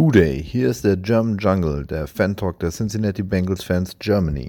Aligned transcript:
Who 0.00 0.10
Day, 0.10 0.42
hier 0.42 0.70
ist 0.70 0.82
der 0.82 0.96
German 0.96 1.36
Jungle, 1.36 1.84
der 1.84 2.06
Fan-Talk 2.06 2.58
der 2.60 2.70
Cincinnati 2.70 3.22
Bengals 3.22 3.62
Fans 3.62 3.94
Germany. 4.00 4.48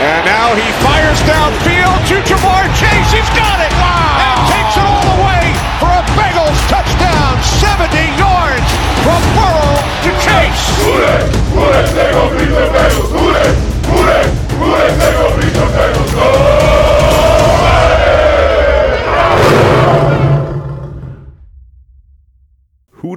And 0.00 0.24
now 0.24 0.54
he 0.56 0.64
fires 0.80 1.20
downfield 1.28 2.00
to 2.08 2.16
Jamar 2.24 2.64
Chase. 2.72 3.12
He's 3.12 3.28
got 3.36 3.60
it! 3.60 3.70
Wow! 3.76 4.16
And 4.24 4.48
takes 4.48 4.80
it 4.80 4.86
all 4.88 5.04
the 5.12 5.18
way 5.28 5.44
for 5.76 5.92
a 5.92 6.00
Bengals 6.16 6.56
touchdown. 6.72 7.36
70 7.60 8.00
yards 8.16 8.68
from 9.04 9.20
Burrow 9.36 9.76
to 9.76 10.10
Chase. 10.24 10.64
Who 10.80 11.04
Day, 11.04 11.28
Who 11.52 11.68
Day, 11.68 11.84
they 11.92 12.08
gon' 12.08 12.32
beat 12.32 12.48
the 12.48 12.64
Bengals. 12.72 13.12
Who 13.12 13.28
Day, 13.36 13.52
Who 13.92 13.98
Day, 14.08 14.24
Who 14.56 14.66
Day, 14.72 14.88
they 14.96 15.12
gon' 15.20 15.36
beat 15.36 15.52
the 15.52 15.68
Bengals. 15.68 16.37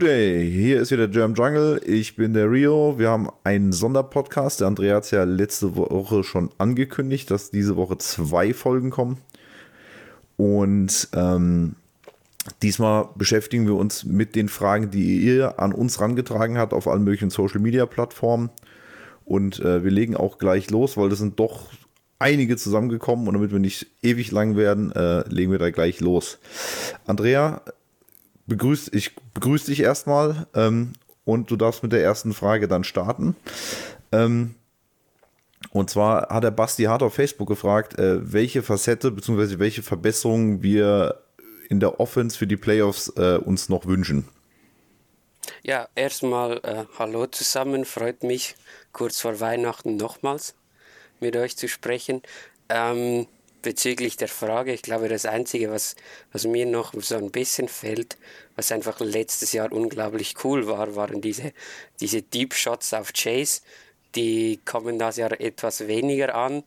Huday, 0.01 0.49
hier 0.51 0.81
ist 0.81 0.89
wieder 0.89 1.07
German 1.07 1.35
Jungle. 1.35 1.79
Ich 1.85 2.15
bin 2.15 2.33
der 2.33 2.49
Rio. 2.49 2.97
Wir 2.97 3.09
haben 3.09 3.29
einen 3.43 3.71
Sonderpodcast. 3.71 4.59
Der 4.59 4.67
Andrea 4.67 4.95
hat 4.95 5.03
es 5.03 5.11
ja 5.11 5.25
letzte 5.25 5.75
Woche 5.75 6.23
schon 6.23 6.49
angekündigt, 6.57 7.29
dass 7.29 7.51
diese 7.51 7.75
Woche 7.75 7.99
zwei 7.99 8.51
Folgen 8.55 8.89
kommen. 8.89 9.19
Und 10.37 11.07
ähm, 11.13 11.75
diesmal 12.63 13.09
beschäftigen 13.13 13.67
wir 13.67 13.75
uns 13.75 14.03
mit 14.03 14.33
den 14.33 14.49
Fragen, 14.49 14.89
die 14.89 15.19
ihr 15.19 15.59
an 15.59 15.71
uns 15.71 16.01
rangetragen 16.01 16.57
habt 16.57 16.73
auf 16.73 16.87
allen 16.87 17.03
möglichen 17.03 17.29
Social 17.29 17.59
Media 17.61 17.85
Plattformen. 17.85 18.49
Und 19.23 19.59
äh, 19.59 19.83
wir 19.83 19.91
legen 19.91 20.15
auch 20.17 20.39
gleich 20.39 20.71
los, 20.71 20.97
weil 20.97 21.09
das 21.09 21.19
sind 21.19 21.39
doch 21.39 21.69
einige 22.17 22.57
zusammengekommen 22.57 23.27
und 23.27 23.35
damit 23.35 23.51
wir 23.51 23.59
nicht 23.59 23.85
ewig 24.01 24.31
lang 24.31 24.55
werden, 24.55 24.91
äh, 24.93 25.27
legen 25.29 25.51
wir 25.51 25.59
da 25.59 25.69
gleich 25.69 25.99
los. 25.99 26.39
Andrea, 27.05 27.61
begrüß, 28.51 28.89
ich 28.91 29.15
begrüße 29.33 29.67
dich 29.67 29.79
erstmal 29.79 30.45
ähm, 30.53 30.91
und 31.23 31.49
du 31.49 31.55
darfst 31.55 31.83
mit 31.83 31.93
der 31.93 32.03
ersten 32.03 32.33
Frage 32.33 32.67
dann 32.67 32.83
starten. 32.83 33.35
Ähm, 34.11 34.55
und 35.71 35.89
zwar 35.89 36.27
hat 36.27 36.43
der 36.43 36.51
Basti 36.51 36.83
Hart 36.83 37.01
auf 37.01 37.13
Facebook 37.13 37.47
gefragt, 37.47 37.97
äh, 37.97 38.33
welche 38.33 38.61
Facette 38.61 39.11
bzw. 39.11 39.59
welche 39.59 39.83
Verbesserungen 39.83 40.61
wir 40.61 41.21
in 41.69 41.79
der 41.79 42.01
Offense 42.01 42.37
für 42.37 42.47
die 42.47 42.57
Playoffs 42.57 43.07
äh, 43.15 43.37
uns 43.37 43.69
noch 43.69 43.85
wünschen. 43.85 44.27
Ja, 45.63 45.87
erstmal 45.95 46.57
äh, 46.63 46.83
hallo 46.99 47.27
zusammen, 47.27 47.85
freut 47.85 48.23
mich 48.23 48.55
kurz 48.91 49.21
vor 49.21 49.39
Weihnachten 49.39 49.95
nochmals 49.95 50.55
mit 51.21 51.37
euch 51.37 51.55
zu 51.55 51.69
sprechen. 51.69 52.21
Ähm, 52.67 53.27
bezüglich 53.61 54.17
der 54.17 54.27
Frage, 54.27 54.73
ich 54.73 54.81
glaube, 54.81 55.07
das 55.07 55.25
Einzige, 55.25 55.71
was, 55.71 55.95
was 56.31 56.45
mir 56.45 56.65
noch 56.65 56.93
so 57.01 57.15
ein 57.15 57.31
bisschen 57.31 57.67
fällt, 57.67 58.17
was 58.55 58.71
einfach 58.71 58.99
letztes 58.99 59.53
Jahr 59.53 59.71
unglaublich 59.71 60.35
cool 60.43 60.67
war, 60.67 60.95
waren 60.95 61.21
diese, 61.21 61.53
diese 61.99 62.21
Deep 62.21 62.53
Shots 62.53 62.93
auf 62.93 63.13
Chase. 63.13 63.61
Die 64.15 64.59
kommen 64.65 64.99
das 64.99 65.17
Jahr 65.17 65.39
etwas 65.39 65.87
weniger 65.87 66.35
an. 66.35 66.63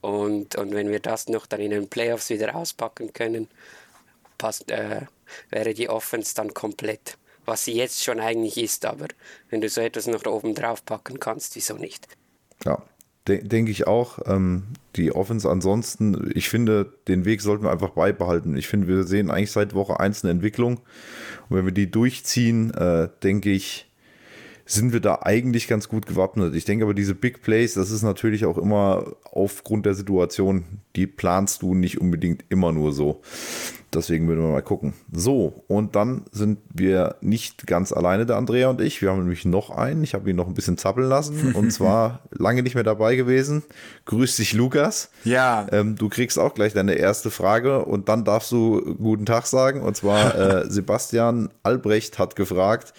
Und, 0.00 0.56
und 0.56 0.72
wenn 0.72 0.90
wir 0.90 1.00
das 1.00 1.28
noch 1.28 1.46
dann 1.46 1.60
in 1.60 1.70
den 1.70 1.88
Playoffs 1.88 2.30
wieder 2.30 2.54
auspacken 2.54 3.12
können, 3.12 3.48
passt, 4.38 4.70
äh, 4.70 5.02
wäre 5.50 5.74
die 5.74 5.88
Offense 5.88 6.34
dann 6.34 6.54
komplett. 6.54 7.18
Was 7.44 7.64
sie 7.64 7.72
jetzt 7.72 8.04
schon 8.04 8.20
eigentlich 8.20 8.58
ist, 8.58 8.84
aber 8.84 9.08
wenn 9.50 9.60
du 9.60 9.68
so 9.68 9.80
etwas 9.80 10.06
noch 10.06 10.24
oben 10.26 10.54
drauf 10.54 10.84
packen 10.84 11.18
kannst, 11.18 11.56
wieso 11.56 11.74
nicht? 11.74 12.06
Ja, 12.64 12.82
de 13.28 13.42
denke 13.42 13.70
ich 13.70 13.86
auch. 13.86 14.18
Ähm, 14.26 14.64
die 14.96 15.12
Offense 15.12 15.48
ansonsten, 15.48 16.30
ich 16.34 16.48
finde, 16.48 16.92
den 17.06 17.24
Weg 17.24 17.40
sollten 17.40 17.64
wir 17.64 17.70
einfach 17.70 17.90
beibehalten. 17.90 18.56
Ich 18.56 18.66
finde, 18.66 18.88
wir 18.88 19.04
sehen 19.04 19.30
eigentlich 19.30 19.52
seit 19.52 19.74
Woche 19.74 20.00
1 20.00 20.24
eine 20.24 20.32
Entwicklung. 20.32 20.78
Und 21.48 21.56
wenn 21.56 21.64
wir 21.64 21.72
die 21.72 21.90
durchziehen, 21.90 22.72
äh, 22.74 23.08
denke 23.22 23.50
ich, 23.50 23.88
sind 24.66 24.92
wir 24.92 25.00
da 25.00 25.20
eigentlich 25.22 25.66
ganz 25.66 25.88
gut 25.88 26.06
gewappnet. 26.06 26.54
Ich 26.54 26.66
denke 26.66 26.84
aber, 26.84 26.92
diese 26.92 27.14
Big 27.14 27.40
Plays, 27.42 27.74
das 27.74 27.90
ist 27.90 28.02
natürlich 28.02 28.44
auch 28.44 28.58
immer 28.58 29.14
aufgrund 29.24 29.86
der 29.86 29.94
Situation, 29.94 30.64
die 30.94 31.06
planst 31.06 31.62
du 31.62 31.74
nicht 31.74 32.00
unbedingt 32.00 32.44
immer 32.50 32.72
nur 32.72 32.92
so. 32.92 33.22
Deswegen 33.94 34.28
würden 34.28 34.42
wir 34.42 34.50
mal 34.50 34.62
gucken. 34.62 34.92
So, 35.10 35.64
und 35.66 35.96
dann 35.96 36.24
sind 36.30 36.58
wir 36.68 37.16
nicht 37.22 37.66
ganz 37.66 37.90
alleine, 37.90 38.26
der 38.26 38.36
Andrea 38.36 38.68
und 38.68 38.82
ich. 38.82 39.00
Wir 39.00 39.10
haben 39.10 39.20
nämlich 39.20 39.46
noch 39.46 39.70
einen. 39.70 40.04
Ich 40.04 40.12
habe 40.12 40.28
ihn 40.28 40.36
noch 40.36 40.46
ein 40.46 40.52
bisschen 40.52 40.76
zappeln 40.76 41.08
lassen. 41.08 41.54
Und 41.58 41.70
zwar 41.72 42.20
lange 42.30 42.62
nicht 42.62 42.74
mehr 42.74 42.84
dabei 42.84 43.16
gewesen. 43.16 43.62
Grüß 44.04 44.36
dich, 44.36 44.52
Lukas. 44.52 45.10
Ja. 45.24 45.66
Ähm, 45.72 45.96
du 45.96 46.10
kriegst 46.10 46.38
auch 46.38 46.54
gleich 46.54 46.74
deine 46.74 46.94
erste 46.94 47.30
Frage 47.30 47.84
und 47.84 48.08
dann 48.10 48.24
darfst 48.24 48.52
du 48.52 48.94
guten 48.96 49.24
Tag 49.24 49.46
sagen. 49.46 49.80
Und 49.80 49.96
zwar 49.96 50.34
äh, 50.64 50.70
Sebastian 50.70 51.48
Albrecht 51.62 52.18
hat 52.18 52.36
gefragt, 52.36 52.92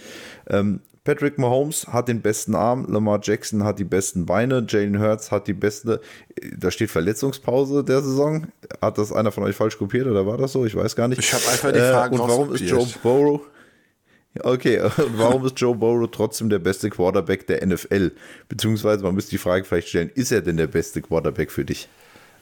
ähm, 0.49 0.81
Patrick 1.09 1.39
Mahomes 1.39 1.87
hat 1.87 2.07
den 2.07 2.21
besten 2.21 2.53
Arm, 2.53 2.85
Lamar 2.87 3.19
Jackson 3.23 3.63
hat 3.63 3.79
die 3.79 3.83
besten 3.83 4.27
Beine, 4.27 4.63
Jalen 4.69 5.01
Hurts 5.01 5.31
hat 5.31 5.47
die 5.47 5.53
beste, 5.53 6.01
da 6.55 6.69
steht 6.69 6.91
Verletzungspause 6.91 7.83
der 7.83 8.03
Saison. 8.03 8.45
Hat 8.79 8.99
das 8.99 9.11
einer 9.11 9.31
von 9.31 9.43
euch 9.43 9.55
falsch 9.55 9.79
kopiert 9.79 10.05
oder 10.05 10.27
war 10.27 10.37
das 10.37 10.51
so? 10.51 10.67
Ich 10.67 10.75
weiß 10.75 10.95
gar 10.95 11.07
nicht. 11.07 11.17
Ich 11.17 11.33
habe 11.33 11.47
einfach 11.47 11.71
die 11.71 11.79
Frage 11.79 12.15
äh, 12.15 12.19
Und 12.19 12.29
warum 12.29 12.53
ist 12.53 12.61
Joe 12.61 12.85
Burrow 13.01 13.41
Okay, 14.39 14.79
und 14.97 15.17
warum 15.17 15.43
ist 15.47 15.59
Joe 15.59 15.75
Burrow 15.75 16.07
trotzdem 16.11 16.47
der 16.47 16.59
beste 16.59 16.91
Quarterback 16.91 17.47
der 17.47 17.65
NFL? 17.65 18.11
Beziehungsweise 18.47 19.03
man 19.03 19.15
müsste 19.15 19.31
die 19.31 19.39
Frage 19.39 19.65
vielleicht 19.65 19.87
stellen, 19.87 20.11
ist 20.13 20.31
er 20.31 20.41
denn 20.41 20.57
der 20.57 20.67
beste 20.67 21.01
Quarterback 21.01 21.49
für 21.49 21.65
dich? 21.65 21.89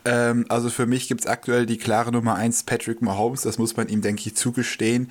Ähm, 0.04 0.44
also 0.50 0.70
für 0.70 0.88
mich 0.88 1.08
gibt 1.08 1.22
es 1.22 1.28
aktuell 1.28 1.68
die 1.68 1.78
klare 1.78 2.12
Nummer 2.12 2.36
1 2.36 2.64
Patrick 2.64 3.02
Mahomes, 3.02 3.44
das 3.44 3.58
muss 3.60 3.78
man 3.78 3.88
ihm, 3.88 4.02
denke 4.02 4.24
ich, 4.26 4.36
zugestehen. 4.36 5.10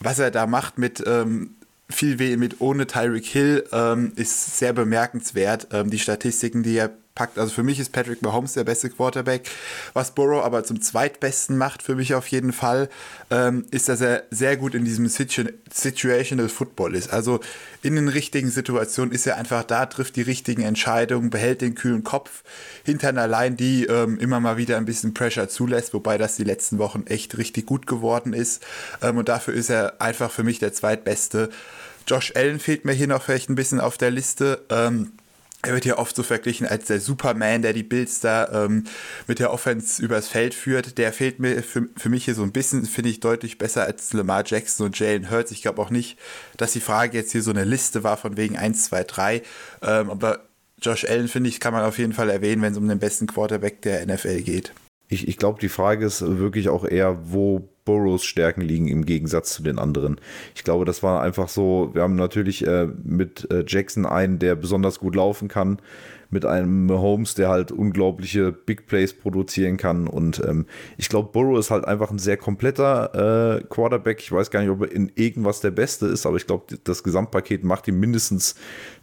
Was 0.00 0.18
er 0.18 0.30
da 0.30 0.46
macht 0.46 0.76
mit 0.76 1.02
ähm, 1.06 1.54
viel 1.90 2.18
weh 2.18 2.36
mit 2.36 2.60
ohne 2.60 2.86
Tyreek 2.86 3.26
Hill 3.26 3.64
ähm, 3.72 4.12
ist 4.16 4.58
sehr 4.58 4.72
bemerkenswert. 4.72 5.68
Ähm, 5.72 5.90
die 5.90 5.98
Statistiken, 5.98 6.62
die 6.62 6.76
er 6.76 6.90
packt, 7.14 7.38
also 7.38 7.52
für 7.52 7.62
mich 7.62 7.78
ist 7.78 7.92
Patrick 7.92 8.22
Mahomes 8.22 8.54
der 8.54 8.64
beste 8.64 8.88
Quarterback. 8.88 9.50
Was 9.92 10.14
Burrow 10.14 10.42
aber 10.42 10.64
zum 10.64 10.80
zweitbesten 10.80 11.58
macht, 11.58 11.82
für 11.82 11.94
mich 11.94 12.14
auf 12.14 12.26
jeden 12.28 12.52
Fall, 12.52 12.88
ähm, 13.30 13.66
ist, 13.70 13.88
dass 13.88 14.00
er 14.00 14.22
sehr 14.30 14.56
gut 14.56 14.74
in 14.74 14.84
diesem 14.84 15.06
Situ 15.06 15.44
Situational 15.70 16.48
Football 16.48 16.94
ist. 16.94 17.12
Also 17.12 17.40
in 17.82 17.96
den 17.96 18.08
richtigen 18.08 18.50
Situationen 18.50 19.12
ist 19.12 19.26
er 19.26 19.36
einfach 19.36 19.64
da, 19.64 19.86
trifft 19.86 20.16
die 20.16 20.22
richtigen 20.22 20.62
Entscheidungen, 20.62 21.30
behält 21.30 21.60
den 21.60 21.74
kühlen 21.74 22.04
Kopf 22.04 22.42
hinter 22.84 23.08
einer 23.08 23.28
Line, 23.28 23.56
die 23.56 23.84
ähm, 23.84 24.18
immer 24.18 24.40
mal 24.40 24.56
wieder 24.56 24.78
ein 24.78 24.86
bisschen 24.86 25.12
Pressure 25.12 25.48
zulässt, 25.48 25.92
wobei 25.92 26.16
das 26.16 26.36
die 26.36 26.44
letzten 26.44 26.78
Wochen 26.78 27.04
echt 27.06 27.36
richtig 27.36 27.66
gut 27.66 27.86
geworden 27.86 28.32
ist. 28.32 28.62
Ähm, 29.02 29.18
und 29.18 29.28
dafür 29.28 29.52
ist 29.52 29.68
er 29.68 30.00
einfach 30.00 30.30
für 30.30 30.42
mich 30.42 30.58
der 30.58 30.72
zweitbeste. 30.72 31.50
Josh 32.06 32.32
Allen 32.34 32.60
fehlt 32.60 32.84
mir 32.84 32.92
hier 32.92 33.06
noch 33.06 33.22
vielleicht 33.22 33.50
ein 33.50 33.54
bisschen 33.54 33.80
auf 33.80 33.98
der 33.98 34.10
Liste. 34.10 34.64
Ähm, 34.68 35.12
er 35.62 35.74
wird 35.74 35.84
hier 35.84 35.98
oft 35.98 36.16
so 36.16 36.22
verglichen 36.22 36.66
als 36.66 36.86
der 36.86 37.00
Superman, 37.00 37.60
der 37.60 37.74
die 37.74 37.82
Bills 37.82 38.20
da 38.20 38.64
ähm, 38.64 38.84
mit 39.26 39.40
der 39.40 39.52
Offense 39.52 40.02
übers 40.02 40.26
Feld 40.26 40.54
führt. 40.54 40.96
Der 40.96 41.12
fehlt 41.12 41.38
mir 41.38 41.62
für, 41.62 41.86
für 41.96 42.08
mich 42.08 42.24
hier 42.24 42.34
so 42.34 42.42
ein 42.42 42.52
bisschen, 42.52 42.86
finde 42.86 43.10
ich 43.10 43.20
deutlich 43.20 43.58
besser 43.58 43.84
als 43.84 44.12
Lamar 44.14 44.42
Jackson 44.46 44.86
und 44.86 44.98
Jalen 44.98 45.30
Hurts. 45.30 45.50
Ich 45.50 45.60
glaube 45.60 45.82
auch 45.82 45.90
nicht, 45.90 46.18
dass 46.56 46.72
die 46.72 46.80
Frage 46.80 47.18
jetzt 47.18 47.32
hier 47.32 47.42
so 47.42 47.50
eine 47.50 47.64
Liste 47.64 48.02
war 48.04 48.16
von 48.16 48.38
wegen 48.38 48.56
1, 48.56 48.84
2, 48.84 49.04
3. 49.04 49.42
Ähm, 49.82 50.10
aber 50.10 50.40
Josh 50.80 51.04
Allen, 51.04 51.28
finde 51.28 51.50
ich, 51.50 51.60
kann 51.60 51.74
man 51.74 51.84
auf 51.84 51.98
jeden 51.98 52.14
Fall 52.14 52.30
erwähnen, 52.30 52.62
wenn 52.62 52.72
es 52.72 52.78
um 52.78 52.88
den 52.88 52.98
besten 52.98 53.26
Quarterback 53.26 53.82
der 53.82 54.06
NFL 54.06 54.40
geht. 54.40 54.72
Ich, 55.10 55.26
ich 55.26 55.36
glaube, 55.36 55.60
die 55.60 55.68
Frage 55.68 56.06
ist 56.06 56.22
wirklich 56.38 56.68
auch 56.68 56.84
eher, 56.84 57.18
wo 57.24 57.68
Burrows 57.84 58.24
Stärken 58.24 58.60
liegen 58.60 58.86
im 58.86 59.04
Gegensatz 59.04 59.54
zu 59.54 59.64
den 59.64 59.80
anderen. 59.80 60.20
Ich 60.54 60.62
glaube, 60.62 60.84
das 60.84 61.02
war 61.02 61.20
einfach 61.20 61.48
so, 61.48 61.90
wir 61.92 62.02
haben 62.02 62.14
natürlich 62.14 62.64
äh, 62.64 62.86
mit 63.02 63.50
äh, 63.50 63.64
Jackson 63.66 64.06
einen, 64.06 64.38
der 64.38 64.54
besonders 64.54 65.00
gut 65.00 65.16
laufen 65.16 65.48
kann, 65.48 65.80
mit 66.30 66.46
einem 66.46 66.88
Holmes, 66.92 67.34
der 67.34 67.48
halt 67.48 67.72
unglaubliche 67.72 68.52
Big 68.52 68.86
Plays 68.86 69.12
produzieren 69.12 69.76
kann. 69.76 70.06
Und 70.06 70.40
ähm, 70.46 70.66
ich 70.96 71.08
glaube, 71.08 71.30
Burrow 71.32 71.58
ist 71.58 71.72
halt 71.72 71.86
einfach 71.86 72.12
ein 72.12 72.20
sehr 72.20 72.36
kompletter 72.36 73.58
äh, 73.58 73.64
Quarterback. 73.64 74.20
Ich 74.20 74.30
weiß 74.30 74.52
gar 74.52 74.60
nicht, 74.60 74.70
ob 74.70 74.82
er 74.82 74.92
in 74.92 75.10
irgendwas 75.16 75.60
der 75.60 75.72
Beste 75.72 76.06
ist, 76.06 76.26
aber 76.26 76.36
ich 76.36 76.46
glaube, 76.46 76.78
das 76.84 77.02
Gesamtpaket 77.02 77.64
macht 77.64 77.88
ihn 77.88 77.98
mindestens 77.98 78.54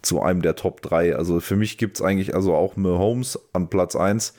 zu 0.01 0.21
einem 0.21 0.41
der 0.41 0.55
Top 0.55 0.81
3. 0.81 1.17
Also 1.17 1.41
für 1.41 1.57
mich 1.57 1.77
gibt 1.77 1.97
es 1.97 2.01
eigentlich 2.01 2.33
also 2.33 2.53
auch 2.53 2.77
Mahomes 2.77 3.37
an 3.51 3.69
Platz 3.69 3.97
1 3.97 4.33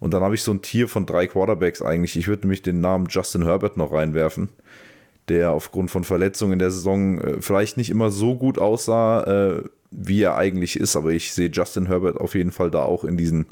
und 0.00 0.14
dann 0.14 0.22
habe 0.22 0.34
ich 0.34 0.42
so 0.42 0.52
ein 0.52 0.62
Tier 0.62 0.88
von 0.88 1.06
drei 1.06 1.26
Quarterbacks 1.26 1.82
eigentlich. 1.82 2.16
Ich 2.16 2.28
würde 2.28 2.42
nämlich 2.42 2.62
den 2.62 2.80
Namen 2.80 3.06
Justin 3.08 3.44
Herbert 3.44 3.76
noch 3.76 3.92
reinwerfen, 3.92 4.48
der 5.28 5.52
aufgrund 5.52 5.90
von 5.90 6.04
Verletzungen 6.04 6.54
in 6.54 6.58
der 6.58 6.70
Saison 6.70 7.20
äh, 7.20 7.42
vielleicht 7.42 7.76
nicht 7.76 7.90
immer 7.90 8.10
so 8.10 8.36
gut 8.36 8.58
aussah, 8.58 9.24
äh, 9.24 9.62
wie 9.90 10.22
er 10.22 10.36
eigentlich 10.36 10.78
ist. 10.78 10.96
Aber 10.96 11.10
ich 11.10 11.32
sehe 11.32 11.50
Justin 11.50 11.86
Herbert 11.86 12.16
auf 12.16 12.34
jeden 12.34 12.52
Fall 12.52 12.70
da 12.70 12.82
auch 12.82 13.04
in 13.04 13.16
diesem 13.16 13.46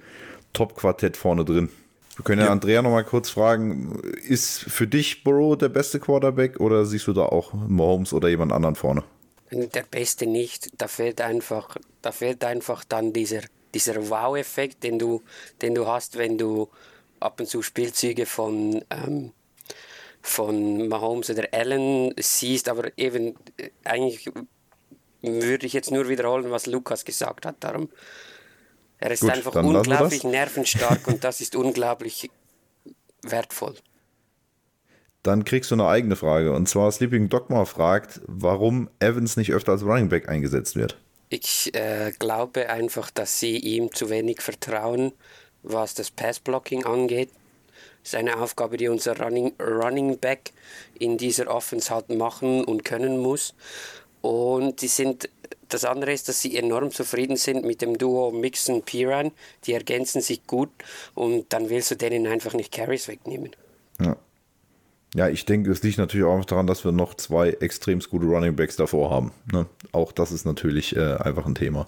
Top-Quartett 0.52 1.16
vorne 1.16 1.44
drin. 1.44 1.69
Wir 2.16 2.25
können 2.25 2.40
ja, 2.40 2.46
ja 2.46 2.52
Andrea 2.52 2.81
noch 2.81 2.90
mal 2.90 3.04
kurz 3.04 3.28
fragen, 3.28 4.00
ist 4.26 4.60
für 4.60 4.87
dich 4.87 5.22
Burrow 5.22 5.58
der 5.58 5.69
beste 5.69 6.00
Quarterback 6.00 6.60
oder 6.60 6.87
siehst 6.87 7.06
du 7.08 7.12
da 7.12 7.25
auch 7.26 7.52
Mahomes 7.52 8.12
oder 8.12 8.28
jemand 8.28 8.52
anderen 8.52 8.75
vorne? 8.75 9.02
Der 9.50 9.82
Beste 9.82 10.26
nicht. 10.26 10.70
Da 10.78 10.88
fehlt 10.88 11.20
einfach, 11.20 11.76
da 12.02 12.12
fehlt 12.12 12.42
einfach 12.42 12.84
dann 12.84 13.12
dieser 13.12 13.40
dieser 13.76 14.08
Wow-Effekt, 14.08 14.82
den 14.82 14.99
du, 14.99 15.23
den 15.61 15.75
du 15.75 15.87
hast, 15.87 16.17
wenn 16.17 16.38
du 16.38 16.69
ab 17.20 17.40
und 17.40 17.46
zu 17.46 17.62
Spielzüge 17.62 18.25
von, 18.25 18.82
ähm, 18.90 19.32
von 20.23 20.88
Mahomes 20.88 21.28
oder 21.31 21.49
Allen 21.52 22.14
siehst, 22.19 22.69
aber 22.69 22.90
eben 22.96 23.34
äh, 23.58 23.70
eigentlich 23.84 24.31
würde 25.23 25.67
ich 25.67 25.73
jetzt 25.73 25.90
nur 25.90 26.08
wiederholen, 26.08 26.50
was 26.50 26.67
Lukas 26.67 27.05
gesagt 27.05 27.44
hat. 27.44 27.56
Darum, 27.61 27.88
er 28.99 29.11
ist 29.11 29.20
Gut, 29.20 29.31
einfach 29.31 29.55
unglaublich 29.55 30.25
nervenstark 30.25 31.06
und 31.06 31.23
das 31.25 31.40
ist 31.40 31.55
unglaublich 31.55 32.31
wertvoll. 33.23 33.75
Dann 35.23 35.44
kriegst 35.44 35.70
du 35.70 35.75
eine 35.75 35.88
eigene 35.88 36.14
Frage. 36.17 36.52
Und 36.52 36.69
zwar 36.69 36.90
Sleeping 36.93 37.28
Dogma 37.28 37.64
fragt, 37.64 38.20
warum 38.26 38.88
Evans 39.00 39.37
nicht 39.37 39.52
öfter 39.52 39.73
als 39.73 39.82
Running 39.82 40.08
Back 40.08 40.28
eingesetzt 40.28 40.76
wird. 40.76 40.99
Ich 41.28 41.75
äh, 41.75 42.12
glaube 42.19 42.69
einfach, 42.69 43.11
dass 43.11 43.40
sie 43.40 43.56
ihm 43.58 43.93
zu 43.93 44.11
wenig 44.11 44.40
vertrauen, 44.40 45.12
was 45.62 45.94
das 45.94 46.11
Passblocking 46.11 46.84
angeht. 46.84 47.31
Das 48.02 48.12
ist 48.12 48.14
eine 48.14 48.38
Aufgabe, 48.38 48.76
die 48.76 48.88
unser 48.88 49.20
Running, 49.20 49.52
Running 49.61 50.19
Back 50.19 50.52
in 50.99 51.19
dieser 51.19 51.49
Offense 51.49 51.93
halt 51.93 52.08
machen 52.11 52.64
und 52.64 52.84
können 52.84 53.19
muss. 53.19 53.55
Und 54.23 54.81
die 54.81 54.88
sind, 54.88 55.28
das 55.69 55.84
andere 55.84 56.12
ist, 56.12 56.28
dass 56.28 56.40
sie 56.40 56.56
enorm 56.56 56.93
zufrieden 56.93 57.37
sind 57.37 57.64
mit 57.64 57.82
dem 57.82 57.99
Duo 57.99 58.31
Mixon 58.31 58.82
Piran. 58.82 59.32
Die 59.64 59.73
ergänzen 59.73 60.20
sich 60.20 60.46
gut 60.46 60.70
und 61.14 61.52
dann 61.52 61.69
willst 61.69 61.90
du 61.90 61.96
denen 61.96 62.28
einfach 62.28 62.55
nicht 62.55 62.70
Carries 62.70 63.08
wegnehmen. 63.08 63.50
Ja. 64.00 64.17
Ja, 65.16 65.30
ich 65.30 65.46
denke, 65.46 65.70
es 65.70 65.82
liegt 65.82 65.96
natürlich 65.96 66.26
auch 66.26 66.44
daran, 66.44 66.66
dass 66.66 66.84
wir 66.84 66.92
noch 66.92 67.14
zwei 67.14 67.48
extrem 67.48 68.00
gute 68.00 68.26
Running 68.26 68.54
Backs 68.54 68.76
davor 68.76 69.10
haben. 69.10 69.32
Ne? 69.50 69.64
Auch 69.92 70.12
das 70.12 70.30
ist 70.30 70.44
natürlich 70.44 70.94
äh, 70.94 71.14
einfach 71.14 71.46
ein 71.46 71.54
Thema. 71.54 71.86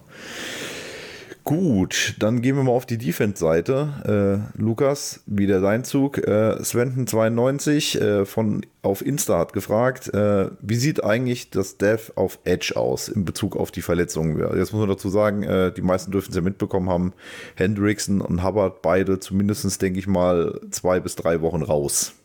Gut, 1.43 2.15
dann 2.17 2.41
gehen 2.41 2.55
wir 2.55 2.63
mal 2.63 2.71
auf 2.71 2.87
die 2.87 2.97
Defense-Seite. 2.97 4.49
Äh, 4.55 4.59
Lukas, 4.59 5.21
wieder 5.27 5.61
dein 5.61 5.83
Zug. 5.83 6.17
Äh, 6.17 6.57
Sventen92 6.61 7.99
äh, 7.99 8.25
von 8.25 8.65
auf 8.81 9.05
Insta 9.05 9.37
hat 9.37 9.53
gefragt, 9.53 10.11
äh, 10.11 10.49
wie 10.61 10.75
sieht 10.75 11.03
eigentlich 11.03 11.51
das 11.51 11.77
Dev 11.77 12.11
auf 12.15 12.39
Edge 12.45 12.73
aus 12.75 13.09
in 13.09 13.25
Bezug 13.25 13.55
auf 13.55 13.69
die 13.69 13.83
Verletzungen? 13.83 14.39
Jetzt 14.57 14.73
muss 14.73 14.79
man 14.81 14.89
dazu 14.89 15.09
sagen, 15.09 15.43
äh, 15.43 15.71
die 15.71 15.83
meisten 15.83 16.11
dürfen 16.11 16.29
es 16.29 16.35
ja 16.35 16.41
mitbekommen 16.41 16.89
haben, 16.89 17.13
Hendrickson 17.55 18.21
und 18.21 18.43
Hubbard 18.43 18.81
beide 18.81 19.19
zumindest, 19.19 19.81
denke 19.81 19.99
ich 19.99 20.07
mal, 20.07 20.59
zwei 20.71 20.99
bis 20.99 21.15
drei 21.15 21.41
Wochen 21.41 21.61
raus. 21.61 22.15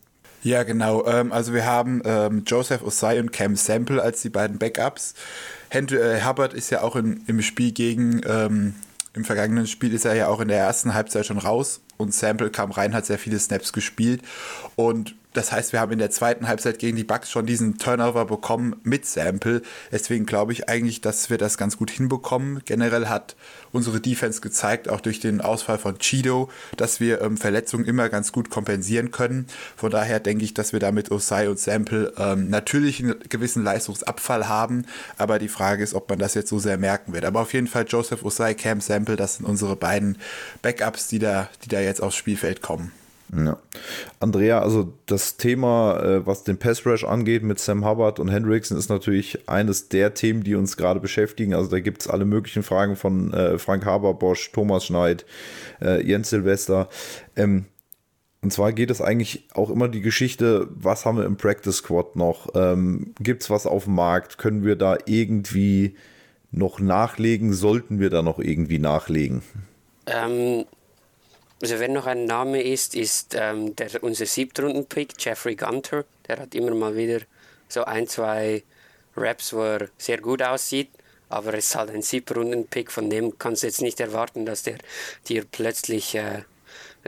Ja, 0.44 0.62
genau. 0.62 1.06
Ähm, 1.06 1.32
also 1.32 1.54
wir 1.54 1.64
haben 1.64 2.02
ähm, 2.04 2.42
Joseph 2.46 2.82
Osai 2.82 3.18
und 3.18 3.32
Cam 3.32 3.56
Sample 3.56 4.00
als 4.00 4.20
die 4.20 4.28
beiden 4.28 4.58
Backups. 4.58 5.14
Henry, 5.70 5.96
äh, 5.96 6.22
Hubbard 6.22 6.52
ist 6.52 6.68
ja 6.68 6.82
auch 6.82 6.96
in, 6.96 7.24
im 7.26 7.40
Spiel 7.40 7.72
gegen, 7.72 8.20
ähm, 8.26 8.74
im 9.14 9.24
vergangenen 9.24 9.66
Spiel 9.66 9.94
ist 9.94 10.04
er 10.04 10.14
ja 10.14 10.28
auch 10.28 10.40
in 10.40 10.48
der 10.48 10.58
ersten 10.58 10.92
Halbzeit 10.92 11.24
schon 11.24 11.38
raus 11.38 11.80
und 11.96 12.12
Sample 12.12 12.50
kam 12.50 12.72
rein, 12.72 12.94
hat 12.94 13.06
sehr 13.06 13.18
viele 13.18 13.38
Snaps 13.38 13.72
gespielt 13.72 14.20
und 14.76 15.14
das 15.34 15.50
heißt, 15.50 15.72
wir 15.72 15.80
haben 15.80 15.92
in 15.92 15.98
der 15.98 16.10
zweiten 16.10 16.48
Halbzeit 16.48 16.78
gegen 16.78 16.96
die 16.96 17.04
Bucks 17.04 17.30
schon 17.30 17.44
diesen 17.44 17.76
Turnover 17.78 18.24
bekommen 18.24 18.76
mit 18.84 19.04
Sample. 19.04 19.62
Deswegen 19.90 20.26
glaube 20.26 20.52
ich 20.52 20.68
eigentlich, 20.68 21.00
dass 21.00 21.28
wir 21.28 21.38
das 21.38 21.58
ganz 21.58 21.76
gut 21.76 21.90
hinbekommen. 21.90 22.62
Generell 22.64 23.08
hat 23.08 23.34
unsere 23.72 24.00
Defense 24.00 24.40
gezeigt, 24.40 24.88
auch 24.88 25.00
durch 25.00 25.18
den 25.18 25.40
Ausfall 25.40 25.78
von 25.78 25.98
Chido, 25.98 26.48
dass 26.76 27.00
wir 27.00 27.20
ähm, 27.20 27.36
Verletzungen 27.36 27.84
immer 27.84 28.08
ganz 28.08 28.30
gut 28.30 28.48
kompensieren 28.48 29.10
können. 29.10 29.46
Von 29.76 29.90
daher 29.90 30.20
denke 30.20 30.44
ich, 30.44 30.54
dass 30.54 30.72
wir 30.72 30.78
da 30.78 30.92
mit 30.92 31.10
Osai 31.10 31.48
und 31.48 31.58
Sample 31.58 32.12
ähm, 32.16 32.48
natürlich 32.48 33.02
einen 33.02 33.16
gewissen 33.28 33.64
Leistungsabfall 33.64 34.48
haben. 34.48 34.86
Aber 35.18 35.40
die 35.40 35.48
Frage 35.48 35.82
ist, 35.82 35.94
ob 35.94 36.08
man 36.08 36.20
das 36.20 36.34
jetzt 36.34 36.48
so 36.48 36.60
sehr 36.60 36.78
merken 36.78 37.12
wird. 37.12 37.24
Aber 37.24 37.40
auf 37.40 37.52
jeden 37.52 37.66
Fall 37.66 37.86
Joseph 37.88 38.24
Osai, 38.24 38.54
Cam 38.54 38.80
Sample, 38.80 39.16
das 39.16 39.36
sind 39.36 39.46
unsere 39.46 39.74
beiden 39.74 40.16
Backups, 40.62 41.08
die 41.08 41.18
da, 41.18 41.48
die 41.64 41.68
da 41.68 41.80
jetzt 41.80 42.00
aufs 42.00 42.16
Spielfeld 42.16 42.62
kommen. 42.62 42.92
Ja. 43.36 43.58
Andrea, 44.20 44.60
also 44.60 44.92
das 45.06 45.36
Thema, 45.36 46.00
äh, 46.00 46.26
was 46.26 46.44
den 46.44 46.58
Pass 46.58 46.86
Rush 46.86 47.04
angeht 47.04 47.42
mit 47.42 47.58
Sam 47.58 47.84
Hubbard 47.84 48.20
und 48.20 48.28
Hendrickson, 48.28 48.78
ist 48.78 48.88
natürlich 48.88 49.48
eines 49.48 49.88
der 49.88 50.14
Themen, 50.14 50.44
die 50.44 50.54
uns 50.54 50.76
gerade 50.76 51.00
beschäftigen. 51.00 51.54
Also 51.54 51.70
da 51.70 51.80
gibt 51.80 52.02
es 52.02 52.08
alle 52.08 52.24
möglichen 52.24 52.62
Fragen 52.62 52.96
von 52.96 53.32
äh, 53.32 53.58
Frank 53.58 53.84
Haberbosch, 53.84 54.52
Thomas 54.52 54.86
Schneid, 54.86 55.24
äh, 55.80 56.06
Jens 56.06 56.30
Silvester. 56.30 56.88
Ähm, 57.36 57.66
und 58.44 58.52
zwar 58.52 58.72
geht 58.72 58.90
es 58.90 59.00
eigentlich 59.00 59.48
auch 59.54 59.70
immer 59.70 59.88
die 59.88 60.02
Geschichte, 60.02 60.68
was 60.70 61.06
haben 61.06 61.16
wir 61.16 61.24
im 61.24 61.36
Practice 61.38 61.76
Squad 61.76 62.14
noch? 62.14 62.48
Ähm, 62.54 63.14
Gibt 63.18 63.42
es 63.42 63.48
was 63.48 63.66
auf 63.66 63.84
dem 63.84 63.94
Markt? 63.94 64.36
Können 64.36 64.64
wir 64.64 64.76
da 64.76 64.98
irgendwie 65.06 65.96
noch 66.50 66.78
nachlegen? 66.78 67.54
Sollten 67.54 68.00
wir 68.00 68.10
da 68.10 68.20
noch 68.20 68.38
irgendwie 68.38 68.78
nachlegen? 68.78 69.42
Ähm, 70.06 70.66
also 71.64 71.80
wenn 71.80 71.94
noch 71.94 72.04
ein 72.04 72.26
Name 72.26 72.60
ist, 72.60 72.94
ist 72.94 73.34
ähm, 73.34 73.74
der, 73.74 74.02
unser 74.02 74.26
Siebtrunden-Pick, 74.26 75.14
Jeffrey 75.18 75.56
Gunter. 75.56 76.04
Der 76.28 76.40
hat 76.40 76.54
immer 76.54 76.74
mal 76.74 76.94
wieder 76.94 77.20
so 77.70 77.84
ein, 77.84 78.06
zwei 78.06 78.62
Raps, 79.16 79.54
wo 79.54 79.62
er 79.62 79.88
sehr 79.96 80.18
gut 80.18 80.42
aussieht. 80.42 80.90
Aber 81.30 81.54
es 81.54 81.68
ist 81.68 81.74
halt 81.74 81.88
ein 81.88 82.02
Siebtrunden-Pick, 82.02 82.92
von 82.92 83.08
dem 83.08 83.38
kannst 83.38 83.62
du 83.62 83.68
jetzt 83.68 83.80
nicht 83.80 83.98
erwarten, 83.98 84.44
dass 84.44 84.62
der 84.62 84.76
dir 85.26 85.46
plötzlich 85.50 86.14
äh, 86.16 86.42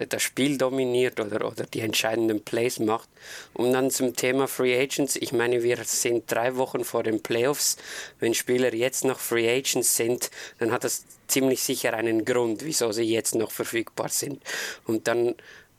das 0.09 0.23
Spiel 0.23 0.59
dominiert 0.59 1.21
oder, 1.21 1.47
oder 1.47 1.65
die 1.65 1.81
entscheidenden 1.81 2.43
Plays 2.43 2.79
macht. 2.79 3.09
Und 3.55 3.73
dann 3.73 3.91
zum 3.91 4.15
Thema 4.15 4.47
Free 4.47 4.79
Agents. 4.79 5.17
Ich 5.17 5.33
meine, 5.33 5.63
wir 5.63 5.79
sind 5.85 6.31
drei 6.31 6.57
Wochen 6.57 6.85
vor 6.85 7.03
den 7.03 7.23
Playoffs. 7.23 7.77
Wenn 8.21 8.35
Spieler 8.35 8.75
jetzt 8.75 9.05
noch 9.05 9.19
Free 9.19 9.49
Agents 9.49 9.97
sind, 9.97 10.31
dann 10.59 10.73
hat 10.73 10.85
das 10.85 11.05
ziemlich 11.29 11.63
sicher 11.63 11.95
einen 11.95 12.25
Grund, 12.25 12.65
wieso 12.65 12.93
sie 12.93 13.05
jetzt 13.05 13.35
noch 13.35 13.51
verfügbar 13.51 14.09
sind. 14.09 14.43
Und 14.85 15.09
dann 15.09 15.35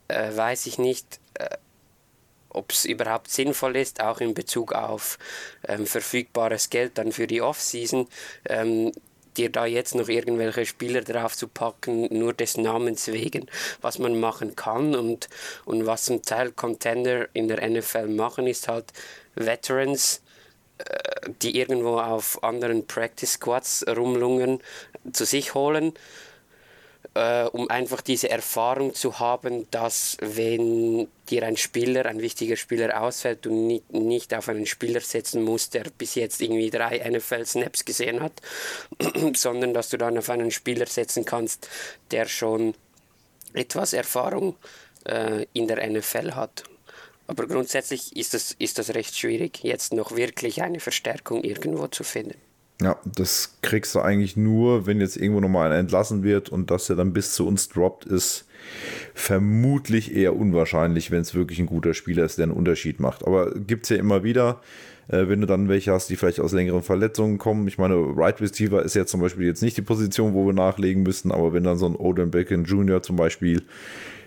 äh, 0.07 0.35
weiß 0.35 0.65
ich 0.65 0.77
nicht, 0.77 1.19
äh, 1.35 1.57
ob 2.49 2.71
es 2.71 2.85
überhaupt 2.85 3.29
sinnvoll 3.29 3.75
ist, 3.75 4.01
auch 4.01 4.19
in 4.19 4.33
Bezug 4.33 4.73
auf 4.73 5.19
ähm, 5.67 5.85
verfügbares 5.85 6.69
Geld 6.69 6.97
dann 6.97 7.11
für 7.11 7.27
die 7.27 7.41
Offseason, 7.41 8.07
ähm, 8.49 8.91
dir 9.37 9.51
da 9.51 9.65
jetzt 9.65 9.95
noch 9.95 10.09
irgendwelche 10.09 10.65
Spieler 10.65 11.01
drauf 11.01 11.35
zu 11.35 11.47
packen, 11.47 12.07
nur 12.17 12.33
des 12.33 12.57
Namens 12.57 13.07
wegen. 13.07 13.47
Was 13.81 13.99
man 13.99 14.19
machen 14.19 14.55
kann 14.55 14.95
und, 14.95 15.29
und 15.65 15.85
was 15.85 16.05
zum 16.05 16.21
Teil 16.21 16.51
Contender 16.51 17.27
in 17.33 17.47
der 17.47 17.67
NFL 17.67 18.07
machen, 18.07 18.47
ist 18.47 18.67
halt 18.67 18.85
Veterans, 19.35 20.21
äh, 20.79 21.31
die 21.41 21.57
irgendwo 21.57 21.99
auf 21.99 22.43
anderen 22.43 22.85
Practice 22.87 23.33
Squads 23.33 23.85
rumlungen, 23.87 24.61
zu 25.13 25.25
sich 25.25 25.53
holen 25.53 25.93
äh, 27.17 27.49
um 27.51 27.67
einfach 27.69 28.01
diese 28.01 28.29
Erfahrung 28.29 28.93
zu 28.93 29.19
haben, 29.19 29.69
dass 29.71 30.17
wenn 30.21 31.07
dir 31.29 31.43
ein 31.43 31.57
Spieler, 31.57 32.05
ein 32.05 32.21
wichtiger 32.21 32.55
Spieler 32.55 33.01
ausfällt, 33.01 33.45
du 33.45 33.51
nicht, 33.51 33.91
nicht 33.91 34.35
auf 34.35 34.49
einen 34.49 34.67
Spieler 34.67 35.01
setzen 35.01 35.41
musst, 35.41 35.73
der 35.73 35.85
bis 35.97 36.13
jetzt 36.13 36.41
irgendwie 36.41 36.69
drei 36.69 36.99
NFL-Snaps 37.09 37.85
gesehen 37.85 38.21
hat, 38.21 38.33
sondern 39.35 39.73
dass 39.73 39.89
du 39.89 39.97
dann 39.97 40.17
auf 40.17 40.29
einen 40.29 40.51
Spieler 40.51 40.85
setzen 40.85 41.25
kannst, 41.25 41.67
der 42.11 42.27
schon 42.27 42.75
etwas 43.53 43.93
Erfahrung 43.93 44.55
äh, 45.05 45.47
in 45.53 45.67
der 45.67 45.89
NFL 45.89 46.33
hat. 46.33 46.65
Aber 47.25 47.47
grundsätzlich 47.47 48.15
ist 48.15 48.35
das, 48.35 48.51
ist 48.59 48.77
das 48.77 48.93
recht 48.93 49.17
schwierig, 49.17 49.63
jetzt 49.63 49.91
noch 49.91 50.15
wirklich 50.15 50.61
eine 50.61 50.79
Verstärkung 50.79 51.43
irgendwo 51.43 51.87
zu 51.87 52.03
finden. 52.03 52.46
Ja, 52.81 52.97
das 53.05 53.57
kriegst 53.63 53.95
du 53.95 54.01
eigentlich 54.01 54.37
nur, 54.37 54.85
wenn 54.85 55.01
jetzt 55.01 55.17
irgendwo 55.17 55.39
nochmal 55.39 55.67
einer 55.67 55.79
entlassen 55.79 56.23
wird 56.23 56.49
und 56.49 56.69
dass 56.69 56.89
er 56.89 56.95
dann 56.95 57.11
bis 57.11 57.33
zu 57.33 57.47
uns 57.47 57.69
droppt, 57.69 58.05
ist 58.05 58.45
vermutlich 59.15 60.15
eher 60.15 60.35
unwahrscheinlich, 60.35 61.09
wenn 61.09 61.21
es 61.21 61.33
wirklich 61.33 61.57
ein 61.59 61.65
guter 61.65 61.95
Spieler 61.95 62.23
ist, 62.23 62.37
der 62.37 62.43
einen 62.43 62.51
Unterschied 62.51 62.99
macht. 62.99 63.25
Aber 63.25 63.51
gibt 63.51 63.85
es 63.85 63.89
ja 63.89 63.97
immer 63.97 64.23
wieder, 64.23 64.61
äh, 65.07 65.27
wenn 65.27 65.41
du 65.41 65.47
dann 65.47 65.69
welche 65.69 65.91
hast, 65.91 66.09
die 66.09 66.15
vielleicht 66.15 66.39
aus 66.39 66.53
längeren 66.53 66.83
Verletzungen 66.83 67.39
kommen. 67.39 67.67
Ich 67.67 67.79
meine, 67.79 67.95
Right 67.95 68.39
Receiver 68.41 68.83
ist 68.83 68.95
ja 68.95 69.07
zum 69.07 69.21
Beispiel 69.21 69.47
jetzt 69.47 69.63
nicht 69.63 69.77
die 69.77 69.81
Position, 69.81 70.35
wo 70.35 70.45
wir 70.45 70.53
nachlegen 70.53 71.01
müssen, 71.01 71.31
aber 71.31 71.53
wenn 71.53 71.63
dann 71.63 71.77
so 71.77 71.87
ein 71.87 71.95
Odin 71.95 72.29
Bacon 72.29 72.65
Jr. 72.65 73.01
zum 73.01 73.15
Beispiel 73.15 73.63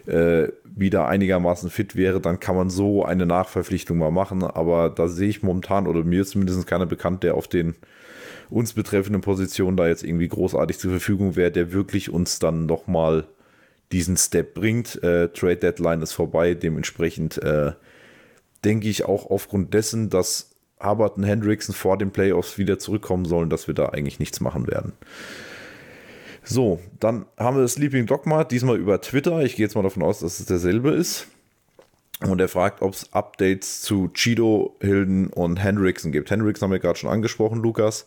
äh, 0.06 0.48
wieder 0.64 1.06
einigermaßen 1.06 1.70
fit 1.70 1.94
wäre, 1.94 2.20
dann 2.20 2.40
kann 2.40 2.56
man 2.56 2.70
so 2.70 3.04
eine 3.04 3.26
Nachverpflichtung 3.26 3.98
mal 3.98 4.10
machen. 4.10 4.42
Aber 4.42 4.90
da 4.90 5.08
sehe 5.08 5.28
ich 5.28 5.42
momentan, 5.42 5.86
oder 5.86 6.02
mir 6.02 6.22
ist 6.22 6.30
zumindest 6.30 6.66
keiner 6.66 6.86
bekannt, 6.86 7.22
der 7.22 7.34
auf 7.34 7.46
den 7.46 7.74
uns 8.50 8.72
betreffenden 8.72 9.22
Positionen 9.22 9.76
da 9.76 9.88
jetzt 9.88 10.04
irgendwie 10.04 10.28
großartig 10.28 10.78
zur 10.78 10.90
Verfügung 10.90 11.36
wäre, 11.36 11.50
der 11.50 11.72
wirklich 11.72 12.10
uns 12.10 12.38
dann 12.38 12.66
nochmal 12.66 13.26
diesen 13.92 14.16
Step 14.16 14.54
bringt. 14.54 15.02
Äh, 15.02 15.28
Trade 15.28 15.56
Deadline 15.56 16.02
ist 16.02 16.12
vorbei, 16.12 16.54
dementsprechend 16.54 17.38
äh, 17.42 17.72
denke 18.64 18.88
ich 18.88 19.04
auch 19.04 19.30
aufgrund 19.30 19.74
dessen, 19.74 20.10
dass 20.10 20.50
Hubbard 20.82 21.16
und 21.16 21.24
Hendrickson 21.24 21.74
vor 21.74 21.98
den 21.98 22.10
Playoffs 22.10 22.58
wieder 22.58 22.78
zurückkommen 22.78 23.24
sollen, 23.24 23.50
dass 23.50 23.66
wir 23.66 23.74
da 23.74 23.86
eigentlich 23.86 24.18
nichts 24.18 24.40
machen 24.40 24.66
werden. 24.66 24.92
So, 26.42 26.80
dann 26.98 27.26
haben 27.36 27.56
wir 27.56 27.62
das 27.62 27.74
Sleeping 27.74 28.06
Dogma, 28.06 28.44
diesmal 28.44 28.78
über 28.78 29.00
Twitter. 29.00 29.42
Ich 29.42 29.56
gehe 29.56 29.66
jetzt 29.66 29.74
mal 29.74 29.82
davon 29.82 30.02
aus, 30.02 30.20
dass 30.20 30.40
es 30.40 30.46
derselbe 30.46 30.90
ist. 30.90 31.26
Und 32.20 32.40
er 32.40 32.48
fragt, 32.48 32.82
ob 32.82 32.92
es 32.92 33.12
Updates 33.12 33.80
zu 33.82 34.08
Chido, 34.12 34.76
Hilden 34.80 35.28
und 35.28 35.56
Hendrickson 35.56 36.12
gibt. 36.12 36.30
Hendrickson 36.30 36.66
haben 36.66 36.72
wir 36.72 36.78
gerade 36.78 36.98
schon 36.98 37.10
angesprochen, 37.10 37.60
Lukas. 37.60 38.06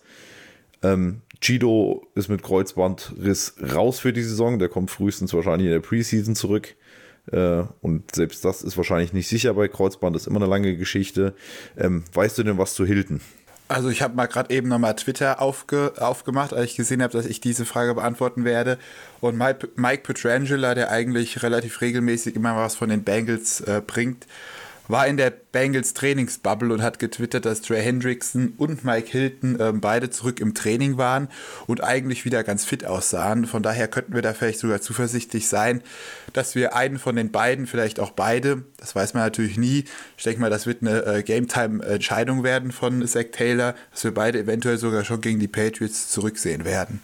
Ähm, 0.84 1.22
Chido 1.42 2.08
ist 2.16 2.30
mit 2.30 2.44
Kreuzbandriss 2.44 3.56
raus 3.74 4.00
für 4.00 4.14
die 4.14 4.24
Saison. 4.24 4.60
Der 4.60 4.70
kommt 4.70 4.92
frühestens 4.92 5.34
wahrscheinlich 5.34 5.68
in 5.68 5.74
der 5.74 5.80
Preseason 5.80 6.36
zurück. 6.36 6.76
Äh, 7.32 7.64
und 7.82 8.16
selbst 8.16 8.44
das 8.46 8.62
ist 8.62 8.78
wahrscheinlich 8.78 9.14
nicht 9.14 9.28
sicher 9.28 9.54
bei 9.54 9.68
Kreuzband, 9.68 10.16
ist 10.16 10.28
immer 10.28 10.42
eine 10.42 10.50
lange 10.50 10.76
Geschichte. 10.78 11.34
Ähm, 11.78 12.04
weißt 12.14 12.38
du 12.38 12.44
denn 12.44 12.58
was 12.58 12.74
zu 12.76 12.86
Hilton? 12.86 13.22
Also 13.70 13.90
ich 13.90 14.02
habe 14.02 14.16
mal 14.16 14.28
gerade 14.28 14.54
eben 14.54 14.68
nochmal 14.68 14.96
Twitter 14.96 15.42
aufge, 15.42 15.94
aufgemacht, 15.98 16.54
als 16.54 16.72
ich 16.72 16.76
gesehen 16.76 17.02
habe, 17.02 17.14
dass 17.14 17.26
ich 17.26 17.40
diese 17.40 17.66
Frage 17.66 17.96
beantworten 17.96 18.46
werde. 18.46 18.78
Und 19.22 19.38
Mike, 19.38 20.04
Petrangelo, 20.04 20.76
der 20.76 20.92
eigentlich 20.92 21.42
relativ 21.44 21.82
regelmäßig 21.82 22.36
immer 22.36 22.56
was 22.56 22.76
von 22.76 22.90
den 22.90 23.04
Bengals 23.04 23.62
äh, 23.62 23.82
bringt, 23.86 24.28
war 24.88 25.08
in 25.08 25.18
der 25.18 25.30
Bengals 25.30 25.94
Trainingsbubble 25.94 26.74
und 26.74 26.82
hat 26.82 27.00
getwittert, 27.00 27.46
dass 27.46 27.62
Trey 27.62 27.82
Hendrickson 27.82 28.54
und 28.58 28.84
Mike 28.84 29.10
Hilton 29.10 29.60
äh, 29.60 29.72
beide 29.74 30.10
zurück 30.10 30.40
im 30.40 30.54
Training 30.54 30.98
waren 30.98 31.30
und 31.68 31.84
eigentlich 31.84 32.26
wieder 32.26 32.44
ganz 32.44 32.66
fit 32.66 32.86
aussahen. 32.86 33.46
Von 33.46 33.64
daher 33.64 33.88
könnten 33.88 34.14
wir 34.14 34.22
da 34.22 34.34
vielleicht 34.34 34.60
sogar 34.60 34.82
zuversichtlich 34.82 35.48
sein, 35.48 35.82
dass 36.34 36.56
wir 36.56 36.76
einen 36.76 37.00
von 37.00 37.16
den 37.16 37.32
beiden, 37.32 37.68
vielleicht 37.68 38.00
auch 38.00 38.12
beide, 38.12 38.64
das 38.78 38.96
weiß 38.96 39.14
man 39.14 39.24
natürlich 39.24 39.58
nie. 39.58 39.86
Ich 40.18 40.24
denke 40.24 40.42
mal, 40.42 40.50
das 40.50 40.66
wird 40.66 40.82
eine 40.82 41.06
äh, 41.06 41.24
Game-Time-Entscheidung 41.24 42.44
werden 42.44 42.72
von 42.72 43.06
Zach 43.08 43.26
Taylor, 43.32 43.76
dass 43.92 44.04
wir 44.04 44.14
beide 44.14 44.40
eventuell 44.40 44.78
sogar 44.78 45.06
schon 45.06 45.22
gegen 45.22 45.40
die 45.40 45.48
Patriots 45.48 46.10
zurücksehen 46.10 46.66
werden. 46.66 47.02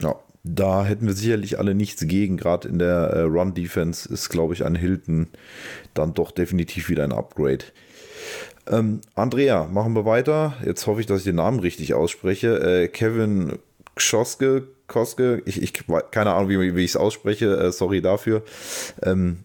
Ja, 0.00 0.16
da 0.44 0.84
hätten 0.84 1.06
wir 1.06 1.14
sicherlich 1.14 1.58
alle 1.58 1.74
nichts 1.74 2.06
gegen. 2.06 2.36
Gerade 2.36 2.68
in 2.68 2.78
der 2.78 3.10
äh, 3.10 3.20
Run-Defense 3.22 4.12
ist, 4.12 4.28
glaube 4.28 4.52
ich, 4.54 4.64
ein 4.64 4.74
Hilton 4.74 5.28
dann 5.94 6.12
doch 6.12 6.30
definitiv 6.30 6.90
wieder 6.90 7.02
ein 7.04 7.12
Upgrade. 7.12 7.64
Ähm, 8.66 9.00
Andrea, 9.14 9.64
machen 9.64 9.94
wir 9.94 10.04
weiter. 10.04 10.54
Jetzt 10.64 10.86
hoffe 10.86 11.00
ich, 11.00 11.06
dass 11.06 11.20
ich 11.20 11.24
den 11.24 11.36
Namen 11.36 11.60
richtig 11.60 11.94
ausspreche. 11.94 12.60
Äh, 12.60 12.88
Kevin 12.88 13.58
Schoske, 13.96 14.68
Koske, 14.86 15.42
ich, 15.46 15.62
ich 15.62 15.72
keine 16.10 16.34
Ahnung, 16.34 16.50
wie, 16.50 16.76
wie 16.76 16.84
ich 16.84 16.90
es 16.90 16.96
ausspreche, 16.96 17.56
äh, 17.56 17.72
sorry 17.72 18.02
dafür. 18.02 18.42
Ähm, 19.02 19.44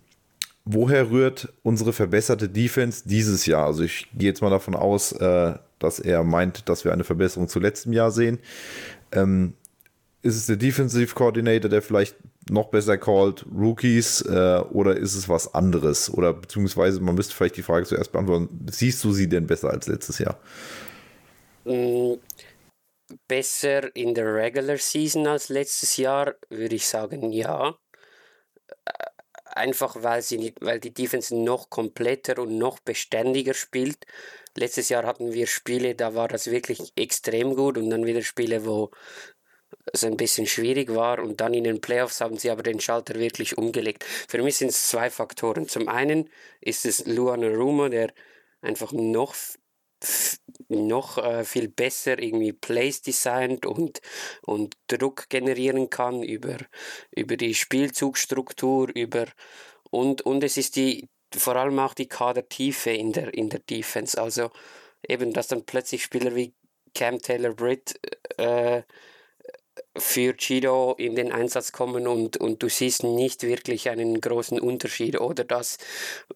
woher 0.66 1.10
rührt 1.10 1.54
unsere 1.64 1.94
verbesserte 1.94 2.50
Defense 2.50 3.04
dieses 3.08 3.46
Jahr? 3.46 3.68
Also 3.68 3.84
ich 3.84 4.08
gehe 4.14 4.30
jetzt 4.30 4.42
mal 4.42 4.50
davon 4.50 4.76
aus, 4.76 5.14
äh, 5.14 5.54
dass 5.80 6.00
er 6.00 6.24
meint, 6.26 6.68
dass 6.68 6.84
wir 6.84 6.92
eine 6.92 7.06
Verbesserung 7.06 7.48
zu 7.48 7.60
letztem 7.60 7.94
Jahr 7.94 8.12
sehen. 8.12 8.40
Ähm, 9.14 9.54
ist 10.22 10.36
es 10.36 10.48
der 10.48 10.58
Defensive 10.58 11.16
Coordinator, 11.16 11.70
der 11.70 11.82
vielleicht 11.82 12.16
noch 12.50 12.70
besser 12.70 12.98
called, 12.98 13.46
Rookies, 13.56 14.22
äh, 14.22 14.62
oder 14.72 14.98
ist 14.98 15.16
es 15.16 15.30
was 15.30 15.54
anderes? 15.54 16.12
Oder 16.12 16.34
beziehungsweise 16.34 17.00
man 17.00 17.16
müsste 17.16 17.34
vielleicht 17.34 17.58
die 17.58 17.64
Frage 17.64 17.86
zuerst 17.86 18.12
beantworten, 18.12 18.68
siehst 18.70 19.04
du 19.04 19.14
sie 19.14 19.30
denn 19.30 19.48
besser 19.48 19.70
als 19.70 19.88
letztes 19.88 20.20
Jahr? 20.20 20.40
Mm, 21.64 22.16
besser 23.28 23.96
in 23.96 24.14
der 24.14 24.34
Regular 24.34 24.78
Season 24.78 25.28
als 25.28 25.50
letztes 25.50 25.98
Jahr, 25.98 26.36
würde 26.50 26.76
ich 26.76 26.88
sagen, 26.88 27.32
ja. 27.32 27.76
Äh, 28.86 28.92
einfach 29.46 30.04
weil 30.04 30.22
sie 30.22 30.54
weil 30.60 30.80
die 30.80 30.94
Defense 30.94 31.36
noch 31.36 31.70
kompletter 31.70 32.40
und 32.42 32.58
noch 32.58 32.80
beständiger 32.80 33.54
spielt. 33.54 34.06
Letztes 34.58 34.90
Jahr 34.90 35.06
hatten 35.06 35.34
wir 35.34 35.48
Spiele, 35.48 35.96
da 35.96 36.16
war 36.16 36.28
das 36.28 36.52
wirklich 36.52 36.92
extrem 36.98 37.56
gut 37.56 37.78
und 37.78 37.90
dann 37.90 38.06
wieder 38.06 38.22
Spiele, 38.22 38.66
wo 38.66 38.92
es 39.94 40.04
ein 40.04 40.18
bisschen 40.18 40.46
schwierig 40.46 40.94
war 40.94 41.20
und 41.20 41.42
dann 41.42 41.54
in 41.54 41.64
den 41.64 41.82
Playoffs 41.82 42.22
haben 42.22 42.38
sie 42.38 42.50
aber 42.50 42.64
den 42.64 42.80
Schalter 42.80 43.16
wirklich 43.16 43.58
umgelegt. 43.58 44.04
Für 44.28 44.42
mich 44.42 44.58
sind 44.58 44.70
es 44.70 44.90
zwei 44.90 45.10
Faktoren. 45.10 45.68
Zum 45.68 45.88
einen 45.88 46.30
ist 46.62 46.86
es 46.86 47.06
Luan 47.06 47.44
Aruma, 47.44 47.90
der 47.90 48.14
einfach 48.62 48.92
noch 48.92 49.36
noch 50.70 51.18
äh, 51.18 51.44
viel 51.44 51.68
besser 51.68 52.20
irgendwie 52.20 52.54
Plays 52.54 53.02
designt 53.02 53.66
und, 53.66 54.00
und 54.44 54.78
Druck 54.88 55.28
generieren 55.30 55.90
kann 55.90 56.24
über, 56.24 56.58
über 57.12 57.36
die 57.36 57.54
Spielzugstruktur, 57.54 58.90
über 58.96 59.26
und, 59.90 60.22
und 60.22 60.44
es 60.44 60.56
ist 60.56 60.78
die 60.78 61.10
vor 61.36 61.56
allem 61.56 61.80
auch 61.80 61.94
die 61.94 62.08
Kadertiefe 62.08 62.92
in 62.92 63.12
der, 63.12 63.34
in 63.34 63.50
der 63.50 63.60
Defense. 63.60 64.20
Also 64.20 64.52
eben, 65.08 65.34
dass 65.34 65.48
dann 65.48 65.66
plötzlich 65.66 66.04
Spieler 66.04 66.36
wie 66.36 66.54
Cam 66.96 67.20
Taylor 67.20 67.54
Britt 67.54 68.00
äh, 68.38 68.84
für 69.98 70.36
Chido 70.36 70.96
in 70.98 71.16
den 71.16 71.32
Einsatz 71.32 71.72
kommen 71.72 72.08
und, 72.08 72.38
und 72.38 72.64
du 72.64 72.70
siehst 72.70 73.04
nicht 73.04 73.44
wirklich 73.44 73.90
einen 73.90 74.22
großen 74.22 74.60
Unterschied 74.60 75.20
oder 75.20 75.44
dass 75.44 75.78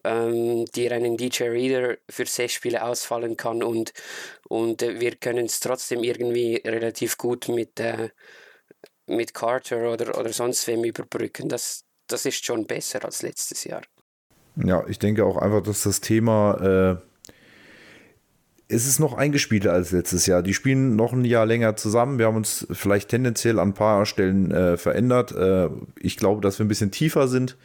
ähm, 0.04 0.64
dir 0.66 0.92
einen 0.92 1.16
DJ 1.16 1.44
Reader 1.44 1.96
für 2.08 2.26
sechs 2.26 2.54
Spiele 2.54 2.84
ausfallen 2.84 3.36
kann 3.36 3.62
und, 3.62 3.92
und 4.48 4.82
äh, 4.82 5.00
wir 5.00 5.16
können 5.16 5.46
es 5.46 5.60
trotzdem 5.60 6.02
irgendwie 6.02 6.62
relativ 6.64 7.18
gut 7.18 7.48
mit, 7.48 7.80
äh, 7.80 8.10
mit 9.06 9.34
Carter 9.34 9.92
oder, 9.92 10.18
oder 10.18 10.32
sonst 10.32 10.66
wem 10.66 10.84
überbrücken. 10.84 11.48
Das, 11.48 11.84
das 12.06 12.26
ist 12.26 12.44
schon 12.44 12.66
besser 12.66 13.04
als 13.04 13.22
letztes 13.22 13.64
Jahr. 13.64 13.82
Ja, 14.56 14.86
ich 14.86 14.98
denke 14.98 15.24
auch 15.24 15.36
einfach, 15.36 15.62
dass 15.62 15.82
das 15.82 16.00
Thema 16.00 17.00
äh 17.00 17.13
es 18.68 18.86
ist 18.86 18.98
noch 18.98 19.14
eingespielter 19.14 19.72
als 19.72 19.92
letztes 19.92 20.26
Jahr. 20.26 20.42
Die 20.42 20.54
spielen 20.54 20.96
noch 20.96 21.12
ein 21.12 21.24
Jahr 21.24 21.46
länger 21.46 21.76
zusammen. 21.76 22.18
Wir 22.18 22.26
haben 22.26 22.36
uns 22.36 22.66
vielleicht 22.70 23.10
tendenziell 23.10 23.58
an 23.58 23.70
ein 23.70 23.74
paar 23.74 24.06
Stellen 24.06 24.50
äh, 24.50 24.76
verändert. 24.76 25.32
Äh, 25.32 25.68
ich 26.00 26.16
glaube, 26.16 26.40
dass 26.40 26.58
wir 26.58 26.64
ein 26.64 26.68
bisschen 26.68 26.90
tiefer 26.90 27.28
sind, 27.28 27.56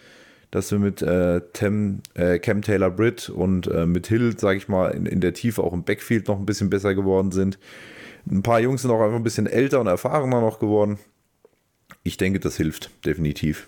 dass 0.52 0.72
wir 0.72 0.80
mit 0.80 1.02
äh, 1.02 1.42
Tem, 1.54 2.02
äh, 2.16 2.40
Cam 2.40 2.62
Taylor 2.62 2.90
Britt 2.90 3.30
und 3.30 3.68
äh, 3.68 3.86
mit 3.86 4.08
Hill, 4.08 4.38
sage 4.38 4.58
ich 4.58 4.68
mal, 4.68 4.90
in, 4.90 5.06
in 5.06 5.22
der 5.22 5.34
Tiefe 5.34 5.64
auch 5.64 5.74
im 5.74 5.84
Backfield 5.84 6.28
noch 6.28 6.38
ein 6.38 6.46
bisschen 6.46 6.70
besser 6.70 6.94
geworden 6.96 7.32
sind. 7.32 7.60
Ein 8.30 8.44
paar 8.44 8.60
Jungs 8.60 8.82
sind 8.82 8.92
auch 8.92 9.02
einfach 9.02 9.18
ein 9.18 9.24
bisschen 9.24 9.48
älter 9.48 9.80
und 9.80 9.88
erfahrener 9.88 10.42
noch 10.42 10.60
geworden. 10.60 11.00
Ich 12.04 12.18
denke, 12.18 12.40
das 12.40 12.58
hilft 12.58 12.92
definitiv. 13.06 13.68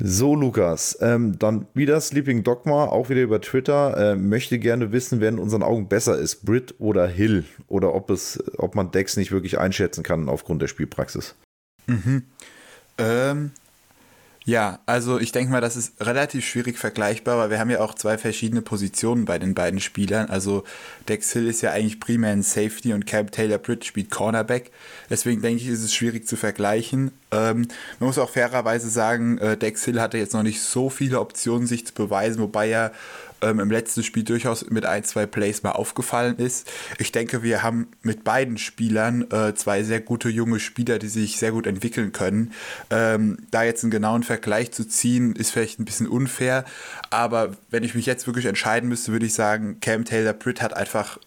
So, 0.00 0.36
Lukas, 0.36 0.96
ähm, 1.00 1.40
dann 1.40 1.66
wieder 1.74 2.00
Sleeping 2.00 2.44
Dogma, 2.44 2.84
auch 2.84 3.08
wieder 3.08 3.22
über 3.22 3.40
Twitter. 3.40 4.12
Äh, 4.12 4.16
möchte 4.16 4.60
gerne 4.60 4.92
wissen, 4.92 5.20
wer 5.20 5.28
in 5.28 5.40
unseren 5.40 5.64
Augen 5.64 5.88
besser 5.88 6.16
ist, 6.16 6.44
Brit 6.44 6.76
oder 6.78 7.08
Hill. 7.08 7.44
Oder 7.66 7.94
ob, 7.94 8.10
es, 8.10 8.42
ob 8.58 8.76
man 8.76 8.92
Dex 8.92 9.16
nicht 9.16 9.32
wirklich 9.32 9.58
einschätzen 9.58 10.04
kann 10.04 10.28
aufgrund 10.28 10.62
der 10.62 10.68
Spielpraxis. 10.68 11.34
Mhm. 11.86 12.22
Ähm, 12.98 13.50
ja, 14.48 14.78
also 14.86 15.20
ich 15.20 15.30
denke 15.30 15.52
mal, 15.52 15.60
das 15.60 15.76
ist 15.76 15.92
relativ 16.00 16.42
schwierig 16.42 16.78
vergleichbar, 16.78 17.36
weil 17.36 17.50
wir 17.50 17.58
haben 17.58 17.68
ja 17.68 17.80
auch 17.80 17.92
zwei 17.92 18.16
verschiedene 18.16 18.62
Positionen 18.62 19.26
bei 19.26 19.38
den 19.38 19.52
beiden 19.52 19.78
Spielern. 19.78 20.30
Also 20.30 20.64
Dex 21.06 21.34
Hill 21.34 21.46
ist 21.48 21.60
ja 21.60 21.72
eigentlich 21.72 22.00
primär 22.00 22.32
ein 22.32 22.42
Safety 22.42 22.94
und 22.94 23.06
Cam 23.06 23.30
Taylor 23.30 23.58
Britt 23.58 23.84
spielt 23.84 24.10
Cornerback. 24.10 24.70
Deswegen 25.10 25.42
denke 25.42 25.62
ich, 25.62 25.68
ist 25.68 25.82
es 25.82 25.94
schwierig 25.94 26.26
zu 26.26 26.36
vergleichen. 26.36 27.10
Ähm, 27.30 27.68
man 28.00 28.06
muss 28.06 28.16
auch 28.16 28.30
fairerweise 28.30 28.88
sagen, 28.88 29.36
äh, 29.36 29.58
Dex 29.58 29.84
Hill 29.84 30.00
hatte 30.00 30.16
jetzt 30.16 30.32
noch 30.32 30.42
nicht 30.42 30.62
so 30.62 30.88
viele 30.88 31.20
Optionen, 31.20 31.66
sich 31.66 31.86
zu 31.86 31.92
beweisen, 31.92 32.40
wobei 32.40 32.70
er 32.70 32.92
ähm, 33.42 33.60
im 33.60 33.70
letzten 33.70 34.02
Spiel 34.02 34.24
durchaus 34.24 34.68
mit 34.70 34.84
ein, 34.84 35.04
zwei 35.04 35.26
Plays 35.26 35.62
mal 35.62 35.72
aufgefallen 35.72 36.36
ist. 36.36 36.70
Ich 36.98 37.12
denke, 37.12 37.42
wir 37.42 37.62
haben 37.62 37.88
mit 38.02 38.24
beiden 38.24 38.58
Spielern 38.58 39.30
äh, 39.30 39.54
zwei 39.54 39.82
sehr 39.82 40.00
gute 40.00 40.28
junge 40.28 40.60
Spieler, 40.60 40.98
die 40.98 41.08
sich 41.08 41.38
sehr 41.38 41.52
gut 41.52 41.66
entwickeln 41.66 42.12
können. 42.12 42.52
Ähm, 42.90 43.38
da 43.50 43.62
jetzt 43.62 43.84
einen 43.84 43.90
genauen 43.90 44.22
Vergleich 44.22 44.72
zu 44.72 44.86
ziehen, 44.86 45.34
ist 45.34 45.50
vielleicht 45.50 45.78
ein 45.78 45.84
bisschen 45.84 46.08
unfair, 46.08 46.64
aber 47.10 47.56
wenn 47.70 47.84
ich 47.84 47.94
mich 47.94 48.06
jetzt 48.06 48.26
wirklich 48.26 48.46
entscheiden 48.46 48.88
müsste, 48.88 49.12
würde 49.12 49.26
ich 49.26 49.34
sagen, 49.34 49.78
Cam 49.80 50.04
Taylor 50.04 50.32
Britt 50.32 50.62
hat 50.62 50.76
einfach 50.76 51.18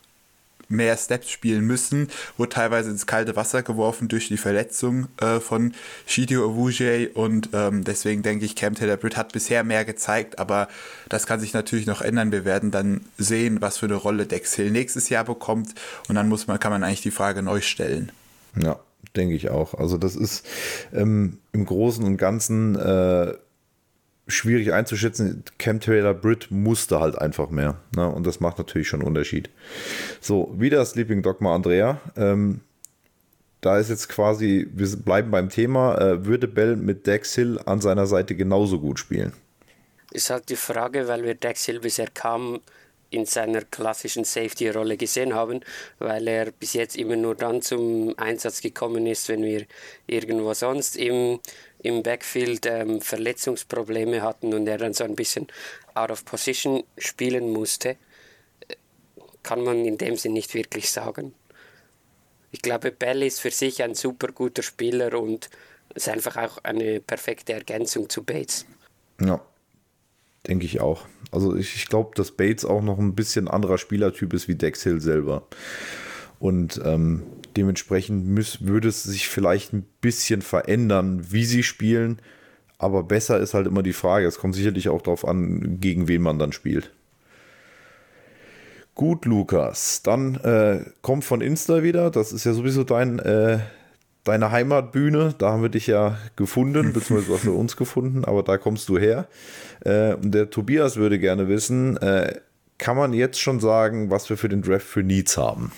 mehr 0.71 0.97
Steps 0.97 1.29
spielen 1.29 1.65
müssen, 1.65 2.09
wurde 2.37 2.49
teilweise 2.49 2.89
ins 2.89 3.05
kalte 3.05 3.35
Wasser 3.35 3.63
geworfen 3.63 4.07
durch 4.07 4.27
die 4.27 4.37
Verletzung 4.37 5.07
äh, 5.19 5.39
von 5.39 5.73
Shidio 6.05 6.45
Owuje 6.45 7.09
und 7.13 7.49
ähm, 7.53 7.83
deswegen 7.83 8.23
denke 8.23 8.45
ich, 8.45 8.55
Cam 8.55 8.75
Taylor 8.75 8.97
Britt 8.97 9.17
hat 9.17 9.33
bisher 9.33 9.63
mehr 9.63 9.85
gezeigt, 9.85 10.39
aber 10.39 10.67
das 11.09 11.25
kann 11.25 11.39
sich 11.39 11.53
natürlich 11.53 11.85
noch 11.85 12.01
ändern. 12.01 12.31
Wir 12.31 12.45
werden 12.45 12.71
dann 12.71 13.05
sehen, 13.17 13.61
was 13.61 13.77
für 13.77 13.85
eine 13.85 13.95
Rolle 13.95 14.25
Dex 14.25 14.55
Hill 14.55 14.71
nächstes 14.71 15.09
Jahr 15.09 15.25
bekommt 15.25 15.75
und 16.07 16.15
dann 16.15 16.29
muss 16.29 16.47
man, 16.47 16.59
kann 16.59 16.71
man 16.71 16.83
eigentlich 16.83 17.01
die 17.01 17.11
Frage 17.11 17.41
neu 17.41 17.61
stellen. 17.61 18.11
Ja, 18.55 18.79
denke 19.15 19.35
ich 19.35 19.49
auch. 19.49 19.73
Also 19.73 19.97
das 19.97 20.15
ist 20.15 20.45
ähm, 20.93 21.39
im 21.51 21.65
Großen 21.65 22.03
und 22.03 22.17
Ganzen 22.17 22.75
äh, 22.75 23.33
schwierig 24.31 24.73
einzuschätzen. 24.73 25.43
Cam 25.57 25.79
Taylor 25.79 26.13
Britt 26.13 26.49
musste 26.49 26.99
halt 26.99 27.17
einfach 27.17 27.49
mehr. 27.49 27.77
Ne? 27.95 28.07
Und 28.07 28.25
das 28.25 28.39
macht 28.39 28.57
natürlich 28.57 28.87
schon 28.87 29.01
einen 29.01 29.07
Unterschied. 29.07 29.49
So, 30.19 30.53
wieder 30.57 30.83
Sleeping 30.85 31.21
Dogma 31.21 31.55
Andrea. 31.55 31.99
Ähm, 32.15 32.61
da 33.61 33.77
ist 33.77 33.89
jetzt 33.89 34.09
quasi, 34.09 34.67
wir 34.73 34.87
bleiben 34.97 35.29
beim 35.29 35.49
Thema, 35.49 35.97
äh, 35.99 36.25
würde 36.25 36.47
Bell 36.47 36.75
mit 36.75 37.05
Dex 37.05 37.35
Hill 37.35 37.59
an 37.65 37.79
seiner 37.79 38.07
Seite 38.07 38.35
genauso 38.35 38.79
gut 38.79 38.99
spielen? 38.99 39.33
Ist 40.11 40.29
halt 40.29 40.49
die 40.49 40.55
Frage, 40.55 41.07
weil 41.07 41.23
wir 41.23 41.35
Dex 41.35 41.65
Hill 41.65 41.79
bisher 41.79 42.07
kaum 42.11 42.59
in 43.11 43.25
seiner 43.25 43.61
klassischen 43.61 44.23
Safety-Rolle 44.23 44.97
gesehen 44.97 45.35
haben, 45.35 45.59
weil 45.99 46.27
er 46.27 46.51
bis 46.51 46.73
jetzt 46.73 46.95
immer 46.95 47.17
nur 47.17 47.35
dann 47.35 47.61
zum 47.61 48.17
Einsatz 48.17 48.61
gekommen 48.61 49.05
ist, 49.05 49.29
wenn 49.29 49.43
wir 49.43 49.65
irgendwo 50.07 50.53
sonst 50.53 50.95
im, 50.95 51.39
im 51.83 52.01
Backfield 52.03 52.65
ähm, 52.65 53.01
Verletzungsprobleme 53.01 54.21
hatten 54.21 54.53
und 54.53 54.65
er 54.65 54.77
dann 54.77 54.93
so 54.93 55.03
ein 55.03 55.15
bisschen 55.15 55.47
out 55.93 56.09
of 56.09 56.25
position 56.25 56.83
spielen 56.97 57.51
musste, 57.51 57.97
kann 59.43 59.63
man 59.63 59.85
in 59.85 59.97
dem 59.97 60.15
Sinn 60.15 60.33
nicht 60.33 60.53
wirklich 60.53 60.89
sagen. 60.89 61.33
Ich 62.51 62.61
glaube, 62.61 62.91
Bell 62.91 63.23
ist 63.23 63.41
für 63.41 63.51
sich 63.51 63.83
ein 63.83 63.93
super 63.93 64.29
guter 64.29 64.63
Spieler 64.63 65.19
und 65.19 65.49
ist 65.95 66.07
einfach 66.07 66.37
auch 66.37 66.59
eine 66.63 67.01
perfekte 67.01 67.53
Ergänzung 67.53 68.09
zu 68.09 68.23
Bates. 68.23 68.65
Ja, 69.19 69.41
denke 70.47 70.65
ich 70.65 70.81
auch. 70.81 71.05
Also 71.31 71.55
ich, 71.55 71.75
ich 71.75 71.87
glaube, 71.87 72.11
dass 72.15 72.31
Bates 72.31 72.65
auch 72.65 72.81
noch 72.81 72.99
ein 72.99 73.15
bisschen 73.15 73.47
anderer 73.47 73.77
Spielertyp 73.77 74.33
ist 74.33 74.47
wie 74.47 74.55
Dex 74.55 74.83
Hill 74.83 74.99
selber. 74.99 75.47
Und 76.39 76.81
ähm, 76.83 77.23
dementsprechend 77.55 78.25
müß, 78.25 78.65
würde 78.65 78.87
es 78.87 79.03
sich 79.03 79.27
vielleicht 79.27 79.73
ein 79.73 79.85
bisschen 80.01 80.41
verändern, 80.41 81.27
wie 81.29 81.45
sie 81.45 81.63
spielen. 81.63 82.19
Aber 82.79 83.03
besser 83.03 83.39
ist 83.39 83.53
halt 83.53 83.67
immer 83.67 83.83
die 83.83 83.93
Frage. 83.93 84.25
Es 84.25 84.39
kommt 84.39 84.55
sicherlich 84.55 84.89
auch 84.89 85.03
darauf 85.03 85.23
an, 85.27 85.79
gegen 85.79 86.07
wen 86.07 86.23
man 86.23 86.39
dann 86.39 86.51
spielt. 86.51 86.91
Gut, 88.95 89.25
Lukas. 89.25 90.01
Dann 90.01 90.35
äh, 90.35 90.83
komm 91.01 91.21
von 91.21 91.41
Insta 91.41 91.83
wieder. 91.83 92.09
Das 92.09 92.33
ist 92.33 92.43
ja 92.43 92.53
sowieso 92.53 92.83
dein, 92.83 93.19
äh, 93.19 93.59
deine 94.23 94.51
Heimatbühne. 94.51 95.35
Da 95.37 95.51
haben 95.51 95.61
wir 95.61 95.69
dich 95.69 95.87
ja 95.87 96.17
gefunden, 96.35 96.93
beziehungsweise 96.93 97.33
hast 97.33 97.45
du 97.45 97.55
uns 97.55 97.75
gefunden, 97.75 98.25
aber 98.25 98.43
da 98.43 98.57
kommst 98.57 98.89
du 98.89 98.97
her. 98.97 99.27
Äh, 99.81 100.13
und 100.15 100.31
der 100.31 100.49
Tobias 100.49 100.97
würde 100.97 101.19
gerne 101.19 101.47
wissen, 101.47 101.97
äh, 101.97 102.39
kann 102.77 102.97
man 102.97 103.13
jetzt 103.13 103.39
schon 103.39 103.59
sagen, 103.59 104.09
was 104.09 104.29
wir 104.29 104.37
für 104.37 104.49
den 104.49 104.61
Draft 104.61 104.87
für 104.87 105.03
Needs 105.03 105.37
haben? 105.37 105.71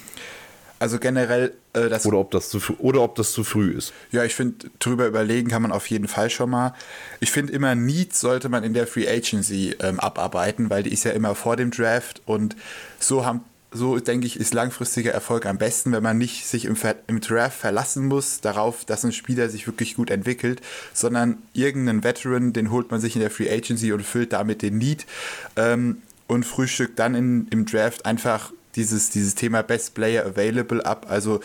Also 0.80 1.00
generell 1.00 1.54
äh, 1.74 1.88
das. 1.88 2.06
Oder 2.06 2.18
ob, 2.18 2.32
das 2.32 2.50
zu, 2.50 2.60
oder 2.80 3.02
ob 3.02 3.16
das 3.16 3.32
zu 3.32 3.44
früh 3.44 3.72
ist. 3.72 3.94
Ja, 4.12 4.26
ich 4.26 4.36
finde, 4.36 4.70
drüber 4.80 5.08
überlegen 5.08 5.50
kann 5.50 5.62
man 5.62 5.72
auf 5.72 5.88
jeden 5.88 6.10
Fall 6.10 6.30
schon 6.30 6.50
mal. 6.50 6.74
Ich 7.22 7.32
finde 7.32 7.54
immer, 7.54 7.74
Needs 7.74 8.20
sollte 8.20 8.50
man 8.50 8.64
in 8.64 8.74
der 8.74 8.86
Free 8.86 9.08
Agency 9.08 9.76
ähm, 9.80 10.00
abarbeiten, 10.00 10.70
weil 10.70 10.84
die 10.84 10.92
ist 10.92 11.06
ja 11.06 11.12
immer 11.12 11.36
vor 11.36 11.56
dem 11.56 11.72
Draft 11.72 12.22
und 12.26 12.56
so 13.00 13.26
haben. 13.26 13.46
So 13.74 13.98
denke 13.98 14.28
ich, 14.28 14.40
ist 14.40 14.54
langfristiger 14.54 15.12
Erfolg 15.12 15.46
am 15.46 15.58
besten, 15.58 15.92
wenn 15.92 16.04
man 16.04 16.18
nicht 16.18 16.46
sich 16.46 16.66
im, 16.66 16.78
im 17.08 17.22
Draft 17.22 17.58
verlassen 17.58 18.08
muss 18.08 18.40
darauf, 18.40 18.86
dass 18.86 19.04
ein 19.04 19.12
Spieler 19.12 19.50
sich 19.50 19.66
wirklich 19.66 19.96
gut 19.96 20.12
entwickelt, 20.12 20.62
sondern 20.94 21.38
irgendeinen 21.54 22.04
Veteran, 22.04 22.54
den 22.54 22.70
holt 22.70 22.92
man 22.92 23.02
sich 23.02 23.16
in 23.16 23.22
der 23.22 23.32
Free 23.32 23.50
Agency 23.50 23.92
und 23.92 24.04
füllt 24.04 24.34
damit 24.34 24.62
den 24.62 24.78
Need 24.78 25.08
ähm, 25.56 26.04
und 26.28 26.46
frühstückt 26.46 27.00
dann 27.00 27.16
in, 27.16 27.48
im 27.50 27.66
Draft 27.66 28.06
einfach 28.06 28.52
dieses, 28.76 29.10
dieses 29.10 29.36
Thema 29.36 29.64
Best 29.64 29.96
Player 29.96 30.26
Available 30.26 30.86
ab. 30.86 31.08
Also 31.10 31.40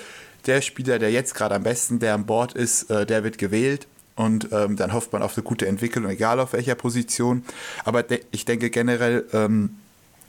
der 0.46 0.60
Spieler, 0.60 0.98
der 0.98 1.10
jetzt 1.10 1.34
gerade 1.34 1.54
am 1.54 1.62
besten, 1.62 1.98
der 1.98 2.14
an 2.14 2.26
Bord 2.26 2.52
ist, 2.54 2.90
äh, 2.90 3.06
der 3.06 3.24
wird 3.24 3.38
gewählt. 3.38 3.86
Und 4.16 4.48
ähm, 4.50 4.74
dann 4.74 4.92
hofft 4.92 5.12
man 5.12 5.22
auf 5.22 5.36
eine 5.36 5.44
gute 5.44 5.66
Entwicklung, 5.68 6.08
egal 6.08 6.40
auf 6.40 6.52
welcher 6.52 6.74
Position. 6.74 7.44
Aber 7.84 8.02
de 8.02 8.20
ich 8.32 8.44
denke 8.44 8.68
generell 8.68 9.24
ähm, 9.32 9.76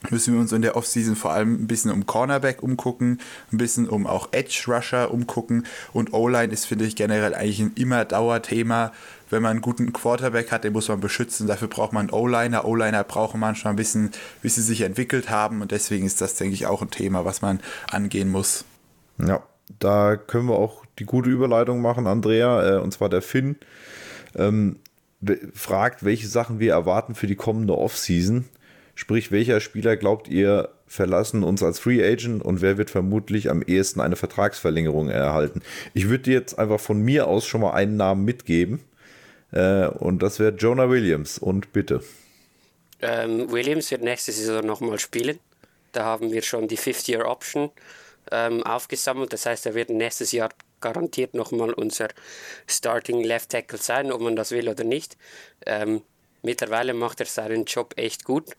müssen 0.09 0.33
wir 0.33 0.39
uns 0.39 0.51
in 0.51 0.61
der 0.61 0.75
Offseason 0.75 1.15
vor 1.15 1.31
allem 1.31 1.63
ein 1.63 1.67
bisschen 1.67 1.91
um 1.91 2.05
Cornerback 2.05 2.63
umgucken, 2.63 3.19
ein 3.51 3.57
bisschen 3.57 3.87
um 3.87 4.07
auch 4.07 4.29
Edge 4.31 4.63
Rusher 4.67 5.11
umgucken. 5.11 5.65
Und 5.93 6.13
O-Line 6.13 6.53
ist, 6.53 6.65
finde 6.65 6.85
ich, 6.85 6.95
generell 6.95 7.35
eigentlich 7.35 7.59
ein 7.59 7.73
immer 7.75 8.05
Dauerthema. 8.05 8.91
Wenn 9.29 9.43
man 9.43 9.51
einen 9.51 9.61
guten 9.61 9.93
Quarterback 9.93 10.51
hat, 10.51 10.63
den 10.63 10.73
muss 10.73 10.87
man 10.87 11.01
beschützen. 11.01 11.47
Dafür 11.47 11.67
braucht 11.67 11.93
man 11.93 12.09
O-Liner. 12.09 12.65
O-Liner 12.65 13.03
brauchen 13.03 13.39
manchmal 13.39 13.73
ein 13.73 13.77
bisschen, 13.77 14.11
bis 14.41 14.55
sie 14.55 14.61
sich 14.61 14.81
entwickelt 14.81 15.29
haben. 15.29 15.61
Und 15.61 15.71
deswegen 15.71 16.05
ist 16.05 16.21
das, 16.21 16.35
denke 16.35 16.55
ich, 16.55 16.65
auch 16.65 16.81
ein 16.81 16.89
Thema, 16.89 17.25
was 17.25 17.41
man 17.41 17.59
angehen 17.91 18.29
muss. 18.29 18.65
Ja, 19.19 19.43
da 19.79 20.15
können 20.15 20.47
wir 20.47 20.55
auch 20.55 20.83
die 20.97 21.05
gute 21.05 21.29
Überleitung 21.29 21.81
machen, 21.81 22.07
Andrea. 22.07 22.77
Äh, 22.77 22.79
und 22.79 22.91
zwar 22.91 23.09
der 23.09 23.21
Finn 23.21 23.57
ähm, 24.35 24.77
fragt, 25.53 26.03
welche 26.03 26.27
Sachen 26.27 26.59
wir 26.59 26.71
erwarten 26.71 27.13
für 27.13 27.27
die 27.27 27.35
kommende 27.35 27.77
Offseason. 27.77 28.45
Sprich, 28.99 29.31
welcher 29.31 29.61
Spieler 29.61 29.95
glaubt 29.95 30.27
ihr 30.27 30.71
verlassen 30.85 31.45
uns 31.45 31.63
als 31.63 31.79
Free 31.79 32.03
Agent 32.03 32.43
und 32.43 32.59
wer 32.59 32.77
wird 32.77 32.89
vermutlich 32.89 33.49
am 33.49 33.61
ehesten 33.61 34.01
eine 34.01 34.17
Vertragsverlängerung 34.17 35.07
erhalten? 35.07 35.61
Ich 35.93 36.09
würde 36.09 36.23
dir 36.23 36.33
jetzt 36.33 36.59
einfach 36.59 36.81
von 36.81 37.01
mir 37.01 37.27
aus 37.27 37.45
schon 37.45 37.61
mal 37.61 37.71
einen 37.71 37.95
Namen 37.95 38.25
mitgeben. 38.25 38.81
Äh, 39.53 39.85
und 39.87 40.21
das 40.21 40.37
wäre 40.39 40.51
Jonah 40.51 40.89
Williams. 40.89 41.37
Und 41.37 41.71
bitte. 41.71 42.03
Ähm, 43.01 43.49
Williams 43.49 43.89
wird 43.89 44.01
nächste 44.01 44.33
Saison 44.33 44.65
nochmal 44.65 44.99
spielen. 44.99 45.39
Da 45.93 46.03
haben 46.03 46.33
wir 46.33 46.41
schon 46.41 46.67
die 46.67 46.77
50-Year-Option 46.77 47.71
ähm, 48.33 48.63
aufgesammelt. 48.63 49.31
Das 49.31 49.45
heißt, 49.45 49.65
er 49.65 49.75
wird 49.75 49.91
nächstes 49.91 50.33
Jahr 50.33 50.49
garantiert 50.81 51.35
nochmal 51.35 51.71
unser 51.71 52.09
Starting 52.67 53.23
Left 53.23 53.51
Tackle 53.51 53.79
sein, 53.79 54.11
ob 54.11 54.19
man 54.19 54.35
das 54.35 54.51
will 54.51 54.67
oder 54.67 54.83
nicht. 54.83 55.15
Ähm, 55.65 56.01
mittlerweile 56.41 56.93
macht 56.93 57.19
er 57.19 57.25
seinen 57.25 57.65
Job 57.65 57.93
echt 57.97 58.23
gut. 58.23 58.55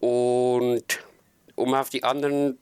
Und 0.00 1.00
um 1.54 1.74
auf 1.74 1.90
die 1.90 2.04
anderen 2.04 2.58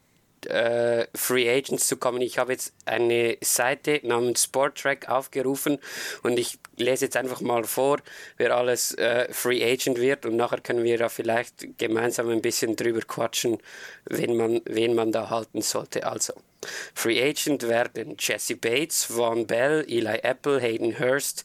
äh, 0.47 1.07
Free 1.15 1.49
Agents 1.51 1.87
zu 1.87 1.97
kommen. 1.97 2.21
Ich 2.21 2.39
habe 2.39 2.53
jetzt 2.53 2.73
eine 2.85 3.37
Seite 3.43 4.01
namens 4.03 4.45
Sporttrack 4.45 5.09
aufgerufen 5.09 5.79
und 6.23 6.39
ich 6.39 6.59
lese 6.77 7.07
jetzt 7.07 7.17
einfach 7.17 7.41
mal 7.41 7.65
vor, 7.65 7.99
wer 8.37 8.57
alles 8.57 8.95
äh, 8.95 9.33
Free 9.33 9.65
Agent 9.65 10.01
wird 10.01 10.27
und 10.27 10.37
nachher 10.37 10.61
können 10.61 10.85
wir 10.85 10.99
da 10.99 11.09
vielleicht 11.09 11.79
gemeinsam 11.79 12.29
ein 12.29 12.43
bisschen 12.43 12.77
drüber 12.77 13.01
quatschen, 13.01 13.59
wen 14.05 14.37
man, 14.37 14.61
wen 14.65 14.95
man 14.95 15.13
da 15.13 15.31
halten 15.31 15.63
sollte. 15.63 16.07
Also, 16.07 16.35
Free 16.95 17.23
Agent 17.23 17.69
werden 17.69 18.17
Jesse 18.19 18.57
Bates, 18.57 19.05
Von 19.05 19.47
Bell, 19.47 19.85
Eli 19.89 20.19
Apple, 20.23 20.61
Hayden 20.61 20.99
Hurst, 20.99 21.45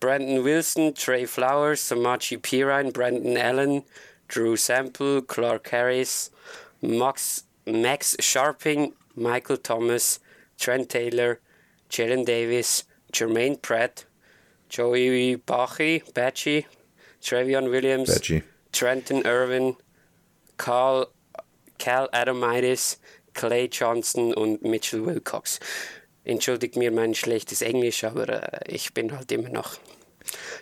Brandon 0.00 0.44
Wilson, 0.44 0.94
Trey 0.94 1.26
Flowers, 1.26 1.88
Samachi 1.88 2.36
Pirine, 2.38 2.92
Brandon 2.92 3.36
Allen, 3.36 3.82
Drew 4.28 4.56
Sample, 4.56 5.22
Clark 5.22 5.72
Harris, 5.72 6.30
Max 6.80 7.44
Max 7.66 8.16
Sharping, 8.20 8.92
Michael 9.14 9.58
Thomas, 9.58 10.20
Trent 10.58 10.88
Taylor, 10.88 11.38
Jalen 11.90 12.24
Davis, 12.24 12.84
Jermaine 13.12 13.60
Pratt, 13.60 14.06
Joey 14.68 15.36
Bachi, 15.36 16.02
Bachi, 16.14 16.66
Trevion 17.20 17.70
Williams, 17.70 18.08
Bachi. 18.08 18.42
Trenton 18.72 19.22
Irwin, 19.24 19.76
Carl, 20.56 21.06
Cal 21.78 22.08
Adamitis, 22.12 22.98
Clay 23.34 23.68
Johnson 23.70 24.32
und 24.34 24.62
Mitchell 24.62 25.04
Wilcox. 25.04 25.60
Entschuldigt 26.24 26.76
mir 26.76 26.90
mein 26.90 27.14
schlechtes 27.14 27.62
Englisch, 27.62 28.04
aber 28.04 28.28
äh, 28.28 28.72
ich 28.72 28.94
bin 28.94 29.14
halt 29.16 29.30
immer 29.32 29.48
noch 29.48 29.76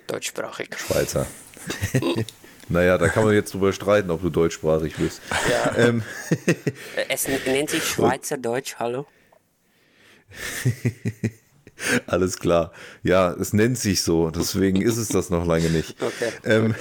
deutschsprachig. 0.07 0.71
Schweizer. 0.77 1.27
Naja, 2.71 2.99
da 2.99 3.09
kann 3.09 3.25
man 3.25 3.35
jetzt 3.35 3.53
drüber 3.53 3.73
streiten, 3.73 4.11
ob 4.11 4.23
du 4.23 4.31
deutschsprachig 4.31 4.95
bist. 4.97 5.21
Ja. 5.51 5.77
Ähm. 5.77 6.03
Es 7.09 7.27
nennt 7.47 7.71
sich 7.71 7.85
Schweizerdeutsch, 7.85 8.77
hallo? 8.79 9.07
Alles 12.07 12.39
klar. 12.39 12.73
Ja, 13.03 13.33
es 13.33 13.53
nennt 13.53 13.77
sich 13.79 14.03
so, 14.03 14.31
deswegen 14.31 14.83
ist 14.83 14.99
es 14.99 15.09
das 15.09 15.31
noch 15.31 15.45
lange 15.47 15.71
nicht. 15.71 15.97
Okay. 16.01 16.31
Ähm. 16.45 16.75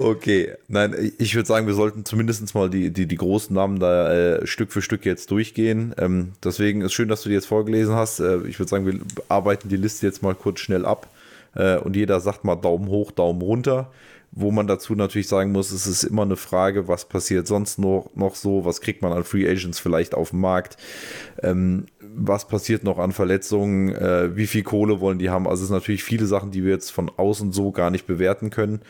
okay, 0.00 0.54
nein, 0.68 1.12
ich 1.18 1.34
würde 1.34 1.46
sagen, 1.46 1.66
wir 1.66 1.74
sollten 1.74 2.04
zumindest 2.04 2.54
mal 2.54 2.70
die, 2.70 2.90
die, 2.90 3.06
die 3.06 3.16
großen 3.16 3.54
Namen 3.54 3.78
da 3.78 4.12
äh, 4.12 4.46
Stück 4.46 4.72
für 4.72 4.82
Stück 4.82 5.04
jetzt 5.04 5.30
durchgehen. 5.30 5.94
Ähm, 5.98 6.32
deswegen 6.42 6.80
ist 6.80 6.94
schön, 6.94 7.08
dass 7.08 7.22
du 7.22 7.28
die 7.28 7.34
jetzt 7.34 7.46
vorgelesen 7.46 7.94
hast. 7.94 8.18
Äh, 8.18 8.38
ich 8.48 8.58
würde 8.58 8.70
sagen, 8.70 8.86
wir 8.86 9.00
arbeiten 9.28 9.68
die 9.68 9.76
Liste 9.76 10.06
jetzt 10.06 10.22
mal 10.22 10.34
kurz 10.34 10.60
schnell 10.60 10.84
ab 10.84 11.08
äh, 11.56 11.78
und 11.78 11.96
jeder 11.96 12.20
sagt 12.20 12.44
mal 12.44 12.56
Daumen 12.56 12.88
hoch, 12.88 13.10
Daumen 13.10 13.42
runter. 13.42 13.90
Wo 14.38 14.50
man 14.50 14.66
dazu 14.66 14.94
natürlich 14.94 15.28
sagen 15.28 15.52
muss, 15.52 15.70
es 15.70 15.86
ist 15.86 16.02
immer 16.02 16.22
eine 16.22 16.36
Frage, 16.36 16.88
was 16.88 17.08
passiert 17.08 17.46
sonst 17.46 17.78
noch, 17.78 18.10
noch 18.14 18.34
so, 18.34 18.66
was 18.66 18.82
kriegt 18.82 19.00
man 19.00 19.12
an 19.12 19.24
Free 19.24 19.48
Agents 19.48 19.78
vielleicht 19.78 20.14
auf 20.14 20.30
dem 20.30 20.40
Markt, 20.40 20.76
ähm, 21.42 21.86
was 22.00 22.46
passiert 22.46 22.84
noch 22.84 22.98
an 22.98 23.12
Verletzungen, 23.12 23.94
äh, 23.94 24.36
wie 24.36 24.46
viel 24.46 24.62
Kohle 24.62 25.00
wollen 25.00 25.18
die 25.18 25.30
haben. 25.30 25.46
Also 25.46 25.62
es 25.62 25.68
sind 25.68 25.76
natürlich 25.76 26.04
viele 26.04 26.26
Sachen, 26.26 26.50
die 26.50 26.64
wir 26.64 26.72
jetzt 26.72 26.90
von 26.90 27.10
außen 27.16 27.52
so 27.52 27.70
gar 27.70 27.90
nicht 27.90 28.06
bewerten 28.06 28.50
können. 28.50 28.80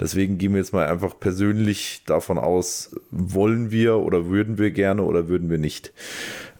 Deswegen 0.00 0.38
gehen 0.38 0.52
wir 0.52 0.60
jetzt 0.60 0.72
mal 0.72 0.86
einfach 0.86 1.18
persönlich 1.20 2.02
davon 2.06 2.38
aus, 2.38 2.96
wollen 3.10 3.70
wir 3.70 3.98
oder 3.98 4.28
würden 4.28 4.56
wir 4.56 4.70
gerne 4.70 5.02
oder 5.02 5.28
würden 5.28 5.50
wir 5.50 5.58
nicht. 5.58 5.92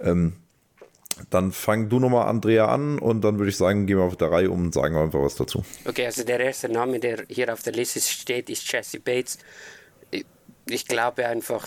Ähm, 0.00 0.34
dann 1.30 1.52
fang 1.52 1.88
du 1.88 2.00
nochmal, 2.00 2.28
Andrea, 2.28 2.66
an 2.66 2.98
und 2.98 3.22
dann 3.22 3.38
würde 3.38 3.50
ich 3.50 3.56
sagen, 3.56 3.86
gehen 3.86 3.98
wir 3.98 4.04
auf 4.04 4.16
der 4.16 4.30
Reihe 4.30 4.50
um 4.50 4.64
und 4.64 4.74
sagen 4.74 4.96
einfach 4.96 5.20
was 5.20 5.34
dazu. 5.34 5.64
Okay, 5.84 6.06
also 6.06 6.24
der 6.24 6.40
erste 6.40 6.68
Name, 6.68 6.98
der 6.98 7.24
hier 7.28 7.52
auf 7.52 7.62
der 7.62 7.72
Liste 7.72 8.00
steht, 8.00 8.50
ist 8.50 8.70
Jesse 8.70 9.00
Bates. 9.00 9.38
Ich 10.66 10.86
glaube 10.86 11.26
einfach, 11.26 11.66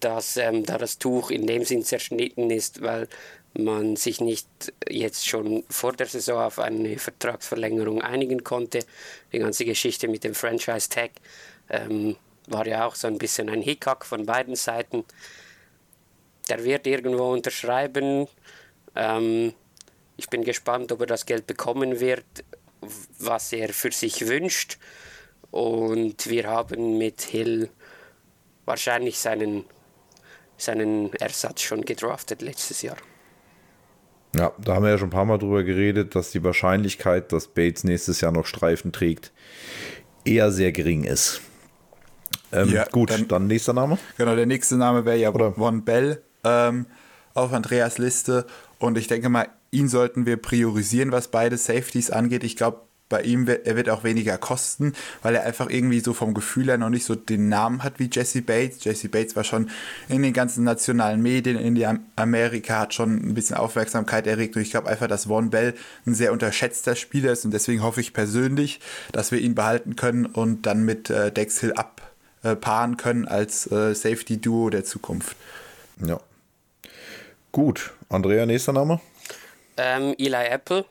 dass 0.00 0.36
ähm, 0.36 0.64
da 0.64 0.78
das 0.78 0.98
Tuch 0.98 1.30
in 1.30 1.46
dem 1.46 1.64
Sinn 1.64 1.84
zerschnitten 1.84 2.50
ist, 2.50 2.82
weil 2.82 3.08
man 3.54 3.96
sich 3.96 4.20
nicht 4.20 4.48
jetzt 4.88 5.26
schon 5.26 5.64
vor 5.68 5.92
der 5.92 6.06
Saison 6.06 6.42
auf 6.42 6.58
eine 6.58 6.98
Vertragsverlängerung 6.98 8.02
einigen 8.02 8.44
konnte. 8.44 8.80
Die 9.32 9.38
ganze 9.38 9.64
Geschichte 9.64 10.08
mit 10.08 10.24
dem 10.24 10.34
Franchise 10.34 10.88
Tag 10.88 11.10
ähm, 11.68 12.16
war 12.46 12.66
ja 12.66 12.86
auch 12.86 12.94
so 12.94 13.08
ein 13.08 13.18
bisschen 13.18 13.48
ein 13.48 13.62
Hickhack 13.62 14.04
von 14.04 14.26
beiden 14.26 14.54
Seiten 14.54 15.04
der 16.50 16.64
wird 16.64 16.86
irgendwo 16.86 17.32
unterschreiben. 17.32 18.26
Ähm, 18.94 19.52
ich 20.16 20.28
bin 20.28 20.42
gespannt, 20.44 20.90
ob 20.92 21.00
er 21.00 21.06
das 21.06 21.26
Geld 21.26 21.46
bekommen 21.46 22.00
wird, 22.00 22.24
was 23.18 23.52
er 23.52 23.68
für 23.70 23.92
sich 23.92 24.26
wünscht. 24.28 24.78
Und 25.50 26.28
wir 26.28 26.46
haben 26.48 26.98
mit 26.98 27.22
Hill 27.22 27.70
wahrscheinlich 28.64 29.18
seinen, 29.18 29.64
seinen 30.56 31.12
Ersatz 31.14 31.62
schon 31.62 31.84
gedraftet 31.84 32.42
letztes 32.42 32.82
Jahr. 32.82 32.96
Ja, 34.36 34.52
da 34.58 34.74
haben 34.74 34.82
wir 34.84 34.90
ja 34.90 34.98
schon 34.98 35.08
ein 35.08 35.12
paar 35.12 35.24
Mal 35.24 35.38
drüber 35.38 35.62
geredet, 35.62 36.14
dass 36.14 36.30
die 36.32 36.44
Wahrscheinlichkeit, 36.44 37.32
dass 37.32 37.48
Bates 37.48 37.84
nächstes 37.84 38.20
Jahr 38.20 38.30
noch 38.30 38.44
Streifen 38.44 38.92
trägt, 38.92 39.32
eher 40.24 40.50
sehr 40.52 40.70
gering 40.72 41.04
ist. 41.04 41.40
Ähm, 42.52 42.70
Ja, 42.70 42.84
gut, 42.84 43.10
dann- 43.10 43.26
dann, 43.28 43.46
nächster 43.46 43.72
Name. 43.72 43.98
Genau, 44.18 44.36
der 44.36 44.44
nächste 44.46 44.76
Name 44.76 45.04
wäre 45.06 45.16
ja 45.16 45.30
Oder? 45.32 45.52
Von 45.52 45.84
Bell 45.84 46.22
ähm, 46.48 46.86
auf 47.34 47.52
Andreas 47.52 47.98
Liste. 47.98 48.46
Und 48.78 48.98
ich 48.98 49.06
denke 49.06 49.28
mal, 49.28 49.48
ihn 49.70 49.88
sollten 49.88 50.26
wir 50.26 50.36
priorisieren, 50.36 51.12
was 51.12 51.28
beide 51.28 51.56
Safeties 51.56 52.10
angeht. 52.10 52.44
Ich 52.44 52.56
glaube, 52.56 52.80
bei 53.08 53.22
ihm 53.22 53.46
wird 53.46 53.66
er 53.66 53.76
wird 53.76 53.88
auch 53.88 54.04
weniger 54.04 54.36
kosten, 54.36 54.92
weil 55.22 55.34
er 55.34 55.44
einfach 55.44 55.70
irgendwie 55.70 56.00
so 56.00 56.12
vom 56.12 56.34
Gefühl 56.34 56.66
her 56.66 56.78
noch 56.78 56.90
nicht 56.90 57.06
so 57.06 57.14
den 57.14 57.48
Namen 57.48 57.82
hat 57.82 57.98
wie 57.98 58.10
Jesse 58.12 58.42
Bates. 58.42 58.84
Jesse 58.84 59.08
Bates 59.08 59.34
war 59.34 59.44
schon 59.44 59.70
in 60.08 60.22
den 60.22 60.32
ganzen 60.32 60.64
nationalen 60.64 61.22
Medien 61.22 61.56
in 61.56 62.00
Amerika, 62.16 62.80
hat 62.80 62.94
schon 62.94 63.16
ein 63.16 63.34
bisschen 63.34 63.56
Aufmerksamkeit 63.56 64.26
erregt. 64.26 64.56
Und 64.56 64.62
ich 64.62 64.70
glaube 64.70 64.88
einfach, 64.88 65.06
dass 65.06 65.24
Von 65.24 65.50
Bell 65.50 65.74
ein 66.06 66.14
sehr 66.14 66.32
unterschätzter 66.32 66.96
Spieler 66.96 67.32
ist. 67.32 67.44
Und 67.44 67.52
deswegen 67.52 67.82
hoffe 67.82 68.00
ich 68.00 68.12
persönlich, 68.12 68.80
dass 69.12 69.32
wir 69.32 69.38
ihn 69.38 69.54
behalten 69.54 69.96
können 69.96 70.26
und 70.26 70.66
dann 70.66 70.84
mit 70.84 71.08
äh, 71.08 71.32
Dex 71.32 71.60
Hill 71.60 71.72
abpaaren 72.42 72.98
können 72.98 73.26
als 73.26 73.70
äh, 73.72 73.94
Safety-Duo 73.94 74.68
der 74.68 74.84
Zukunft. 74.84 75.36
Ja. 76.06 76.20
Gut, 77.58 77.90
Andrea, 78.08 78.46
nächster 78.46 78.72
Name. 78.72 79.00
Ähm, 79.76 80.14
Eli 80.16 80.46
Apple, 80.48 80.84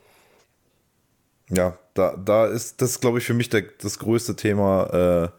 Ja, 1.48 1.78
da, 1.94 2.14
da 2.14 2.44
ist 2.46 2.82
das, 2.82 3.00
glaube 3.00 3.16
ich, 3.20 3.24
für 3.24 3.32
mich 3.32 3.48
der, 3.48 3.62
das 3.80 3.98
größte 3.98 4.36
Thema, 4.36 5.30
äh, 5.32 5.38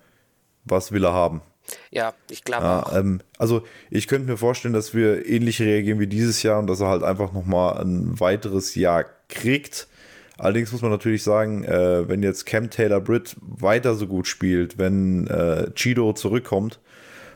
was 0.66 0.92
will 0.92 1.06
er 1.06 1.14
haben. 1.14 1.44
ja, 1.92 2.16
ich 2.32 2.44
glaube 2.44 2.64
Ja, 2.64 2.82
auch. 2.82 2.96
ähm, 2.96 3.22
also 3.38 3.62
ich 3.92 4.08
könnte 4.08 4.28
mir 4.28 4.38
vorstellen, 4.38 4.74
dass 4.74 4.96
wir 4.96 5.28
ähnlich 5.30 5.62
reagieren 5.62 6.00
wie 6.00 6.08
dieses 6.08 6.42
Jahr 6.42 6.58
und 6.58 6.66
dass 6.66 6.80
er 6.80 6.88
halt 6.88 7.04
einfach 7.04 7.32
nochmal 7.32 7.80
ein 7.80 8.20
weiteres 8.20 8.74
Jahr 8.74 9.06
kriegt. 9.28 9.88
Allerdings 10.40 10.72
muss 10.72 10.82
man 10.82 10.90
natürlich 10.90 11.22
sagen, 11.22 11.64
äh, 11.64 12.10
wenn 12.10 12.24
jetzt 12.24 12.48
Cam 12.48 12.72
Taylor 12.72 13.02
Britt 13.02 13.36
weiter 13.40 13.94
so 13.94 14.08
gut 14.08 14.26
spielt, 14.26 14.80
wenn 14.80 15.28
äh, 15.28 15.72
Chido 15.76 16.14
zurückkommt 16.14 16.80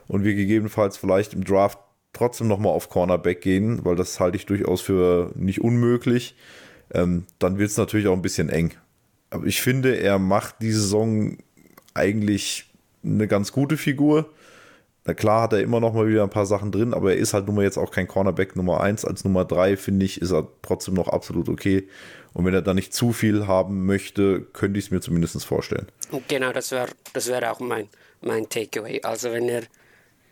und 0.08 0.24
wir 0.24 0.34
gegebenenfalls 0.34 0.98
vielleicht 0.98 1.34
im 1.36 1.44
Draft 1.44 1.78
trotzdem 2.14 2.48
nochmal 2.48 2.74
auf 2.74 2.90
Cornerback 2.90 3.42
gehen, 3.42 3.84
weil 3.84 3.96
das 3.96 4.20
halte 4.20 4.38
ich 4.38 4.46
durchaus 4.46 4.82
für 4.82 5.32
nicht 5.36 5.62
unmöglich, 5.62 6.36
ähm, 6.94 7.26
dann 7.40 7.58
wird 7.58 7.72
es 7.72 7.78
natürlich 7.78 8.08
auch 8.08 8.14
ein 8.14 8.22
bisschen 8.22 8.50
eng. 8.50 8.74
Aber 9.30 9.46
ich 9.46 9.62
finde, 9.62 9.98
er 9.98 10.20
macht 10.20 10.62
die 10.62 10.72
Saison 10.72 11.38
eigentlich 11.94 12.72
eine 13.04 13.28
ganz 13.28 13.52
gute 13.52 13.78
Figur. 13.78 14.30
Na 15.06 15.14
klar 15.14 15.42
hat 15.44 15.54
er 15.54 15.62
immer 15.62 15.80
noch 15.80 15.94
mal 15.94 16.08
wieder 16.08 16.24
ein 16.24 16.30
paar 16.30 16.46
Sachen 16.46 16.72
drin, 16.72 16.94
aber 16.94 17.12
er 17.12 17.18
ist 17.18 17.34
halt 17.34 17.48
nun 17.48 17.56
mal 17.56 17.64
jetzt 17.64 17.78
auch 17.78 17.92
kein 17.92 18.08
Cornerback 18.08 18.56
Nummer 18.56 18.80
1. 18.80 19.04
Als 19.04 19.26
Nummer 19.26 19.44
3, 19.44 19.76
finde 19.76 20.06
ich, 20.06 20.22
ist 20.22 20.32
er 20.32 20.48
trotzdem 20.62 20.94
noch 20.94 21.10
absolut 21.10 21.50
okay. 21.50 21.90
Und 22.34 22.46
wenn 22.46 22.54
er 22.54 22.62
da 22.62 22.74
nicht 22.74 22.94
zu 22.94 23.12
viel 23.12 23.48
haben 23.48 23.86
möchte, 23.86 24.42
könnte 24.54 24.80
ich 24.80 24.86
es 24.86 24.92
mir 24.92 25.02
zumindest 25.02 25.44
vorstellen. 25.46 25.88
Genau, 26.28 26.54
das 26.54 26.72
wäre 26.72 26.88
das 27.14 27.28
wär 27.28 27.52
auch 27.52 27.60
mein, 27.60 27.90
mein 28.22 28.48
Takeaway. 28.48 29.02
Also 29.04 29.32
wenn 29.32 29.50
er, 29.50 29.64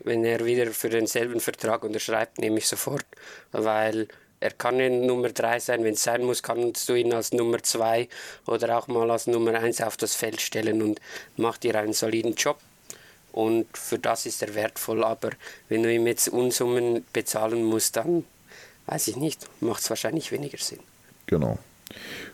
wenn 0.04 0.24
er 0.24 0.44
wieder 0.44 0.66
für 0.72 0.88
denselben 0.88 1.40
Vertrag 1.40 1.84
unterschreibt, 1.84 2.38
nehme 2.38 2.58
ich 2.58 2.68
sofort. 2.68 3.06
Weil 3.52 4.08
er 4.40 4.50
kann 4.50 4.80
in 4.80 5.06
Nummer 5.06 5.28
3 5.28 5.60
sein, 5.60 5.84
wenn 5.84 5.94
es 5.94 6.02
sein 6.02 6.24
muss, 6.24 6.42
kannst 6.42 6.88
du 6.88 6.94
ihn 6.94 7.12
als 7.12 7.32
Nummer 7.32 7.62
2 7.62 8.08
oder 8.46 8.76
auch 8.76 8.88
mal 8.88 9.10
als 9.10 9.26
Nummer 9.26 9.54
1 9.54 9.80
auf 9.82 9.96
das 9.96 10.14
Feld 10.14 10.40
stellen 10.40 10.82
und 10.82 11.00
macht 11.36 11.62
dir 11.62 11.76
einen 11.76 11.92
soliden 11.92 12.34
Job. 12.34 12.58
Und 13.30 13.76
für 13.76 13.98
das 13.98 14.26
ist 14.26 14.42
er 14.42 14.54
wertvoll. 14.54 15.04
Aber 15.04 15.30
wenn 15.68 15.82
du 15.82 15.92
ihm 15.92 16.06
jetzt 16.06 16.28
Unsummen 16.28 17.06
bezahlen 17.12 17.64
musst, 17.64 17.96
dann 17.96 18.24
weiß 18.86 19.08
ich 19.08 19.16
nicht, 19.16 19.46
macht 19.60 19.82
es 19.82 19.90
wahrscheinlich 19.90 20.32
weniger 20.32 20.58
Sinn. 20.58 20.80
Genau. 21.26 21.58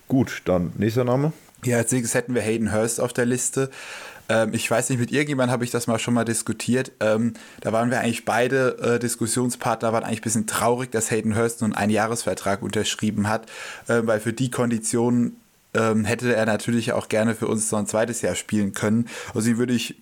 Gut, 0.09 0.43
dann 0.47 0.73
nächster 0.77 1.05
Name. 1.05 1.33
Ja, 1.65 1.77
als 1.79 1.93
nächstes 1.93 2.15
hätten 2.15 2.35
wir 2.35 2.43
Hayden 2.43 2.73
Hurst 2.73 3.01
auf 3.01 3.13
der 3.13 3.27
Liste. 3.27 3.71
Ähm, 4.29 4.51
ich 4.53 4.71
weiß 4.71 4.91
nicht, 4.91 4.99
mit 4.99 5.11
irgendjemandem 5.11 5.53
habe 5.53 5.65
ich 5.65 5.71
das 5.71 5.87
mal 5.87 5.99
schon 5.99 6.15
mal 6.15 6.25
diskutiert. 6.25 6.93
Ähm, 7.01 7.35
da 7.61 7.73
waren 7.73 7.91
wir 7.91 8.01
eigentlich 8.01 8.25
beide 8.25 8.79
äh, 8.79 8.99
Diskussionspartner, 8.99 9.93
waren 9.93 10.05
eigentlich 10.05 10.21
ein 10.21 10.25
bisschen 10.25 10.47
traurig, 10.47 10.91
dass 10.91 11.11
Hayden 11.11 11.37
Hurst 11.37 11.63
nun 11.63 11.75
einen 11.75 11.91
Jahresvertrag 11.91 12.63
unterschrieben 12.63 13.29
hat, 13.29 13.47
äh, 13.89 14.03
weil 14.05 14.21
für 14.21 14.33
die 14.33 14.51
Konditionen 14.51 15.37
ähm, 15.75 16.05
hätte 16.05 16.35
er 16.35 16.47
natürlich 16.47 16.93
auch 16.93 17.09
gerne 17.09 17.35
für 17.35 17.47
uns 17.47 17.71
noch 17.71 17.79
ein 17.79 17.87
zweites 17.87 18.23
Jahr 18.23 18.35
spielen 18.35 18.73
können. 18.73 19.09
Also 19.35 19.51
ihn 19.51 19.59
würde 19.59 19.75
ich 19.75 19.97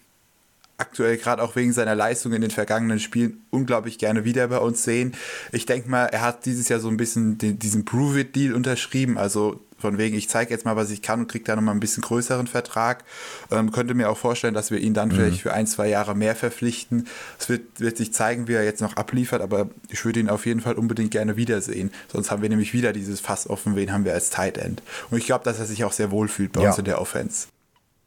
aktuell 0.79 1.17
gerade 1.17 1.43
auch 1.43 1.57
wegen 1.57 1.73
seiner 1.73 1.95
Leistung 1.95 2.33
in 2.33 2.43
den 2.43 2.51
vergangenen 2.51 3.01
Spielen 3.01 3.43
unglaublich 3.51 3.99
gerne 3.99 4.25
wieder 4.25 4.47
bei 4.49 4.59
uns 4.59 4.85
sehen. 4.85 5.15
Ich 5.53 5.67
denke 5.67 5.89
mal, 5.89 6.07
er 6.07 6.21
hat 6.21 6.45
dieses 6.45 6.69
Jahr 6.69 6.81
so 6.81 6.89
ein 6.89 6.97
bisschen 6.97 7.39
den, 7.39 7.59
diesen 7.59 7.85
Prove-It-Deal 7.85 8.55
unterschrieben, 8.55 9.17
also 9.17 9.61
von 9.79 9.99
wegen, 9.99 10.17
ich 10.17 10.29
zeige 10.29 10.51
jetzt 10.53 10.65
mal, 10.65 10.77
was 10.77 10.91
ich 10.91 11.03
kann 11.03 11.21
und 11.21 11.29
kriege 11.29 11.45
da 11.45 11.55
nochmal 11.57 11.75
ein 11.75 11.81
bisschen 11.81 12.03
größeren 12.03 12.47
Vertrag. 12.47 13.05
Ähm, 13.51 13.73
könnte 13.73 13.95
mir 13.95 14.09
auch 14.11 14.17
vorstellen, 14.17 14.55
dass 14.55 14.71
wir 14.71 14.79
ihn 14.79 14.95
dann 14.95 15.11
vielleicht 15.13 15.41
für 15.43 15.53
ein, 15.53 15.67
zwei 15.67 15.89
Jahre 15.89 16.15
mehr 16.15 16.35
verpflichten. 16.35 17.07
Es 17.39 17.49
wird, 17.49 17.63
wird 17.79 17.97
sich 17.97 18.13
zeigen, 18.13 18.49
wie 18.49 18.55
er 18.55 18.65
jetzt 18.65 18.81
noch 18.81 18.97
abliefert, 18.97 19.43
aber 19.43 19.69
ich 19.91 20.05
würde 20.05 20.21
ihn 20.21 20.29
auf 20.31 20.47
jeden 20.47 20.61
Fall 20.61 20.75
unbedingt 20.75 21.11
gerne 21.11 21.37
wiedersehen. 21.37 21.91
Sonst 22.11 22.31
haben 22.31 22.43
wir 22.43 22.49
nämlich 22.49 22.73
wieder 22.73 22.93
dieses 22.93 23.21
Fass 23.21 23.49
offen, 23.49 23.77
wen 23.77 23.93
haben 23.93 24.05
wir 24.05 24.15
als 24.15 24.31
Tight 24.31 24.57
End. 24.59 24.83
Und 25.11 25.19
ich 25.19 25.27
glaube, 25.27 25.45
dass 25.45 25.59
er 25.59 25.67
sich 25.67 25.85
auch 25.85 25.93
sehr 25.93 26.11
wohl 26.11 26.29
fühlt 26.29 26.53
bei 26.53 26.63
Ja. 26.63 26.69
uns 26.71 26.79
in 26.79 26.85
der 26.87 27.01
Offense. 27.01 27.49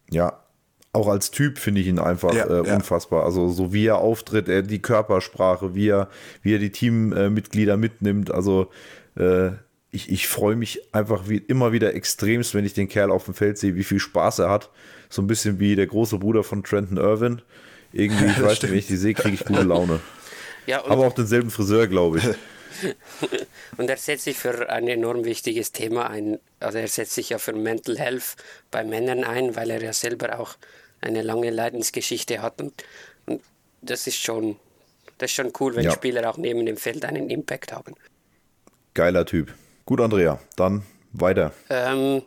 Ja, 0.10 0.39
auch 0.91 1.08
als 1.08 1.29
Typ 1.29 1.60
finde 1.60 1.82
ich 1.82 1.88
ihn 1.88 1.99
einfach 1.99 2.34
Ja, 2.34 2.45
äh, 2.45 2.67
ja. 2.67 2.75
unfassbar. 2.75 3.23
Also 3.23 3.49
so 3.49 3.71
wie 3.73 3.86
er 3.86 3.97
auftritt, 3.99 4.49
er 4.49 4.63
die 4.63 4.82
Körpersprache, 4.82 5.75
wie 5.75 5.89
er, 5.89 6.10
wie 6.41 6.55
er 6.55 6.60
die 6.60 6.71
Teammitglieder 6.71 7.77
mitnimmt. 7.77 8.32
Also 8.32 8.71
äh, 9.15 9.51
ich, 9.91 10.10
ich 10.10 10.28
freue 10.28 10.56
mich 10.56 10.82
einfach 10.93 11.28
wie 11.28 11.38
immer 11.38 11.71
wieder 11.71 11.93
extremst, 11.95 12.54
wenn 12.54 12.65
ich 12.65 12.73
den 12.73 12.88
Kerl 12.88 13.12
auf 13.12 13.25
dem 13.25 13.34
Feld 13.34 13.58
sehe, 13.58 13.75
wie 13.75 13.84
viel 13.84 13.99
Spaß 13.99 14.39
er 14.39 14.49
hat. 14.49 14.69
So 15.10 15.21
ein 15.21 15.28
bisschen 15.28 15.60
wie 15.60 15.75
der 15.75 15.88
große 15.88 16.19
Bruder 16.19 16.43
von 16.43 16.63
Trenton 16.63 16.97
Irwin. 16.97 17.41
Irgendwie, 17.91 18.25
ich 18.32 18.41
weiß 18.41 18.62
nicht, 18.62 18.71
wenn 18.71 18.78
ich 18.80 18.88
die 18.88 18.97
sehe, 18.97 19.13
kriege 19.13 19.36
ich 19.36 19.45
gute 19.45 19.63
Laune. 19.63 19.99
Ja, 20.67 20.82
und 20.82 20.91
Aber 20.91 21.08
auch 21.08 21.13
denselben 21.13 21.49
Friseur, 21.49 21.88
glaube 21.88 22.19
ich. 22.19 22.23
Und 23.78 23.89
er 23.89 23.97
setzt 23.97 24.25
sich 24.25 24.38
für 24.38 24.69
ein 24.69 24.88
enorm 24.88 25.25
wichtiges 25.25 25.71
Thema 25.71 26.08
ein. 26.12 26.38
Also 26.60 26.78
er 26.78 26.88
setzt 26.88 27.13
sich 27.15 27.30
ja 27.30 27.39
für 27.39 27.54
Mental 27.54 27.97
Health 27.97 28.36
bei 28.69 28.84
Männern 28.84 29.23
ein, 29.23 29.56
weil 29.56 29.71
er 29.71 29.82
ja 29.82 29.93
selber 29.93 30.39
auch 30.39 30.58
eine 31.02 31.23
lange 31.23 31.49
Leidensgeschichte 31.49 32.43
hat. 32.43 32.62
Und, 32.62 32.84
und 33.25 33.41
das 33.82 34.06
ist 34.06 34.17
schon, 34.17 34.58
das 35.17 35.32
ist 35.32 35.36
schon 35.38 35.52
cool, 35.60 35.75
wenn 35.75 35.86
Ja. 35.86 35.91
Spieler 35.91 36.30
auch 36.30 36.38
neben 36.38 36.63
dem 36.67 36.78
Feld 36.78 37.04
einen 37.04 37.32
Impact 37.32 37.73
haben. 37.73 37.95
Geiler 38.93 39.25
Typ. 39.25 39.52
Gut, 39.89 40.02
Andrea, 40.02 40.39
dann 40.56 40.84
weiter. 41.13 41.52
Ähm, 41.67 42.21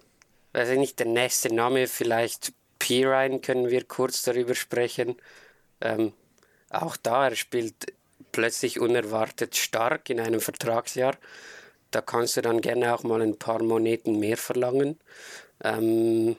weiß 0.52 0.70
ich 0.70 0.78
nicht, 0.78 0.98
der 0.98 1.06
nächste 1.06 1.54
Name, 1.54 1.86
vielleicht 1.86 2.52
Pirine, 2.80 3.38
können 3.38 3.70
wir 3.70 3.84
kurz 3.84 4.22
darüber 4.22 4.56
sprechen. 4.56 5.14
Ähm, 5.80 6.12
auch 6.70 6.96
da, 6.96 7.28
er 7.28 7.36
spielt 7.36 7.94
plötzlich 8.32 8.80
unerwartet 8.80 9.54
stark 9.54 10.10
in 10.10 10.18
einem 10.18 10.40
Vertragsjahr. 10.40 11.14
Da 11.92 12.00
kannst 12.00 12.36
du 12.36 12.42
dann 12.42 12.62
gerne 12.62 12.92
auch 12.92 13.04
mal 13.04 13.22
ein 13.22 13.38
paar 13.38 13.62
Moneten 13.62 14.18
mehr 14.18 14.38
verlangen. 14.38 14.98
Ähm, 15.62 16.34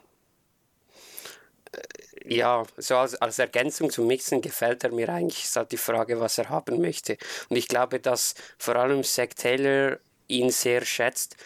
äh, 1.71 2.35
ja, 2.35 2.65
so 2.75 2.97
als, 2.97 3.15
als 3.15 3.39
Ergänzung 3.39 3.91
zum 3.91 4.07
Mixen 4.07 4.41
gefällt 4.41 4.83
er 4.83 4.91
mir 4.91 5.07
eigentlich. 5.07 5.45
Ist 5.45 5.55
halt 5.55 5.71
die 5.71 5.77
Frage, 5.77 6.19
was 6.19 6.37
er 6.37 6.49
haben 6.49 6.81
möchte. 6.81 7.15
Und 7.47 7.55
ich 7.55 7.69
glaube, 7.69 8.01
dass 8.01 8.35
vor 8.57 8.75
allem 8.75 9.05
Zach 9.05 9.29
Taylor 9.37 9.99
ihn 10.27 10.49
sehr 10.49 10.85
schätzt. 10.85 11.37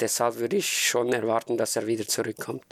Deshalb 0.00 0.38
würde 0.38 0.56
ich 0.56 0.66
schon 0.66 1.12
erwarten, 1.12 1.56
dass 1.56 1.76
er 1.76 1.86
wieder 1.86 2.06
zurückkommt. 2.06 2.64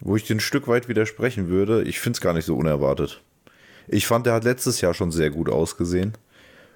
Wo 0.00 0.16
ich 0.16 0.24
den 0.24 0.36
ein 0.36 0.40
Stück 0.40 0.68
weit 0.68 0.88
widersprechen 0.88 1.48
würde, 1.48 1.82
ich 1.82 2.00
finde 2.00 2.16
es 2.16 2.20
gar 2.20 2.34
nicht 2.34 2.44
so 2.44 2.56
unerwartet. 2.56 3.22
Ich 3.88 4.06
fand, 4.06 4.26
er 4.26 4.34
hat 4.34 4.44
letztes 4.44 4.80
Jahr 4.80 4.94
schon 4.94 5.10
sehr 5.10 5.30
gut 5.30 5.48
ausgesehen. 5.48 6.12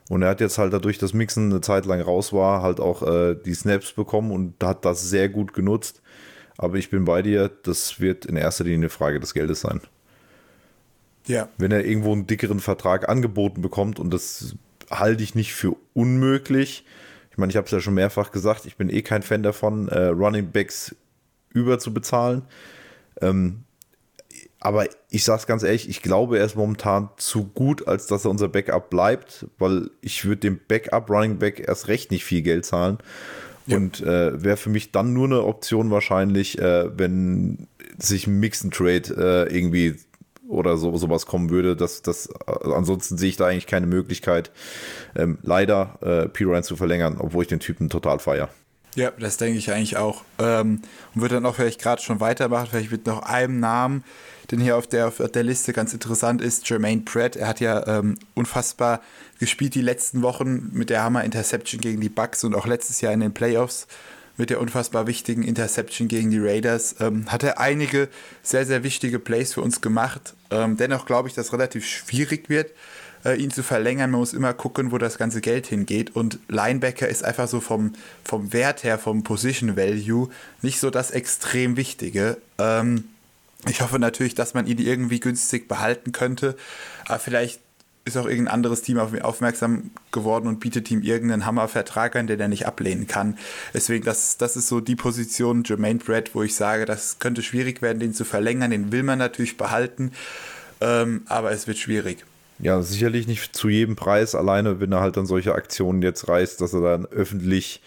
Und 0.09 0.23
er 0.23 0.31
hat 0.31 0.41
jetzt 0.41 0.59
halt 0.59 0.73
dadurch, 0.73 0.99
dass 0.99 1.13
Mixen 1.13 1.51
eine 1.51 1.61
Zeit 1.61 1.87
lang 1.87 2.01
raus 2.01 2.33
war, 2.33 2.63
halt 2.63 2.81
auch 2.81 3.03
äh, 3.03 3.37
die 3.37 3.55
Snaps 3.55 3.93
bekommen 3.93 4.33
und 4.33 4.55
hat 4.63 4.85
das 4.85 5.09
sehr 5.09 5.29
gut 5.29 5.53
genutzt. 5.53 6.03
Aber 6.57 6.77
ich 6.77 6.91
bin 6.91 7.05
bei 7.05 7.23
dir, 7.23 7.51
das 7.63 8.01
wird 8.01 8.27
in 8.27 8.37
erster 8.37 8.65
Linie 8.65 8.79
eine 8.79 8.89
Frage 8.89 9.21
des 9.21 9.35
Geldes 9.35 9.61
sein. 9.61 9.81
Ja. 11.27 11.49
Wenn 11.59 11.71
er 11.71 11.85
irgendwo 11.85 12.13
einen 12.13 12.27
dickeren 12.27 12.61
Vertrag 12.61 13.09
angeboten 13.09 13.63
bekommt 13.63 14.01
und 14.01 14.13
das 14.13 14.57
halte 14.91 15.23
ich 15.23 15.35
nicht 15.35 15.55
für 15.55 15.77
unmöglich. 15.95 16.85
Ich 17.41 17.43
meine, 17.43 17.53
ich 17.53 17.57
habe 17.57 17.65
es 17.65 17.71
ja 17.71 17.81
schon 17.81 17.95
mehrfach 17.95 18.33
gesagt, 18.33 18.67
ich 18.67 18.77
bin 18.77 18.91
eh 18.91 19.01
kein 19.01 19.23
Fan 19.23 19.43
davon, 19.43 19.89
äh, 19.89 20.09
Running 20.09 20.51
Backs 20.51 20.95
überzubezahlen. 21.55 22.43
Ähm, 23.23 23.63
aber 24.59 24.85
ich 25.09 25.25
sage 25.25 25.41
es 25.41 25.47
ganz 25.47 25.63
ehrlich, 25.63 25.89
ich 25.89 26.03
glaube, 26.03 26.39
er 26.39 26.45
ist 26.45 26.55
momentan 26.55 27.09
zu 27.17 27.45
gut, 27.45 27.89
als 27.89 28.07
dass 28.07 28.27
er 28.27 28.31
unser 28.31 28.49
Backup 28.49 28.91
bleibt, 28.91 29.47
weil 29.59 29.89
ich 30.03 30.27
würde 30.27 30.41
dem 30.43 30.61
Backup 30.69 31.09
Running 31.09 31.39
Back 31.39 31.67
erst 31.67 31.89
recht 31.89 32.11
nicht 32.11 32.27
viel 32.27 32.43
Geld 32.43 32.67
zahlen. 32.67 32.99
Und 33.69 34.03
äh, 34.03 34.45
wäre 34.45 34.59
für 34.59 34.69
mich 34.69 34.93
dann 34.93 35.15
nur 35.15 35.25
eine 35.25 35.43
Option 35.43 35.91
wahrscheinlich, 35.91 36.59
äh, 36.59 36.91
wenn 36.99 37.69
sich 37.97 38.27
ein 38.27 38.39
Mixen 38.39 38.71
Trade 38.71 39.49
äh, 39.49 39.57
irgendwie 39.57 39.97
oder 40.51 40.77
so 40.77 40.97
sowas 40.97 41.27
kommen 41.27 41.51
würde. 41.51 41.77
Das, 41.77 42.03
das, 42.03 42.27
äh, 42.47 42.73
ansonsten 42.73 43.17
sehe 43.17 43.31
ich 43.31 43.37
da 43.37 43.47
eigentlich 43.47 43.67
keine 43.67 43.87
Möglichkeit, 43.87 44.51
ähm, 45.17 45.39
leider 45.43 45.99
äh, 46.03 46.29
Pirine 46.29 46.63
zu 46.63 46.77
verlängern, 46.77 47.17
obwohl 47.19 47.43
ich 47.43 47.49
den 47.49 47.61
Typen 47.61 47.89
total 47.89 48.19
feier. 48.19 48.51
Ja, 48.97 49.13
das 49.13 49.37
denke 49.37 49.59
ich 49.59 49.71
eigentlich 49.71 49.97
auch. 49.97 50.25
Ähm, 50.39 50.83
und 51.15 51.21
würde 51.21 51.37
dann 51.37 51.47
auch 51.47 51.55
vielleicht 51.55 51.81
gerade 51.81 52.03
schon 52.03 52.21
weitermachen, 52.21 52.69
vielleicht 52.71 52.91
mit 52.91 53.07
noch 53.07 53.23
einem 53.23 53.61
Namen, 53.61 54.05
den 54.51 54.61
hier 54.61 54.77
auf 54.77 54.89
der, 54.89 55.07
auf 55.07 55.19
der 55.19 55.45
Liste 55.45 55.73
ganz 55.73 55.93
interessant 55.93 56.43
ist, 56.43 56.69
Jermaine 56.69 57.03
Pratt. 57.03 57.37
Er 57.37 57.47
hat 57.47 57.61
ja 57.61 57.87
ähm, 57.87 58.17
unfassbar 58.35 59.01
gespielt 59.39 59.77
die 59.77 59.83
letzten 59.83 60.23
Wochen 60.23 60.71
mit 60.73 60.91
der 60.91 61.05
Hammer 61.05 61.25
Interception 61.25 61.81
gegen 61.81 62.01
die 62.01 62.09
Bucks 62.09 62.43
und 62.43 62.55
auch 62.57 62.67
letztes 62.67 63.01
Jahr 63.01 63.13
in 63.13 63.21
den 63.21 63.33
Playoffs 63.33 63.87
mit 64.41 64.51
der 64.51 64.61
unfassbar 64.61 65.07
wichtigen 65.07 65.43
Interception 65.43 66.09
gegen 66.09 66.31
die 66.31 66.41
Raiders. 66.41 66.97
Ähm, 66.99 67.31
hat 67.31 67.43
er 67.43 67.61
einige 67.61 68.09
sehr, 68.43 68.65
sehr 68.65 68.83
wichtige 68.83 69.19
Plays 69.19 69.53
für 69.53 69.61
uns 69.61 69.83
gemacht. 69.83 70.35
Ähm, 70.51 70.77
dennoch 70.77 71.05
glaube 71.07 71.29
ich, 71.29 71.35
dass 71.35 71.53
relativ 71.53 71.87
schwierig 71.87 72.49
wird, 72.49 72.73
äh, 73.25 73.37
ihn 73.37 73.51
zu 73.51 73.63
verlängern. 73.63 74.11
Man 74.11 74.21
muss 74.21 74.33
immer 74.33 74.55
gucken, 74.55 74.93
wo 74.93 74.99
das 74.99 75.19
ganze 75.19 75.43
Geld 75.43 75.67
hingeht. 75.67 76.17
Und 76.17 76.39
Linebacker 76.49 77.07
ist 77.07 77.23
einfach 77.23 77.49
so 77.49 77.61
vom, 77.61 77.93
vom 78.25 78.53
Wert 78.55 78.83
her, 78.83 78.99
vom 78.99 79.23
Position 79.23 79.77
Value, 79.77 80.31
nicht 80.63 80.81
so 80.81 80.89
das 80.89 81.11
extrem 81.11 81.77
Wichtige. 81.77 82.39
Ähm, 82.59 83.05
ich 83.69 83.83
hoffe 83.83 83.99
natürlich, 83.99 84.35
dass 84.35 84.55
man 84.55 84.67
ihn 84.67 84.79
irgendwie 84.79 85.21
günstig 85.21 85.69
behalten 85.69 86.13
könnte. 86.13 86.57
Aber 87.05 87.19
vielleicht 87.19 87.61
ist 88.11 88.17
auch 88.17 88.29
irgendein 88.29 88.55
anderes 88.55 88.83
Team 88.83 88.99
auf 88.99 89.13
mich 89.13 89.25
aufmerksam 89.25 89.91
geworden 90.13 90.47
und 90.47 90.61
bietet 90.61 90.91
ihm 90.91 91.03
irgendeinen 91.03 91.47
Hammervertrag 91.47 92.17
an, 92.17 92.27
den 92.27 92.41
er 92.41 92.49
nicht 92.49 92.67
ablehnen 92.67 93.07
kann. 93.07 93.39
Deswegen, 93.75 94.05
das, 94.05 94.37
das 94.37 94.57
ist 94.57 94.69
so 94.69 94.81
die 94.81 94.97
Position 94.97 95.65
Jermaine 95.65 95.99
Brett, 95.99 96.35
wo 96.35 96.43
ich 96.43 96.55
sage, 96.55 96.85
das 96.85 97.19
könnte 97.19 97.43
schwierig 97.43 97.83
werden, 97.83 97.99
den 97.99 98.15
zu 98.15 98.25
verlängern. 98.25 98.71
Den 98.71 98.93
will 98.93 99.03
man 99.03 99.19
natürlich 99.19 99.57
behalten, 99.57 100.13
ähm, 100.81 101.23
aber 101.27 101.53
es 101.53 101.67
wird 101.67 101.79
schwierig. 101.79 102.25
Ja, 102.63 102.83
sicherlich 102.83 103.27
nicht 103.27 103.57
zu 103.57 103.71
jedem 103.71 103.97
Preis, 103.97 104.35
alleine 104.35 104.81
wenn 104.81 104.93
er 104.93 105.01
halt 105.01 105.17
dann 105.17 105.25
solche 105.25 105.55
Aktionen 105.55 106.03
jetzt 106.03 106.29
reißt, 106.29 106.61
dass 106.61 106.75
er 106.75 106.83
dann 106.83 107.07
öffentlich 107.07 107.81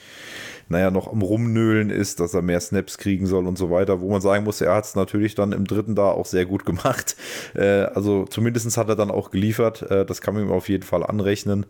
naja, 0.69 0.91
noch 0.91 1.11
am 1.11 1.21
Rumnöhlen 1.21 1.89
ist, 1.89 2.19
dass 2.19 2.33
er 2.33 2.41
mehr 2.41 2.59
Snaps 2.59 2.97
kriegen 2.97 3.25
soll 3.25 3.47
und 3.47 3.57
so 3.57 3.69
weiter, 3.69 4.01
wo 4.01 4.09
man 4.09 4.21
sagen 4.21 4.43
muss, 4.43 4.61
er 4.61 4.75
hat 4.75 4.85
es 4.85 4.95
natürlich 4.95 5.35
dann 5.35 5.51
im 5.51 5.65
dritten 5.65 5.95
da 5.95 6.11
auch 6.11 6.25
sehr 6.25 6.45
gut 6.45 6.65
gemacht. 6.65 7.15
Äh, 7.55 7.83
also 7.93 8.25
zumindest 8.25 8.77
hat 8.77 8.89
er 8.89 8.95
dann 8.95 9.11
auch 9.11 9.29
geliefert, 9.29 9.83
äh, 9.83 10.05
das 10.05 10.21
kann 10.21 10.33
man 10.33 10.43
ihm 10.43 10.51
auf 10.51 10.69
jeden 10.69 10.83
Fall 10.83 11.03
anrechnen. 11.03 11.65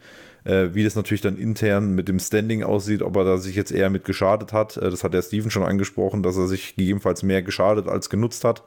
Äh, 0.46 0.74
wie 0.74 0.84
das 0.84 0.96
natürlich 0.96 1.22
dann 1.22 1.38
intern 1.38 1.96
mit 1.96 2.10
dem 2.10 2.20
Standing 2.20 2.64
aussieht, 2.64 3.02
ob 3.02 3.16
er 3.16 3.24
da 3.24 3.38
sich 3.38 3.56
jetzt 3.56 3.72
eher 3.72 3.90
mit 3.90 4.04
geschadet 4.04 4.52
hat, 4.52 4.76
äh, 4.78 4.90
das 4.90 5.04
hat 5.04 5.14
der 5.14 5.22
Steven 5.22 5.50
schon 5.50 5.64
angesprochen, 5.64 6.22
dass 6.22 6.38
er 6.38 6.48
sich 6.48 6.76
gegebenenfalls 6.76 7.24
mehr 7.24 7.42
geschadet 7.42 7.88
als 7.88 8.10
genutzt 8.10 8.44
hat. 8.44 8.64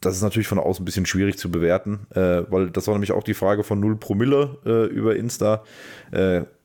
Das 0.00 0.16
ist 0.16 0.22
natürlich 0.22 0.48
von 0.48 0.58
außen 0.58 0.82
ein 0.82 0.86
bisschen 0.86 1.06
schwierig 1.06 1.36
zu 1.38 1.50
bewerten, 1.50 2.06
äh, 2.14 2.42
weil 2.50 2.70
das 2.70 2.86
war 2.86 2.94
nämlich 2.94 3.12
auch 3.12 3.24
die 3.24 3.34
Frage 3.34 3.62
von 3.62 3.78
0 3.78 3.96
Promille 3.96 4.58
äh, 4.64 4.86
über 4.86 5.16
Insta 5.16 5.64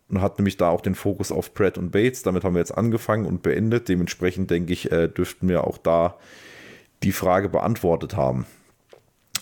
und 0.10 0.22
hat 0.22 0.38
nämlich 0.38 0.58
da 0.58 0.70
auch 0.70 0.82
den 0.82 0.96
Fokus 0.96 1.32
auf 1.32 1.54
Pratt 1.54 1.78
und 1.78 1.92
Bates. 1.92 2.24
Damit 2.24 2.44
haben 2.44 2.54
wir 2.54 2.60
jetzt 2.60 2.78
angefangen 2.78 3.26
und 3.26 3.42
beendet. 3.42 3.90
Dementsprechend 3.90 4.52
denke 4.52 4.74
ich, 4.74 4.92
äh, 4.92 5.08
dürften 5.08 5.48
wir 5.48 5.66
auch 5.66 5.78
da 5.78 6.18
die 7.04 7.12
Frage 7.12 7.50
beantwortet 7.50 8.16
haben. 8.16 8.46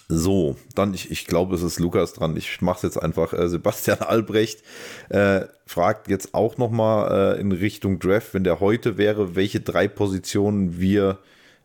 So, 0.10 0.58
dann, 0.76 0.94
ich, 0.94 1.12
ich 1.12 1.26
glaube, 1.26 1.56
es 1.56 1.64
ist 1.64 1.80
Lukas 1.80 2.14
dran. 2.14 2.38
Ich 2.38 2.62
mache 2.62 2.78
es 2.78 2.84
jetzt 2.84 2.98
einfach. 3.02 3.34
Äh, 3.34 3.50
Sebastian 3.50 4.00
Albrecht 4.02 4.64
äh, 5.10 5.42
fragt 5.66 6.08
jetzt 6.08 6.34
auch 6.34 6.58
nochmal 6.58 7.36
äh, 7.38 7.42
in 7.42 7.52
Richtung 7.52 8.00
Draft, 8.00 8.34
wenn 8.34 8.44
der 8.44 8.60
heute 8.60 8.98
wäre, 8.98 9.36
welche 9.36 9.62
drei 9.62 9.88
Positionen 9.88 10.80
wir 10.80 11.20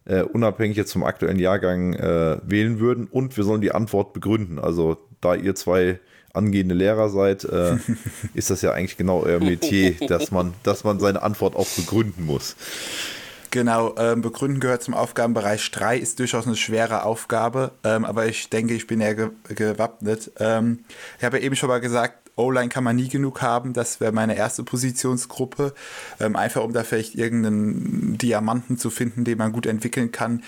äh, 0.06 0.22
unabhängig 0.22 0.76
jetzt 0.76 0.92
vom 0.92 1.04
aktuellen 1.04 1.38
Jahrgang 1.38 1.94
äh, 1.94 2.38
wählen 2.44 2.80
würden. 2.80 3.06
Und 3.06 3.37
wir 3.37 3.44
sollen 3.44 3.61
die 3.61 3.72
Antwort 3.72 4.12
begründen. 4.12 4.58
Also, 4.58 4.96
da 5.20 5.34
ihr 5.34 5.54
zwei 5.54 6.00
angehende 6.38 6.74
Lehrer 6.74 7.11
seid, 7.11 7.44
äh, 7.44 7.77
ist 8.35 8.51
das 8.51 8.62
ja 8.62 8.72
eigentlich 8.72 8.96
genau 8.96 9.22
euer 9.22 9.40
Metier, 9.40 9.94
dass 10.09 10.31
man, 10.31 10.55
dass 10.62 10.85
man 10.85 11.01
seine 11.01 11.22
Antwort 11.22 11.57
auch 11.57 11.68
begründen 11.68 12.24
muss. 12.24 12.57
Genau, 13.51 13.94
ähm, 13.96 14.20
begründen 14.20 14.61
gehört 14.61 14.83
zum 14.83 14.94
Aufgabenbereich 14.94 15.70
3, 15.70 15.96
ist 15.96 16.18
durchaus 16.18 16.46
eine 16.46 16.57
schwere 16.57 17.05
Aufgabe, 17.05 17.72
ähm, 17.83 18.05
aber 18.05 18.27
ich 18.27 18.51
denke, 18.51 18.74
ich 18.74 18.87
bin 18.87 19.01
ja 19.01 19.14
ge 19.14 19.31
gewappnet. 19.48 20.33
Ähm, 20.38 20.81
ich 21.18 21.24
habe 21.24 21.38
ja 21.38 21.44
eben 21.44 21.57
schon 21.57 21.70
mal 21.70 21.81
gesagt, 21.81 22.29
O-Line 22.37 22.68
kann 22.68 22.85
man 22.85 22.96
nie 22.96 23.09
genug 23.09 23.40
haben, 23.42 23.72
das 23.72 24.01
wäre 24.01 24.12
meine 24.12 24.37
erste 24.37 24.62
Positionsgruppe, 24.62 25.74
ähm, 26.20 26.37
einfach 26.37 26.62
um 26.62 26.72
da 26.72 26.85
vielleicht 26.85 27.14
irgendeinen 27.14 28.18
Diamanten 28.18 28.77
zu 28.77 28.90
finden, 28.90 29.24
den 29.24 29.38
man 29.38 29.53
gut 29.53 29.66
entwickeln 29.66 30.12
kann, 30.12 30.42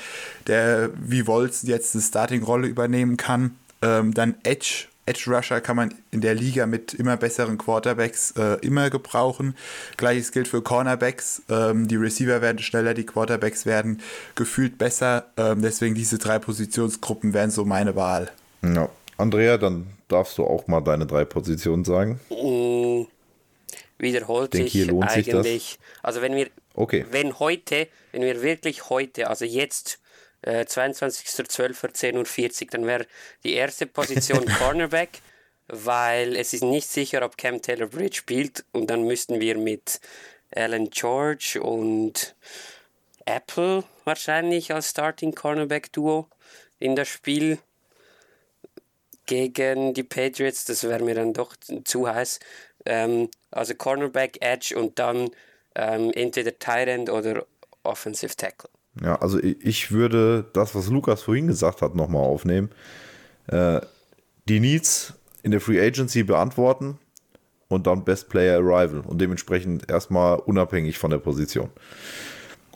der 0.46 0.90
wie 0.96 1.26
Wolz 1.26 1.62
jetzt 1.62 1.94
eine 1.94 2.02
Starting-Rolle 2.02 2.68
übernehmen 2.68 3.16
kann. 3.16 3.56
Ähm, 3.82 4.12
dann 4.12 4.34
Edge 4.42 4.89
Edge 5.06 5.24
Rusher 5.26 5.60
kann 5.60 5.76
man 5.76 5.94
in 6.10 6.20
der 6.20 6.34
Liga 6.34 6.66
mit 6.66 6.94
immer 6.94 7.16
besseren 7.16 7.58
Quarterbacks 7.58 8.32
äh, 8.32 8.58
immer 8.60 8.90
gebrauchen. 8.90 9.56
Gleiches 9.96 10.30
gilt 10.32 10.48
für 10.48 10.62
Cornerbacks. 10.62 11.42
Ähm, 11.48 11.88
die 11.88 11.96
Receiver 11.96 12.40
werden 12.42 12.58
schneller, 12.58 12.94
die 12.94 13.06
Quarterbacks 13.06 13.66
werden 13.66 14.00
gefühlt 14.34 14.78
besser. 14.78 15.26
Ähm, 15.36 15.62
deswegen 15.62 15.94
diese 15.94 16.18
drei 16.18 16.38
Positionsgruppen 16.38 17.34
wären 17.34 17.50
so 17.50 17.64
meine 17.64 17.96
Wahl. 17.96 18.30
Ja. 18.62 18.88
Andrea, 19.16 19.58
dann 19.58 19.86
darfst 20.08 20.38
du 20.38 20.44
auch 20.44 20.66
mal 20.66 20.80
deine 20.80 21.06
drei 21.06 21.24
Positionen 21.24 21.84
sagen. 21.84 22.20
Mm, 22.30 23.06
wiederholt 23.98 24.54
Denk, 24.54 24.70
sich 24.70 24.90
eigentlich. 24.90 25.78
Also 26.02 26.22
wenn 26.22 26.34
wir, 26.34 26.48
okay. 26.74 27.04
wenn 27.10 27.38
heute, 27.38 27.88
wenn 28.12 28.22
wir 28.22 28.42
wirklich 28.42 28.88
heute, 28.88 29.28
also 29.28 29.44
jetzt 29.44 30.00
äh, 30.42 30.62
22.12.10.40 30.64 32.62
Uhr, 32.62 32.68
dann 32.70 32.86
wäre 32.86 33.06
die 33.44 33.54
erste 33.54 33.86
Position 33.86 34.46
Cornerback, 34.58 35.20
weil 35.68 36.36
es 36.36 36.52
ist 36.52 36.64
nicht 36.64 36.88
sicher, 36.88 37.24
ob 37.24 37.36
Cam 37.36 37.62
Taylor 37.62 37.86
Bridge 37.86 38.16
spielt 38.16 38.64
und 38.72 38.88
dann 38.88 39.04
müssten 39.04 39.40
wir 39.40 39.56
mit 39.56 40.00
Alan 40.54 40.90
George 40.90 41.60
und 41.62 42.34
Apple 43.24 43.84
wahrscheinlich 44.04 44.72
als 44.72 44.90
Starting 44.90 45.34
Cornerback 45.34 45.92
Duo 45.92 46.28
in 46.78 46.96
das 46.96 47.08
Spiel 47.08 47.58
gegen 49.26 49.94
die 49.94 50.02
Patriots, 50.02 50.64
das 50.64 50.82
wäre 50.82 51.04
mir 51.04 51.14
dann 51.14 51.32
doch 51.32 51.54
zu 51.84 52.08
heiß. 52.08 52.40
Ähm, 52.84 53.30
also 53.52 53.74
Cornerback, 53.74 54.38
Edge 54.40 54.76
und 54.76 54.98
dann 54.98 55.30
ähm, 55.76 56.10
entweder 56.14 56.58
Tight 56.58 56.88
End 56.88 57.10
oder 57.10 57.46
Offensive 57.84 58.34
Tackle. 58.34 58.70
Ja, 59.02 59.16
also 59.16 59.38
ich 59.40 59.92
würde 59.92 60.46
das, 60.52 60.74
was 60.74 60.88
Lukas 60.88 61.22
vorhin 61.22 61.46
gesagt 61.46 61.82
hat, 61.82 61.94
nochmal 61.94 62.22
aufnehmen. 62.22 62.70
Äh, 63.46 63.80
die 64.48 64.60
Needs 64.60 65.14
in 65.42 65.52
der 65.52 65.60
Free 65.60 65.80
Agency 65.80 66.22
beantworten 66.22 66.98
und 67.68 67.86
dann 67.86 68.04
Best 68.04 68.28
Player 68.28 68.58
Arrival 68.58 69.00
und 69.00 69.20
dementsprechend 69.20 69.88
erstmal 69.88 70.38
unabhängig 70.38 70.98
von 70.98 71.10
der 71.10 71.18
Position. 71.18 71.70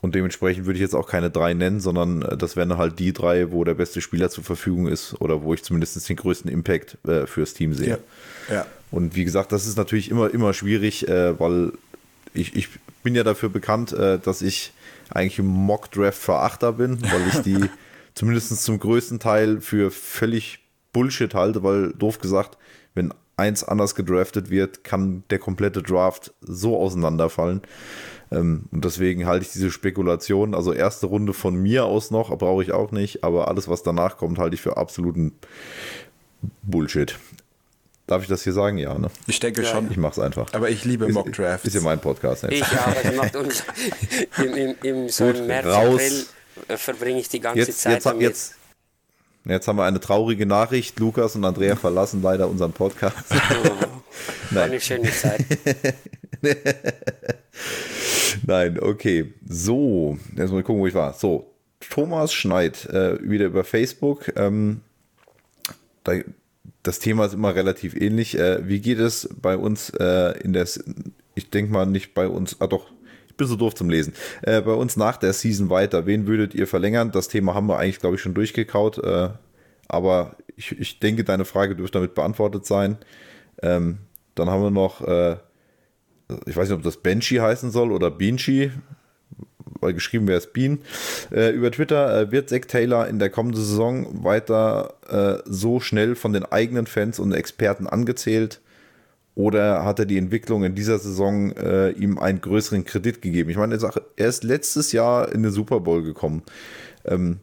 Und 0.01 0.15
dementsprechend 0.15 0.67
würde 0.67 0.77
ich 0.77 0.83
jetzt 0.83 0.95
auch 0.95 1.09
keine 1.09 1.31
drei 1.31 1.55
nennen, 1.55 1.81
sondern 1.81 2.23
äh, 2.23 2.37
das 2.37 2.57
wären 2.57 2.77
halt 2.77 2.99
die 2.99 3.13
drei, 3.13 3.51
wo 3.51 3.65
der 3.65 3.75
beste 3.75 4.01
Spieler 4.01 4.31
zur 4.31 4.45
Verfügung 4.45 4.87
ist 4.87 5.21
oder 5.21 5.43
wo 5.43 5.55
ich 5.55 5.63
zumindest 5.63 6.09
den 6.09 6.17
größten 6.17 6.51
Impact 6.51 6.99
äh, 7.09 7.27
fürs 7.27 7.55
Team 7.55 7.73
sehe. 7.73 7.99
Ja. 8.49 8.55
ja. 8.55 8.67
Und 8.91 9.17
wie 9.17 9.25
gesagt, 9.25 9.51
das 9.51 9.67
ist 9.67 9.77
natürlich 9.77 10.11
immer, 10.11 10.33
immer 10.33 10.53
schwierig, 10.53 11.09
äh, 11.09 11.39
weil 11.41 11.73
ich, 12.35 12.55
ich 12.55 12.69
bin 13.03 13.15
ja 13.15 13.25
dafür 13.25 13.49
bekannt, 13.49 13.93
äh, 13.93 14.19
dass 14.19 14.43
ich 14.43 14.73
eigentlich 15.15 15.39
im 15.39 15.47
Mock-Draft-Verachter 15.47 16.73
bin, 16.73 17.01
weil 17.03 17.29
ich 17.29 17.39
die 17.41 17.71
zumindest 18.15 18.63
zum 18.63 18.79
größten 18.79 19.21
Teil 19.21 19.61
für 19.61 19.91
völlig 19.91 20.61
Bullshit 20.93 21.35
halte, 21.35 21.63
weil 21.63 21.93
doof 21.93 22.19
gesagt, 22.19 22.59
wenn 22.95 23.13
eins 23.37 23.65
anders 23.65 23.95
gedraftet 23.95 24.51
wird, 24.51 24.85
kann 24.85 25.25
der 25.31 25.39
komplette 25.39 25.83
Draft 25.83 26.33
so 26.41 26.79
auseinanderfallen. 26.79 27.63
Ähm, 28.31 28.65
und 28.71 28.85
deswegen 28.85 29.27
halte 29.27 29.45
ich 29.45 29.53
diese 29.53 29.71
Spekulation, 29.71 30.55
also 30.55 30.73
erste 30.73 31.07
Runde 31.07 31.33
von 31.33 31.55
mir 31.55 31.85
aus 31.85 32.11
noch, 32.11 32.37
brauche 32.39 32.63
ich 32.63 32.73
auch 32.73 32.93
nicht, 32.93 33.25
aber 33.25 33.49
alles, 33.49 33.69
was 33.69 33.83
danach 33.83 34.17
kommt, 34.17 34.39
halte 34.39 34.55
ich 34.55 34.61
für 34.61 34.77
absoluten 34.77 35.33
Bullshit. 36.63 37.19
Darf 38.07 38.23
ich 38.23 38.29
das 38.29 38.45
hier 38.45 38.53
sagen? 38.53 38.77
Ja, 38.77 38.99
ne? 38.99 39.09
Ich 39.27 39.41
denke 39.41 39.63
ja, 39.63 39.69
schon. 39.69 39.91
Ich 39.91 39.97
mache 39.97 40.13
es 40.13 40.19
einfach. 40.19 40.53
Aber 40.53 40.69
ich 40.69 40.85
liebe 40.85 41.09
Mock 41.09 41.33
Drafts. 41.33 41.67
Ist 41.67 41.75
ja 41.75 41.81
mein 41.81 42.01
Podcast. 42.01 42.43
Jetzt. 42.43 42.53
Ich 42.53 42.65
aber 42.65 43.03
es 43.03 43.17
macht 43.17 43.37
uns 43.37 43.65
im, 44.39 44.55
im, 44.55 44.75
im 44.83 45.09
so 45.09 45.27
Gut, 45.27 45.47
März, 45.47 45.67
raus. 45.67 45.95
April 45.95 46.25
äh, 46.69 46.77
verbringe 46.77 47.21
ich 47.21 47.29
die 47.31 47.41
ganze 47.41 47.61
jetzt, 47.61 47.81
Zeit 47.81 47.95
jetzt, 47.95 48.07
damit. 48.07 48.23
Jetzt, 48.23 48.55
jetzt 49.47 49.69
haben 49.69 49.77
wir 49.77 49.85
eine 49.85 50.01
traurige 50.01 50.45
Nachricht. 50.45 50.99
Lukas 51.01 51.35
und 51.35 51.47
Andrea 51.47 51.77
verlassen 51.77 52.21
leider 52.21 52.49
unseren 52.49 52.73
Podcast. 52.73 53.17
Oh, 53.31 53.71
war 54.55 54.65
eine 54.65 54.81
schöne 54.81 55.11
Zeit. 55.11 55.47
Nein, 58.47 58.79
okay. 58.81 59.33
So, 59.49 60.19
jetzt 60.37 60.53
mal 60.53 60.63
gucken, 60.63 60.83
wo 60.83 60.87
ich 60.87 60.95
war. 60.95 61.15
So, 61.15 61.55
Thomas 61.81 62.35
Schneid, 62.35 62.85
äh, 62.87 63.19
wieder 63.23 63.47
über 63.47 63.65
Facebook. 63.65 64.31
Ähm, 64.37 64.83
da 66.03 66.13
das 66.85 67.01
Thema 67.01 67.25
ist 67.25 67.35
immer 67.35 67.55
relativ 67.55 67.97
ähnlich. 67.97 68.39
Äh, 68.39 68.69
wie 68.69 68.81
geht 68.81 69.01
es 69.01 69.29
bei 69.41 69.57
uns 69.57 69.91
äh, 69.91 70.39
in 70.41 70.53
der, 70.53 70.69
ich 71.35 71.51
denke 71.51 71.73
mal 71.73 71.87
nicht 71.87 72.15
bei 72.15 72.29
uns, 72.29 72.61
ah 72.61 72.69
doch, 72.69 72.87
ich 73.27 73.35
bin 73.35 73.49
so 73.49 73.57
doof 73.57 73.75
zum 73.75 73.91
Lesen, 73.91 74.13
äh, 74.43 74.61
bei 74.61 74.75
uns 74.75 74.97
nach 74.97 75.17
der 75.17 75.33
Season 75.33 75.71
weiter, 75.71 76.07
wen 76.07 76.29
würdet 76.29 76.55
ihr 76.55 76.69
verlängern? 76.69 77.11
Das 77.11 77.27
Thema 77.29 77.55
haben 77.55 77.67
wir 77.67 77.79
eigentlich, 77.79 77.99
glaube 77.99 78.17
ich, 78.17 78.23
schon 78.23 78.35
durchgekaut, 78.35 78.99
äh, 78.99 79.31
aber 79.89 80.37
ich, 80.57 80.79
ich 80.79 81.01
denke, 81.01 81.25
deine 81.25 81.45
Frage 81.45 81.75
dürfte 81.75 81.99
damit 81.99 82.15
beantwortet 82.15 82.65
sein. 82.67 82.99
Ähm, 83.63 83.99
dann 84.35 84.51
haben 84.51 84.63
wir 84.63 84.71
noch, 84.71 85.01
äh, 85.01 85.37
ich 86.47 86.57
weiß 86.57 86.69
nicht, 86.69 86.77
ob 86.77 86.85
das 86.85 86.99
Benchy 86.99 87.37
heißen 87.37 87.71
soll 87.71 87.93
oder 87.93 88.11
Benchy, 88.11 88.71
weil 88.71 88.73
geschrieben 89.81 90.27
wäre 90.27 90.39
es 90.39 90.53
Bean. 90.53 90.79
Äh, 91.31 91.51
über 91.51 91.71
Twitter 91.71 92.21
äh, 92.21 92.33
wird 92.33 92.49
Zack 92.49 92.69
Taylor 92.69 93.09
in 93.09 93.19
der 93.19 93.31
kommenden 93.31 93.63
Saison 93.63 94.25
weiter 94.25 94.95
äh, 95.09 95.43
so 95.45 95.81
schnell 95.81 96.15
von 96.15 96.33
den 96.33 96.45
eigenen 96.45 96.87
Fans 96.87 97.19
und 97.19 97.33
Experten 97.33 97.87
angezählt? 97.87 98.61
Oder 99.37 99.85
hat 99.85 99.99
er 99.99 100.07
die 100.07 100.19
Entwicklung 100.19 100.63
in 100.63 100.77
dieser 100.77 100.99
Saison 100.99 101.51
äh, 101.53 101.91
ihm 101.91 102.19
einen 102.19 102.41
größeren 102.41 102.85
Kredit 102.85 103.21
gegeben? 103.21 103.51
Ich 103.51 103.57
meine, 103.57 103.77
er 104.17 104.29
ist 104.29 104.45
letztes 104.45 104.93
Jahr 104.93 105.33
in 105.33 105.43
den 105.43 105.51
Super 105.51 105.81
Bowl 105.81 106.05
gekommen. 106.05 106.43
Ähm, 107.05 107.41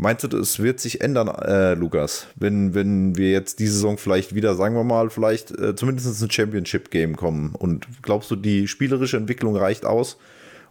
Meinst 0.00 0.22
du, 0.22 0.38
es 0.38 0.60
wird 0.60 0.78
sich 0.78 1.00
ändern, 1.00 1.26
äh, 1.26 1.74
Lukas, 1.74 2.28
wenn, 2.36 2.72
wenn 2.72 3.16
wir 3.16 3.32
jetzt 3.32 3.58
diese 3.58 3.72
Saison 3.72 3.98
vielleicht 3.98 4.32
wieder, 4.32 4.54
sagen 4.54 4.76
wir 4.76 4.84
mal, 4.84 5.10
vielleicht 5.10 5.50
äh, 5.50 5.74
zumindest 5.74 6.22
ein 6.22 6.30
Championship-Game 6.30 7.16
kommen? 7.16 7.52
Und 7.56 7.88
glaubst 8.00 8.30
du, 8.30 8.36
die 8.36 8.68
spielerische 8.68 9.16
Entwicklung 9.16 9.56
reicht 9.56 9.84
aus, 9.84 10.16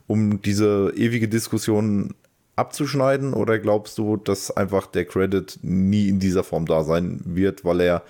um 0.08 0.42
diese 0.42 0.94
ewige 0.96 1.28
Diskussion 1.28 2.16
abzuschneiden? 2.56 3.34
Oder 3.34 3.60
glaubst 3.60 3.98
du, 3.98 4.18
dass 4.18 4.52
einfach 4.56 4.88
der 4.88 5.06
Credit 5.06 5.60
nie 5.62 6.10
in 6.10 6.20
dieser 6.20 6.44
Form 6.44 6.66
da 6.66 6.84
sein 6.84 7.22
wird, 7.24 7.64
weil 7.64 7.82
er 7.82 8.04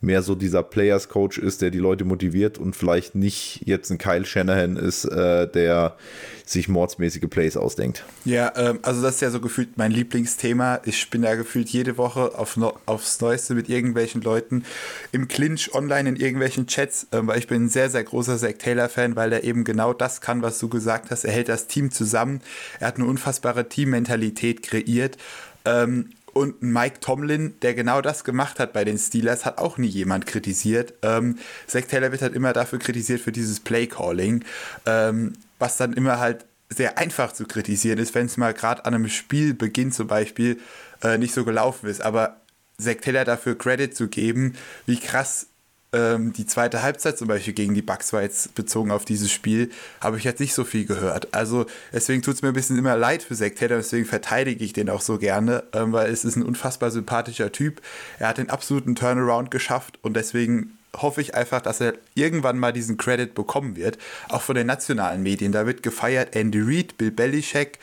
mehr 0.00 0.22
so 0.22 0.34
dieser 0.34 0.62
Players 0.62 1.08
Coach 1.08 1.38
ist, 1.38 1.60
der 1.60 1.70
die 1.70 1.78
Leute 1.78 2.04
motiviert 2.04 2.58
und 2.58 2.74
vielleicht 2.74 3.14
nicht 3.14 3.62
jetzt 3.66 3.90
ein 3.90 3.98
Kyle 3.98 4.24
Shanahan 4.24 4.76
ist, 4.76 5.04
äh, 5.04 5.46
der 5.46 5.96
sich 6.46 6.68
mordsmäßige 6.68 7.28
Plays 7.28 7.56
ausdenkt. 7.56 8.04
Ja, 8.24 8.52
ähm, 8.56 8.80
also 8.82 9.02
das 9.02 9.16
ist 9.16 9.20
ja 9.20 9.30
so 9.30 9.40
gefühlt 9.40 9.76
mein 9.76 9.92
Lieblingsthema. 9.92 10.80
Ich 10.84 11.10
bin 11.10 11.22
ja 11.22 11.34
gefühlt 11.34 11.68
jede 11.68 11.96
Woche 11.98 12.38
auf 12.38 12.56
no 12.56 12.72
aufs 12.86 13.20
Neueste 13.20 13.54
mit 13.54 13.68
irgendwelchen 13.68 14.22
Leuten 14.22 14.64
im 15.12 15.28
Clinch 15.28 15.74
online 15.74 16.08
in 16.08 16.16
irgendwelchen 16.16 16.66
Chats, 16.66 17.06
äh, 17.10 17.20
weil 17.22 17.38
ich 17.38 17.46
bin 17.46 17.64
ein 17.64 17.68
sehr, 17.68 17.90
sehr 17.90 18.02
großer 18.02 18.38
Zack 18.38 18.58
Taylor-Fan, 18.58 19.16
weil 19.16 19.32
er 19.32 19.44
eben 19.44 19.64
genau 19.64 19.92
das 19.92 20.20
kann, 20.20 20.42
was 20.42 20.58
du 20.58 20.68
gesagt 20.68 21.10
hast. 21.10 21.24
Er 21.24 21.32
hält 21.32 21.48
das 21.48 21.66
Team 21.66 21.90
zusammen. 21.90 22.40
Er 22.80 22.88
hat 22.88 22.96
eine 22.96 23.06
unfassbare 23.06 23.68
Teammentalität 23.68 24.62
kreiert. 24.62 25.18
Ähm, 25.66 26.10
und 26.32 26.62
Mike 26.62 27.00
Tomlin, 27.00 27.54
der 27.62 27.74
genau 27.74 28.00
das 28.00 28.24
gemacht 28.24 28.58
hat 28.58 28.72
bei 28.72 28.84
den 28.84 28.98
Steelers, 28.98 29.44
hat 29.44 29.58
auch 29.58 29.78
nie 29.78 29.88
jemand 29.88 30.26
kritisiert. 30.26 30.94
Ähm, 31.02 31.38
Zach 31.66 31.82
Taylor 31.82 32.12
wird 32.12 32.22
halt 32.22 32.34
immer 32.34 32.52
dafür 32.52 32.78
kritisiert 32.78 33.20
für 33.20 33.32
dieses 33.32 33.60
Play-Calling, 33.60 34.44
ähm, 34.86 35.34
was 35.58 35.76
dann 35.76 35.92
immer 35.92 36.18
halt 36.18 36.44
sehr 36.68 36.98
einfach 36.98 37.32
zu 37.32 37.46
kritisieren 37.46 37.98
ist, 37.98 38.14
wenn 38.14 38.26
es 38.26 38.36
mal 38.36 38.54
gerade 38.54 38.84
an 38.84 38.94
einem 38.94 39.08
Spielbeginn 39.08 39.92
zum 39.92 40.06
Beispiel 40.06 40.58
äh, 41.02 41.18
nicht 41.18 41.34
so 41.34 41.44
gelaufen 41.44 41.88
ist. 41.88 42.00
Aber 42.00 42.36
Zach 42.78 42.96
Taylor 43.02 43.24
dafür 43.24 43.58
Credit 43.58 43.94
zu 43.94 44.08
geben, 44.08 44.54
wie 44.86 44.98
krass 44.98 45.49
ähm, 45.92 46.32
die 46.32 46.46
zweite 46.46 46.82
Halbzeit 46.82 47.18
zum 47.18 47.28
Beispiel 47.28 47.52
gegen 47.52 47.74
die 47.74 47.82
Bucks 47.82 48.12
war 48.12 48.22
jetzt 48.22 48.54
bezogen 48.54 48.90
auf 48.90 49.04
dieses 49.04 49.30
Spiel, 49.30 49.70
habe 50.00 50.18
ich 50.18 50.24
jetzt 50.24 50.40
nicht 50.40 50.54
so 50.54 50.64
viel 50.64 50.84
gehört. 50.84 51.32
Also 51.32 51.66
deswegen 51.92 52.22
tut 52.22 52.34
es 52.34 52.42
mir 52.42 52.48
ein 52.48 52.54
bisschen 52.54 52.78
immer 52.78 52.96
leid 52.96 53.22
für 53.22 53.34
Zack 53.34 53.56
Taylor, 53.56 53.76
deswegen 53.78 54.06
verteidige 54.06 54.64
ich 54.64 54.72
den 54.72 54.88
auch 54.88 55.00
so 55.00 55.18
gerne, 55.18 55.64
ähm, 55.72 55.92
weil 55.92 56.10
es 56.10 56.24
ist 56.24 56.36
ein 56.36 56.44
unfassbar 56.44 56.90
sympathischer 56.90 57.50
Typ. 57.50 57.80
Er 58.18 58.28
hat 58.28 58.38
den 58.38 58.50
absoluten 58.50 58.94
Turnaround 58.94 59.50
geschafft 59.50 59.98
und 60.02 60.14
deswegen 60.14 60.78
hoffe 60.96 61.20
ich 61.20 61.34
einfach, 61.34 61.60
dass 61.60 61.80
er 61.80 61.94
irgendwann 62.14 62.58
mal 62.58 62.72
diesen 62.72 62.96
Credit 62.96 63.34
bekommen 63.34 63.76
wird, 63.76 63.98
auch 64.28 64.42
von 64.42 64.56
den 64.56 64.66
nationalen 64.66 65.22
Medien. 65.22 65.52
Da 65.52 65.66
wird 65.66 65.82
gefeiert 65.82 66.34
Andy 66.34 66.60
Reid, 66.60 66.98
Bill 66.98 67.10
Belichick, 67.10 67.78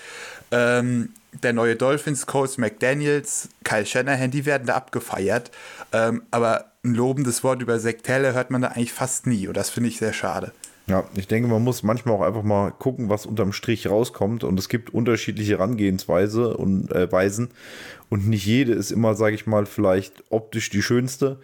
ähm, 0.51 1.09
der 1.43 1.53
neue 1.53 1.75
Dolphins-Coach 1.75 2.57
McDaniels, 2.57 3.49
Kyle 3.63 3.85
Shanahan, 3.85 4.31
die 4.31 4.45
werden 4.45 4.67
da 4.67 4.75
abgefeiert. 4.75 5.51
Ähm, 5.93 6.23
aber 6.31 6.71
ein 6.87 6.95
lobendes 6.95 7.43
Wort 7.43 7.61
über 7.61 7.79
Sektelle 7.79 8.33
hört 8.33 8.51
man 8.51 8.61
da 8.61 8.69
eigentlich 8.69 8.93
fast 8.93 9.27
nie. 9.27 9.47
Und 9.47 9.57
das 9.57 9.69
finde 9.69 9.89
ich 9.89 9.97
sehr 9.97 10.13
schade. 10.13 10.51
Ja, 10.87 11.03
ich 11.15 11.27
denke, 11.27 11.49
man 11.49 11.63
muss 11.63 11.83
manchmal 11.83 12.15
auch 12.15 12.21
einfach 12.21 12.43
mal 12.43 12.71
gucken, 12.71 13.09
was 13.09 13.25
unterm 13.25 13.51
Strich 13.51 13.89
rauskommt. 13.89 14.43
Und 14.43 14.57
es 14.57 14.69
gibt 14.69 14.93
unterschiedliche 14.93 15.53
Herangehensweise 15.53 16.55
und 16.55 16.91
äh, 16.91 17.11
Weisen. 17.11 17.49
Und 18.09 18.27
nicht 18.27 18.45
jede 18.45 18.73
ist 18.73 18.91
immer, 18.91 19.13
sage 19.15 19.35
ich 19.35 19.45
mal, 19.45 19.65
vielleicht 19.65 20.23
optisch 20.29 20.69
die 20.69 20.81
schönste. 20.81 21.39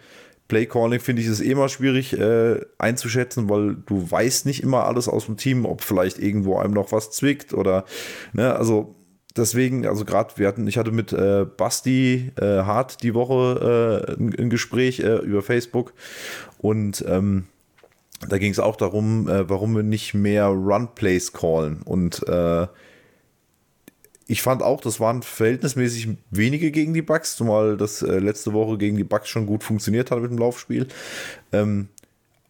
Playcalling 0.48 1.00
finde 1.00 1.22
ich 1.22 1.28
ist 1.28 1.40
eh 1.40 1.50
immer 1.50 1.68
schwierig 1.68 2.18
äh, 2.18 2.60
einzuschätzen, 2.78 3.48
weil 3.48 3.76
du 3.86 4.10
weißt 4.10 4.44
nicht 4.46 4.62
immer 4.62 4.84
alles 4.84 5.08
aus 5.08 5.26
dem 5.26 5.36
Team, 5.36 5.64
ob 5.64 5.82
vielleicht 5.82 6.18
irgendwo 6.18 6.58
einem 6.58 6.74
noch 6.74 6.92
was 6.92 7.10
zwickt 7.10 7.54
oder, 7.54 7.84
ne, 8.34 8.54
also 8.54 8.94
deswegen, 9.36 9.86
also 9.86 10.04
gerade, 10.04 10.34
wir 10.36 10.48
hatten, 10.48 10.66
ich 10.66 10.78
hatte 10.78 10.92
mit 10.92 11.12
äh, 11.12 11.44
Basti 11.44 12.32
äh, 12.40 12.44
Hart 12.44 13.02
die 13.02 13.14
Woche 13.14 14.06
äh, 14.08 14.12
ein, 14.12 14.34
ein, 14.38 14.50
Gespräch 14.50 15.00
äh, 15.00 15.16
über 15.18 15.42
Facebook 15.42 15.92
und 16.58 17.04
ähm, 17.08 17.44
da 18.28 18.38
ging 18.38 18.52
es 18.52 18.58
auch 18.58 18.76
darum, 18.76 19.28
äh, 19.28 19.48
warum 19.48 19.74
wir 19.76 19.82
nicht 19.82 20.14
mehr 20.14 20.46
Run-Plays 20.46 21.32
callen 21.32 21.82
und 21.82 22.26
äh, 22.28 22.66
ich 24.26 24.40
fand 24.40 24.62
auch, 24.62 24.80
das 24.80 25.00
waren 25.00 25.22
verhältnismäßig 25.22 26.08
wenige 26.30 26.70
gegen 26.70 26.94
die 26.94 27.02
Bugs, 27.02 27.36
zumal 27.36 27.76
das 27.76 28.00
letzte 28.00 28.54
Woche 28.54 28.78
gegen 28.78 28.96
die 28.96 29.04
Bugs 29.04 29.28
schon 29.28 29.44
gut 29.44 29.62
funktioniert 29.62 30.10
hat 30.10 30.22
mit 30.22 30.30
dem 30.30 30.38
Laufspiel. 30.38 30.88
Ähm, 31.52 31.88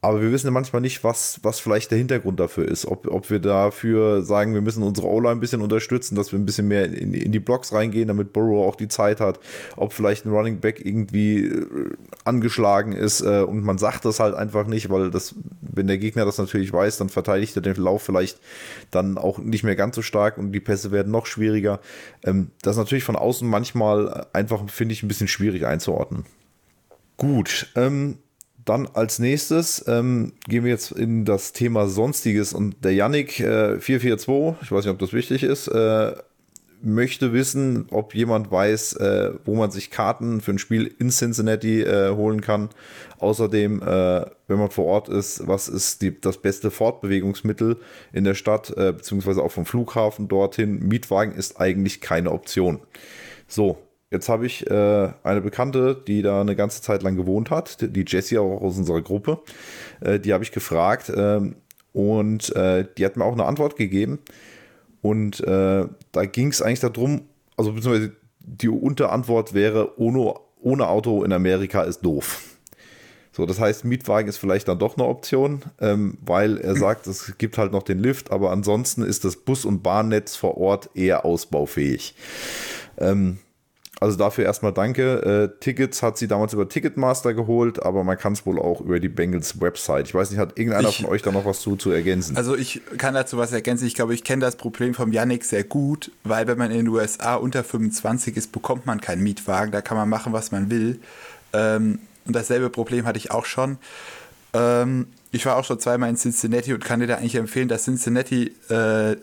aber 0.04 0.20
wir 0.20 0.32
wissen 0.32 0.46
ja 0.46 0.50
manchmal 0.50 0.82
nicht, 0.82 1.02
was, 1.02 1.40
was 1.42 1.60
vielleicht 1.60 1.90
der 1.90 1.96
Hintergrund 1.96 2.38
dafür 2.38 2.68
ist. 2.68 2.84
Ob, 2.86 3.06
ob 3.06 3.30
wir 3.30 3.38
dafür 3.38 4.22
sagen, 4.22 4.52
wir 4.52 4.60
müssen 4.60 4.82
unsere 4.82 5.08
O-Line 5.08 5.32
ein 5.32 5.40
bisschen 5.40 5.62
unterstützen, 5.62 6.14
dass 6.14 6.30
wir 6.30 6.38
ein 6.38 6.44
bisschen 6.44 6.68
mehr 6.68 6.84
in, 6.84 7.14
in 7.14 7.32
die 7.32 7.40
Blocks 7.40 7.72
reingehen, 7.72 8.08
damit 8.08 8.34
Burrow 8.34 8.68
auch 8.68 8.76
die 8.76 8.88
Zeit 8.88 9.20
hat. 9.20 9.40
Ob 9.76 9.94
vielleicht 9.94 10.26
ein 10.26 10.32
Running 10.32 10.60
Back 10.60 10.84
irgendwie 10.84 11.46
äh, 11.46 11.66
angeschlagen 12.24 12.92
ist 12.92 13.22
äh, 13.22 13.40
und 13.40 13.64
man 13.64 13.78
sagt 13.78 14.04
das 14.04 14.20
halt 14.20 14.34
einfach 14.34 14.66
nicht, 14.66 14.90
weil 14.90 15.10
das, 15.10 15.34
wenn 15.62 15.86
der 15.86 15.96
Gegner 15.96 16.26
das 16.26 16.36
natürlich 16.36 16.70
weiß, 16.70 16.98
dann 16.98 17.08
verteidigt 17.08 17.56
er 17.56 17.62
den 17.62 17.76
Lauf 17.76 18.02
vielleicht 18.02 18.40
dann 18.90 19.16
auch 19.16 19.38
nicht 19.38 19.64
mehr 19.64 19.76
ganz 19.76 19.96
so 19.96 20.02
stark 20.02 20.36
und 20.36 20.52
die 20.52 20.60
Pässe 20.60 20.90
werden 20.92 21.12
noch 21.12 21.24
schwieriger. 21.24 21.80
Ähm, 22.22 22.50
das 22.60 22.72
ist 22.72 22.78
natürlich 22.78 23.04
von 23.04 23.16
außen 23.16 23.48
manchmal 23.48 24.26
einfach, 24.34 24.68
finde 24.68 24.92
ich, 24.92 25.02
ein 25.02 25.08
bisschen 25.08 25.28
schwierig 25.28 25.66
einzuordnen. 25.66 26.26
Gut, 27.16 27.68
ähm, 27.76 28.18
dann 28.64 28.86
als 28.86 29.18
nächstes 29.18 29.84
ähm, 29.86 30.32
gehen 30.48 30.64
wir 30.64 30.70
jetzt 30.70 30.92
in 30.92 31.24
das 31.24 31.52
Thema 31.52 31.86
Sonstiges 31.88 32.52
und 32.52 32.84
der 32.84 32.94
Yannick 32.94 33.40
äh, 33.40 33.78
442, 33.78 34.62
ich 34.62 34.72
weiß 34.72 34.84
nicht, 34.84 34.92
ob 34.92 34.98
das 34.98 35.12
wichtig 35.12 35.42
ist, 35.42 35.68
äh, 35.68 36.14
möchte 36.84 37.32
wissen, 37.32 37.86
ob 37.90 38.14
jemand 38.14 38.50
weiß, 38.50 38.94
äh, 38.94 39.32
wo 39.44 39.54
man 39.54 39.70
sich 39.70 39.90
Karten 39.90 40.40
für 40.40 40.52
ein 40.52 40.58
Spiel 40.58 40.94
in 40.98 41.10
Cincinnati 41.10 41.82
äh, 41.82 42.10
holen 42.10 42.40
kann. 42.40 42.68
Außerdem, 43.18 43.82
äh, 43.82 44.26
wenn 44.48 44.58
man 44.58 44.70
vor 44.70 44.84
Ort 44.84 45.08
ist, 45.08 45.46
was 45.46 45.68
ist 45.68 46.02
die, 46.02 46.20
das 46.20 46.38
beste 46.38 46.70
Fortbewegungsmittel 46.70 47.78
in 48.12 48.24
der 48.24 48.34
Stadt, 48.34 48.70
äh, 48.76 48.92
beziehungsweise 48.92 49.42
auch 49.42 49.52
vom 49.52 49.66
Flughafen 49.66 50.28
dorthin. 50.28 50.80
Mietwagen 50.80 51.34
ist 51.34 51.58
eigentlich 51.58 52.00
keine 52.00 52.32
Option. 52.32 52.80
So, 53.48 53.78
Jetzt 54.10 54.28
habe 54.28 54.46
ich 54.46 54.70
äh, 54.70 55.08
eine 55.22 55.40
Bekannte, 55.40 56.00
die 56.06 56.22
da 56.22 56.40
eine 56.40 56.54
ganze 56.54 56.82
Zeit 56.82 57.02
lang 57.02 57.16
gewohnt 57.16 57.50
hat, 57.50 57.78
die 57.80 58.04
Jessie 58.06 58.38
auch 58.38 58.60
aus 58.60 58.78
unserer 58.78 59.02
Gruppe. 59.02 59.40
Äh, 60.00 60.20
die 60.20 60.32
habe 60.32 60.44
ich 60.44 60.52
gefragt 60.52 61.12
ähm, 61.14 61.56
und 61.92 62.54
äh, 62.54 62.86
die 62.96 63.04
hat 63.04 63.16
mir 63.16 63.24
auch 63.24 63.32
eine 63.32 63.46
Antwort 63.46 63.76
gegeben. 63.76 64.18
Und 65.02 65.40
äh, 65.40 65.86
da 66.12 66.24
ging 66.26 66.48
es 66.48 66.62
eigentlich 66.62 66.80
darum, 66.80 67.22
also 67.56 67.72
beziehungsweise 67.72 68.12
die 68.38 68.68
Unterantwort 68.68 69.52
wäre, 69.52 69.98
ohne, 69.98 70.34
ohne 70.60 70.88
Auto 70.88 71.24
in 71.24 71.32
Amerika 71.32 71.82
ist 71.82 72.00
doof. 72.00 72.54
So, 73.32 73.46
das 73.46 73.58
heißt, 73.58 73.84
Mietwagen 73.84 74.28
ist 74.28 74.36
vielleicht 74.36 74.68
dann 74.68 74.78
doch 74.78 74.96
eine 74.96 75.06
Option, 75.08 75.62
ähm, 75.80 76.18
weil 76.24 76.58
er 76.58 76.76
sagt, 76.76 77.08
es 77.08 77.36
gibt 77.36 77.58
halt 77.58 77.72
noch 77.72 77.82
den 77.82 77.98
Lift, 77.98 78.30
aber 78.30 78.52
ansonsten 78.52 79.02
ist 79.02 79.24
das 79.24 79.36
Bus- 79.36 79.64
und 79.64 79.82
Bahnnetz 79.82 80.36
vor 80.36 80.56
Ort 80.56 80.90
eher 80.94 81.24
ausbaufähig. 81.24 82.14
Ähm, 82.96 83.38
also 84.00 84.16
dafür 84.16 84.44
erstmal 84.44 84.72
danke. 84.72 85.52
Äh, 85.54 85.60
Tickets 85.60 86.02
hat 86.02 86.18
sie 86.18 86.26
damals 86.26 86.52
über 86.52 86.68
Ticketmaster 86.68 87.32
geholt, 87.32 87.82
aber 87.82 88.04
man 88.04 88.18
kann 88.18 88.32
es 88.32 88.44
wohl 88.44 88.58
auch 88.58 88.80
über 88.80 88.98
die 88.98 89.08
Bengals 89.08 89.60
Website. 89.60 90.08
Ich 90.08 90.14
weiß 90.14 90.30
nicht, 90.30 90.40
hat 90.40 90.58
irgendeiner 90.58 90.88
ich, 90.88 90.98
von 90.98 91.06
euch 91.06 91.22
da 91.22 91.30
noch 91.30 91.44
was 91.44 91.60
zu, 91.60 91.76
zu 91.76 91.90
ergänzen? 91.90 92.36
Also 92.36 92.56
ich 92.56 92.82
kann 92.98 93.14
dazu 93.14 93.38
was 93.38 93.52
ergänzen. 93.52 93.86
Ich 93.86 93.94
glaube, 93.94 94.14
ich 94.14 94.24
kenne 94.24 94.40
das 94.40 94.56
Problem 94.56 94.94
vom 94.94 95.12
Yannick 95.12 95.44
sehr 95.44 95.64
gut, 95.64 96.10
weil 96.24 96.46
wenn 96.46 96.58
man 96.58 96.70
in 96.70 96.78
den 96.78 96.88
USA 96.88 97.36
unter 97.36 97.62
25 97.62 98.36
ist, 98.36 98.52
bekommt 98.52 98.84
man 98.86 99.00
keinen 99.00 99.22
Mietwagen. 99.22 99.70
Da 99.70 99.80
kann 99.80 99.96
man 99.96 100.08
machen, 100.08 100.32
was 100.32 100.50
man 100.50 100.70
will. 100.70 101.00
Ähm, 101.52 102.00
und 102.26 102.34
dasselbe 102.34 102.70
Problem 102.70 103.06
hatte 103.06 103.18
ich 103.18 103.30
auch 103.30 103.44
schon. 103.44 103.78
Ähm, 104.54 105.06
ich 105.30 105.46
war 105.46 105.56
auch 105.56 105.64
schon 105.64 105.78
zweimal 105.78 106.10
in 106.10 106.16
Cincinnati 106.16 106.72
und 106.72 106.84
kann 106.84 107.00
dir 107.00 107.06
da 107.06 107.16
eigentlich 107.16 107.34
empfehlen, 107.34 107.68
dass 107.68 107.84
Cincinnati 107.84 108.54
äh, 108.68 109.16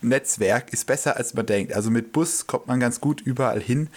Netzwerk 0.00 0.72
ist 0.72 0.86
besser 0.86 1.16
als 1.16 1.34
man 1.34 1.46
denkt. 1.46 1.72
Also 1.72 1.90
mit 1.90 2.12
Bus 2.12 2.46
kommt 2.46 2.66
man 2.66 2.80
ganz 2.80 3.00
gut 3.00 3.20
überall 3.20 3.60
hin. 3.60 3.88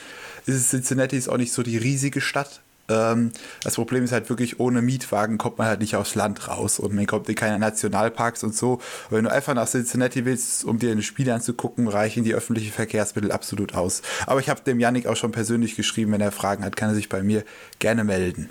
Cincinnati 0.45 1.17
ist 1.17 1.29
auch 1.29 1.37
nicht 1.37 1.53
so 1.53 1.63
die 1.63 1.77
riesige 1.77 2.21
Stadt. 2.21 2.61
Ähm, 2.89 3.31
das 3.63 3.75
Problem 3.75 4.03
ist 4.03 4.11
halt 4.11 4.29
wirklich, 4.29 4.59
ohne 4.59 4.81
Mietwagen 4.81 5.37
kommt 5.37 5.57
man 5.57 5.67
halt 5.67 5.79
nicht 5.79 5.95
aufs 5.95 6.15
Land 6.15 6.47
raus 6.47 6.79
und 6.79 6.93
man 6.93 7.05
kommt 7.05 7.29
in 7.29 7.35
keine 7.35 7.59
Nationalparks 7.59 8.43
und 8.43 8.55
so. 8.55 8.73
Und 8.73 8.81
wenn 9.17 9.23
du 9.23 9.31
einfach 9.31 9.53
nach 9.53 9.67
Cincinnati 9.67 10.25
willst, 10.25 10.65
um 10.65 10.79
dir 10.79 10.91
ein 10.91 11.01
Spiel 11.01 11.29
anzugucken, 11.29 11.87
reichen 11.87 12.23
die 12.23 12.33
öffentlichen 12.33 12.71
Verkehrsmittel 12.71 13.31
absolut 13.31 13.75
aus. 13.75 14.01
Aber 14.25 14.39
ich 14.39 14.49
habe 14.49 14.61
dem 14.61 14.79
Yannick 14.79 15.07
auch 15.07 15.15
schon 15.15 15.31
persönlich 15.31 15.75
geschrieben, 15.75 16.11
wenn 16.11 16.21
er 16.21 16.31
Fragen 16.31 16.63
hat, 16.65 16.75
kann 16.75 16.89
er 16.89 16.95
sich 16.95 17.09
bei 17.09 17.23
mir 17.23 17.43
gerne 17.79 18.03
melden. 18.03 18.49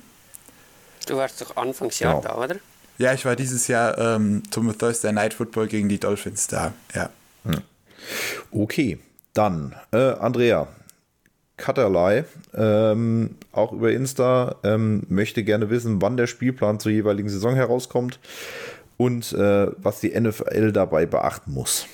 Du 1.06 1.16
warst 1.16 1.40
doch 1.40 1.56
Anfangsjahr 1.56 2.16
ja. 2.16 2.20
da, 2.20 2.36
oder? 2.36 2.56
Ja, 2.98 3.14
ich 3.14 3.24
war 3.24 3.34
dieses 3.34 3.66
Jahr 3.66 3.96
ähm, 3.98 4.42
zum 4.50 4.76
Thursday 4.76 5.12
Night 5.12 5.34
Football 5.34 5.68
gegen 5.68 5.88
die 5.88 5.98
Dolphins 5.98 6.46
da, 6.46 6.72
ja. 6.94 7.08
Okay, 8.50 8.98
dann 9.34 9.74
äh, 9.92 10.12
Andrea. 10.14 10.68
Cutterlei, 11.56 12.24
ähm, 12.54 13.36
auch 13.52 13.72
über 13.72 13.92
Insta, 13.92 14.56
ähm, 14.64 15.02
möchte 15.10 15.44
gerne 15.44 15.68
wissen, 15.68 16.00
wann 16.00 16.16
der 16.16 16.26
Spielplan 16.26 16.80
zur 16.80 16.90
jeweiligen 16.90 17.28
Saison 17.28 17.54
herauskommt 17.54 18.18
und 18.96 19.34
äh, 19.34 19.66
was 19.76 20.00
die 20.00 20.18
NFL 20.18 20.72
dabei 20.72 21.04
beachten 21.04 21.52
muss. 21.52 21.86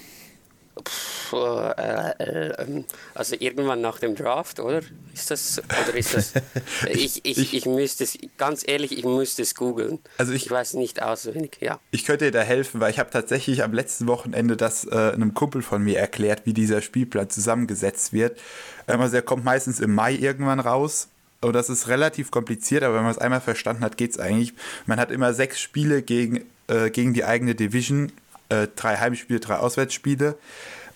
Puh, 0.84 1.36
äh, 1.36 2.10
äh, 2.18 2.62
ähm, 2.62 2.84
also 3.14 3.34
irgendwann 3.38 3.80
nach 3.80 3.98
dem 3.98 4.14
Draft, 4.14 4.60
oder? 4.60 4.80
Ist 5.14 5.30
das, 5.30 5.58
oder 5.88 5.96
ist 5.96 6.14
das, 6.14 6.32
ich, 6.90 7.24
ich, 7.24 7.38
ich, 7.38 7.54
ich 7.54 7.66
müsste 7.66 8.04
es, 8.04 8.18
ganz 8.36 8.62
ehrlich, 8.66 8.96
ich 8.96 9.04
müsste 9.04 9.42
es 9.42 9.54
googeln. 9.54 9.98
Also 10.18 10.32
ich- 10.32 10.44
ich 10.46 10.50
weiß 10.50 10.74
nicht 10.74 11.02
auswendig, 11.02 11.58
ja. 11.60 11.80
Ich 11.90 12.04
könnte 12.04 12.26
dir 12.26 12.30
da 12.30 12.42
helfen, 12.42 12.80
weil 12.80 12.90
ich 12.90 12.98
habe 12.98 13.10
tatsächlich 13.10 13.62
am 13.64 13.72
letzten 13.72 14.06
Wochenende 14.06 14.56
das 14.56 14.84
äh, 14.84 15.12
einem 15.14 15.32
Kumpel 15.34 15.62
von 15.62 15.82
mir 15.82 15.98
erklärt, 15.98 16.42
wie 16.44 16.52
dieser 16.52 16.82
Spielplan 16.82 17.30
zusammengesetzt 17.30 18.12
wird. 18.12 18.38
Ähm, 18.86 19.00
also 19.00 19.16
er 19.16 19.22
kommt 19.22 19.44
meistens 19.44 19.80
im 19.80 19.94
Mai 19.94 20.14
irgendwann 20.14 20.60
raus. 20.60 21.08
Und 21.42 21.52
das 21.54 21.68
ist 21.68 21.88
relativ 21.88 22.30
kompliziert, 22.30 22.82
aber 22.82 22.96
wenn 22.96 23.02
man 23.02 23.10
es 23.12 23.18
einmal 23.18 23.40
verstanden 23.40 23.82
hat, 23.84 23.96
geht 23.96 24.10
es 24.12 24.18
eigentlich. 24.18 24.54
Man 24.86 24.98
hat 24.98 25.10
immer 25.10 25.32
sechs 25.34 25.60
Spiele 25.60 26.02
gegen, 26.02 26.44
äh, 26.68 26.90
gegen 26.90 27.12
die 27.14 27.24
eigene 27.24 27.54
Division, 27.54 28.10
äh, 28.48 28.68
drei 28.74 28.96
Heimspiele, 28.96 29.40
drei 29.40 29.56
Auswärtsspiele. 29.56 30.36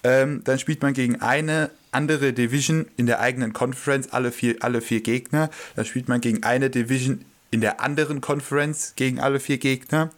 Ähm, 0.02 0.42
dann 0.44 0.58
spielt 0.58 0.82
man 0.82 0.94
gegen 0.94 1.20
eine 1.20 1.70
andere 1.92 2.32
Division 2.32 2.86
in 2.96 3.06
der 3.06 3.20
eigenen 3.20 3.52
Conference, 3.52 4.12
alle 4.12 4.32
vier, 4.32 4.56
alle 4.60 4.80
vier 4.80 5.02
Gegner. 5.02 5.50
Dann 5.76 5.84
spielt 5.84 6.08
man 6.08 6.20
gegen 6.20 6.42
eine 6.42 6.70
Division 6.70 7.24
in 7.50 7.60
der 7.60 7.80
anderen 7.80 8.20
Conference 8.20 8.94
gegen 8.96 9.20
alle 9.20 9.40
vier 9.40 9.58
Gegner. 9.58 10.10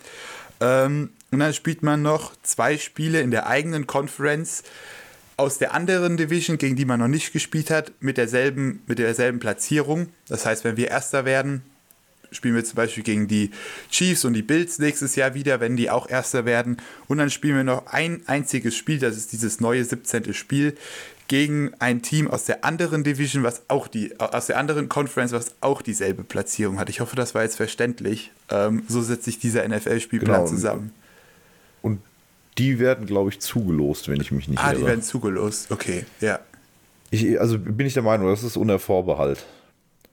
Ähm, 0.60 1.10
und 1.30 1.38
dann 1.38 1.54
spielt 1.54 1.82
man 1.82 2.02
noch 2.02 2.32
zwei 2.42 2.76
Spiele 2.76 3.20
in 3.20 3.30
der 3.30 3.46
eigenen 3.46 3.86
Conference 3.86 4.62
aus 5.38 5.58
der 5.58 5.74
anderen 5.74 6.16
Division, 6.18 6.58
gegen 6.58 6.76
die 6.76 6.84
man 6.84 7.00
noch 7.00 7.08
nicht 7.08 7.32
gespielt 7.32 7.70
hat, 7.70 7.92
mit 8.00 8.18
derselben, 8.18 8.82
mit 8.86 8.98
derselben 8.98 9.40
Platzierung. 9.40 10.08
Das 10.28 10.44
heißt, 10.44 10.62
wenn 10.64 10.76
wir 10.76 10.88
Erster 10.88 11.24
werden, 11.24 11.62
spielen 12.32 12.54
wir 12.54 12.64
zum 12.64 12.76
Beispiel 12.76 13.02
gegen 13.04 13.28
die 13.28 13.50
Chiefs 13.90 14.24
und 14.24 14.32
die 14.34 14.42
Bills 14.42 14.78
nächstes 14.78 15.14
Jahr 15.16 15.34
wieder, 15.34 15.60
wenn 15.60 15.76
die 15.76 15.90
auch 15.90 16.08
Erster 16.08 16.44
werden. 16.44 16.76
Und 17.08 17.18
dann 17.18 17.30
spielen 17.30 17.56
wir 17.56 17.64
noch 17.64 17.86
ein 17.86 18.22
einziges 18.26 18.76
Spiel, 18.76 18.98
das 18.98 19.16
ist 19.16 19.32
dieses 19.32 19.60
neue 19.60 19.84
17. 19.84 20.34
Spiel, 20.34 20.76
gegen 21.28 21.72
ein 21.78 22.02
Team 22.02 22.28
aus 22.28 22.44
der 22.44 22.64
anderen 22.64 23.04
Division, 23.04 23.42
was 23.42 23.62
auch 23.68 23.88
die, 23.88 24.18
aus 24.20 24.46
der 24.48 24.58
anderen 24.58 24.88
Conference, 24.90 25.32
was 25.32 25.54
auch 25.62 25.80
dieselbe 25.80 26.24
Platzierung 26.24 26.78
hat. 26.78 26.90
Ich 26.90 27.00
hoffe, 27.00 27.16
das 27.16 27.34
war 27.34 27.42
jetzt 27.42 27.56
verständlich. 27.56 28.32
Ähm, 28.50 28.82
so 28.88 29.00
setzt 29.00 29.24
sich 29.24 29.38
dieser 29.38 29.66
NFL-Spielplan 29.66 30.40
Genau. 30.40 30.46
zusammen. 30.46 30.92
Und 31.80 32.00
die 32.58 32.78
werden, 32.78 33.06
glaube 33.06 33.30
ich, 33.30 33.40
zugelost, 33.40 34.08
wenn 34.08 34.20
ich 34.20 34.30
mich 34.30 34.46
nicht 34.46 34.62
Ah, 34.62 34.72
die 34.72 34.80
irre. 34.80 34.88
werden 34.88 35.02
zugelost. 35.02 35.70
Okay, 35.70 36.04
ja. 36.20 36.38
Ich, 37.10 37.40
also 37.40 37.58
bin 37.58 37.86
ich 37.86 37.94
der 37.94 38.02
Meinung, 38.02 38.28
das 38.28 38.42
ist 38.42 38.56
unter 38.58 38.78
Vorbehalt. 38.78 39.46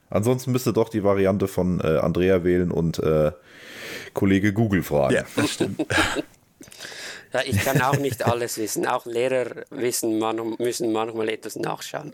Ansonsten 0.10 0.52
müsste 0.52 0.74
doch 0.74 0.90
die 0.90 1.04
Variante 1.04 1.48
von 1.48 1.80
äh, 1.82 1.98
Andrea 1.98 2.44
wählen 2.44 2.72
und 2.72 3.00
äh, 3.00 3.32
Kollege 4.14 4.54
Google 4.54 4.84
fragen. 4.84 5.16
Ja, 5.16 5.24
das 5.36 5.52
stimmt. 5.52 5.86
Ja, 7.32 7.42
ich 7.46 7.64
kann 7.64 7.80
auch 7.82 7.98
nicht 7.98 8.26
alles 8.26 8.58
wissen. 8.58 8.88
Auch 8.88 9.06
Lehrer 9.06 9.64
wissen 9.70 10.18
manch, 10.18 10.58
müssen 10.58 10.92
manchmal 10.92 11.30
etwas 11.30 11.56
nachschauen. 11.58 12.14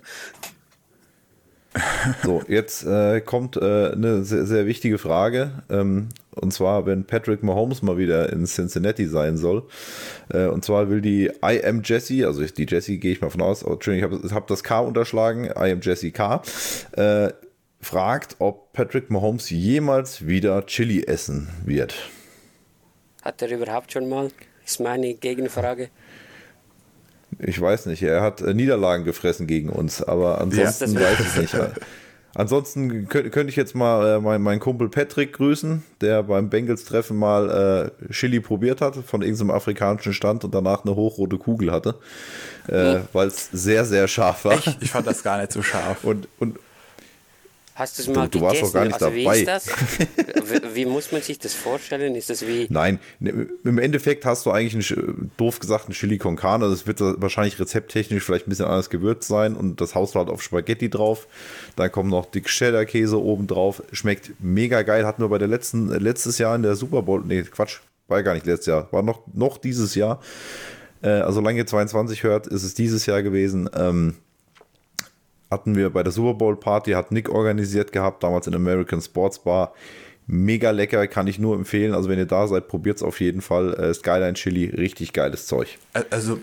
So, 2.23 2.41
jetzt 2.47 2.85
äh, 2.85 3.21
kommt 3.21 3.57
äh, 3.57 3.91
eine 3.91 4.23
sehr, 4.23 4.45
sehr 4.45 4.65
wichtige 4.65 4.97
Frage. 4.97 5.63
Ähm, 5.69 6.09
und 6.31 6.51
zwar, 6.51 6.85
wenn 6.85 7.05
Patrick 7.05 7.43
Mahomes 7.43 7.81
mal 7.81 7.97
wieder 7.97 8.31
in 8.31 8.45
Cincinnati 8.45 9.05
sein 9.07 9.37
soll. 9.37 9.63
Äh, 10.29 10.47
und 10.47 10.63
zwar 10.63 10.89
will 10.89 11.01
die 11.01 11.31
I 11.43 11.63
am 11.65 11.81
Jesse, 11.83 12.25
also 12.27 12.43
die 12.43 12.65
Jesse 12.65 12.97
gehe 12.97 13.11
ich 13.11 13.21
mal 13.21 13.29
von 13.29 13.41
aus, 13.41 13.65
oh, 13.65 13.73
Entschuldigung, 13.73 14.19
ich 14.19 14.23
habe 14.23 14.35
hab 14.35 14.47
das 14.47 14.63
K 14.63 14.79
unterschlagen, 14.79 15.45
I 15.45 15.71
am 15.71 15.81
Jesse 15.81 16.11
K, 16.11 16.41
äh, 16.93 17.29
fragt, 17.85 18.37
ob 18.39 18.73
Patrick 18.73 19.09
Mahomes 19.11 19.49
jemals 19.49 20.25
wieder 20.25 20.65
Chili 20.65 21.03
essen 21.05 21.49
wird. 21.63 21.95
Hat 23.21 23.41
er 23.41 23.51
überhaupt 23.51 23.91
schon 23.93 24.09
mal? 24.09 24.29
Ist 24.65 24.79
meine 24.79 25.13
Gegenfrage. 25.13 25.89
Ich 27.39 27.59
weiß 27.59 27.85
nicht, 27.87 28.01
er 28.01 28.21
hat 28.21 28.41
äh, 28.41 28.53
Niederlagen 28.53 29.03
gefressen 29.05 29.45
gegen 29.45 29.69
uns, 29.69 30.01
aber 30.01 30.41
ansonsten 30.41 30.93
das- 30.95 31.03
weiß 31.03 31.19
ich 31.19 31.41
nicht. 31.53 31.55
Ansonsten 32.37 33.07
könnte 33.07 33.43
ich 33.47 33.55
jetzt 33.55 33.75
mal 33.75 34.17
äh, 34.17 34.19
meinen 34.19 34.43
mein 34.43 34.59
Kumpel 34.59 34.89
Patrick 34.89 35.31
grüßen, 35.31 35.83
der 36.01 36.21
beim 36.21 36.49
Bengals-Treffen 36.49 37.15
mal 37.15 37.91
äh, 38.09 38.11
Chili 38.11 38.41
probiert 38.41 38.81
hat 38.81 38.97
von 38.97 39.21
irgendeinem 39.21 39.51
afrikanischen 39.51 40.11
Stand 40.11 40.43
und 40.43 40.53
danach 40.53 40.83
eine 40.83 40.97
hochrote 40.97 41.37
Kugel 41.37 41.71
hatte, 41.71 41.95
äh, 42.67 42.99
weil 43.13 43.29
es 43.29 43.49
sehr, 43.53 43.85
sehr 43.85 44.09
scharf 44.09 44.43
war. 44.43 44.55
Ich, 44.55 44.77
ich 44.81 44.91
fand 44.91 45.07
das 45.07 45.23
gar 45.23 45.37
nicht 45.39 45.53
so 45.53 45.61
scharf. 45.61 46.03
Und, 46.03 46.27
und 46.37 46.59
Hast 47.75 47.97
du 47.97 48.03
es 48.03 48.07
mal 48.07 48.29
du 48.29 48.39
warst 48.39 48.61
doch 48.61 48.71
gar 48.71 48.85
nicht 48.85 48.93
also 48.93 49.13
wie 49.13 49.25
dabei. 49.25 49.39
ist 49.39 49.47
das? 49.47 49.67
wie, 50.07 50.75
wie 50.75 50.85
muss 50.85 51.11
man 51.11 51.21
sich 51.21 51.39
das 51.39 51.53
vorstellen? 51.53 52.15
Ist 52.15 52.29
das 52.29 52.47
wie 52.47 52.67
Nein, 52.69 52.99
ne, 53.19 53.49
im 53.65 53.77
Endeffekt 53.79 54.23
hast 54.23 54.45
du 54.45 54.51
eigentlich, 54.51 54.97
einen, 54.97 55.31
doof 55.35 55.59
gesagt, 55.59 55.85
einen 55.85 55.93
Chili 55.93 56.17
con 56.17 56.37
Carne. 56.37 56.69
Das 56.69 56.87
wird 56.87 57.01
wahrscheinlich 57.01 57.59
rezepttechnisch 57.59 58.23
vielleicht 58.23 58.47
ein 58.47 58.49
bisschen 58.49 58.67
anders 58.67 58.89
gewürzt 58.89 59.27
sein 59.27 59.57
und 59.57 59.81
das 59.81 59.93
haust 59.93 60.15
du 60.15 60.19
halt 60.19 60.29
auf 60.29 60.41
Spaghetti 60.41 60.89
drauf. 60.89 61.27
Dann 61.75 61.91
kommt 61.91 62.09
noch 62.09 62.27
dick 62.27 62.45
Cheddar-Käse 62.45 63.21
oben 63.21 63.45
drauf. 63.45 63.83
Schmeckt 63.91 64.31
mega 64.39 64.81
geil. 64.83 65.05
Hatten 65.05 65.21
wir 65.21 65.27
bei 65.27 65.37
der 65.37 65.49
letzten, 65.49 65.91
äh, 65.91 65.97
letztes 65.97 66.37
Jahr 66.37 66.55
in 66.55 66.63
der 66.63 66.75
Super 66.77 67.01
Bowl, 67.01 67.23
nee, 67.25 67.43
Quatsch, 67.43 67.81
war 68.07 68.23
gar 68.23 68.35
nicht 68.35 68.45
letztes 68.45 68.67
Jahr, 68.67 68.87
war 68.91 69.03
noch, 69.03 69.23
noch 69.33 69.57
dieses 69.57 69.95
Jahr. 69.95 70.21
Äh, 71.01 71.09
also 71.09 71.33
solange 71.33 71.57
ihr 71.57 71.67
22 71.67 72.23
hört, 72.23 72.47
ist 72.47 72.63
es 72.63 72.73
dieses 72.73 73.05
Jahr 73.05 73.21
gewesen. 73.21 73.69
Ähm, 73.75 74.15
hatten 75.49 75.75
wir 75.75 75.89
bei 75.89 76.03
der 76.03 76.11
Super 76.11 76.33
Bowl 76.33 76.55
Party, 76.55 76.91
hat 76.91 77.11
Nick 77.11 77.29
organisiert 77.29 77.91
gehabt, 77.91 78.23
damals 78.23 78.47
in 78.47 78.55
American 78.55 79.01
Sports 79.01 79.39
Bar. 79.39 79.73
Mega 80.27 80.71
lecker, 80.71 81.07
kann 81.07 81.27
ich 81.27 81.37
nur 81.37 81.55
empfehlen. 81.55 81.93
Also 81.93 82.09
wenn 82.09 82.17
ihr 82.17 82.25
da 82.25 82.47
seid, 82.47 82.67
probiert 82.67 82.97
es 82.97 83.03
auf 83.03 83.21
jeden 83.21 83.41
Fall. 83.41 83.73
Äh, 83.75 83.93
Skyline 83.93 84.33
Chili, 84.33 84.65
richtig 84.75 85.13
geiles 85.13 85.45
Zeug. 85.45 85.77
Also, 86.09 86.39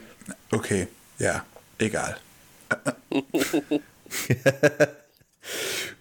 okay, 0.52 0.86
ja, 1.18 1.44
egal. 1.78 2.16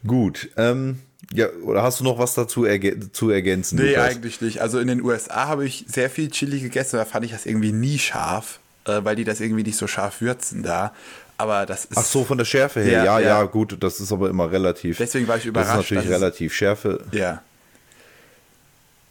Gut. 0.06 0.50
Ähm, 0.58 1.00
ja, 1.34 1.50
oder 1.64 1.84
hast 1.84 2.00
du 2.00 2.04
noch 2.04 2.20
was 2.20 2.34
dazu 2.34 2.66
ergä 2.66 3.12
zu 3.12 3.30
ergänzen? 3.30 3.78
Nee, 3.78 3.92
Lukas? 3.92 4.10
eigentlich 4.10 4.42
nicht. 4.42 4.62
Also 4.62 4.80
in 4.80 4.88
den 4.88 5.02
USA 5.02 5.48
habe 5.48 5.66
ich 5.66 5.86
sehr 5.88 6.10
viel 6.10 6.30
Chili 6.30 6.60
gegessen, 6.60 6.98
da 6.98 7.06
fand 7.06 7.26
ich 7.26 7.32
das 7.32 7.46
irgendwie 7.46 7.72
nie 7.72 8.00
scharf, 8.00 8.60
äh, 8.86 9.04
weil 9.04 9.16
die 9.16 9.24
das 9.24 9.40
irgendwie 9.40 9.64
nicht 9.64 9.78
so 9.78 9.88
scharf 9.88 10.22
würzen 10.22 10.64
da. 10.64 10.94
Aber 11.42 11.66
das 11.66 11.86
ist. 11.86 11.98
Ach 11.98 12.06
so, 12.06 12.24
von 12.24 12.38
der 12.38 12.46
Schärfe 12.46 12.82
her. 12.82 13.04
Ja, 13.04 13.04
Ja, 13.04 13.20
ja, 13.20 13.28
ja. 13.40 13.44
gut, 13.44 13.76
das 13.80 14.00
ist 14.00 14.12
aber 14.12 14.30
immer 14.30 14.52
relativ. 14.52 14.98
Deswegen 14.98 15.28
war 15.28 15.38
ich 15.38 15.44
Das 15.44 15.50
überrascht, 15.50 15.92
ist 15.92 15.92
natürlich 15.92 16.10
relativ 16.10 16.54
Schärfe. 16.54 17.04
Ja. 17.12 17.42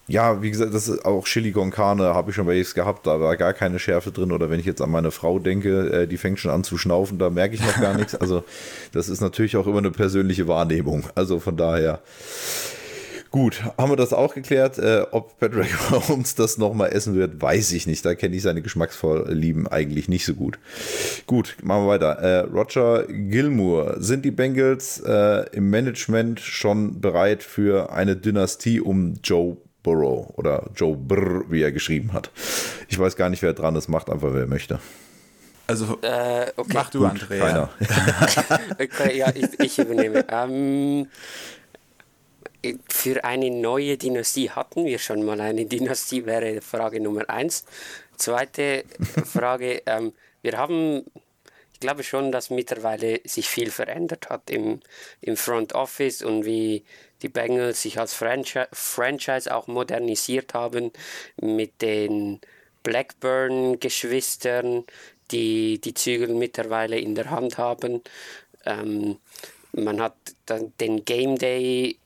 Ja, 0.07 0.41
wie 0.43 0.51
gesagt, 0.51 0.73
das 0.75 0.89
ist 0.89 1.05
auch 1.05 1.25
Chili 1.25 1.53
con 1.53 1.71
Carne 1.71 2.15
habe 2.15 2.31
ich 2.31 2.37
schon 2.37 2.47
welches 2.47 2.75
gehabt, 2.75 3.07
da 3.07 3.21
war 3.21 3.37
gar 3.37 3.53
keine 3.53 3.79
Schärfe 3.79 4.11
drin. 4.13 4.31
Oder 4.33 4.49
wenn 4.51 4.59
ich 4.61 4.67
jetzt 4.67 4.81
an 4.81 4.91
meine 4.91 5.11
Frau 5.11 5.39
denke, 5.41 6.03
äh, 6.03 6.07
die 6.07 6.19
fängt 6.19 6.39
schon 6.39 6.51
an 6.53 6.63
zu 6.65 6.79
schnaufen, 6.79 7.19
da 7.19 7.31
merke 7.31 7.55
ich 7.57 7.61
noch 7.65 7.81
gar 7.81 7.95
nichts. 7.95 8.15
Also 8.15 8.45
das 8.93 9.09
ist 9.09 9.21
natürlich 9.21 9.57
auch 9.57 9.67
immer 9.67 9.79
eine 9.79 9.91
persönliche 9.91 10.47
Wahrnehmung. 10.47 11.05
Also 11.17 11.41
von 11.41 11.57
daher. 11.57 12.01
Gut, 13.31 13.63
haben 13.79 13.93
wir 13.93 13.97
das 13.97 14.13
auch 14.13 14.35
geklärt. 14.35 14.79
Äh, 14.79 15.03
ob 15.13 15.39
Patrick 15.39 15.71
Mahomes 15.91 16.35
das 16.35 16.59
nochmal 16.59 16.93
essen 16.93 17.15
wird, 17.15 17.41
weiß 17.41 17.71
ich 17.73 17.87
nicht. 17.87 18.05
Da 18.05 18.17
kenne 18.17 18.35
ich 18.35 18.43
seine 18.43 18.61
Geschmacksvorlieben 18.61 19.69
eigentlich 19.69 20.09
nicht 20.09 20.25
so 20.27 20.35
gut. 20.35 20.59
Gut, 21.27 21.57
machen 21.63 21.85
wir 21.85 21.89
weiter. 21.91 22.19
Äh, 22.19 22.39
Roger 22.41 23.05
Gilmour. 23.07 23.97
Sind 24.01 24.25
die 24.25 24.33
Bengals 24.33 24.99
äh, 25.07 25.45
im 25.53 25.71
Management 25.71 26.41
schon 26.41 27.01
bereit 27.01 27.45
für 27.45 27.93
eine 27.93 28.17
Dynastie 28.17 28.81
um 28.81 29.15
Joe 29.23 29.57
Burrow 29.85 30.29
oder 30.37 30.69
Joe 30.75 30.97
Brr, 30.97 31.45
wie 31.49 31.63
er 31.63 31.71
geschrieben 31.71 32.13
hat? 32.13 32.31
Ich 32.89 32.99
weiß 32.99 33.15
gar 33.17 33.31
nicht, 33.31 33.43
wer 33.43 33.53
dran 33.53 33.77
ist. 33.77 33.87
Macht 33.89 34.11
einfach, 34.11 34.35
wer 34.35 34.47
möchte. 34.49 34.81
Also, 35.69 35.99
Äh, 36.03 36.51
okay. 36.57 36.73
mach 36.75 36.91
du, 36.91 36.99
Gut, 36.99 37.11
Andrea. 37.11 37.47
keiner. 37.47 37.71
Okay, 38.81 39.19
ja, 39.19 39.33
ich, 39.33 39.49
ich 39.61 39.79
übernehme. 39.79 40.25
Ähm, 40.29 41.07
für 42.89 43.25
eine 43.25 43.51
neue 43.51 43.97
Dynastie 43.97 44.51
hatten 44.51 44.85
wir 44.85 44.99
schon 44.99 45.25
mal 45.25 45.41
eine 45.41 45.65
Dynastie, 45.67 46.27
wäre 46.27 46.61
Frage 46.61 47.01
Nummer 47.01 47.31
eins. 47.31 47.65
Zweite 48.17 48.85
Frage, 49.25 49.83
ähm, 49.87 50.13
wir 50.43 50.59
haben, 50.59 51.05
ich 51.73 51.81
glaube 51.81 52.03
schon, 52.03 52.33
dass 52.33 52.51
mittlerweile 52.51 53.21
sich 53.25 53.49
viel 53.49 53.71
verändert 53.71 54.29
hat 54.29 54.51
im, 54.51 54.81
im 55.21 55.37
Front 55.37 55.75
Office 55.75 56.23
und 56.23 56.45
wie 56.45 56.85
die 57.23 57.29
Bengals 57.29 57.83
sich 57.83 57.99
als 57.99 58.15
Franchi 58.15 58.61
Franchise 58.73 59.55
auch 59.55 59.67
modernisiert 59.67 60.55
haben 60.55 60.91
mit 61.41 61.83
den 61.83 62.41
Blackburn-Geschwistern, 62.83 64.85
die 65.31 65.79
die 65.81 65.95
Zügel 65.95 66.35
mittlerweile 66.35 66.99
in 66.99 67.15
der 67.15 67.31
Hand 67.31 67.57
haben. 67.59 68.03
Ähm, 68.65 69.19
man 69.73 70.01
hat 70.01 70.17
dann 70.47 70.73
den 70.81 71.05
Game 71.05 71.37
Day, 71.37 72.00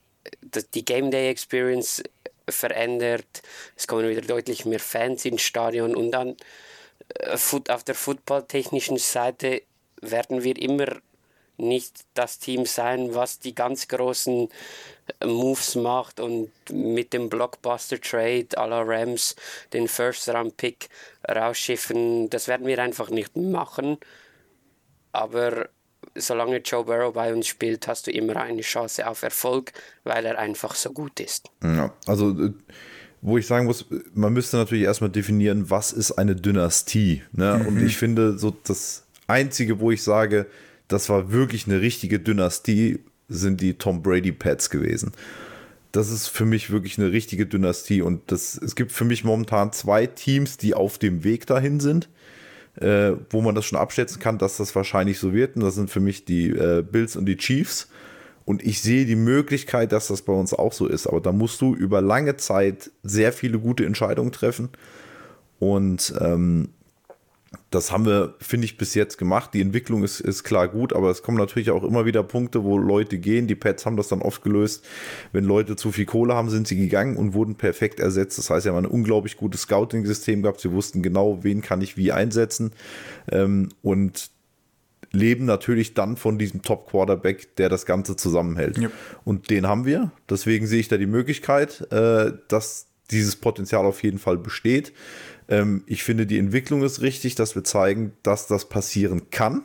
die 0.74 0.84
Game 0.84 1.10
Day 1.10 1.30
Experience 1.30 2.02
verändert. 2.48 3.42
Es 3.76 3.86
kommen 3.86 4.08
wieder 4.08 4.22
deutlich 4.22 4.64
mehr 4.64 4.80
Fans 4.80 5.24
ins 5.24 5.42
Stadion 5.42 5.94
und 5.94 6.10
dann 6.12 6.36
äh, 7.20 7.36
auf 7.68 7.84
der 7.84 7.94
footballtechnischen 7.94 8.98
Seite 8.98 9.62
werden 10.00 10.44
wir 10.44 10.60
immer 10.60 10.86
nicht 11.56 12.00
das 12.14 12.38
Team 12.38 12.66
sein, 12.66 13.14
was 13.14 13.38
die 13.38 13.54
ganz 13.54 13.88
großen 13.88 14.48
äh, 15.20 15.26
Moves 15.26 15.76
macht 15.76 16.20
und 16.20 16.50
mit 16.70 17.12
dem 17.12 17.28
Blockbuster 17.28 18.00
Trade 18.00 18.48
la 18.54 18.82
Rams 18.82 19.36
den 19.72 19.88
First 19.88 20.28
Round 20.28 20.56
Pick 20.56 20.88
rausschiffen. 21.28 22.28
Das 22.30 22.48
werden 22.48 22.66
wir 22.66 22.78
einfach 22.80 23.10
nicht 23.10 23.36
machen. 23.36 23.98
Aber 25.12 25.68
solange 26.16 26.58
Joe 26.58 26.84
Burrow 26.84 27.12
bei 27.12 27.32
uns 27.32 27.46
spielt, 27.46 27.86
hast 27.88 28.06
du 28.06 28.10
immer 28.10 28.36
eine 28.36 28.62
Chance 28.62 29.06
auf 29.06 29.22
Erfolg, 29.22 29.72
weil 30.04 30.24
er 30.24 30.38
einfach 30.38 30.74
so 30.74 30.90
gut 30.92 31.20
ist. 31.20 31.50
Ja, 31.62 31.92
also 32.06 32.30
äh, 32.30 32.52
wo 33.22 33.38
ich 33.38 33.46
sagen 33.46 33.66
muss, 33.66 33.86
man 34.12 34.34
müsste 34.34 34.58
natürlich 34.58 34.84
erstmal 34.84 35.10
definieren, 35.10 35.70
was 35.70 35.92
ist 35.92 36.12
eine 36.12 36.36
Dynastie. 36.36 37.22
Ne? 37.32 37.58
Mhm. 37.58 37.66
Und 37.66 37.86
ich 37.86 37.96
finde, 37.96 38.38
so 38.38 38.54
das 38.64 39.04
Einzige, 39.26 39.80
wo 39.80 39.90
ich 39.90 40.02
sage, 40.02 40.46
das 40.88 41.08
war 41.08 41.32
wirklich 41.32 41.66
eine 41.66 41.80
richtige 41.80 42.20
Dynastie, 42.20 43.00
sind 43.28 43.62
die 43.62 43.74
Tom 43.74 44.02
Brady 44.02 44.32
Pets 44.32 44.68
gewesen. 44.68 45.12
Das 45.92 46.10
ist 46.10 46.28
für 46.28 46.44
mich 46.44 46.70
wirklich 46.70 46.98
eine 46.98 47.12
richtige 47.12 47.46
Dynastie 47.46 48.02
und 48.02 48.20
das, 48.30 48.58
es 48.58 48.74
gibt 48.74 48.92
für 48.92 49.04
mich 49.04 49.24
momentan 49.24 49.72
zwei 49.72 50.06
Teams, 50.06 50.58
die 50.58 50.74
auf 50.74 50.98
dem 50.98 51.24
Weg 51.24 51.46
dahin 51.46 51.80
sind, 51.80 52.10
äh, 52.80 53.12
wo 53.30 53.40
man 53.40 53.54
das 53.54 53.64
schon 53.64 53.78
abschätzen 53.78 54.20
kann, 54.20 54.38
dass 54.38 54.56
das 54.56 54.74
wahrscheinlich 54.74 55.18
so 55.18 55.32
wird. 55.32 55.56
Und 55.56 55.62
das 55.62 55.74
sind 55.74 55.90
für 55.90 56.00
mich 56.00 56.24
die 56.24 56.50
äh, 56.50 56.82
Bills 56.82 57.16
und 57.16 57.26
die 57.26 57.36
Chiefs. 57.36 57.88
Und 58.44 58.62
ich 58.62 58.82
sehe 58.82 59.06
die 59.06 59.16
Möglichkeit, 59.16 59.92
dass 59.92 60.08
das 60.08 60.22
bei 60.22 60.32
uns 60.32 60.52
auch 60.52 60.72
so 60.72 60.86
ist. 60.86 61.06
Aber 61.06 61.20
da 61.20 61.32
musst 61.32 61.60
du 61.60 61.74
über 61.74 62.02
lange 62.02 62.36
Zeit 62.36 62.90
sehr 63.02 63.32
viele 63.32 63.58
gute 63.58 63.86
Entscheidungen 63.86 64.32
treffen. 64.32 64.68
Und 65.58 66.14
ähm, 66.20 66.73
das 67.74 67.90
haben 67.90 68.06
wir, 68.06 68.34
finde 68.40 68.66
ich, 68.66 68.76
bis 68.76 68.94
jetzt 68.94 69.18
gemacht. 69.18 69.50
Die 69.54 69.60
Entwicklung 69.60 70.04
ist, 70.04 70.20
ist 70.20 70.44
klar 70.44 70.68
gut, 70.68 70.92
aber 70.92 71.10
es 71.10 71.22
kommen 71.22 71.38
natürlich 71.38 71.70
auch 71.70 71.82
immer 71.82 72.06
wieder 72.06 72.22
Punkte, 72.22 72.64
wo 72.64 72.78
Leute 72.78 73.18
gehen. 73.18 73.46
Die 73.46 73.54
Pets 73.54 73.84
haben 73.84 73.96
das 73.96 74.08
dann 74.08 74.22
oft 74.22 74.42
gelöst. 74.42 74.84
Wenn 75.32 75.44
Leute 75.44 75.76
zu 75.76 75.92
viel 75.92 76.06
Kohle 76.06 76.34
haben, 76.34 76.50
sind 76.50 76.68
sie 76.68 76.76
gegangen 76.76 77.16
und 77.16 77.34
wurden 77.34 77.56
perfekt 77.56 78.00
ersetzt. 78.00 78.38
Das 78.38 78.50
heißt, 78.50 78.64
sie 78.64 78.68
haben 78.70 78.78
ein 78.78 78.86
unglaublich 78.86 79.36
gutes 79.36 79.62
Scouting-System 79.62 80.42
gehabt. 80.42 80.60
Sie 80.60 80.72
wussten 80.72 81.02
genau, 81.02 81.42
wen 81.42 81.62
kann 81.62 81.80
ich 81.80 81.96
wie 81.96 82.12
einsetzen. 82.12 82.72
Ähm, 83.30 83.70
und 83.82 84.30
leben 85.10 85.44
natürlich 85.44 85.94
dann 85.94 86.16
von 86.16 86.38
diesem 86.38 86.62
Top-Quarterback, 86.62 87.56
der 87.56 87.68
das 87.68 87.86
Ganze 87.86 88.16
zusammenhält. 88.16 88.78
Yep. 88.78 88.92
Und 89.24 89.50
den 89.50 89.66
haben 89.66 89.84
wir. 89.84 90.10
Deswegen 90.28 90.66
sehe 90.66 90.80
ich 90.80 90.88
da 90.88 90.96
die 90.96 91.06
Möglichkeit, 91.06 91.90
äh, 91.92 92.32
dass 92.48 92.88
dieses 93.10 93.36
Potenzial 93.36 93.84
auf 93.84 94.02
jeden 94.02 94.18
Fall 94.18 94.38
besteht. 94.38 94.92
Ähm, 95.48 95.82
ich 95.86 96.02
finde, 96.02 96.26
die 96.26 96.38
Entwicklung 96.38 96.82
ist 96.82 97.02
richtig, 97.02 97.34
dass 97.34 97.54
wir 97.54 97.64
zeigen, 97.64 98.12
dass 98.22 98.46
das 98.46 98.68
passieren 98.68 99.30
kann. 99.30 99.64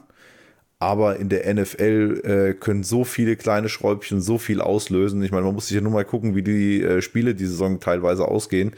Aber 0.81 1.17
in 1.17 1.27
der 1.27 1.53
NFL 1.53 2.21
äh, 2.23 2.53
können 2.53 2.83
so 2.83 3.03
viele 3.03 3.35
kleine 3.35 3.67
Schräubchen 3.67 4.21
so 4.21 4.37
viel 4.37 4.61
auslösen. 4.61 5.21
Ich 5.23 5.31
meine, 5.31 5.45
man 5.45 5.53
muss 5.53 5.67
sich 5.67 5.75
ja 5.75 5.81
nur 5.81 5.91
mal 5.91 6.05
gucken, 6.05 6.35
wie 6.35 6.41
die 6.41 6.81
äh, 6.81 7.01
Spiele 7.01 7.35
die 7.35 7.47
Saison 7.47 7.81
teilweise 7.81 8.25
ausgehen, 8.25 8.71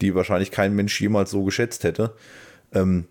die 0.00 0.14
wahrscheinlich 0.14 0.52
kein 0.52 0.76
Mensch 0.76 1.00
jemals 1.00 1.32
so 1.32 1.42
geschätzt 1.42 1.82
hätte. 1.82 2.14
Ähm, 2.72 3.06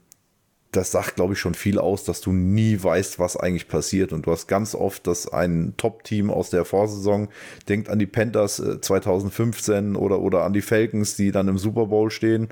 das 0.72 0.92
sagt, 0.92 1.16
glaube 1.16 1.34
ich, 1.34 1.40
schon 1.40 1.56
viel 1.56 1.78
aus, 1.78 2.06
dass 2.06 2.22
du 2.22 2.32
nie 2.32 2.82
weißt, 2.82 3.20
was 3.20 3.36
eigentlich 3.36 3.68
passiert. 3.68 4.14
Und 4.14 4.28
du 4.28 4.32
hast 4.32 4.48
ganz 4.48 4.76
oft, 4.76 5.08
dass 5.08 5.28
ein 5.28 5.74
Top-Team 5.76 6.30
aus 6.30 6.50
der 6.50 6.64
Vorsaison 6.64 7.28
denkt 7.68 7.90
an 7.90 8.00
die 8.00 8.06
Panthers 8.06 8.60
äh, 8.60 8.80
2015 8.80 9.98
oder, 9.98 10.20
oder 10.22 10.44
an 10.44 10.54
die 10.54 10.62
Falcons, 10.62 11.18
die 11.18 11.32
dann 11.32 11.50
im 11.50 11.58
Super 11.58 11.88
Bowl 11.88 12.12
stehen 12.12 12.48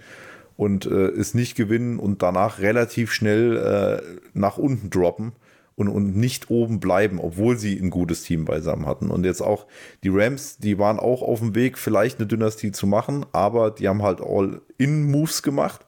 und 0.58 0.86
äh, 0.86 1.08
es 1.10 1.34
nicht 1.34 1.56
gewinnen 1.56 1.99
und 1.99 2.22
danach 2.22 2.60
relativ 2.60 3.12
schnell 3.12 3.58
äh, 3.58 4.20
nach 4.34 4.58
unten 4.58 4.89
droppen 4.89 5.34
und, 5.76 5.89
und 5.89 6.16
nicht 6.16 6.49
oben 6.49 6.80
bleiben, 6.80 7.20
obwohl 7.20 7.58
sie 7.58 7.78
ein 7.78 7.89
gutes 7.89 8.24
Team 8.24 8.45
beisammen 8.45 8.86
hatten. 8.86 9.10
Und 9.10 9.26
jetzt 9.26 9.41
auch 9.41 9.66
die 10.03 10.10
Rams, 10.10 10.58
die 10.58 10.80
waren 10.80 10.99
auch 10.99 11.22
auf 11.22 11.39
dem 11.39 11.56
Weg, 11.56 11.78
vielleicht 11.78 12.20
eine 12.20 12.28
Dynastie 12.28 12.72
zu 12.72 12.88
machen, 12.88 13.26
aber 13.34 13.72
die 13.72 13.88
haben 13.88 14.01
halt 14.01 14.22
All-In-Moves 14.22 15.43
gemacht. 15.43 15.86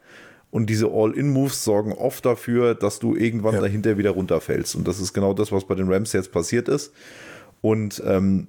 Und 0.52 0.70
diese 0.70 0.88
All-In-Moves 0.88 1.64
sorgen 1.64 1.94
oft 1.94 2.26
dafür, 2.26 2.76
dass 2.76 3.00
du 3.00 3.16
irgendwann 3.16 3.56
ja. 3.56 3.62
dahinter 3.62 3.98
wieder 3.98 4.12
runterfällst. 4.12 4.76
Und 4.76 4.88
das 4.88 5.00
ist 5.00 5.14
genau 5.14 5.34
das, 5.34 5.52
was 5.52 5.66
bei 5.66 5.76
den 5.76 5.92
Rams 5.92 6.14
jetzt 6.14 6.32
passiert 6.32 6.68
ist. 6.68 6.94
Und 7.62 8.02
ähm, 8.06 8.48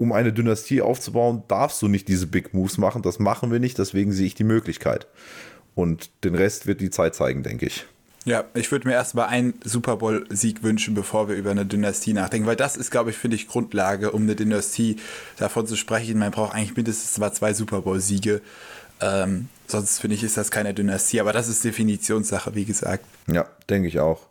um 0.00 0.12
eine 0.12 0.32
Dynastie 0.32 0.80
aufzubauen, 0.80 1.42
darfst 1.46 1.82
du 1.82 1.88
nicht 1.88 2.08
diese 2.08 2.26
Big 2.26 2.54
Moves 2.54 2.78
machen. 2.78 3.02
Das 3.02 3.18
machen 3.18 3.52
wir 3.52 3.60
nicht, 3.60 3.76
deswegen 3.76 4.12
sehe 4.12 4.26
ich 4.26 4.34
die 4.34 4.44
Möglichkeit. 4.44 5.06
Und 5.74 6.24
den 6.24 6.34
Rest 6.34 6.66
wird 6.66 6.80
die 6.80 6.88
Zeit 6.88 7.14
zeigen, 7.14 7.42
denke 7.42 7.66
ich. 7.66 7.84
Ja, 8.24 8.44
ich 8.54 8.72
würde 8.72 8.88
mir 8.88 8.94
erstmal 8.94 9.26
einen 9.26 9.54
Super 9.62 9.98
Bowl-Sieg 9.98 10.62
wünschen, 10.62 10.94
bevor 10.94 11.28
wir 11.28 11.36
über 11.36 11.50
eine 11.50 11.66
Dynastie 11.66 12.14
nachdenken, 12.14 12.46
weil 12.46 12.56
das 12.56 12.78
ist, 12.78 12.90
glaube 12.90 13.10
ich, 13.10 13.16
finde 13.16 13.36
ich, 13.36 13.46
Grundlage, 13.46 14.12
um 14.12 14.22
eine 14.22 14.36
Dynastie 14.36 14.96
davon 15.36 15.66
zu 15.66 15.76
sprechen. 15.76 16.18
Man 16.18 16.30
braucht 16.30 16.54
eigentlich 16.54 16.76
mindestens 16.76 17.12
zwar 17.12 17.34
zwei 17.34 17.52
Super 17.52 17.82
Bowl-Siege. 17.82 18.40
Ähm, 19.02 19.48
sonst 19.66 19.98
finde 19.98 20.16
ich, 20.16 20.22
ist 20.22 20.38
das 20.38 20.50
keine 20.50 20.72
Dynastie, 20.72 21.20
aber 21.20 21.34
das 21.34 21.48
ist 21.48 21.62
Definitionssache, 21.62 22.54
wie 22.54 22.64
gesagt. 22.64 23.04
Ja, 23.30 23.46
denke 23.68 23.88
ich 23.88 24.00
auch. 24.00 24.29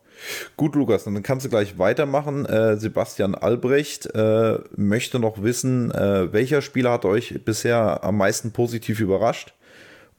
Gut, 0.57 0.75
Lukas, 0.75 1.03
dann 1.03 1.21
kannst 1.23 1.45
du 1.45 1.49
gleich 1.49 1.77
weitermachen. 1.77 2.45
Äh, 2.45 2.77
Sebastian 2.77 3.35
Albrecht 3.35 4.07
äh, 4.13 4.59
möchte 4.75 5.19
noch 5.19 5.41
wissen, 5.41 5.91
äh, 5.91 6.31
welcher 6.33 6.61
Spieler 6.61 6.91
hat 6.91 7.05
euch 7.05 7.39
bisher 7.45 8.03
am 8.03 8.17
meisten 8.17 8.51
positiv 8.51 8.99
überrascht? 8.99 9.53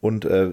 Und 0.01 0.24
äh, 0.24 0.53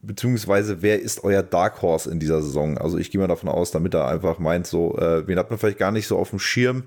beziehungsweise 0.00 0.82
wer 0.82 1.00
ist 1.00 1.24
euer 1.24 1.42
Dark 1.42 1.82
Horse 1.82 2.10
in 2.10 2.20
dieser 2.20 2.42
Saison? 2.42 2.78
Also 2.78 2.98
ich 2.98 3.10
gehe 3.10 3.20
mal 3.20 3.28
davon 3.28 3.48
aus, 3.48 3.70
damit 3.70 3.94
er 3.94 4.08
einfach 4.08 4.38
meint, 4.38 4.66
so, 4.66 4.96
äh, 4.98 5.26
wen 5.26 5.38
hat 5.38 5.50
man 5.50 5.58
vielleicht 5.58 5.78
gar 5.78 5.92
nicht 5.92 6.06
so 6.06 6.18
auf 6.18 6.30
dem 6.30 6.38
Schirm, 6.38 6.84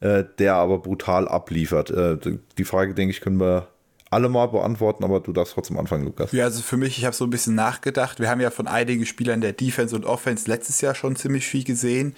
äh, 0.00 0.24
der 0.38 0.54
aber 0.54 0.78
brutal 0.78 1.26
abliefert. 1.26 1.92
die 2.58 2.64
Frage, 2.64 2.94
denke 2.94 3.12
ich, 3.12 3.20
können 3.20 3.40
wir 3.40 3.68
alle 4.10 4.28
mal 4.28 4.46
beantworten, 4.46 5.04
aber 5.04 5.20
du 5.20 5.32
darfst 5.32 5.54
trotzdem 5.54 5.78
anfangen, 5.78 6.04
Lukas. 6.04 6.32
Ja, 6.32 6.44
also 6.44 6.62
für 6.62 6.76
mich, 6.76 6.98
ich 6.98 7.04
habe 7.04 7.14
so 7.14 7.24
ein 7.24 7.30
bisschen 7.30 7.54
nachgedacht. 7.54 8.20
Wir 8.20 8.30
haben 8.30 8.40
ja 8.40 8.50
von 8.50 8.66
einigen 8.66 9.04
Spielern 9.04 9.40
der 9.40 9.52
Defense 9.52 9.94
und 9.94 10.04
Offense 10.04 10.48
letztes 10.48 10.80
Jahr 10.80 10.94
schon 10.94 11.16
ziemlich 11.16 11.46
viel 11.46 11.64
gesehen. 11.64 12.14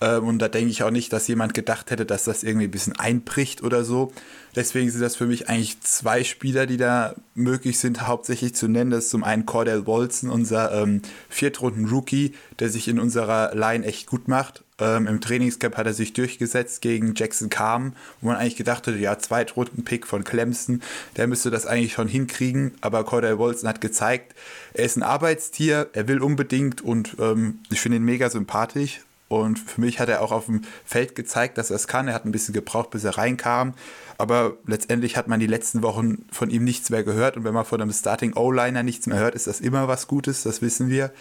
Ähm, 0.00 0.26
und 0.26 0.38
da 0.38 0.48
denke 0.48 0.70
ich 0.70 0.82
auch 0.82 0.90
nicht, 0.90 1.12
dass 1.12 1.26
jemand 1.28 1.54
gedacht 1.54 1.90
hätte, 1.90 2.06
dass 2.06 2.24
das 2.24 2.42
irgendwie 2.44 2.66
ein 2.66 2.70
bisschen 2.70 2.98
einbricht 2.98 3.62
oder 3.62 3.84
so. 3.84 4.12
Deswegen 4.54 4.90
sind 4.90 5.00
das 5.00 5.16
für 5.16 5.26
mich 5.26 5.48
eigentlich 5.48 5.80
zwei 5.80 6.24
Spieler, 6.24 6.66
die 6.66 6.76
da 6.76 7.14
möglich 7.34 7.78
sind, 7.78 8.06
hauptsächlich 8.06 8.54
zu 8.54 8.68
nennen. 8.68 8.90
Das 8.90 9.04
ist 9.04 9.10
zum 9.10 9.24
einen 9.24 9.46
Cordell 9.46 9.86
Wolzen, 9.86 10.30
unser 10.30 10.72
ähm, 10.82 11.02
Viertrunden-Rookie, 11.28 12.34
der 12.58 12.68
sich 12.68 12.86
in 12.86 13.00
unserer 13.00 13.54
Line 13.54 13.84
echt 13.84 14.06
gut 14.06 14.28
macht. 14.28 14.62
Ähm, 14.82 15.06
Im 15.06 15.20
Trainingscamp 15.20 15.76
hat 15.76 15.86
er 15.86 15.94
sich 15.94 16.12
durchgesetzt 16.12 16.82
gegen 16.82 17.14
Jackson 17.14 17.48
Carm, 17.48 17.94
wo 18.20 18.28
man 18.28 18.36
eigentlich 18.36 18.56
gedacht 18.56 18.86
hätte, 18.86 18.98
ja, 18.98 19.16
Zweitrunden-Pick 19.16 20.06
von 20.06 20.24
Clemson, 20.24 20.82
der 21.16 21.28
müsste 21.28 21.50
das 21.50 21.66
eigentlich 21.66 21.92
schon 21.92 22.08
hinkriegen. 22.08 22.74
Aber 22.80 23.04
Cordell 23.04 23.38
Wolzen 23.38 23.68
hat 23.68 23.80
gezeigt, 23.80 24.34
er 24.74 24.84
ist 24.84 24.96
ein 24.96 25.04
Arbeitstier, 25.04 25.88
er 25.92 26.08
will 26.08 26.20
unbedingt 26.20 26.80
und 26.80 27.16
ähm, 27.20 27.60
ich 27.70 27.80
finde 27.80 27.98
ihn 27.98 28.04
mega 28.04 28.28
sympathisch. 28.28 29.00
Und 29.28 29.58
für 29.58 29.80
mich 29.80 29.98
hat 29.98 30.10
er 30.10 30.20
auch 30.20 30.32
auf 30.32 30.44
dem 30.46 30.60
Feld 30.84 31.14
gezeigt, 31.14 31.56
dass 31.56 31.70
er 31.70 31.76
es 31.76 31.86
kann. 31.86 32.06
Er 32.06 32.12
hat 32.12 32.26
ein 32.26 32.32
bisschen 32.32 32.52
gebraucht, 32.52 32.90
bis 32.90 33.04
er 33.04 33.16
reinkam. 33.16 33.72
Aber 34.18 34.58
letztendlich 34.66 35.16
hat 35.16 35.26
man 35.26 35.40
die 35.40 35.46
letzten 35.46 35.82
Wochen 35.82 36.26
von 36.30 36.50
ihm 36.50 36.64
nichts 36.64 36.90
mehr 36.90 37.02
gehört. 37.02 37.38
Und 37.38 37.44
wenn 37.44 37.54
man 37.54 37.64
von 37.64 37.80
einem 37.80 37.92
Starting 37.92 38.34
O-Liner 38.34 38.82
nichts 38.82 39.06
mehr 39.06 39.18
hört, 39.18 39.34
ist 39.34 39.46
das 39.46 39.60
immer 39.60 39.88
was 39.88 40.06
Gutes, 40.06 40.42
das 40.42 40.60
wissen 40.60 40.90
wir. 40.90 41.12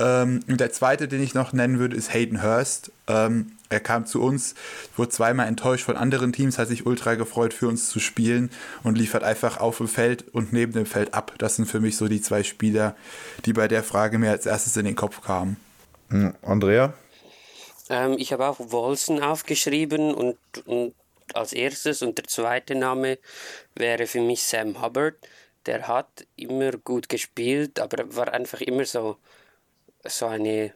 Ähm, 0.00 0.40
und 0.48 0.60
der 0.60 0.72
zweite, 0.72 1.08
den 1.08 1.22
ich 1.22 1.34
noch 1.34 1.52
nennen 1.52 1.78
würde, 1.78 1.96
ist 1.96 2.12
Hayden 2.12 2.42
Hurst. 2.42 2.92
Ähm, 3.06 3.52
er 3.70 3.80
kam 3.80 4.06
zu 4.06 4.22
uns, 4.22 4.54
wurde 4.96 5.10
zweimal 5.10 5.46
enttäuscht 5.46 5.84
von 5.84 5.96
anderen 5.96 6.32
Teams, 6.32 6.58
hat 6.58 6.68
sich 6.68 6.86
ultra 6.86 7.16
gefreut, 7.16 7.52
für 7.52 7.68
uns 7.68 7.90
zu 7.90 8.00
spielen 8.00 8.50
und 8.82 8.96
liefert 8.96 9.22
einfach 9.22 9.58
auf 9.60 9.78
dem 9.78 9.88
Feld 9.88 10.24
und 10.32 10.52
neben 10.52 10.72
dem 10.72 10.86
Feld 10.86 11.12
ab. 11.12 11.34
Das 11.38 11.56
sind 11.56 11.66
für 11.66 11.80
mich 11.80 11.96
so 11.96 12.08
die 12.08 12.22
zwei 12.22 12.42
Spieler, 12.42 12.96
die 13.44 13.52
bei 13.52 13.68
der 13.68 13.82
Frage 13.82 14.18
mir 14.18 14.30
als 14.30 14.46
erstes 14.46 14.76
in 14.76 14.86
den 14.86 14.96
Kopf 14.96 15.20
kamen. 15.20 15.56
Hm, 16.10 16.34
Andrea? 16.42 16.94
Ähm, 17.90 18.16
ich 18.18 18.32
habe 18.32 18.46
auch 18.46 18.58
Wolsen 18.58 19.20
aufgeschrieben 19.20 20.14
und, 20.14 20.38
und 20.64 20.94
als 21.34 21.52
erstes 21.52 22.00
und 22.00 22.16
der 22.16 22.24
zweite 22.24 22.74
Name 22.74 23.18
wäre 23.74 24.06
für 24.06 24.20
mich 24.20 24.42
Sam 24.42 24.80
Hubbard. 24.80 25.16
Der 25.66 25.86
hat 25.88 26.26
immer 26.36 26.72
gut 26.72 27.10
gespielt, 27.10 27.78
aber 27.80 28.16
war 28.16 28.32
einfach 28.32 28.62
immer 28.62 28.86
so, 28.86 29.18
so 30.08 30.26
eine 30.26 30.72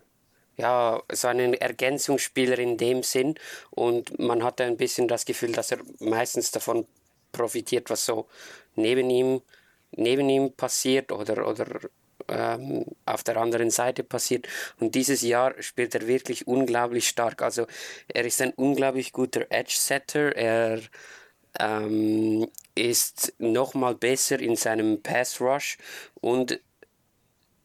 ja, 0.57 1.03
so 1.11 1.29
ein 1.29 1.55
Ergänzungsspieler 1.55 2.59
in 2.59 2.77
dem 2.77 3.03
Sinn 3.03 3.35
und 3.71 4.19
man 4.19 4.45
hatte 4.45 4.65
ein 4.65 4.77
bisschen 4.77 5.09
das 5.09 5.25
Gefühl, 5.25 5.53
dass 5.53 5.73
er 5.73 5.79
meistens 5.99 6.51
davon 6.51 6.87
profitiert, 7.33 7.89
was 7.91 8.05
so 8.05 8.29
neben 8.77 9.09
ihm, 9.11 9.41
neben 9.93 10.29
ihm 10.29 10.53
passiert 10.53 11.11
oder, 11.11 11.49
oder 11.49 11.67
ähm, 12.29 12.85
auf 13.07 13.23
der 13.23 13.37
anderen 13.39 13.71
Seite 13.71 14.05
passiert. 14.05 14.47
Und 14.79 14.95
dieses 14.95 15.23
Jahr 15.23 15.55
spielt 15.61 15.95
er 15.95 16.07
wirklich 16.07 16.47
unglaublich 16.47 17.09
stark. 17.09 17.43
Also 17.43 17.67
er 18.09 18.25
ist 18.25 18.41
ein 18.43 18.53
unglaublich 18.53 19.13
guter 19.13 19.47
Edge-Setter. 19.51 20.37
Er 20.37 20.81
ähm, 21.59 22.49
ist 22.75 23.35
nochmal 23.39 23.95
besser 23.95 24.39
in 24.41 24.57
seinem 24.57 25.03
Pass-Rush 25.03 25.79
und 26.21 26.61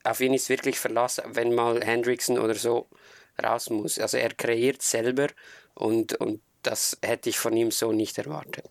auf 0.07 0.21
ihn 0.21 0.33
ist 0.33 0.49
wirklich 0.49 0.79
Verlass, 0.79 1.21
wenn 1.33 1.53
mal 1.53 1.83
Hendrickson 1.83 2.39
oder 2.39 2.55
so 2.55 2.87
raus 3.43 3.69
muss. 3.69 3.99
Also 3.99 4.17
er 4.17 4.29
kreiert 4.29 4.81
selber 4.81 5.27
und, 5.75 6.13
und 6.15 6.41
das 6.63 6.97
hätte 7.01 7.29
ich 7.29 7.37
von 7.37 7.55
ihm 7.55 7.71
so 7.71 7.91
nicht 7.91 8.17
erwartet. 8.17 8.65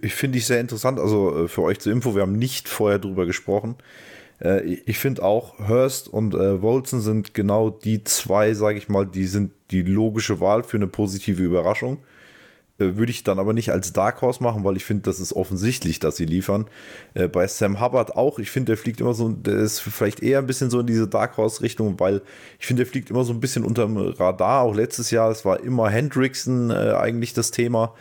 Ich 0.00 0.14
finde 0.14 0.38
ich 0.38 0.46
sehr 0.46 0.60
interessant, 0.60 0.98
also 0.98 1.44
äh, 1.44 1.48
für 1.48 1.62
euch 1.62 1.78
zur 1.78 1.92
Info, 1.92 2.14
wir 2.14 2.22
haben 2.22 2.38
nicht 2.38 2.68
vorher 2.68 2.98
drüber 2.98 3.26
gesprochen. 3.26 3.76
Äh, 4.40 4.64
ich 4.64 4.98
finde 4.98 5.22
auch, 5.22 5.58
Hurst 5.68 6.08
und 6.08 6.34
äh, 6.34 6.60
Wolzen 6.60 7.00
sind 7.00 7.34
genau 7.34 7.70
die 7.70 8.02
zwei, 8.02 8.54
sage 8.54 8.78
ich 8.78 8.88
mal, 8.88 9.06
die 9.06 9.26
sind 9.26 9.52
die 9.70 9.82
logische 9.82 10.40
Wahl 10.40 10.64
für 10.64 10.76
eine 10.76 10.86
positive 10.86 11.42
Überraschung. 11.42 12.02
Äh, 12.78 12.96
würde 12.96 13.10
ich 13.10 13.24
dann 13.24 13.38
aber 13.38 13.52
nicht 13.52 13.70
als 13.70 13.92
Dark 13.92 14.20
Horse 14.20 14.42
machen, 14.42 14.64
weil 14.64 14.76
ich 14.76 14.84
finde, 14.84 15.02
das 15.04 15.18
ist 15.18 15.32
offensichtlich, 15.32 15.98
dass 15.98 16.16
sie 16.16 16.26
liefern. 16.26 16.66
Äh, 17.14 17.28
bei 17.28 17.46
Sam 17.46 17.80
Hubbard 17.80 18.16
auch. 18.16 18.38
Ich 18.38 18.50
finde, 18.50 18.72
der 18.72 18.76
fliegt 18.76 19.00
immer 19.00 19.14
so, 19.14 19.30
der 19.30 19.54
ist 19.54 19.80
vielleicht 19.80 20.22
eher 20.22 20.38
ein 20.38 20.46
bisschen 20.46 20.70
so 20.70 20.80
in 20.80 20.86
diese 20.86 21.08
Dark 21.08 21.36
Horse-Richtung, 21.36 21.98
weil 21.98 22.22
ich 22.58 22.66
finde, 22.66 22.84
der 22.84 22.90
fliegt 22.90 23.10
immer 23.10 23.24
so 23.24 23.32
ein 23.32 23.40
bisschen 23.40 23.64
unterm 23.64 23.96
Radar. 23.96 24.62
Auch 24.62 24.74
letztes 24.74 25.10
Jahr, 25.10 25.30
es 25.30 25.44
war 25.44 25.60
immer 25.60 25.88
Hendrickson 25.88 26.70
äh, 26.70 26.92
eigentlich 26.92 27.32
das 27.32 27.50
Thema. 27.50 27.94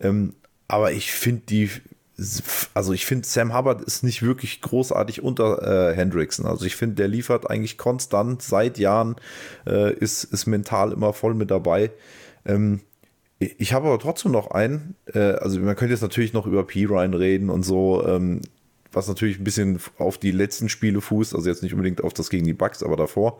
Ähm, 0.00 0.34
aber 0.68 0.92
ich 0.92 1.12
finde 1.12 1.42
die, 1.48 1.70
also 2.74 2.92
ich 2.92 3.06
finde, 3.06 3.26
Sam 3.26 3.56
Hubbard 3.56 3.80
ist 3.82 4.02
nicht 4.02 4.22
wirklich 4.22 4.60
großartig 4.60 5.22
unter 5.22 5.90
äh, 5.90 5.94
Hendrickson. 5.94 6.44
Also 6.44 6.66
ich 6.66 6.76
finde, 6.76 6.96
der 6.96 7.08
liefert 7.08 7.48
eigentlich 7.48 7.78
konstant 7.78 8.42
seit 8.42 8.76
Jahren, 8.76 9.16
äh, 9.66 9.94
ist, 9.94 10.24
ist 10.24 10.44
mental 10.44 10.92
immer 10.92 11.14
voll 11.14 11.32
mit 11.32 11.50
dabei. 11.50 11.92
Ähm, 12.44 12.80
ich 13.38 13.72
habe 13.72 13.86
aber 13.86 13.98
trotzdem 13.98 14.32
noch 14.32 14.50
einen, 14.50 14.96
äh, 15.14 15.18
also 15.18 15.60
man 15.60 15.76
könnte 15.76 15.94
jetzt 15.94 16.02
natürlich 16.02 16.32
noch 16.32 16.46
über 16.46 16.66
P-Ryan 16.66 17.14
reden 17.14 17.50
und 17.50 17.62
so, 17.62 18.04
ähm, 18.06 18.40
was 18.92 19.06
natürlich 19.06 19.38
ein 19.38 19.44
bisschen 19.44 19.78
auf 19.98 20.18
die 20.18 20.30
letzten 20.30 20.68
Spiele 20.68 21.00
fußt, 21.00 21.34
also 21.34 21.48
jetzt 21.48 21.62
nicht 21.62 21.72
unbedingt 21.72 22.02
auf 22.02 22.14
das 22.14 22.30
gegen 22.30 22.46
die 22.46 22.54
Bugs, 22.54 22.82
aber 22.82 22.96
davor. 22.96 23.38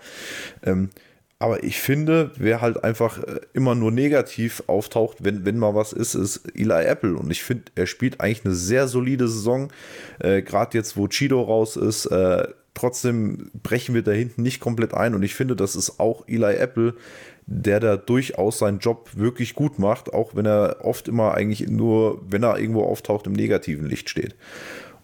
Ähm, 0.62 0.90
aber 1.40 1.62
ich 1.62 1.80
finde, 1.80 2.32
wer 2.36 2.60
halt 2.60 2.82
einfach 2.82 3.22
äh, 3.22 3.40
immer 3.54 3.74
nur 3.74 3.92
negativ 3.92 4.62
auftaucht, 4.66 5.18
wenn, 5.20 5.44
wenn 5.44 5.56
mal 5.56 5.74
was 5.74 5.92
ist, 5.92 6.14
ist 6.14 6.42
Eli 6.54 6.84
Apple. 6.84 7.16
Und 7.16 7.30
ich 7.30 7.44
finde, 7.44 7.64
er 7.76 7.86
spielt 7.86 8.20
eigentlich 8.20 8.44
eine 8.44 8.54
sehr 8.54 8.88
solide 8.88 9.28
Saison. 9.28 9.72
Äh, 10.18 10.42
Gerade 10.42 10.76
jetzt, 10.76 10.96
wo 10.96 11.06
Chido 11.06 11.40
raus 11.40 11.76
ist, 11.76 12.06
äh, 12.06 12.48
trotzdem 12.74 13.50
brechen 13.62 13.94
wir 13.94 14.02
da 14.02 14.10
hinten 14.10 14.42
nicht 14.42 14.58
komplett 14.58 14.94
ein. 14.94 15.14
Und 15.14 15.22
ich 15.22 15.34
finde, 15.34 15.54
das 15.54 15.76
ist 15.76 16.00
auch 16.00 16.26
Eli 16.26 16.56
Apple, 16.56 16.94
der 17.50 17.80
da 17.80 17.96
durchaus 17.96 18.58
seinen 18.58 18.78
Job 18.78 19.08
wirklich 19.14 19.54
gut 19.54 19.78
macht, 19.78 20.12
auch 20.12 20.34
wenn 20.34 20.44
er 20.44 20.84
oft 20.84 21.08
immer 21.08 21.32
eigentlich 21.32 21.66
nur, 21.66 22.20
wenn 22.28 22.42
er 22.42 22.58
irgendwo 22.58 22.82
auftaucht, 22.82 23.26
im 23.26 23.32
negativen 23.32 23.88
Licht 23.88 24.10
steht. 24.10 24.36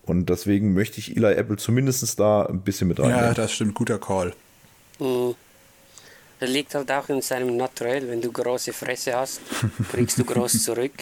Und 0.03 0.29
deswegen 0.29 0.75
möchte 0.75 0.99
ich 0.99 1.17
Eli 1.17 1.33
Apple 1.33 1.57
zumindest 1.57 2.21
da 2.21 2.45
ein 2.45 2.61
bisschen 2.61 2.89
mit 2.89 3.01
rein. 3.01 3.09
Ja, 3.09 3.33
das 3.33 3.53
stimmt, 3.53 3.75
guter 3.75 3.99
Call. 3.99 4.35
Mhm. 4.99 5.35
Das 6.39 6.51
liegt 6.51 6.75
halt 6.75 6.93
auch 6.93 7.09
in 7.09 7.23
seinem 7.23 7.57
Naturell. 7.57 8.07
Wenn 8.09 8.21
du 8.21 8.31
große 8.31 8.75
Fresse 8.75 9.17
hast, 9.17 9.41
kriegst 9.93 10.19
du 10.19 10.25
groß 10.25 10.63
zurück. 10.63 10.93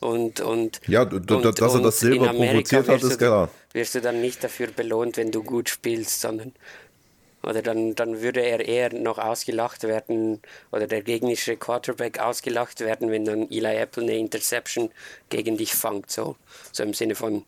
Und, 0.00 0.40
und, 0.40 0.80
ja, 0.88 1.02
und, 1.02 1.30
dass 1.30 1.74
er 1.74 1.80
das 1.80 2.00
selber 2.00 2.32
provoziert 2.32 2.88
hat, 2.88 3.02
ist 3.02 3.18
klar. 3.18 3.50
Wirst 3.72 3.94
du 3.94 4.00
dann 4.00 4.20
nicht 4.20 4.42
dafür 4.42 4.68
belohnt, 4.68 5.16
wenn 5.16 5.30
du 5.30 5.44
gut 5.44 5.68
spielst, 5.68 6.20
sondern 6.20 6.52
oder 7.42 7.62
dann, 7.62 7.94
dann 7.94 8.20
würde 8.20 8.40
er 8.40 8.66
eher 8.66 8.92
noch 8.92 9.18
ausgelacht 9.18 9.84
werden 9.84 10.40
oder 10.72 10.86
der 10.86 11.02
gegnerische 11.02 11.56
Quarterback 11.56 12.18
ausgelacht 12.18 12.80
werden, 12.80 13.10
wenn 13.10 13.24
dann 13.24 13.50
Eli 13.50 13.76
Apple 13.76 14.02
eine 14.02 14.16
Interception 14.16 14.90
gegen 15.28 15.56
dich 15.56 15.74
fangt. 15.74 16.10
So, 16.10 16.36
so 16.72 16.82
im 16.82 16.94
Sinne 16.94 17.14
von, 17.14 17.44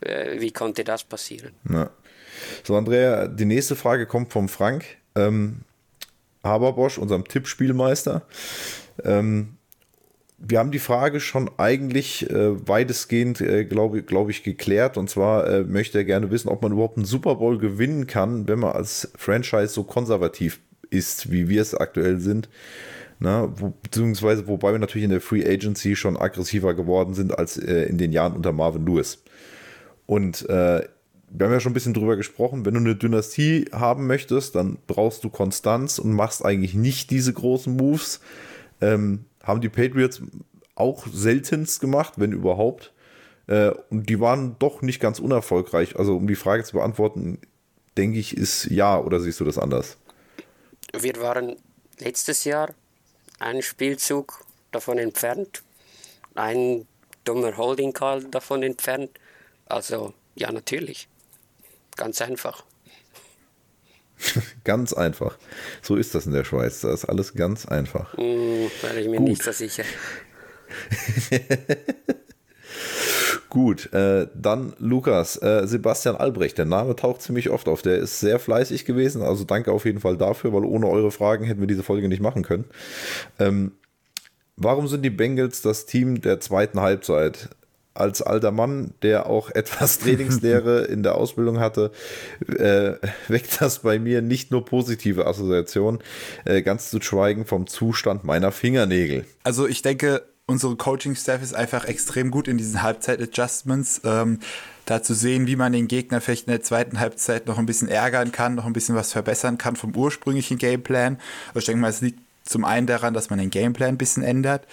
äh, 0.00 0.40
wie 0.40 0.52
konnte 0.52 0.84
das 0.84 1.04
passieren? 1.04 1.52
Ja. 1.68 1.90
So, 2.64 2.76
Andrea, 2.76 3.28
die 3.28 3.44
nächste 3.44 3.76
Frage 3.76 4.06
kommt 4.06 4.32
vom 4.32 4.48
Frank. 4.48 4.84
Ähm, 5.14 5.62
Haberbosch, 6.42 6.98
unserem 6.98 7.26
Tippspielmeister. 7.26 8.22
Ähm, 9.04 9.56
wir 10.44 10.58
haben 10.58 10.72
die 10.72 10.80
Frage 10.80 11.20
schon 11.20 11.50
eigentlich 11.56 12.28
äh, 12.28 12.68
weitestgehend, 12.68 13.40
äh, 13.40 13.64
glaube 13.64 14.02
glaub 14.02 14.28
ich, 14.28 14.42
geklärt. 14.42 14.96
Und 14.96 15.08
zwar 15.08 15.46
äh, 15.46 15.62
möchte 15.62 15.98
er 15.98 16.04
gerne 16.04 16.30
wissen, 16.30 16.48
ob 16.48 16.62
man 16.62 16.72
überhaupt 16.72 16.96
einen 16.96 17.06
Super 17.06 17.36
Bowl 17.36 17.58
gewinnen 17.58 18.06
kann, 18.06 18.48
wenn 18.48 18.58
man 18.58 18.72
als 18.72 19.12
Franchise 19.16 19.68
so 19.68 19.84
konservativ 19.84 20.60
ist, 20.90 21.30
wie 21.30 21.48
wir 21.48 21.62
es 21.62 21.74
aktuell 21.74 22.18
sind. 22.18 22.48
Na, 23.20 23.52
wo, 23.56 23.72
beziehungsweise 23.82 24.48
wobei 24.48 24.72
wir 24.72 24.80
natürlich 24.80 25.04
in 25.04 25.10
der 25.10 25.20
Free 25.20 25.46
Agency 25.46 25.94
schon 25.94 26.16
aggressiver 26.16 26.74
geworden 26.74 27.14
sind 27.14 27.38
als 27.38 27.56
äh, 27.56 27.84
in 27.84 27.96
den 27.96 28.10
Jahren 28.10 28.34
unter 28.34 28.52
Marvin 28.52 28.84
Lewis. 28.84 29.22
Und 30.06 30.48
äh, 30.50 30.82
wir 31.34 31.46
haben 31.46 31.52
ja 31.52 31.60
schon 31.60 31.70
ein 31.70 31.74
bisschen 31.74 31.94
drüber 31.94 32.16
gesprochen, 32.16 32.66
wenn 32.66 32.74
du 32.74 32.80
eine 32.80 32.96
Dynastie 32.96 33.66
haben 33.72 34.08
möchtest, 34.08 34.56
dann 34.56 34.78
brauchst 34.88 35.22
du 35.22 35.30
Konstanz 35.30 36.00
und 36.00 36.12
machst 36.12 36.44
eigentlich 36.44 36.74
nicht 36.74 37.10
diese 37.10 37.32
großen 37.32 37.74
Moves. 37.74 38.20
Ähm, 38.80 39.24
haben 39.42 39.60
die 39.60 39.68
Patriots 39.68 40.22
auch 40.74 41.06
seltenst 41.06 41.80
gemacht, 41.80 42.14
wenn 42.16 42.32
überhaupt. 42.32 42.92
Äh, 43.46 43.70
und 43.90 44.08
die 44.08 44.20
waren 44.20 44.56
doch 44.58 44.82
nicht 44.82 45.00
ganz 45.00 45.18
unerfolgreich. 45.18 45.96
Also 45.96 46.16
um 46.16 46.26
die 46.26 46.36
Frage 46.36 46.64
zu 46.64 46.74
beantworten, 46.74 47.38
denke 47.96 48.18
ich, 48.18 48.36
ist 48.36 48.66
ja, 48.66 48.98
oder 48.98 49.20
siehst 49.20 49.40
du 49.40 49.44
das 49.44 49.58
anders? 49.58 49.98
Wir 50.98 51.16
waren 51.20 51.56
letztes 51.98 52.44
Jahr 52.44 52.74
einen 53.38 53.62
Spielzug 53.62 54.44
davon 54.70 54.98
entfernt, 54.98 55.62
ein 56.34 56.86
dummer 57.24 57.56
Holding 57.56 57.92
Call 57.92 58.24
davon 58.24 58.62
entfernt. 58.62 59.10
Also 59.66 60.14
ja, 60.34 60.50
natürlich. 60.50 61.08
Ganz 61.96 62.22
einfach. 62.22 62.64
ganz 64.64 64.92
einfach. 64.92 65.38
So 65.82 65.96
ist 65.96 66.14
das 66.14 66.26
in 66.26 66.32
der 66.32 66.44
Schweiz. 66.44 66.80
Da 66.80 66.92
ist 66.92 67.04
alles 67.04 67.34
ganz 67.34 67.66
einfach. 67.66 68.16
Hm, 68.16 68.70
bin 68.82 68.98
ich 68.98 69.08
mir 69.08 69.16
Gut. 69.16 69.28
nicht 69.28 69.42
so 69.42 69.52
sicher. 69.52 69.84
Gut, 73.48 73.92
äh, 73.92 74.28
dann 74.34 74.72
Lukas, 74.78 75.36
äh, 75.42 75.66
Sebastian 75.66 76.16
Albrecht, 76.16 76.56
der 76.56 76.64
Name 76.64 76.96
taucht 76.96 77.20
ziemlich 77.20 77.50
oft 77.50 77.68
auf. 77.68 77.82
Der 77.82 77.98
ist 77.98 78.18
sehr 78.18 78.38
fleißig 78.38 78.86
gewesen, 78.86 79.20
also 79.20 79.44
danke 79.44 79.72
auf 79.72 79.84
jeden 79.84 80.00
Fall 80.00 80.16
dafür, 80.16 80.54
weil 80.54 80.64
ohne 80.64 80.88
eure 80.88 81.10
Fragen 81.10 81.44
hätten 81.44 81.60
wir 81.60 81.66
diese 81.66 81.82
Folge 81.82 82.08
nicht 82.08 82.22
machen 82.22 82.44
können. 82.44 82.64
Ähm, 83.38 83.72
warum 84.56 84.88
sind 84.88 85.02
die 85.02 85.10
Bengals 85.10 85.60
das 85.60 85.84
Team 85.84 86.22
der 86.22 86.40
zweiten 86.40 86.80
Halbzeit? 86.80 87.50
Als 87.94 88.22
alter 88.22 88.50
Mann, 88.50 88.94
der 89.02 89.26
auch 89.26 89.50
etwas 89.54 89.98
Trainingslehre 89.98 90.84
in 90.84 91.02
der 91.02 91.16
Ausbildung 91.16 91.60
hatte, 91.60 91.90
äh, 92.48 92.94
weckt 93.28 93.60
das 93.60 93.80
bei 93.80 93.98
mir 93.98 94.22
nicht 94.22 94.50
nur 94.50 94.64
positive 94.64 95.26
Assoziationen, 95.26 96.00
äh, 96.44 96.62
ganz 96.62 96.90
zu 96.90 97.00
schweigen 97.00 97.46
vom 97.46 97.66
Zustand 97.66 98.24
meiner 98.24 98.52
Fingernägel. 98.52 99.24
Also 99.44 99.66
ich 99.66 99.82
denke, 99.82 100.22
unsere 100.46 100.76
Coaching-Staff 100.76 101.42
ist 101.42 101.54
einfach 101.54 101.84
extrem 101.84 102.30
gut 102.30 102.48
in 102.48 102.58
diesen 102.58 102.82
Halbzeit-Adjustments. 102.82 104.02
Ähm, 104.04 104.38
da 104.84 105.02
zu 105.02 105.14
sehen, 105.14 105.46
wie 105.46 105.56
man 105.56 105.72
den 105.72 105.86
Gegner 105.86 106.20
vielleicht 106.20 106.48
in 106.48 106.52
der 106.52 106.62
zweiten 106.62 106.98
Halbzeit 106.98 107.46
noch 107.46 107.58
ein 107.58 107.66
bisschen 107.66 107.88
ärgern 107.88 108.32
kann, 108.32 108.56
noch 108.56 108.66
ein 108.66 108.72
bisschen 108.72 108.96
was 108.96 109.12
verbessern 109.12 109.58
kann 109.58 109.76
vom 109.76 109.94
ursprünglichen 109.94 110.58
Gameplan. 110.58 111.18
Also 111.48 111.60
ich 111.60 111.66
denke 111.66 111.82
mal, 111.82 111.88
es 111.88 112.00
liegt 112.00 112.18
zum 112.44 112.64
einen 112.64 112.86
daran, 112.86 113.14
dass 113.14 113.30
man 113.30 113.38
den 113.38 113.50
Gameplan 113.50 113.90
ein 113.90 113.98
bisschen 113.98 114.22
ändert. 114.22 114.66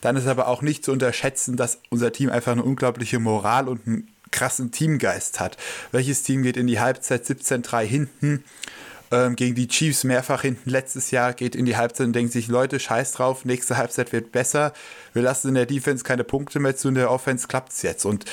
Dann 0.00 0.16
ist 0.16 0.26
aber 0.26 0.48
auch 0.48 0.62
nicht 0.62 0.84
zu 0.84 0.92
unterschätzen, 0.92 1.56
dass 1.56 1.78
unser 1.90 2.12
Team 2.12 2.30
einfach 2.30 2.52
eine 2.52 2.62
unglaubliche 2.62 3.18
Moral 3.18 3.68
und 3.68 3.86
einen 3.86 4.08
krassen 4.30 4.70
Teamgeist 4.70 5.40
hat. 5.40 5.56
Welches 5.92 6.22
Team 6.22 6.42
geht 6.42 6.56
in 6.56 6.66
die 6.66 6.80
Halbzeit 6.80 7.24
17-3 7.24 7.82
hinten? 7.84 8.44
Ähm, 9.12 9.36
gegen 9.36 9.54
die 9.54 9.68
Chiefs 9.68 10.02
mehrfach 10.02 10.42
hinten 10.42 10.68
letztes 10.68 11.12
Jahr, 11.12 11.32
geht 11.32 11.54
in 11.54 11.64
die 11.64 11.76
Halbzeit 11.76 12.08
und 12.08 12.12
denkt 12.12 12.32
sich, 12.32 12.48
Leute, 12.48 12.80
scheiß 12.80 13.12
drauf, 13.12 13.44
nächste 13.44 13.76
Halbzeit 13.76 14.12
wird 14.12 14.32
besser. 14.32 14.72
Wir 15.12 15.22
lassen 15.22 15.48
in 15.48 15.54
der 15.54 15.66
Defense 15.66 16.02
keine 16.02 16.24
Punkte 16.24 16.58
mehr 16.58 16.74
zu, 16.76 16.88
in 16.88 16.96
der 16.96 17.10
Offense 17.10 17.46
klappt 17.46 17.72
es 17.72 17.82
jetzt. 17.82 18.04
Und 18.04 18.24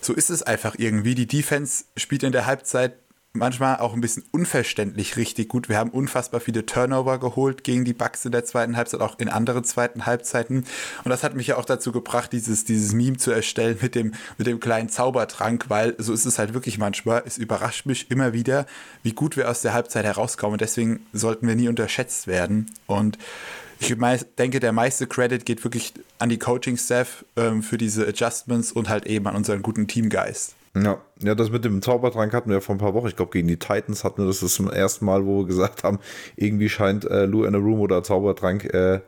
so 0.00 0.14
ist 0.14 0.30
es 0.30 0.42
einfach 0.42 0.74
irgendwie. 0.78 1.14
Die 1.14 1.26
Defense 1.26 1.84
spielt 1.98 2.22
in 2.22 2.32
der 2.32 2.46
Halbzeit 2.46 2.94
manchmal 3.34 3.78
auch 3.78 3.94
ein 3.94 4.00
bisschen 4.00 4.24
unverständlich 4.30 5.16
richtig 5.16 5.48
gut. 5.48 5.68
Wir 5.68 5.78
haben 5.78 5.90
unfassbar 5.90 6.40
viele 6.40 6.66
Turnover 6.66 7.18
geholt 7.18 7.64
gegen 7.64 7.84
die 7.84 7.94
Bucks 7.94 8.24
in 8.24 8.32
der 8.32 8.44
zweiten 8.44 8.76
Halbzeit, 8.76 9.00
auch 9.00 9.18
in 9.18 9.28
anderen 9.28 9.64
zweiten 9.64 10.04
Halbzeiten. 10.04 10.64
Und 11.04 11.10
das 11.10 11.22
hat 11.22 11.34
mich 11.34 11.46
ja 11.46 11.56
auch 11.56 11.64
dazu 11.64 11.92
gebracht, 11.92 12.32
dieses, 12.32 12.64
dieses 12.64 12.92
Meme 12.92 13.16
zu 13.16 13.30
erstellen 13.30 13.78
mit 13.80 13.94
dem, 13.94 14.12
mit 14.36 14.46
dem 14.46 14.60
kleinen 14.60 14.90
Zaubertrank, 14.90 15.66
weil 15.68 15.94
so 15.98 16.12
ist 16.12 16.26
es 16.26 16.38
halt 16.38 16.52
wirklich 16.52 16.78
manchmal. 16.78 17.22
Es 17.24 17.38
überrascht 17.38 17.86
mich 17.86 18.10
immer 18.10 18.34
wieder, 18.34 18.66
wie 19.02 19.12
gut 19.12 19.36
wir 19.36 19.48
aus 19.48 19.62
der 19.62 19.72
Halbzeit 19.72 20.04
herauskommen. 20.04 20.54
Und 20.54 20.60
deswegen 20.60 21.06
sollten 21.14 21.48
wir 21.48 21.54
nie 21.54 21.68
unterschätzt 21.68 22.26
werden. 22.26 22.70
Und 22.86 23.16
ich 23.78 23.96
denke, 24.38 24.60
der 24.60 24.72
meiste 24.72 25.06
Credit 25.06 25.44
geht 25.44 25.64
wirklich 25.64 25.94
an 26.18 26.28
die 26.28 26.38
Coaching-Staff 26.38 27.24
ähm, 27.36 27.62
für 27.62 27.78
diese 27.78 28.06
Adjustments 28.06 28.72
und 28.72 28.88
halt 28.88 29.06
eben 29.06 29.26
an 29.26 29.34
unseren 29.34 29.62
guten 29.62 29.88
Teamgeist. 29.88 30.54
Ja, 30.74 31.02
ja, 31.20 31.34
das 31.34 31.50
mit 31.50 31.66
dem 31.66 31.82
Zaubertrank 31.82 32.32
hatten 32.32 32.50
wir 32.50 32.62
vor 32.62 32.74
ein 32.74 32.78
paar 32.78 32.94
Wochen. 32.94 33.08
Ich 33.08 33.16
glaube, 33.16 33.30
gegen 33.30 33.46
die 33.46 33.58
Titans 33.58 34.04
hatten 34.04 34.22
wir 34.22 34.26
das 34.26 34.40
das 34.40 34.54
zum 34.54 34.70
ersten 34.70 35.04
Mal, 35.04 35.26
wo 35.26 35.40
wir 35.40 35.46
gesagt 35.46 35.84
haben, 35.84 35.98
irgendwie 36.36 36.70
scheint 36.70 37.04
äh, 37.04 37.26
Lou 37.26 37.44
in 37.44 37.54
a 37.54 37.58
Room 37.58 37.80
oder 37.80 38.02
Zaubertrank 38.02 38.72
äh, 38.72 39.00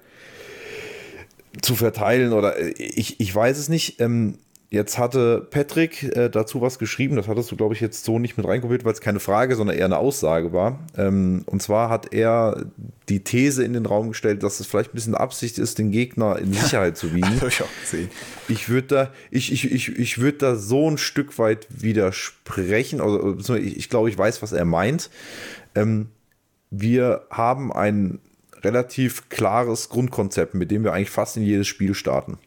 zu 1.62 1.74
verteilen 1.74 2.32
oder 2.34 2.58
äh, 2.58 2.70
ich, 2.76 3.18
ich 3.18 3.34
weiß 3.34 3.56
es 3.58 3.70
nicht. 3.70 3.98
Ähm, 4.00 4.38
Jetzt 4.74 4.98
hatte 4.98 5.46
Patrick 5.52 6.02
äh, 6.16 6.28
dazu 6.28 6.60
was 6.60 6.80
geschrieben, 6.80 7.14
das 7.14 7.28
hattest 7.28 7.48
du, 7.52 7.54
glaube 7.54 7.74
ich, 7.74 7.80
jetzt 7.80 8.04
so 8.04 8.18
nicht 8.18 8.36
mit 8.36 8.44
reinkopiert, 8.44 8.84
weil 8.84 8.92
es 8.92 9.00
keine 9.00 9.20
Frage, 9.20 9.54
sondern 9.54 9.76
eher 9.76 9.84
eine 9.84 9.98
Aussage 9.98 10.52
war. 10.52 10.80
Ähm, 10.96 11.44
und 11.46 11.62
zwar 11.62 11.90
hat 11.90 12.12
er 12.12 12.66
die 13.08 13.22
These 13.22 13.62
in 13.62 13.72
den 13.72 13.86
Raum 13.86 14.08
gestellt, 14.08 14.42
dass 14.42 14.58
es 14.58 14.66
vielleicht 14.66 14.90
ein 14.90 14.96
bisschen 14.96 15.14
Absicht 15.14 15.58
ist, 15.58 15.78
den 15.78 15.92
Gegner 15.92 16.40
in 16.40 16.52
Sicherheit 16.52 16.96
zu 16.96 17.14
wiegen. 17.14 17.36
Habe 17.40 17.50
ich 17.50 17.62
auch 17.62 17.68
gesehen. 17.82 18.10
Ich 18.48 18.68
würde 18.68 18.88
da, 18.88 19.12
ich, 19.30 19.52
ich, 19.52 19.70
ich, 19.70 19.96
ich 19.96 20.18
würde 20.18 20.38
da 20.38 20.56
so 20.56 20.90
ein 20.90 20.98
Stück 20.98 21.38
weit 21.38 21.68
widersprechen. 21.70 23.00
Also, 23.00 23.54
ich, 23.54 23.76
ich 23.76 23.88
glaube, 23.88 24.08
ich 24.08 24.18
weiß, 24.18 24.42
was 24.42 24.50
er 24.50 24.64
meint. 24.64 25.08
Ähm, 25.76 26.08
wir 26.72 27.28
haben 27.30 27.72
ein 27.72 28.18
relativ 28.64 29.28
klares 29.28 29.88
Grundkonzept, 29.88 30.54
mit 30.54 30.72
dem 30.72 30.82
wir 30.82 30.94
eigentlich 30.94 31.10
fast 31.10 31.36
in 31.36 31.44
jedes 31.44 31.68
Spiel 31.68 31.94
starten. 31.94 32.38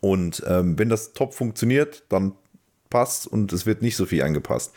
Und 0.00 0.42
ähm, 0.46 0.78
wenn 0.78 0.88
das 0.88 1.12
top 1.12 1.34
funktioniert, 1.34 2.04
dann 2.08 2.32
passt 2.90 3.26
und 3.26 3.52
es 3.52 3.66
wird 3.66 3.82
nicht 3.82 3.96
so 3.96 4.06
viel 4.06 4.22
angepasst. 4.22 4.72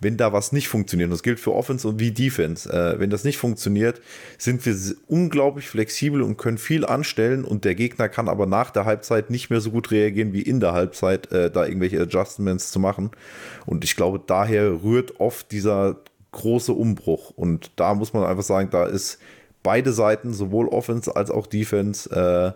Wenn 0.00 0.16
da 0.16 0.32
was 0.32 0.52
nicht 0.52 0.68
funktioniert, 0.68 1.08
und 1.08 1.12
das 1.12 1.22
gilt 1.22 1.40
für 1.40 1.54
Offense 1.54 1.86
und 1.86 2.00
wie 2.00 2.10
Defense, 2.10 2.68
äh, 2.70 2.98
wenn 2.98 3.10
das 3.10 3.24
nicht 3.24 3.38
funktioniert, 3.38 4.00
sind 4.38 4.64
wir 4.64 4.74
unglaublich 5.06 5.68
flexibel 5.68 6.22
und 6.22 6.36
können 6.36 6.58
viel 6.58 6.84
anstellen 6.84 7.44
und 7.44 7.64
der 7.64 7.74
Gegner 7.74 8.08
kann 8.08 8.28
aber 8.28 8.46
nach 8.46 8.70
der 8.70 8.84
Halbzeit 8.84 9.30
nicht 9.30 9.50
mehr 9.50 9.60
so 9.60 9.70
gut 9.70 9.90
reagieren 9.90 10.32
wie 10.32 10.42
in 10.42 10.60
der 10.60 10.72
Halbzeit, 10.72 11.30
äh, 11.32 11.50
da 11.50 11.66
irgendwelche 11.66 12.00
Adjustments 12.00 12.70
zu 12.72 12.80
machen. 12.80 13.10
Und 13.66 13.84
ich 13.84 13.96
glaube, 13.96 14.20
daher 14.26 14.82
rührt 14.82 15.20
oft 15.20 15.52
dieser 15.52 15.96
große 16.32 16.72
Umbruch. 16.72 17.30
Und 17.30 17.72
da 17.76 17.94
muss 17.94 18.12
man 18.12 18.24
einfach 18.24 18.42
sagen, 18.42 18.70
da 18.70 18.86
ist 18.86 19.18
beide 19.62 19.92
Seiten, 19.92 20.32
sowohl 20.32 20.68
Offense 20.68 21.14
als 21.14 21.30
auch 21.30 21.46
Defense, 21.46 22.08
äh, 22.10 22.52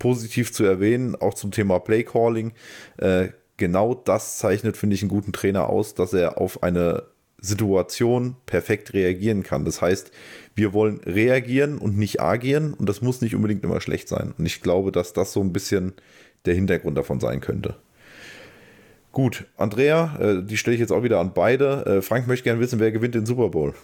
positiv 0.00 0.52
zu 0.52 0.64
erwähnen, 0.64 1.14
auch 1.14 1.34
zum 1.34 1.52
Thema 1.52 1.78
Playcalling. 1.78 2.50
Äh, 2.96 3.28
genau 3.56 3.94
das 3.94 4.38
zeichnet, 4.38 4.76
finde 4.76 4.96
ich, 4.96 5.02
einen 5.02 5.10
guten 5.10 5.32
Trainer 5.32 5.70
aus, 5.70 5.94
dass 5.94 6.12
er 6.12 6.38
auf 6.38 6.64
eine 6.64 7.04
Situation 7.40 8.36
perfekt 8.46 8.92
reagieren 8.92 9.44
kann. 9.44 9.64
Das 9.64 9.80
heißt, 9.80 10.10
wir 10.56 10.72
wollen 10.72 11.00
reagieren 11.00 11.78
und 11.78 11.96
nicht 11.96 12.20
agieren 12.20 12.74
und 12.74 12.88
das 12.88 13.00
muss 13.00 13.20
nicht 13.20 13.34
unbedingt 13.34 13.62
immer 13.62 13.80
schlecht 13.80 14.08
sein. 14.08 14.34
Und 14.36 14.46
ich 14.46 14.60
glaube, 14.60 14.90
dass 14.90 15.12
das 15.12 15.32
so 15.32 15.40
ein 15.40 15.52
bisschen 15.52 15.94
der 16.44 16.54
Hintergrund 16.54 16.98
davon 16.98 17.20
sein 17.20 17.40
könnte. 17.40 17.76
Gut, 19.12 19.46
Andrea, 19.56 20.16
äh, 20.20 20.42
die 20.42 20.56
stelle 20.56 20.74
ich 20.74 20.80
jetzt 20.80 20.92
auch 20.92 21.02
wieder 21.02 21.20
an 21.20 21.32
beide. 21.34 21.84
Äh, 21.86 22.02
Frank 22.02 22.26
möchte 22.26 22.44
gerne 22.44 22.60
wissen, 22.60 22.78
wer 22.78 22.92
gewinnt 22.92 23.14
den 23.14 23.26
Super 23.26 23.48
Bowl? 23.48 23.74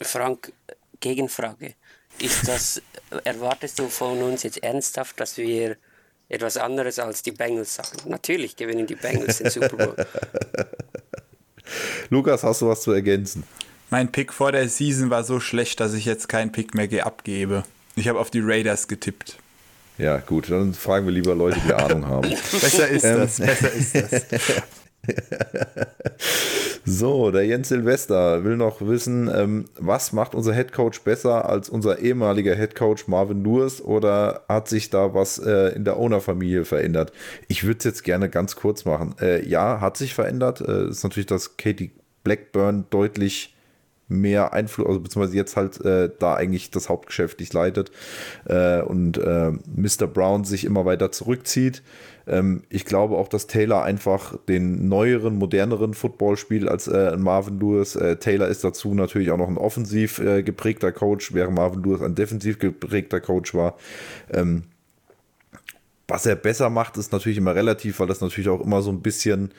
Frank, 0.00 0.52
Gegenfrage. 1.00 1.74
Ist 2.18 2.46
das, 2.46 2.82
erwartest 3.24 3.78
du 3.78 3.88
von 3.88 4.22
uns 4.22 4.42
jetzt 4.42 4.62
ernsthaft, 4.62 5.20
dass 5.20 5.36
wir 5.36 5.76
etwas 6.28 6.56
anderes 6.56 6.98
als 6.98 7.22
die 7.22 7.32
Bengals 7.32 7.74
sagen? 7.74 7.98
Natürlich 8.06 8.56
gewinnen 8.56 8.86
die 8.86 8.96
Bengals 8.96 9.38
den 9.38 9.50
Super 9.50 9.76
Bowl. 9.76 9.96
Lukas, 12.10 12.42
hast 12.42 12.62
du 12.62 12.68
was 12.68 12.82
zu 12.82 12.92
ergänzen? 12.92 13.44
Mein 13.90 14.10
Pick 14.10 14.32
vor 14.32 14.52
der 14.52 14.68
Season 14.68 15.10
war 15.10 15.24
so 15.24 15.40
schlecht, 15.40 15.80
dass 15.80 15.94
ich 15.94 16.04
jetzt 16.04 16.28
keinen 16.28 16.52
Pick 16.52 16.74
mehr 16.74 17.06
abgebe. 17.06 17.64
Ich 17.96 18.08
habe 18.08 18.18
auf 18.18 18.30
die 18.30 18.40
Raiders 18.42 18.88
getippt. 18.88 19.36
Ja, 19.98 20.18
gut, 20.18 20.50
dann 20.50 20.74
fragen 20.74 21.06
wir 21.06 21.12
lieber 21.12 21.34
Leute, 21.34 21.60
die 21.64 21.72
Ahnung 21.72 22.06
haben. 22.06 22.28
besser 22.28 22.88
ist 22.88 23.04
ähm. 23.04 23.18
das, 23.18 23.38
besser 23.38 23.72
ist 23.72 23.94
das. 23.94 24.22
so, 26.84 27.30
der 27.30 27.46
Jens 27.46 27.68
Silvester 27.68 28.44
will 28.44 28.56
noch 28.56 28.80
wissen, 28.80 29.30
ähm, 29.34 29.64
was 29.78 30.12
macht 30.12 30.34
unser 30.34 30.52
Head 30.54 30.72
Coach 30.72 31.00
besser 31.02 31.48
als 31.48 31.68
unser 31.68 31.98
ehemaliger 31.98 32.54
Head 32.54 32.74
Coach 32.74 33.08
Marvin 33.08 33.44
Lewis 33.44 33.80
oder 33.80 34.42
hat 34.48 34.68
sich 34.68 34.90
da 34.90 35.14
was 35.14 35.38
äh, 35.38 35.74
in 35.74 35.84
der 35.84 35.98
Owner-Familie 35.98 36.64
verändert? 36.64 37.12
Ich 37.48 37.64
würde 37.64 37.78
es 37.78 37.84
jetzt 37.84 38.04
gerne 38.04 38.28
ganz 38.28 38.56
kurz 38.56 38.84
machen. 38.84 39.14
Äh, 39.20 39.46
ja, 39.46 39.80
hat 39.80 39.96
sich 39.96 40.14
verändert. 40.14 40.60
Äh, 40.60 40.88
ist 40.88 41.04
natürlich, 41.04 41.26
dass 41.26 41.56
Katie 41.56 41.92
Blackburn 42.22 42.86
deutlich 42.90 43.54
mehr 44.08 44.52
Einfluss, 44.52 44.86
also 44.86 45.00
beziehungsweise 45.00 45.36
jetzt 45.36 45.56
halt 45.56 45.80
äh, 45.84 46.10
da 46.18 46.34
eigentlich 46.34 46.70
das 46.70 46.88
Hauptgeschäft 46.88 47.40
nicht 47.40 47.52
leitet 47.52 47.90
äh, 48.46 48.82
und 48.82 49.18
äh, 49.18 49.52
Mr. 49.74 50.06
Brown 50.06 50.44
sich 50.44 50.64
immer 50.64 50.84
weiter 50.84 51.10
zurückzieht. 51.10 51.82
Ähm, 52.26 52.62
ich 52.68 52.84
glaube 52.84 53.16
auch, 53.16 53.28
dass 53.28 53.46
Taylor 53.46 53.82
einfach 53.82 54.36
den 54.48 54.88
neueren, 54.88 55.36
moderneren 55.36 55.94
Football 55.94 56.36
spielt 56.36 56.68
als 56.68 56.88
äh, 56.88 57.16
Marvin 57.16 57.60
Lewis. 57.60 57.96
Äh, 57.96 58.16
Taylor 58.16 58.48
ist 58.48 58.64
dazu 58.64 58.94
natürlich 58.94 59.30
auch 59.30 59.36
noch 59.36 59.48
ein 59.48 59.58
offensiv 59.58 60.18
äh, 60.18 60.42
geprägter 60.42 60.92
Coach, 60.92 61.34
während 61.34 61.54
Marvin 61.54 61.82
Lewis 61.82 62.02
ein 62.02 62.14
defensiv 62.14 62.58
geprägter 62.58 63.20
Coach 63.20 63.54
war. 63.54 63.76
Ähm, 64.32 64.64
was 66.08 66.26
er 66.26 66.36
besser 66.36 66.70
macht, 66.70 66.96
ist 66.96 67.12
natürlich 67.12 67.38
immer 67.38 67.54
relativ, 67.54 68.00
weil 68.00 68.06
das 68.06 68.20
natürlich 68.20 68.48
auch 68.48 68.60
immer 68.60 68.82
so 68.82 68.90
ein 68.90 69.00
bisschen 69.00 69.52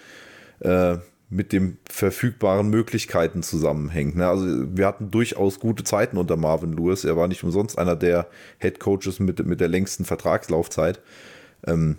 äh, 0.59 0.97
mit 1.30 1.51
den 1.51 1.78
verfügbaren 1.89 2.70
Möglichkeiten 2.70 3.41
zusammenhängt. 3.41 4.16
Ne? 4.16 4.28
Also 4.28 4.45
wir 4.78 4.86
hatten 4.86 5.09
durchaus 5.09 5.59
gute 5.59 5.84
Zeiten 5.84 6.18
unter 6.18 6.38
Marvin 6.38 6.74
Lewis. 6.74 7.03
Er 7.03 7.18
war 7.18 7.28
nicht 7.28 7.43
umsonst 7.43 7.78
einer 7.80 7.95
der 7.95 8.28
Head 8.59 8.80
Coaches 8.80 9.20
mit, 9.20 9.43
mit 9.45 9.59
der 9.59 9.68
längsten 9.68 10.05
Vertragslaufzeit. 10.05 11.01
Ähm, 11.66 11.97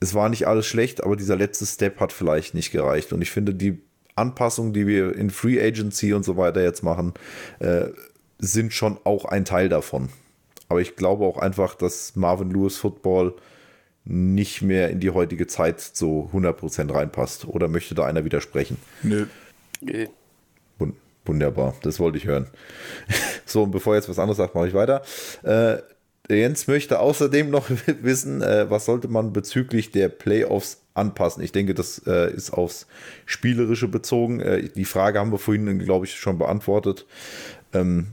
es 0.00 0.14
war 0.14 0.28
nicht 0.28 0.46
alles 0.46 0.66
schlecht, 0.66 1.02
aber 1.02 1.16
dieser 1.16 1.36
letzte 1.36 1.66
Step 1.66 2.00
hat 2.00 2.12
vielleicht 2.12 2.54
nicht 2.54 2.70
gereicht. 2.70 3.12
Und 3.12 3.22
ich 3.22 3.30
finde, 3.30 3.54
die 3.54 3.80
Anpassungen, 4.14 4.72
die 4.72 4.86
wir 4.86 5.14
in 5.14 5.30
Free 5.30 5.60
Agency 5.60 6.12
und 6.12 6.24
so 6.24 6.36
weiter 6.36 6.62
jetzt 6.62 6.82
machen, 6.82 7.14
äh, 7.60 7.86
sind 8.38 8.72
schon 8.72 8.98
auch 9.04 9.24
ein 9.24 9.44
Teil 9.44 9.68
davon. 9.68 10.08
Aber 10.68 10.80
ich 10.80 10.96
glaube 10.96 11.24
auch 11.24 11.38
einfach, 11.38 11.74
dass 11.74 12.14
Marvin 12.14 12.50
Lewis 12.50 12.76
Football 12.76 13.34
nicht 14.04 14.62
mehr 14.62 14.90
in 14.90 15.00
die 15.00 15.10
heutige 15.10 15.46
Zeit 15.46 15.80
so 15.80 16.30
100% 16.32 16.92
reinpasst. 16.92 17.46
Oder 17.46 17.68
möchte 17.68 17.94
da 17.94 18.04
einer 18.04 18.24
widersprechen? 18.24 18.76
Nö. 19.02 19.26
Nö. 19.80 20.06
Wunderbar, 21.28 21.74
das 21.82 22.00
wollte 22.00 22.16
ich 22.16 22.24
hören. 22.24 22.46
so, 23.44 23.64
und 23.64 23.70
bevor 23.70 23.94
jetzt 23.94 24.08
was 24.08 24.18
anderes 24.18 24.38
sagt, 24.38 24.54
mache 24.54 24.68
ich 24.68 24.74
weiter. 24.74 25.02
Äh, 25.42 25.76
Jens 26.28 26.66
möchte 26.66 27.00
außerdem 27.00 27.50
noch 27.50 27.70
wissen, 28.02 28.42
äh, 28.42 28.70
was 28.70 28.84
sollte 28.84 29.08
man 29.08 29.32
bezüglich 29.32 29.90
der 29.92 30.08
Playoffs 30.08 30.82
anpassen? 30.94 31.42
Ich 31.42 31.52
denke, 31.52 31.74
das 31.74 32.02
äh, 32.06 32.32
ist 32.32 32.50
aufs 32.50 32.86
Spielerische 33.26 33.88
bezogen. 33.88 34.40
Äh, 34.40 34.68
die 34.68 34.84
Frage 34.84 35.18
haben 35.18 35.32
wir 35.32 35.38
vorhin, 35.38 35.78
glaube 35.78 36.06
ich, 36.06 36.16
schon 36.16 36.38
beantwortet. 36.38 37.06
Ähm, 37.72 38.08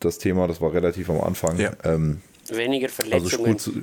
das 0.00 0.18
Thema, 0.18 0.46
das 0.46 0.60
war 0.60 0.72
relativ 0.72 1.10
am 1.10 1.20
Anfang. 1.20 1.58
Ja. 1.58 1.72
Ähm, 1.84 2.20
Weniger 2.50 2.88
Verletzungen. 2.88 3.52
Also 3.52 3.72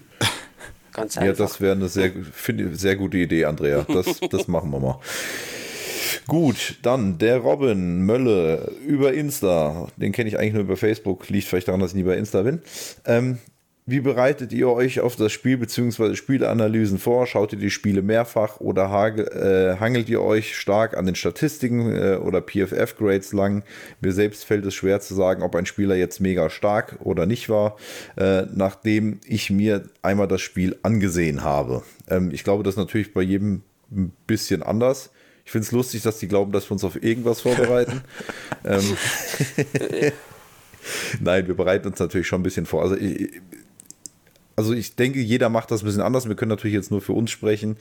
Ganz 0.94 1.18
einfach. 1.18 1.28
Ja, 1.28 1.34
das 1.34 1.60
wäre 1.60 1.74
eine 1.74 1.90
sehr, 1.90 2.12
finde, 2.12 2.76
sehr 2.76 2.96
gute 2.96 3.18
Idee, 3.18 3.46
Andrea. 3.46 3.86
Das, 3.92 4.20
das 4.30 4.48
machen 4.48 4.72
wir 4.72 4.80
mal. 4.80 5.00
Gut, 6.28 6.78
dann 6.84 7.18
der 7.18 7.38
Robin 7.38 8.06
Mölle 8.06 8.72
über 8.88 9.14
Insta. 9.14 9.88
Den 9.98 10.12
kenne 10.12 10.30
ich 10.30 10.38
eigentlich 10.38 10.54
nur 10.54 10.62
über 10.62 10.78
Facebook. 10.78 11.30
Liegt 11.30 11.48
vielleicht 11.48 11.68
daran, 11.68 11.82
dass 11.82 11.92
ich 11.92 11.96
nie 11.96 12.04
bei 12.04 12.16
Insta 12.16 12.44
bin. 12.44 12.62
Ähm, 13.06 13.40
wie 13.86 14.00
bereitet 14.00 14.54
ihr 14.54 14.70
euch 14.70 15.02
auf 15.02 15.18
das 15.18 15.34
Spiel 15.34 15.58
bzw. 15.58 16.16
Spieleanalysen 16.16 17.00
vor? 17.00 17.28
Schaut 17.28 17.52
ihr 17.52 17.60
die 17.60 17.70
Spiele 17.70 18.02
mehrfach 18.02 18.62
oder 18.62 18.86
äh, 18.86 19.78
hangelt 19.78 20.08
ihr 20.08 20.22
euch 20.22 20.56
stark 20.58 20.96
an 20.96 21.06
den 21.06 21.16
Statistiken 21.16 21.94
äh, 21.94 22.16
oder 22.16 22.42
PFF-Grades 22.42 23.34
lang? 23.34 23.64
Mir 24.00 24.14
selbst 24.14 24.46
fällt 24.46 24.66
es 24.66 24.74
schwer 24.74 25.02
zu 25.02 25.16
sagen, 25.16 25.44
ob 25.44 25.56
ein 25.56 25.66
Spieler 25.66 25.96
jetzt 25.96 26.22
mega 26.22 26.50
stark 26.50 26.98
oder 27.02 27.26
nicht 27.26 27.50
war, 27.50 27.76
äh, 28.16 28.44
nachdem 28.54 29.20
ich 29.26 29.50
mir 29.50 29.84
einmal 30.02 30.30
das 30.30 30.40
Spiel 30.40 30.78
angesehen 30.82 31.44
habe. 31.44 31.84
Ähm, 32.10 32.32
ich 32.32 32.46
glaube, 32.46 32.64
das 32.64 32.76
ist 32.76 32.80
natürlich 32.80 33.14
bei 33.14 33.22
jedem 33.22 33.64
ein 33.92 34.14
bisschen 34.28 34.64
anders. 34.64 35.12
Ich 35.44 35.52
finde 35.52 35.66
es 35.66 35.74
lustig, 35.74 36.04
dass 36.04 36.20
die 36.20 36.30
glauben, 36.30 36.54
dass 36.54 36.70
wir 36.70 36.72
uns 36.72 36.86
auf 36.86 37.04
irgendwas 37.04 37.42
vorbereiten. 37.42 38.02
ähm, 38.64 38.98
Nein, 41.20 41.48
wir 41.48 41.56
bereiten 41.56 41.88
uns 41.88 42.00
natürlich 42.00 42.28
schon 42.28 42.40
ein 42.40 42.44
bisschen 42.44 42.66
vor. 42.66 42.82
Also 42.82 42.96
ich, 42.96 43.42
also 44.56 44.74
ich 44.74 44.96
denke, 44.96 45.20
jeder 45.20 45.50
macht 45.50 45.72
das 45.72 45.82
ein 45.82 45.86
bisschen 45.86 46.02
anders. 46.02 46.28
Wir 46.28 46.36
können 46.36 46.50
natürlich 46.50 46.76
jetzt 46.76 46.92
nur 46.92 47.02
für 47.02 47.14
uns 47.14 47.32
sprechen. 47.32 47.78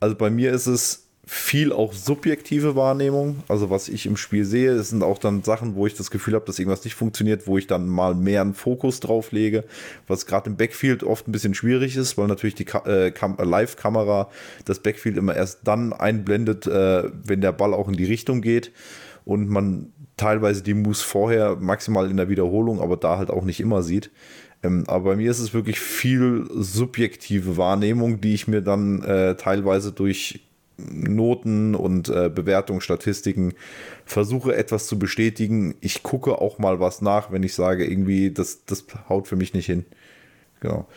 Also 0.00 0.16
bei 0.16 0.30
mir 0.30 0.52
ist 0.52 0.66
es 0.66 1.04
viel 1.26 1.72
auch 1.72 1.92
subjektive 1.92 2.76
Wahrnehmung. 2.76 3.42
Also 3.48 3.70
was 3.70 3.88
ich 3.88 4.06
im 4.06 4.16
Spiel 4.16 4.44
sehe, 4.44 4.72
es 4.72 4.90
sind 4.90 5.02
auch 5.02 5.18
dann 5.18 5.42
Sachen, 5.42 5.74
wo 5.74 5.86
ich 5.86 5.94
das 5.94 6.10
Gefühl 6.10 6.34
habe, 6.34 6.44
dass 6.44 6.58
irgendwas 6.58 6.84
nicht 6.84 6.94
funktioniert, 6.94 7.46
wo 7.46 7.56
ich 7.56 7.66
dann 7.66 7.88
mal 7.88 8.14
mehr 8.14 8.42
einen 8.42 8.54
Fokus 8.54 9.00
drauf 9.00 9.32
lege, 9.32 9.64
was 10.06 10.26
gerade 10.26 10.50
im 10.50 10.56
Backfield 10.56 11.02
oft 11.02 11.26
ein 11.26 11.32
bisschen 11.32 11.54
schwierig 11.54 11.96
ist, 11.96 12.18
weil 12.18 12.26
natürlich 12.26 12.54
die 12.54 12.66
äh, 12.66 13.12
Live-Kamera 13.38 14.28
das 14.64 14.80
Backfield 14.80 15.16
immer 15.16 15.34
erst 15.34 15.60
dann 15.64 15.92
einblendet, 15.92 16.66
äh, 16.66 17.04
wenn 17.24 17.40
der 17.40 17.52
Ball 17.52 17.72
auch 17.72 17.88
in 17.88 17.96
die 17.96 18.04
Richtung 18.04 18.42
geht 18.42 18.72
und 19.24 19.48
man 19.48 19.92
teilweise 20.16 20.62
die 20.62 20.74
Moves 20.74 21.02
vorher 21.02 21.56
maximal 21.56 22.10
in 22.10 22.16
der 22.16 22.28
Wiederholung, 22.28 22.80
aber 22.80 22.96
da 22.96 23.18
halt 23.18 23.30
auch 23.30 23.44
nicht 23.44 23.60
immer 23.60 23.82
sieht. 23.82 24.10
Ähm, 24.64 24.84
aber 24.86 25.10
bei 25.10 25.16
mir 25.16 25.30
ist 25.30 25.38
es 25.38 25.54
wirklich 25.54 25.78
viel 25.78 26.46
subjektive 26.50 27.56
Wahrnehmung, 27.56 28.20
die 28.20 28.34
ich 28.34 28.48
mir 28.48 28.62
dann 28.62 29.02
äh, 29.02 29.36
teilweise 29.36 29.92
durch 29.92 30.40
Noten 30.76 31.74
und 31.76 32.08
äh, 32.08 32.28
Bewertungsstatistiken 32.28 33.54
versuche 34.04 34.56
etwas 34.56 34.88
zu 34.88 34.98
bestätigen. 34.98 35.76
Ich 35.80 36.02
gucke 36.02 36.40
auch 36.40 36.58
mal 36.58 36.80
was 36.80 37.00
nach, 37.00 37.30
wenn 37.30 37.44
ich 37.44 37.54
sage, 37.54 37.86
irgendwie, 37.86 38.32
das, 38.32 38.64
das 38.64 38.84
haut 39.08 39.28
für 39.28 39.36
mich 39.36 39.54
nicht 39.54 39.66
hin. 39.66 39.84
Genau. 40.60 40.88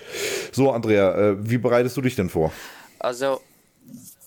So, 0.52 0.72
Andrea, 0.72 1.16
äh, 1.16 1.50
wie 1.50 1.58
bereitest 1.58 1.96
du 1.98 2.02
dich 2.02 2.16
denn 2.16 2.30
vor? 2.30 2.52
Also, 3.00 3.40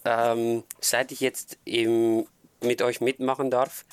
ähm, 0.04 0.62
seit 0.80 1.10
ich 1.10 1.20
jetzt 1.20 1.58
im, 1.64 2.26
mit 2.62 2.82
euch 2.82 3.00
mitmachen 3.00 3.50
darf, 3.50 3.84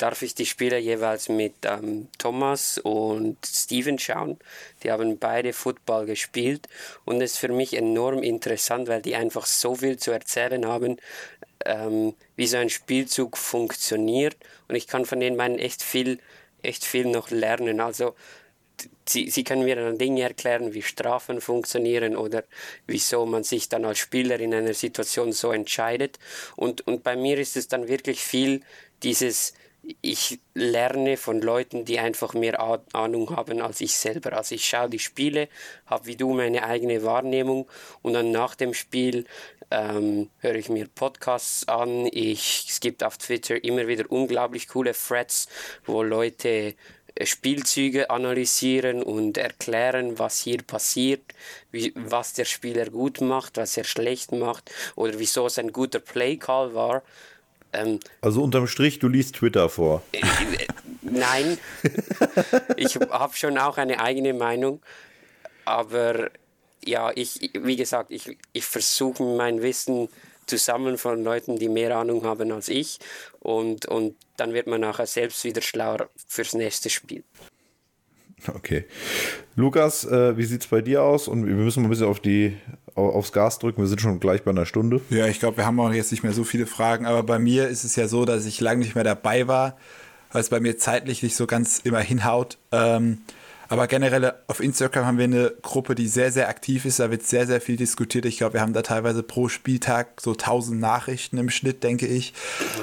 darf 0.00 0.22
ich 0.22 0.34
die 0.34 0.46
Spiele 0.46 0.78
jeweils 0.78 1.28
mit 1.28 1.54
ähm, 1.64 2.08
Thomas 2.18 2.78
und 2.78 3.36
Steven 3.44 3.98
schauen. 3.98 4.38
Die 4.82 4.90
haben 4.90 5.18
beide 5.18 5.52
Football 5.52 6.06
gespielt 6.06 6.68
und 7.04 7.20
es 7.20 7.32
ist 7.32 7.38
für 7.38 7.48
mich 7.48 7.74
enorm 7.76 8.22
interessant, 8.22 8.88
weil 8.88 9.02
die 9.02 9.14
einfach 9.14 9.46
so 9.46 9.74
viel 9.74 9.98
zu 9.98 10.10
erzählen 10.10 10.66
haben, 10.66 10.96
ähm, 11.66 12.14
wie 12.36 12.46
so 12.46 12.56
ein 12.56 12.70
Spielzug 12.70 13.36
funktioniert 13.36 14.36
und 14.68 14.74
ich 14.74 14.86
kann 14.86 15.04
von 15.04 15.20
denen 15.20 15.36
meinen 15.36 15.58
echt 15.58 15.82
viel, 15.82 16.18
echt 16.62 16.84
viel 16.84 17.06
noch 17.06 17.30
lernen. 17.30 17.80
Also 17.80 18.14
Sie, 19.06 19.28
sie, 19.28 19.44
können 19.44 19.64
mir 19.64 19.76
dann 19.76 19.98
Dinge 19.98 20.22
erklären, 20.22 20.72
wie 20.72 20.80
Strafen 20.80 21.42
funktionieren 21.42 22.16
oder 22.16 22.44
wieso 22.86 23.26
man 23.26 23.44
sich 23.44 23.68
dann 23.68 23.84
als 23.84 23.98
Spieler 23.98 24.40
in 24.40 24.54
einer 24.54 24.72
Situation 24.72 25.32
so 25.32 25.52
entscheidet. 25.52 26.18
Und, 26.56 26.86
und 26.86 27.02
bei 27.02 27.14
mir 27.14 27.36
ist 27.36 27.58
es 27.58 27.68
dann 27.68 27.88
wirklich 27.88 28.20
viel 28.20 28.62
dieses, 29.02 29.52
ich 30.02 30.38
lerne 30.54 31.16
von 31.16 31.40
Leuten, 31.40 31.84
die 31.84 31.98
einfach 31.98 32.34
mehr 32.34 32.60
Ahnung 32.92 33.34
haben 33.34 33.60
als 33.60 33.80
ich 33.80 33.96
selber. 33.96 34.34
Also 34.34 34.54
ich 34.54 34.68
schaue 34.68 34.90
die 34.90 34.98
Spiele, 34.98 35.48
habe 35.86 36.06
wie 36.06 36.16
du 36.16 36.32
meine 36.32 36.64
eigene 36.64 37.02
Wahrnehmung 37.02 37.68
und 38.02 38.12
dann 38.12 38.30
nach 38.30 38.54
dem 38.54 38.74
Spiel 38.74 39.24
ähm, 39.70 40.30
höre 40.38 40.56
ich 40.56 40.68
mir 40.68 40.88
Podcasts 40.88 41.68
an. 41.68 42.06
Ich, 42.12 42.66
es 42.68 42.80
gibt 42.80 43.04
auf 43.04 43.18
Twitter 43.18 43.62
immer 43.62 43.86
wieder 43.86 44.10
unglaublich 44.10 44.68
coole 44.68 44.92
Threads, 44.92 45.48
wo 45.84 46.02
Leute 46.02 46.74
äh, 47.14 47.26
Spielzüge 47.26 48.10
analysieren 48.10 49.02
und 49.02 49.38
erklären, 49.38 50.18
was 50.18 50.40
hier 50.40 50.62
passiert, 50.62 51.22
wie, 51.70 51.92
was 51.94 52.32
der 52.32 52.44
Spieler 52.44 52.86
gut 52.86 53.20
macht, 53.20 53.56
was 53.56 53.76
er 53.76 53.84
schlecht 53.84 54.32
macht 54.32 54.70
oder 54.96 55.18
wieso 55.18 55.46
es 55.46 55.58
ein 55.58 55.72
guter 55.72 56.00
Play-Call 56.00 56.74
war. 56.74 57.02
Ähm, 57.72 58.00
also 58.20 58.42
unterm 58.42 58.66
Strich, 58.66 58.98
du 58.98 59.08
liest 59.08 59.36
Twitter 59.36 59.68
vor. 59.68 60.02
Äh, 60.12 60.18
äh, 60.18 60.66
nein, 61.02 61.58
ich 62.76 62.96
habe 62.96 63.36
schon 63.36 63.58
auch 63.58 63.78
eine 63.78 64.00
eigene 64.00 64.34
Meinung, 64.34 64.80
aber 65.64 66.30
ja, 66.84 67.12
ich, 67.14 67.50
wie 67.54 67.76
gesagt, 67.76 68.10
ich, 68.10 68.36
ich 68.52 68.64
versuche 68.64 69.22
mein 69.22 69.62
Wissen 69.62 70.08
zusammen 70.46 70.98
von 70.98 71.22
Leuten, 71.22 71.58
die 71.58 71.68
mehr 71.68 71.96
Ahnung 71.96 72.24
haben 72.24 72.50
als 72.50 72.68
ich 72.68 72.98
und, 73.38 73.86
und 73.86 74.16
dann 74.36 74.52
wird 74.52 74.66
man 74.66 74.80
nachher 74.80 75.06
selbst 75.06 75.44
wieder 75.44 75.62
schlauer 75.62 76.08
fürs 76.26 76.54
nächste 76.54 76.90
Spiel. 76.90 77.22
Okay. 78.48 78.86
Lukas, 79.54 80.04
äh, 80.04 80.36
wie 80.36 80.44
sieht 80.44 80.62
es 80.62 80.66
bei 80.66 80.80
dir 80.80 81.02
aus? 81.02 81.28
Und 81.28 81.46
wir 81.46 81.54
müssen 81.54 81.82
mal 81.82 81.88
ein 81.88 81.90
bisschen 81.90 82.06
auf 82.06 82.20
die, 82.20 82.56
aufs 82.94 83.32
Gas 83.32 83.58
drücken. 83.58 83.82
Wir 83.82 83.88
sind 83.88 84.00
schon 84.00 84.20
gleich 84.20 84.42
bei 84.42 84.50
einer 84.50 84.66
Stunde. 84.66 85.00
Ja, 85.10 85.26
ich 85.26 85.40
glaube, 85.40 85.58
wir 85.58 85.66
haben 85.66 85.78
auch 85.80 85.92
jetzt 85.92 86.10
nicht 86.10 86.22
mehr 86.22 86.32
so 86.32 86.44
viele 86.44 86.66
Fragen. 86.66 87.06
Aber 87.06 87.22
bei 87.22 87.38
mir 87.38 87.68
ist 87.68 87.84
es 87.84 87.96
ja 87.96 88.08
so, 88.08 88.24
dass 88.24 88.46
ich 88.46 88.60
lange 88.60 88.80
nicht 88.80 88.94
mehr 88.94 89.04
dabei 89.04 89.48
war, 89.48 89.76
weil 90.32 90.40
es 90.40 90.48
bei 90.48 90.60
mir 90.60 90.78
zeitlich 90.78 91.22
nicht 91.22 91.36
so 91.36 91.46
ganz 91.46 91.78
immer 91.78 92.00
hinhaut. 92.00 92.58
Ähm, 92.72 93.18
aber 93.70 93.86
generell 93.86 94.34
auf 94.48 94.58
Instagram 94.58 95.06
haben 95.06 95.18
wir 95.18 95.26
eine 95.26 95.52
Gruppe, 95.62 95.94
die 95.94 96.08
sehr, 96.08 96.32
sehr 96.32 96.48
aktiv 96.48 96.84
ist. 96.86 96.98
Da 96.98 97.12
wird 97.12 97.22
sehr, 97.22 97.46
sehr 97.46 97.60
viel 97.60 97.76
diskutiert. 97.76 98.24
Ich 98.24 98.38
glaube, 98.38 98.54
wir 98.54 98.62
haben 98.62 98.72
da 98.72 98.82
teilweise 98.82 99.22
pro 99.22 99.48
Spieltag 99.48 100.20
so 100.20 100.32
1000 100.32 100.80
Nachrichten 100.80 101.38
im 101.38 101.50
Schnitt, 101.50 101.84
denke 101.84 102.08
ich. 102.08 102.34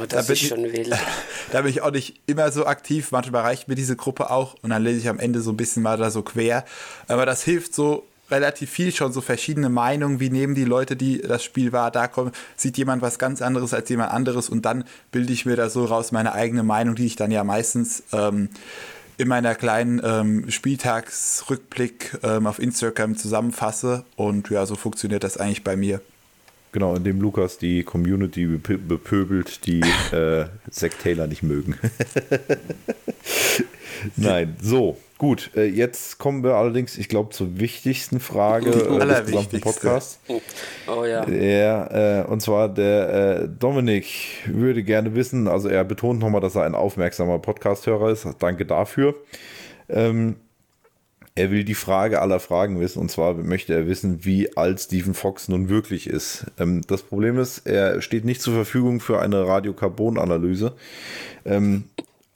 Oh, 0.02 0.06
das 0.08 0.28
da 0.28 0.34
ist 0.34 0.40
schon 0.48 0.64
wild. 0.64 0.96
Da 1.52 1.62
bin 1.62 1.72
ich 1.72 1.82
auch 1.82 1.92
nicht 1.92 2.22
immer 2.26 2.52
so 2.52 2.66
aktiv. 2.66 3.12
Manchmal 3.12 3.42
reicht 3.42 3.68
mir 3.68 3.76
diese 3.76 3.98
Gruppe 3.98 4.30
auch 4.30 4.56
und 4.62 4.70
dann 4.70 4.82
lese 4.82 5.00
ich 5.00 5.10
am 5.10 5.20
Ende 5.20 5.42
so 5.42 5.52
ein 5.52 5.58
bisschen 5.58 5.84
mal 5.84 5.98
da 5.98 6.10
so 6.10 6.22
quer. 6.22 6.64
Aber 7.10 7.26
das 7.26 7.44
hilft 7.44 7.76
so 7.76 8.06
relativ 8.30 8.70
viel 8.70 8.94
schon, 8.94 9.14
so 9.14 9.22
verschiedene 9.22 9.70
Meinungen, 9.70 10.20
wie 10.20 10.30
nehmen 10.30 10.56
die 10.56 10.66
Leute, 10.66 10.96
die 10.96 11.20
das 11.22 11.44
Spiel 11.44 11.72
war, 11.72 11.92
da 11.92 12.08
kommen, 12.08 12.32
sieht 12.56 12.78
jemand 12.78 13.02
was 13.02 13.20
ganz 13.20 13.42
anderes 13.42 13.74
als 13.74 13.90
jemand 13.90 14.12
anderes 14.12 14.50
und 14.50 14.66
dann 14.66 14.84
bilde 15.12 15.34
ich 15.34 15.46
mir 15.46 15.56
da 15.56 15.70
so 15.70 15.86
raus 15.86 16.12
meine 16.12 16.34
eigene 16.34 16.64
Meinung, 16.64 16.96
die 16.96 17.06
ich 17.06 17.16
dann 17.16 17.32
ja 17.32 17.44
meistens 17.44 18.04
ähm, 18.12 18.50
in 19.18 19.28
meiner 19.28 19.56
kleinen 19.56 20.02
ähm, 20.04 20.50
Spieltagsrückblick 20.50 22.20
ähm, 22.24 22.48
auf 22.48 22.60
Instagram 22.60 23.18
zusammenfasse. 23.18 24.06
Und 24.16 24.50
ja, 24.50 24.66
so 24.66 24.76
funktioniert 24.76 25.24
das 25.24 25.38
eigentlich 25.38 25.64
bei 25.64 25.76
mir. 25.76 26.02
Genau, 26.72 26.96
indem 26.96 27.22
Lukas 27.22 27.58
die 27.58 27.84
Community 27.84 28.46
bepöbelt, 28.46 29.66
die 29.66 29.80
äh, 30.12 30.46
Zack 30.70 31.00
Taylor 31.00 31.26
nicht 31.28 31.42
mögen. 31.42 31.76
Nein, 34.16 34.56
so, 34.62 34.98
gut. 35.18 35.52
Äh, 35.56 35.66
jetzt 35.66 36.18
kommen 36.18 36.44
wir 36.44 36.56
allerdings, 36.56 36.98
ich 36.98 37.10
glaube, 37.10 37.32
zur 37.32 37.60
wichtigsten 37.60 38.20
Frage 38.20 38.70
äh, 38.72 39.06
des 39.06 39.26
gesamten 39.26 39.62
Podcasts. 39.62 40.20
Oh 40.90 41.04
ja. 41.04 41.26
Der, 41.26 42.26
äh, 42.28 42.32
und 42.32 42.42
zwar 42.42 42.70
der 42.70 43.42
äh, 43.42 43.50
Dominik 43.50 44.08
würde 44.46 44.84
gerne 44.84 45.16
wissen, 45.16 45.50
also 45.50 45.68
er 45.68 45.84
betont 45.84 46.22
nochmal, 46.22 46.40
dass 46.40 46.56
er 46.56 46.64
ein 46.64 46.76
aufmerksamer 46.76 47.40
Podcasthörer 47.40 48.10
ist. 48.10 48.26
Danke 48.40 48.66
dafür. 48.66 49.16
Ähm, 49.90 50.38
er 51.38 51.52
will 51.52 51.64
die 51.64 51.76
Frage 51.76 52.20
aller 52.20 52.40
Fragen 52.40 52.80
wissen 52.80 53.00
und 53.00 53.12
zwar 53.12 53.36
möchte 53.36 53.74
er 53.74 53.88
wissen, 53.88 54.26
wie 54.26 54.58
alt 54.58 54.80
Stephen 54.80 55.14
Fox 55.14 55.48
nun 55.50 55.70
wirklich 55.70 56.08
ist. 56.08 56.48
Ähm, 56.58 56.82
das 56.88 57.04
Problem 57.04 57.38
ist, 57.38 57.68
er 57.68 58.02
steht 58.02 58.26
nicht 58.26 58.42
zur 58.42 58.56
Verfügung 58.56 59.00
für 59.00 59.20
eine 59.20 59.46
Radiokarbonanalyse. 59.46 60.74
Ähm, 61.46 61.84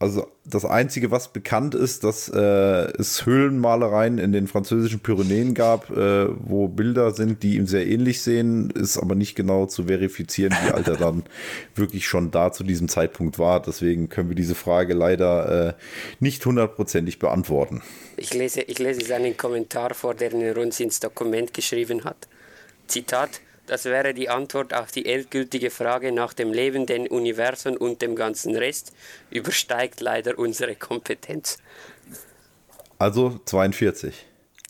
also 0.01 0.27
das 0.45 0.65
Einzige, 0.65 1.11
was 1.11 1.31
bekannt 1.31 1.75
ist, 1.75 2.03
dass 2.03 2.27
äh, 2.27 2.39
es 2.39 3.25
Höhlenmalereien 3.25 4.17
in 4.17 4.31
den 4.31 4.47
französischen 4.47 4.99
Pyrenäen 4.99 5.53
gab, 5.53 5.91
äh, 5.91 6.27
wo 6.39 6.67
Bilder 6.67 7.11
sind, 7.11 7.43
die 7.43 7.57
ihm 7.57 7.67
sehr 7.67 7.85
ähnlich 7.85 8.21
sehen, 8.23 8.71
ist 8.71 8.97
aber 8.97 9.13
nicht 9.13 9.35
genau 9.35 9.67
zu 9.67 9.83
verifizieren, 9.83 10.55
wie 10.65 10.71
alt 10.71 10.87
er 10.87 10.97
dann 10.97 11.23
wirklich 11.75 12.07
schon 12.07 12.31
da 12.31 12.51
zu 12.51 12.63
diesem 12.63 12.87
Zeitpunkt 12.87 13.37
war. 13.37 13.61
Deswegen 13.61 14.09
können 14.09 14.29
wir 14.29 14.35
diese 14.35 14.55
Frage 14.55 14.95
leider 14.95 15.69
äh, 15.69 15.73
nicht 16.19 16.43
hundertprozentig 16.43 17.19
beantworten. 17.19 17.83
Ich 18.17 18.33
lese, 18.33 18.61
ich 18.61 18.79
lese 18.79 19.05
seinen 19.05 19.37
Kommentar 19.37 19.93
vor, 19.93 20.15
der 20.15 20.33
er 20.33 20.57
uns 20.57 20.79
ins 20.79 20.99
Dokument 20.99 21.53
geschrieben 21.53 22.03
hat. 22.05 22.27
Zitat 22.87 23.41
das 23.71 23.85
wäre 23.85 24.13
die 24.13 24.27
Antwort 24.27 24.73
auf 24.73 24.91
die 24.91 25.05
endgültige 25.05 25.71
Frage 25.71 26.11
nach 26.11 26.33
dem 26.33 26.51
Leben, 26.51 26.85
den 26.85 27.07
Universum 27.07 27.77
und 27.77 28.01
dem 28.01 28.17
ganzen 28.17 28.53
Rest, 28.57 28.91
übersteigt 29.29 30.01
leider 30.01 30.37
unsere 30.37 30.75
Kompetenz. 30.75 31.57
Also 32.97 33.39
42. 33.45 34.13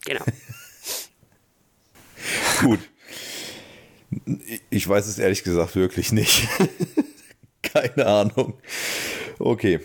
Genau. 0.06 0.24
Gut. 2.62 2.80
Ich 4.70 4.88
weiß 4.88 5.08
es 5.08 5.18
ehrlich 5.18 5.43
gesagt 5.43 5.76
wirklich 5.76 6.12
nicht. 6.12 6.47
Keine 7.64 8.06
Ahnung. 8.06 8.62
Okay. 9.39 9.80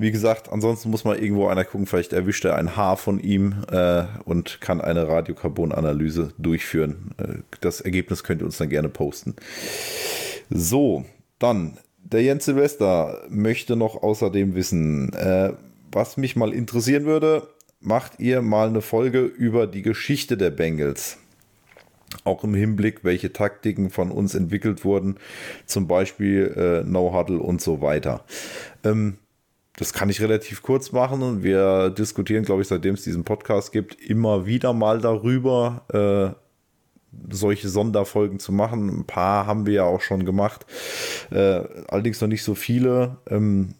Wie 0.00 0.12
gesagt, 0.12 0.50
ansonsten 0.50 0.88
muss 0.88 1.04
mal 1.04 1.18
irgendwo 1.18 1.48
einer 1.48 1.62
gucken, 1.62 1.86
vielleicht 1.86 2.14
erwischt 2.14 2.46
er 2.46 2.54
ein 2.54 2.74
Haar 2.74 2.96
von 2.96 3.20
ihm 3.20 3.64
äh, 3.70 4.04
und 4.24 4.62
kann 4.62 4.80
eine 4.80 5.06
Radiokarbonanalyse 5.06 6.32
durchführen. 6.38 7.10
Äh, 7.18 7.40
das 7.60 7.82
Ergebnis 7.82 8.24
könnt 8.24 8.40
ihr 8.40 8.46
uns 8.46 8.56
dann 8.56 8.70
gerne 8.70 8.88
posten. 8.88 9.36
So, 10.48 11.04
dann, 11.38 11.76
der 12.02 12.22
Jens 12.22 12.46
Silvester 12.46 13.26
möchte 13.28 13.76
noch 13.76 14.02
außerdem 14.02 14.54
wissen, 14.54 15.12
äh, 15.12 15.52
was 15.92 16.16
mich 16.16 16.34
mal 16.34 16.54
interessieren 16.54 17.04
würde, 17.04 17.48
macht 17.82 18.20
ihr 18.20 18.40
mal 18.40 18.68
eine 18.68 18.80
Folge 18.80 19.20
über 19.20 19.66
die 19.66 19.82
Geschichte 19.82 20.38
der 20.38 20.48
Bengals? 20.48 21.18
Auch 22.24 22.42
im 22.42 22.54
Hinblick, 22.54 23.04
welche 23.04 23.34
Taktiken 23.34 23.90
von 23.90 24.10
uns 24.10 24.34
entwickelt 24.34 24.82
wurden, 24.82 25.16
zum 25.66 25.86
Beispiel 25.86 26.54
äh, 26.56 26.88
No-Huddle 26.88 27.38
und 27.38 27.60
so 27.60 27.82
weiter. 27.82 28.24
Ähm, 28.82 29.18
das 29.80 29.94
kann 29.94 30.10
ich 30.10 30.20
relativ 30.20 30.60
kurz 30.60 30.92
machen 30.92 31.42
wir 31.42 31.88
diskutieren, 31.88 32.44
glaube 32.44 32.60
ich, 32.60 32.68
seitdem 32.68 32.94
es 32.94 33.02
diesen 33.02 33.24
Podcast 33.24 33.72
gibt, 33.72 33.98
immer 33.98 34.44
wieder 34.44 34.74
mal 34.74 35.00
darüber, 35.00 36.34
äh, 36.34 37.34
solche 37.34 37.70
Sonderfolgen 37.70 38.38
zu 38.38 38.52
machen. 38.52 38.90
Ein 38.90 39.04
paar 39.06 39.46
haben 39.46 39.64
wir 39.64 39.72
ja 39.72 39.84
auch 39.84 40.02
schon 40.02 40.26
gemacht, 40.26 40.66
äh, 41.30 41.62
allerdings 41.88 42.20
noch 42.20 42.28
nicht 42.28 42.44
so 42.44 42.54
viele. 42.54 43.16
Ähm, 43.30 43.74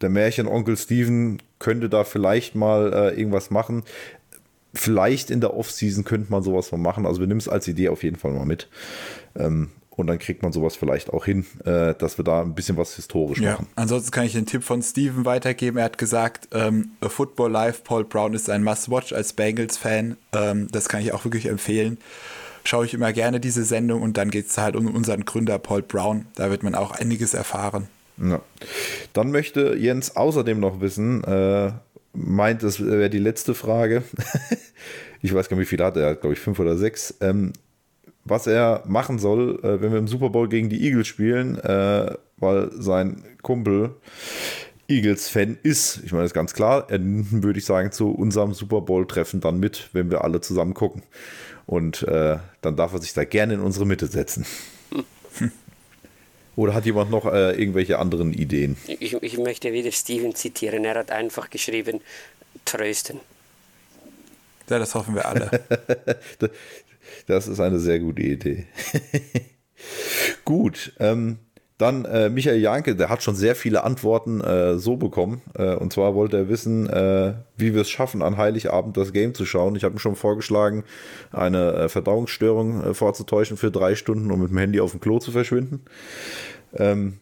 der 0.00 0.10
Märchenonkel 0.10 0.76
Steven 0.76 1.40
könnte 1.60 1.88
da 1.88 2.02
vielleicht 2.02 2.56
mal 2.56 2.92
äh, 2.92 3.18
irgendwas 3.18 3.50
machen. 3.50 3.84
Vielleicht 4.74 5.30
in 5.30 5.40
der 5.40 5.54
Off-Season 5.56 6.02
könnte 6.02 6.30
man 6.32 6.42
sowas 6.42 6.72
mal 6.72 6.78
machen. 6.78 7.06
Also 7.06 7.20
wir 7.20 7.28
nehmen 7.28 7.38
es 7.38 7.48
als 7.48 7.68
Idee 7.68 7.88
auf 7.90 8.02
jeden 8.02 8.16
Fall 8.16 8.32
mal 8.32 8.44
mit. 8.44 8.68
Ähm, 9.36 9.70
und 9.96 10.06
dann 10.06 10.18
kriegt 10.18 10.42
man 10.42 10.52
sowas 10.52 10.76
vielleicht 10.76 11.12
auch 11.12 11.24
hin, 11.24 11.46
äh, 11.64 11.94
dass 11.94 12.18
wir 12.18 12.24
da 12.24 12.42
ein 12.42 12.54
bisschen 12.54 12.76
was 12.76 12.94
historisch 12.94 13.40
ja. 13.40 13.52
machen. 13.52 13.66
Ansonsten 13.76 14.10
kann 14.10 14.26
ich 14.26 14.32
den 14.32 14.46
Tipp 14.46 14.62
von 14.62 14.82
Steven 14.82 15.24
weitergeben. 15.24 15.78
Er 15.78 15.84
hat 15.84 15.98
gesagt, 15.98 16.48
ähm, 16.52 16.90
Football 17.00 17.50
Live, 17.50 17.82
Paul 17.82 18.04
Brown 18.04 18.34
ist 18.34 18.50
ein 18.50 18.62
Must-Watch 18.62 19.14
als 19.14 19.32
Bengals-Fan. 19.32 20.16
Ähm, 20.32 20.68
das 20.70 20.88
kann 20.88 21.00
ich 21.00 21.12
auch 21.12 21.24
wirklich 21.24 21.46
empfehlen. 21.46 21.98
Schaue 22.64 22.84
ich 22.84 22.94
immer 22.94 23.12
gerne 23.12 23.40
diese 23.40 23.64
Sendung 23.64 24.02
und 24.02 24.18
dann 24.18 24.30
geht 24.30 24.48
es 24.48 24.58
halt 24.58 24.76
um 24.76 24.86
unseren 24.94 25.24
Gründer 25.24 25.58
Paul 25.58 25.82
Brown. 25.82 26.26
Da 26.34 26.50
wird 26.50 26.62
man 26.62 26.74
auch 26.74 26.90
einiges 26.90 27.32
erfahren. 27.32 27.88
Ja. 28.18 28.42
Dann 29.12 29.30
möchte 29.30 29.76
Jens 29.76 30.16
außerdem 30.16 30.60
noch 30.60 30.80
wissen, 30.80 31.24
äh, 31.24 31.72
meint, 32.12 32.62
das 32.62 32.84
wäre 32.84 33.08
die 33.08 33.18
letzte 33.18 33.54
Frage. 33.54 34.02
ich 35.22 35.32
weiß 35.32 35.48
gar 35.48 35.56
nicht, 35.56 35.66
wie 35.66 35.70
viele 35.70 35.84
hat 35.84 35.96
er, 35.96 36.16
glaube 36.16 36.34
ich, 36.34 36.40
fünf 36.40 36.58
oder 36.58 36.76
sechs. 36.76 37.14
Ähm, 37.20 37.52
was 38.26 38.46
er 38.46 38.82
machen 38.86 39.18
soll, 39.18 39.58
äh, 39.62 39.80
wenn 39.80 39.92
wir 39.92 39.98
im 39.98 40.08
Super 40.08 40.30
Bowl 40.30 40.48
gegen 40.48 40.68
die 40.68 40.82
Eagles 40.84 41.06
spielen, 41.06 41.58
äh, 41.58 42.14
weil 42.38 42.70
sein 42.72 43.22
Kumpel 43.42 43.94
Eagles-Fan 44.88 45.58
ist. 45.62 46.00
Ich 46.04 46.12
meine, 46.12 46.22
das 46.22 46.30
ist 46.30 46.34
ganz 46.34 46.54
klar. 46.54 46.86
Er 46.88 46.98
nimmt, 46.98 47.42
würde 47.42 47.58
ich 47.58 47.64
sagen, 47.64 47.92
zu 47.92 48.10
unserem 48.10 48.54
Super 48.54 48.80
Bowl-Treffen 48.80 49.40
dann 49.40 49.58
mit, 49.58 49.88
wenn 49.92 50.10
wir 50.10 50.22
alle 50.22 50.40
zusammen 50.40 50.74
gucken. 50.74 51.02
Und 51.66 52.02
äh, 52.04 52.38
dann 52.60 52.76
darf 52.76 52.92
er 52.92 53.00
sich 53.00 53.12
da 53.12 53.24
gerne 53.24 53.54
in 53.54 53.60
unsere 53.60 53.86
Mitte 53.86 54.06
setzen. 54.06 54.46
Oder 56.56 56.74
hat 56.74 56.86
jemand 56.86 57.10
noch 57.10 57.26
äh, 57.26 57.52
irgendwelche 57.60 57.98
anderen 57.98 58.32
Ideen? 58.32 58.76
Ich, 58.86 59.14
ich 59.14 59.38
möchte 59.38 59.72
wieder 59.72 59.90
Steven 59.90 60.34
zitieren. 60.34 60.84
Er 60.84 60.94
hat 60.94 61.10
einfach 61.10 61.50
geschrieben, 61.50 62.00
trösten. 62.64 63.20
Ja, 64.68 64.78
das 64.78 64.94
hoffen 64.94 65.14
wir 65.14 65.26
alle. 65.26 65.50
das 67.26 67.48
ist 67.48 67.60
eine 67.60 67.78
sehr 67.78 68.00
gute 68.00 68.22
Idee. 68.22 68.66
Gut, 70.44 70.92
ähm, 70.98 71.38
dann 71.78 72.06
äh, 72.06 72.30
Michael 72.30 72.58
Janke, 72.58 72.96
der 72.96 73.10
hat 73.10 73.22
schon 73.22 73.34
sehr 73.34 73.54
viele 73.54 73.84
Antworten 73.84 74.40
äh, 74.40 74.78
so 74.78 74.96
bekommen. 74.96 75.42
Äh, 75.54 75.74
und 75.74 75.92
zwar 75.92 76.14
wollte 76.14 76.38
er 76.38 76.48
wissen, 76.48 76.88
äh, 76.88 77.34
wie 77.56 77.74
wir 77.74 77.82
es 77.82 77.90
schaffen, 77.90 78.22
an 78.22 78.38
Heiligabend 78.38 78.96
das 78.96 79.12
Game 79.12 79.34
zu 79.34 79.44
schauen. 79.44 79.76
Ich 79.76 79.84
habe 79.84 79.94
ihm 79.94 79.98
schon 79.98 80.16
vorgeschlagen, 80.16 80.84
eine 81.32 81.72
äh, 81.74 81.88
Verdauungsstörung 81.90 82.82
äh, 82.82 82.94
vorzutäuschen 82.94 83.58
für 83.58 83.70
drei 83.70 83.94
Stunden, 83.94 84.30
um 84.30 84.40
mit 84.40 84.50
dem 84.50 84.58
Handy 84.58 84.80
auf 84.80 84.92
dem 84.92 85.00
Klo 85.00 85.18
zu 85.18 85.32
verschwinden. 85.32 85.82
Ähm, 86.74 87.18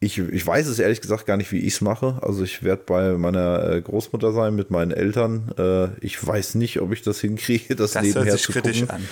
ich, 0.00 0.18
ich 0.18 0.46
weiß 0.46 0.66
es 0.68 0.78
ehrlich 0.78 1.00
gesagt 1.00 1.26
gar 1.26 1.36
nicht, 1.36 1.50
wie 1.52 1.58
ich 1.58 1.74
es 1.74 1.80
mache. 1.80 2.18
Also 2.22 2.44
ich 2.44 2.62
werde 2.62 2.82
bei 2.86 3.12
meiner 3.14 3.80
Großmutter 3.80 4.32
sein 4.32 4.54
mit 4.54 4.70
meinen 4.70 4.92
Eltern. 4.92 5.96
ich 6.00 6.24
weiß 6.24 6.54
nicht, 6.54 6.80
ob 6.80 6.92
ich 6.92 7.02
das 7.02 7.20
hinkriege, 7.20 7.74
das, 7.74 7.92
das 7.92 8.02
nebenher 8.04 8.26
hört 8.26 8.38
sich 8.38 8.42
zu 8.42 8.52
kritisch 8.52 8.80
gucken. 8.80 8.94
an. 8.94 9.08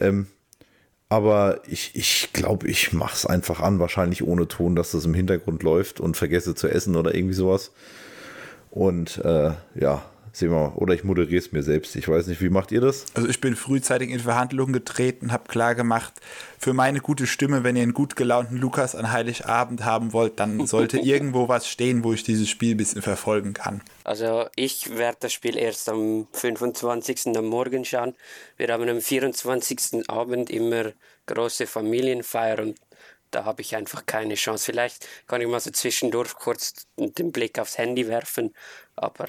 Ähm, 0.00 0.26
aber 1.08 1.62
ich, 1.66 1.92
ich 1.94 2.30
glaube, 2.34 2.68
ich 2.68 2.92
mache 2.92 3.14
es 3.14 3.24
einfach 3.24 3.60
an, 3.60 3.78
wahrscheinlich 3.78 4.22
ohne 4.22 4.46
Ton, 4.46 4.76
dass 4.76 4.90
das 4.90 5.06
im 5.06 5.14
Hintergrund 5.14 5.62
läuft 5.62 6.00
und 6.00 6.16
vergesse 6.16 6.54
zu 6.54 6.68
essen 6.68 6.96
oder 6.96 7.14
irgendwie 7.14 7.34
sowas. 7.34 7.72
Und 8.70 9.18
äh, 9.24 9.52
ja, 9.74 10.04
sehen 10.38 10.50
wir 10.50 10.58
mal. 10.58 10.72
Oder 10.76 10.94
ich 10.94 11.04
moderiere 11.04 11.38
es 11.38 11.52
mir 11.52 11.62
selbst. 11.62 11.96
Ich 11.96 12.08
weiß 12.08 12.26
nicht, 12.28 12.40
wie 12.40 12.48
macht 12.48 12.72
ihr 12.72 12.80
das? 12.80 13.06
Also 13.14 13.28
ich 13.28 13.40
bin 13.40 13.56
frühzeitig 13.56 14.10
in 14.10 14.20
Verhandlungen 14.20 14.72
getreten, 14.72 15.32
habe 15.32 15.48
klar 15.48 15.74
gemacht, 15.74 16.14
für 16.58 16.72
meine 16.72 17.00
gute 17.00 17.26
Stimme, 17.26 17.64
wenn 17.64 17.76
ihr 17.76 17.82
einen 17.82 17.94
gut 17.94 18.16
gelaunten 18.16 18.56
Lukas 18.56 18.94
an 18.94 19.12
Heiligabend 19.12 19.84
haben 19.84 20.12
wollt, 20.12 20.40
dann 20.40 20.66
sollte 20.66 20.98
irgendwo 20.98 21.48
was 21.48 21.68
stehen, 21.68 22.04
wo 22.04 22.12
ich 22.12 22.22
dieses 22.22 22.48
Spiel 22.48 22.74
ein 22.74 22.78
bisschen 22.78 23.02
verfolgen 23.02 23.52
kann. 23.52 23.82
Also 24.04 24.46
ich 24.56 24.96
werde 24.96 25.18
das 25.20 25.32
Spiel 25.32 25.56
erst 25.56 25.88
am 25.88 26.26
25. 26.32 27.36
am 27.36 27.46
Morgen 27.46 27.84
schauen. 27.84 28.14
Wir 28.56 28.68
haben 28.68 28.88
am 28.88 29.00
24. 29.00 30.08
Abend 30.08 30.50
immer 30.50 30.92
große 31.26 31.66
Familienfeier 31.66 32.60
und 32.60 32.76
da 33.30 33.44
habe 33.44 33.60
ich 33.60 33.76
einfach 33.76 34.06
keine 34.06 34.34
Chance. 34.34 34.64
Vielleicht 34.66 35.06
kann 35.26 35.40
ich 35.40 35.48
mal 35.48 35.60
so 35.60 35.70
zwischendurch 35.70 36.34
kurz 36.34 36.86
den 36.96 37.32
Blick 37.32 37.58
aufs 37.58 37.76
Handy 37.76 38.08
werfen, 38.08 38.54
aber 38.96 39.26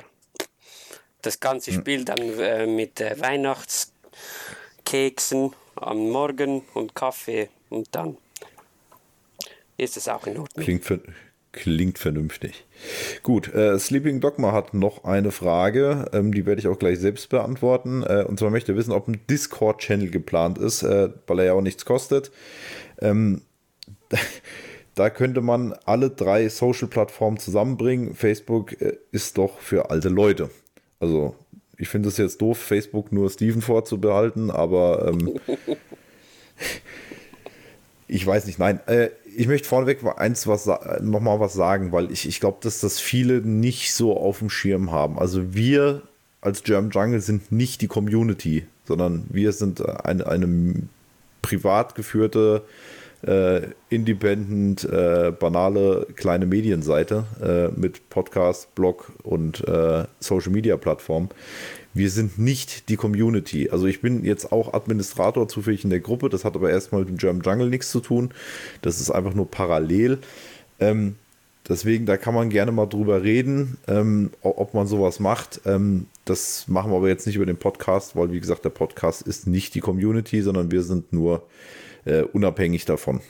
das 1.22 1.40
ganze 1.40 1.72
hm. 1.72 1.80
Spiel 1.80 2.04
dann 2.06 2.40
äh, 2.40 2.68
mit 2.68 3.02
äh, 3.02 3.20
Weihnachtskeksen 3.20 5.54
am 5.76 6.10
Morgen 6.10 6.64
und 6.74 6.96
Kaffee 6.96 7.50
und 7.70 7.88
dann 7.92 8.18
ist 9.78 9.98
es 9.98 10.08
auch 10.08 10.28
in 10.28 10.38
Ordnung. 10.38 10.64
Klingt, 10.64 10.84
für, 10.84 11.02
klingt 11.52 11.98
vernünftig. 11.98 12.66
Gut, 13.24 13.54
äh, 13.54 13.80
Sleeping 13.80 14.20
Dogma 14.20 14.52
hat 14.52 14.74
noch 14.74 15.06
eine 15.06 15.32
Frage, 15.32 16.10
ähm, 16.14 16.34
die 16.34 16.46
werde 16.46 16.60
ich 16.60 16.68
auch 16.68 16.80
gleich 16.80 17.00
selbst 17.00 17.30
beantworten. 17.30 18.04
Äh, 18.04 18.26
und 18.28 18.40
zwar 18.40 18.50
möchte 18.50 18.74
er 18.74 18.76
wissen, 18.76 18.92
ob 18.92 19.08
ein 19.08 19.22
Discord-Channel 19.30 20.10
geplant 20.10 20.58
ist, 20.58 20.84
äh, 20.84 21.10
weil 21.28 21.40
er 21.40 21.46
ja 21.46 21.54
auch 21.54 21.62
nichts 21.62 21.86
kostet. 21.86 22.32
Ähm, 23.00 23.42
da 24.96 25.10
könnte 25.10 25.42
man 25.42 25.74
alle 25.86 26.10
drei 26.10 26.50
Social-Plattformen 26.50 27.38
zusammenbringen. 27.38 28.16
Facebook 28.16 28.82
äh, 28.82 28.98
ist 29.12 29.38
doch 29.38 29.60
für 29.60 29.90
alte 29.90 30.10
Leute. 30.10 30.50
Also, 31.00 31.36
ich 31.78 31.88
finde 31.88 32.10
es 32.10 32.18
jetzt 32.18 32.42
doof, 32.42 32.58
Facebook 32.58 33.12
nur 33.12 33.30
Steven 33.30 33.62
vorzubehalten, 33.62 34.52
aber 34.52 35.08
ähm, 35.08 35.40
ich 38.08 38.26
weiß 38.26 38.46
nicht, 38.46 38.60
nein. 38.60 38.80
Äh, 38.88 39.10
ich 39.38 39.48
möchte 39.48 39.68
vorneweg 39.68 40.00
eins 40.18 40.48
was 40.48 40.68
nochmal 41.02 41.40
was 41.40 41.54
sagen, 41.54 41.92
weil 41.92 42.12
ich, 42.12 42.28
ich 42.28 42.40
glaube, 42.40 42.58
dass 42.62 42.82
das 42.82 43.00
viele 43.00 43.42
nicht 43.42 43.94
so 43.94 44.18
auf 44.18 44.40
dem 44.40 44.50
Schirm 44.50 44.92
haben. 44.92 45.20
Also 45.20 45.54
wir 45.54 46.02
als 46.42 46.64
German 46.64 46.92
Jungle 46.92 47.22
sind 47.22 47.52
nicht 47.52 47.82
die 47.82 47.88
Community, 47.88 48.66
sondern 48.86 49.26
wir 49.30 49.52
sind 49.52 49.88
eine, 49.88 50.28
eine 50.28 50.76
privat 51.42 51.96
geführte 51.96 52.64
äh, 53.22 53.62
independent, 53.90 54.86
äh, 54.86 55.32
banale 55.38 56.08
kleine 56.16 56.46
Medienseite 56.46 57.26
äh, 57.42 57.80
mit 57.80 58.10
Podcast, 58.10 58.74
Blog 58.76 59.12
und 59.24 59.68
äh, 59.68 60.06
Social 60.20 60.52
Media 60.52 60.78
Plattform. 60.78 61.30
Wir 61.94 62.10
sind 62.10 62.38
nicht 62.38 62.88
die 62.88 62.96
Community. 62.96 63.70
Also 63.72 63.88
ich 63.88 64.02
bin 64.02 64.24
jetzt 64.24 64.52
auch 64.52 64.74
Administrator 64.74 65.48
zufällig 65.48 65.84
in 65.84 65.90
der 65.90 66.00
Gruppe. 66.00 66.30
Das 66.30 66.46
hat 66.46 66.56
aber 66.56 66.70
erstmal 66.70 67.02
mit 67.02 67.10
dem 67.10 67.18
German 67.18 67.42
Jungle 67.42 67.70
nichts 67.70 67.92
zu 67.92 68.00
tun. 68.00 68.32
Das 68.82 69.02
ist 69.02 69.12
einfach 69.12 69.34
nur 69.34 69.50
parallel. 69.50 70.20
Ähm, 70.80 71.16
deswegen, 71.68 72.06
da 72.06 72.16
kann 72.16 72.36
man 72.36 72.50
gerne 72.50 72.72
mal 72.72 72.86
drüber 72.86 73.24
reden, 73.24 73.78
ähm, 73.88 74.30
ob 74.42 74.74
man 74.74 74.88
sowas 74.88 75.20
macht. 75.20 75.62
Ähm, 75.66 76.06
das 76.26 76.68
machen 76.68 76.92
wir 76.92 76.98
aber 76.98 77.10
jetzt 77.10 77.26
nicht 77.26 77.36
über 77.36 77.48
den 77.48 77.58
Podcast, 77.58 78.16
weil 78.16 78.32
wie 78.32 78.40
gesagt, 78.40 78.64
der 78.64 78.70
Podcast 78.70 79.24
ist 79.24 79.48
nicht 79.48 79.74
die 79.74 79.82
Community, 79.82 80.42
sondern 80.42 80.72
wir 80.72 80.84
sind 80.84 81.12
nur 81.12 81.38
äh, 81.38 81.79
unabhängig 82.34 82.86
davon. 82.86 83.22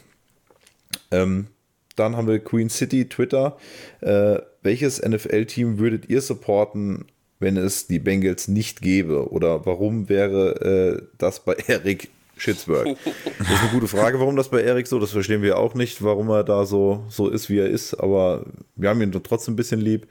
Ähm, 1.11 1.47
dann 1.95 2.15
haben 2.15 2.27
wir 2.27 2.39
Queen 2.39 2.69
City, 2.69 3.09
Twitter. 3.09 3.57
Äh, 4.01 4.39
welches 4.61 5.01
NFL-Team 5.01 5.79
würdet 5.79 6.09
ihr 6.09 6.21
supporten, 6.21 7.05
wenn 7.39 7.57
es 7.57 7.87
die 7.87 7.99
Bengals 7.99 8.47
nicht 8.47 8.81
gäbe? 8.81 9.31
Oder 9.31 9.65
warum 9.65 10.09
wäre 10.09 11.01
äh, 11.01 11.07
das 11.17 11.43
bei 11.43 11.53
Eric 11.67 12.09
Schittsburg? 12.37 12.97
Das 13.37 13.49
ist 13.49 13.61
eine 13.61 13.71
gute 13.71 13.87
Frage, 13.87 14.19
warum 14.19 14.35
das 14.37 14.49
bei 14.49 14.61
Eric 14.61 14.87
so, 14.87 14.99
das 14.99 15.11
verstehen 15.11 15.41
wir 15.41 15.57
auch 15.57 15.75
nicht, 15.75 16.01
warum 16.01 16.29
er 16.29 16.43
da 16.43 16.65
so, 16.65 17.03
so 17.09 17.29
ist, 17.29 17.49
wie 17.49 17.59
er 17.59 17.67
ist, 17.67 17.93
aber 17.95 18.45
wir 18.75 18.89
haben 18.89 19.01
ihn 19.01 19.11
trotzdem 19.11 19.53
ein 19.53 19.57
bisschen 19.57 19.81
lieb. 19.81 20.07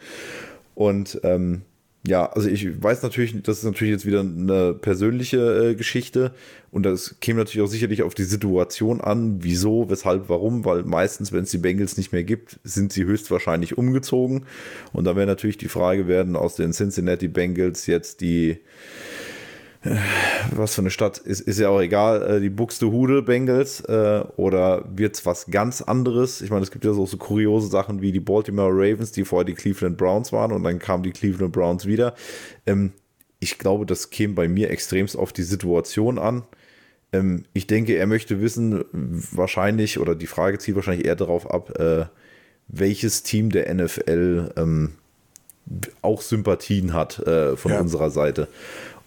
Und 0.75 1.21
ähm, 1.25 1.63
ja, 2.09 2.25
also 2.27 2.49
ich 2.49 2.83
weiß 2.83 3.03
natürlich, 3.03 3.43
das 3.43 3.59
ist 3.59 3.65
natürlich 3.65 3.93
jetzt 3.93 4.07
wieder 4.07 4.21
eine 4.21 4.73
persönliche 4.73 5.71
äh, 5.71 5.75
Geschichte. 5.75 6.33
Und 6.71 6.85
das 6.85 7.17
käme 7.21 7.39
natürlich 7.39 7.67
auch 7.67 7.71
sicherlich 7.71 8.03
auf 8.03 8.15
die 8.15 8.25
Situation 8.25 9.03
an, 9.03 9.43
wieso, 9.43 9.91
weshalb, 9.91 10.29
warum, 10.29 10.65
weil 10.65 10.85
meistens, 10.85 11.33
wenn 11.33 11.45
es 11.45 11.51
die 11.51 11.59
Bengals 11.59 11.99
nicht 11.99 12.13
mehr 12.13 12.25
gibt, 12.25 12.61
sind 12.65 12.93
sie 12.95 13.05
höchstwahrscheinlich 13.05 13.77
umgezogen. 13.77 14.47
Und 14.95 15.05
da 15.05 15.17
wäre 15.17 15.27
natürlich 15.27 15.59
die 15.59 15.69
Frage, 15.69 16.09
werden 16.09 16.35
aus 16.35 16.57
den 16.57 16.73
Cincinnati 16.73 17.29
Bengals 17.29 17.87
jetzt 17.87 18.23
die 18.23 18.59
was 20.51 20.75
für 20.75 20.81
eine 20.81 20.91
Stadt, 20.91 21.19
ist, 21.19 21.41
ist 21.41 21.61
ja 21.61 21.69
auch 21.69 21.81
egal, 21.81 22.23
äh, 22.23 22.41
die 22.41 22.51
Buxtehude 22.51 23.23
Bengals 23.23 23.81
äh, 23.81 24.25
oder 24.37 24.85
wird 24.95 25.15
es 25.15 25.25
was 25.25 25.47
ganz 25.47 25.83
anderes? 25.83 26.41
Ich 26.41 26.51
meine, 26.51 26.63
es 26.63 26.71
gibt 26.71 26.85
ja 26.85 26.93
so, 26.93 27.07
so 27.07 27.17
kuriose 27.17 27.69
Sachen 27.69 28.01
wie 28.03 28.13
die 28.13 28.21
Baltimore 28.21 28.73
Ravens, 28.73 29.13
die 29.13 29.25
vorher 29.25 29.45
die 29.45 29.55
Cleveland 29.55 29.97
Browns 29.97 30.33
waren 30.33 30.53
und 30.53 30.65
dann 30.65 30.79
kamen 30.79 31.05
die 31.05 31.13
Cleveland 31.13 31.53
Browns 31.53 31.87
wieder. 31.87 32.15
Ähm, 32.67 32.93
ich 33.41 33.59
glaube, 33.59 33.87
das 33.87 34.11
käme 34.11 34.35
bei 34.35 34.49
mir 34.49 34.71
extremst 34.71 35.17
auf 35.17 35.33
die 35.33 35.45
Situation 35.45 36.19
an. 36.19 36.43
Ähm, 37.13 37.45
ich 37.53 37.67
denke, 37.67 37.95
er 37.95 38.07
möchte 38.07 38.41
wissen, 38.41 38.85
wahrscheinlich, 38.93 40.01
oder 40.01 40.15
die 40.15 40.27
Frage 40.27 40.59
zielt 40.59 40.77
wahrscheinlich 40.77 41.07
eher 41.07 41.17
darauf 41.17 41.49
ab, 41.51 41.79
äh, 41.79 42.07
welches 42.67 43.23
Team 43.23 43.51
der 43.51 43.73
NFL 43.73 44.53
ähm, 44.57 44.95
auch 46.03 46.23
Sympathien 46.23 46.93
hat 46.95 47.19
äh, 47.21 47.57
von 47.57 47.73
ja. 47.73 47.81
unserer 47.81 48.11
Seite. 48.11 48.49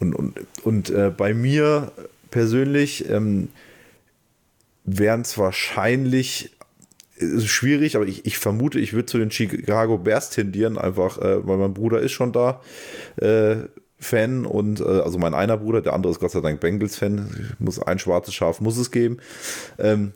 Und, 0.02 0.14
und, 0.14 0.40
und 0.64 0.90
äh, 0.90 1.12
bei 1.16 1.34
mir 1.34 1.92
persönlich 2.32 3.10
ähm, 3.10 3.50
wären 4.84 5.22
es 5.22 5.38
wahrscheinlich 5.38 6.52
schwierig, 7.46 7.96
aber 7.96 8.08
ich, 8.08 8.26
ich 8.26 8.38
vermute, 8.38 8.80
ich 8.80 8.94
würde 8.94 9.06
zu 9.06 9.18
den 9.18 9.32
Chicago 9.32 9.98
Bears 9.98 10.32
tendieren, 10.32 10.78
einfach, 10.78 11.18
äh, 11.20 11.46
weil 11.48 11.58
mein 11.58 11.74
Bruder 11.74 12.00
ist 12.00 12.12
schon 12.12 12.34
da 12.34 12.62
äh, 13.18 13.58
Fan 14.00 14.46
und 14.46 14.80
äh, 14.80 14.84
also 14.84 15.20
mein 15.20 15.36
einer 15.36 15.58
Bruder, 15.58 15.82
der 15.82 15.94
andere 15.94 16.12
ist 16.12 16.20
Gott 16.20 16.32
sei 16.32 16.42
Dank 16.42 16.60
Bengals 16.60 16.98
Fan. 16.98 17.56
Muss 17.60 17.80
ein 17.80 18.00
schwarzes 18.00 18.34
Schaf 18.34 18.60
muss 18.60 18.78
es 18.78 18.90
geben. 18.90 19.18
Ähm, 19.78 20.14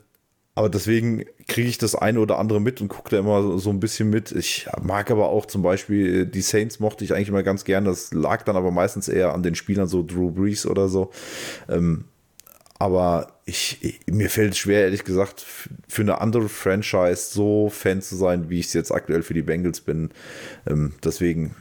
aber 0.56 0.70
deswegen 0.70 1.26
kriege 1.48 1.68
ich 1.68 1.76
das 1.76 1.94
eine 1.94 2.18
oder 2.18 2.38
andere 2.38 2.62
mit 2.62 2.80
und 2.80 2.88
gucke 2.88 3.10
da 3.10 3.18
immer 3.18 3.58
so 3.58 3.68
ein 3.68 3.78
bisschen 3.78 4.08
mit. 4.08 4.32
Ich 4.32 4.66
mag 4.82 5.10
aber 5.10 5.28
auch 5.28 5.44
zum 5.44 5.60
Beispiel 5.60 6.24
die 6.24 6.40
Saints 6.40 6.80
mochte 6.80 7.04
ich 7.04 7.12
eigentlich 7.12 7.28
immer 7.28 7.42
ganz 7.42 7.64
gern. 7.64 7.84
Das 7.84 8.14
lag 8.14 8.42
dann 8.42 8.56
aber 8.56 8.70
meistens 8.70 9.08
eher 9.08 9.34
an 9.34 9.42
den 9.42 9.54
Spielern, 9.54 9.86
so 9.86 10.02
Drew 10.02 10.30
Brees 10.30 10.64
oder 10.64 10.88
so. 10.88 11.10
Ähm, 11.68 12.06
aber 12.78 13.38
ich, 13.44 13.78
ich, 13.82 14.00
mir 14.06 14.30
fällt 14.30 14.52
es 14.52 14.58
schwer, 14.58 14.84
ehrlich 14.84 15.04
gesagt, 15.04 15.44
für 15.88 16.02
eine 16.02 16.22
andere 16.22 16.48
Franchise 16.48 17.34
so 17.34 17.68
Fan 17.68 18.00
zu 18.00 18.16
sein, 18.16 18.48
wie 18.48 18.58
ich 18.58 18.68
es 18.68 18.72
jetzt 18.72 18.92
aktuell 18.92 19.22
für 19.22 19.34
die 19.34 19.42
Bengals 19.42 19.82
bin. 19.82 20.10
Ähm, 20.66 20.94
deswegen 21.04 21.54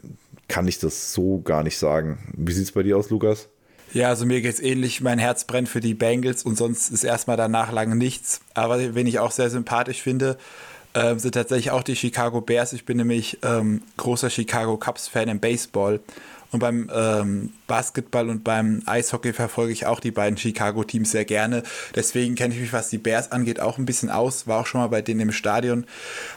kann 0.48 0.70
ich 0.70 0.80
das 0.80 1.12
so 1.12 1.42
gar 1.42 1.64
nicht 1.64 1.78
sagen. 1.78 2.34
Wie 2.38 2.54
sieht 2.54 2.64
es 2.64 2.72
bei 2.72 2.84
dir 2.84 2.98
aus, 2.98 3.10
Lukas? 3.10 3.50
Ja, 3.96 4.10
also 4.10 4.26
mir 4.26 4.42
geht 4.42 4.56
es 4.56 4.60
ähnlich. 4.60 5.00
Mein 5.00 5.20
Herz 5.20 5.46
brennt 5.46 5.70
für 5.70 5.80
die 5.80 5.94
Bengals 5.94 6.44
und 6.44 6.58
sonst 6.58 6.90
ist 6.90 7.06
erstmal 7.06 7.38
danach 7.38 7.72
lange 7.72 7.96
nichts. 7.96 8.42
Aber 8.54 8.94
wen 8.94 9.08
ich 9.08 9.20
auch 9.20 9.32
sehr 9.32 9.50
sympathisch 9.50 10.02
finde, 10.02 10.38
äh, 10.94 11.16
sind 11.16 11.32
tatsächlich 11.32 11.72
auch 11.72 11.82
die 11.82 11.96
Chicago 11.96 12.42
Bears. 12.42 12.74
Ich 12.74 12.84
bin 12.84 12.98
nämlich 12.98 13.40
ähm, 13.42 13.84
großer 13.96 14.30
Chicago 14.30 14.76
Cubs-Fan 14.76 15.30
im 15.30 15.40
Baseball. 15.40 16.02
Und 16.56 16.62
beim 16.62 16.90
ähm, 16.94 17.54
Basketball 17.68 18.30
und 18.30 18.46
beim 18.46 18.82
Eishockey 18.86 19.34
verfolge 19.34 19.74
ich 19.74 19.86
auch 19.88 20.00
die 20.00 20.12
beiden 20.12 20.38
Chicago-Teams 20.38 21.12
sehr 21.12 21.26
gerne. 21.26 21.64
Deswegen 21.96 22.36
kenne 22.36 22.54
ich 22.54 22.62
mich, 22.62 22.72
was 22.72 22.88
die 22.88 22.98
Bears 22.98 23.34
angeht, 23.34 23.60
auch 23.60 23.78
ein 23.78 23.86
bisschen 23.86 24.10
aus. 24.10 24.48
War 24.48 24.62
auch 24.62 24.66
schon 24.66 24.80
mal 24.80 24.88
bei 24.88 25.02
denen 25.02 25.20
im 25.20 25.32
Stadion. 25.34 25.86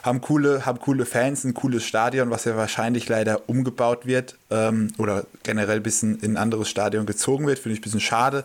Haben 0.03 0.21
coole, 0.21 0.66
haben 0.66 0.81
coole 0.81 1.07
Fans, 1.07 1.45
ein 1.45 1.55
cooles 1.55 1.85
Stadion, 1.85 2.31
was 2.31 2.47
ja 2.47 2.57
wahrscheinlich 2.57 3.09
leider 3.09 3.49
umgebaut 3.49 4.07
wird 4.07 4.37
ähm, 4.51 4.93
oder 4.99 5.25
generell 5.45 5.77
ein 5.77 5.83
bisschen 5.85 6.19
in 6.19 6.33
ein 6.33 6.37
anderes 6.37 6.69
Stadion 6.69 7.07
gezogen 7.07 7.47
wird. 7.47 7.61
Finde 7.61 7.75
ich 7.75 7.79
ein 7.79 7.85
bisschen 7.85 8.01
schade. 8.01 8.45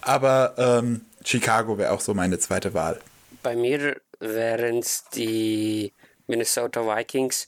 Aber 0.00 0.54
ähm, 0.58 1.02
Chicago 1.24 1.78
wäre 1.78 1.92
auch 1.92 2.00
so 2.00 2.12
meine 2.12 2.40
zweite 2.40 2.74
Wahl. 2.74 2.98
Bei 3.44 3.54
mir 3.54 4.00
wären 4.18 4.78
es 4.78 5.04
die 5.14 5.92
Minnesota 6.26 6.80
Vikings, 6.84 7.46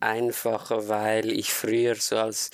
einfach 0.00 0.70
weil 0.70 1.32
ich 1.32 1.50
früher 1.50 1.94
so 1.94 2.18
als 2.18 2.50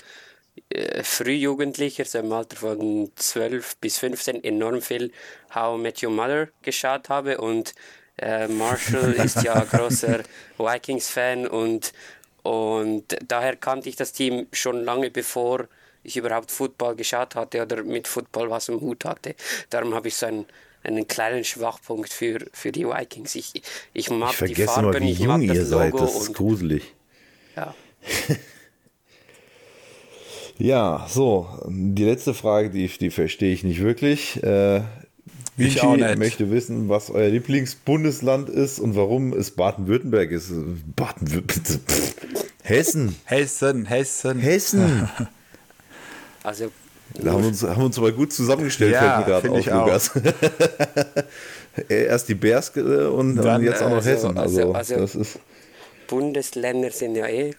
Frühjugendlicher, 1.02 2.04
so 2.04 2.18
im 2.18 2.32
Alter 2.32 2.56
von 2.56 3.10
12 3.16 3.76
bis 3.76 3.98
15, 3.98 4.44
enorm 4.44 4.80
viel 4.80 5.10
How 5.54 5.78
I 5.78 5.82
Met 5.82 6.02
Your 6.02 6.10
Mother 6.10 6.48
geschaut 6.62 7.08
habe 7.08 7.38
und 7.38 7.74
äh, 8.18 8.48
Marshall 8.48 9.12
ist 9.24 9.42
ja 9.42 9.60
großer 9.60 10.20
Vikings-Fan 10.58 11.46
und, 11.46 11.92
und 12.42 13.04
daher 13.26 13.56
kannte 13.56 13.88
ich 13.88 13.96
das 13.96 14.12
Team 14.12 14.46
schon 14.52 14.84
lange 14.84 15.10
bevor 15.10 15.68
ich 16.04 16.16
überhaupt 16.16 16.50
Football 16.50 16.96
geschaut 16.96 17.34
hatte 17.34 17.62
oder 17.62 17.82
mit 17.84 18.08
Football 18.08 18.50
was 18.50 18.68
im 18.68 18.80
Hut 18.80 19.04
hatte. 19.04 19.34
Darum 19.70 19.94
habe 19.94 20.08
ich 20.08 20.16
so 20.16 20.26
einen, 20.26 20.46
einen 20.82 21.06
kleinen 21.06 21.44
Schwachpunkt 21.44 22.12
für, 22.12 22.44
für 22.52 22.72
die 22.72 22.86
Vikings. 22.86 23.34
Ich, 23.34 23.62
ich 23.92 24.10
mag 24.10 24.40
ich 24.42 24.54
die 24.54 24.64
Farben, 24.64 24.88
immer, 24.90 25.00
wie 25.00 25.12
ich 25.12 25.18
jung 25.18 25.28
mag 25.28 25.46
das 25.46 25.56
ihr 25.56 25.66
seid. 25.66 25.92
Logo 25.92 26.04
Das 26.04 26.16
ist 26.16 26.28
und 26.28 26.36
gruselig. 26.36 26.94
ja. 27.56 27.74
Ja, 30.62 31.06
so, 31.08 31.48
die 31.68 32.04
letzte 32.04 32.34
Frage, 32.34 32.70
die, 32.70 32.86
die 32.86 33.10
verstehe 33.10 33.52
ich 33.52 33.64
nicht 33.64 33.82
wirklich. 33.82 34.40
Äh, 34.44 34.82
Ich 35.56 35.82
auch 35.82 35.96
nicht. 35.96 36.18
möchte 36.18 36.52
wissen, 36.52 36.88
was 36.88 37.10
euer 37.10 37.30
Lieblingsbundesland 37.30 38.48
ist 38.48 38.78
und 38.78 38.94
warum 38.94 39.32
es 39.32 39.50
Baden-Württemberg 39.50 40.30
ist. 40.30 40.52
Baden-Württemberg. 40.94 41.80
Hessen. 42.62 43.16
Hessen, 43.24 43.86
Hessen. 43.86 44.38
Hessen. 44.38 45.08
Also 46.44 46.70
Da 47.14 47.32
haben 47.32 47.42
wir 47.42 47.48
uns, 47.48 47.62
haben 47.64 47.82
uns 47.84 47.98
aber 47.98 48.10
gut 48.12 48.32
zusammengestellt, 48.32 48.92
Ja, 48.94 49.00
fällt 49.00 49.18
mir 49.18 49.24
gerade 49.32 49.42
finde 49.42 49.58
auf, 49.58 49.66
ich 49.66 49.72
auch. 49.72 49.86
Lukas. 49.86 50.10
Erst 51.88 52.28
die 52.28 52.34
Berske 52.34 52.80
äh, 52.80 53.06
und 53.08 53.34
dann, 53.36 53.44
Dann, 53.44 53.62
jetzt 53.64 53.80
auch 53.82 53.88
noch 53.90 53.96
also- 53.96 54.10
Hessen. 54.10 54.38
Also, 54.38 54.58
also- 54.60 54.74
also- 54.74 54.96
das 54.96 55.14
ist 55.16 55.38
Bundesländer 56.08 56.90
sind 56.90 57.14
ja 57.16 57.26
eh, 57.26 57.52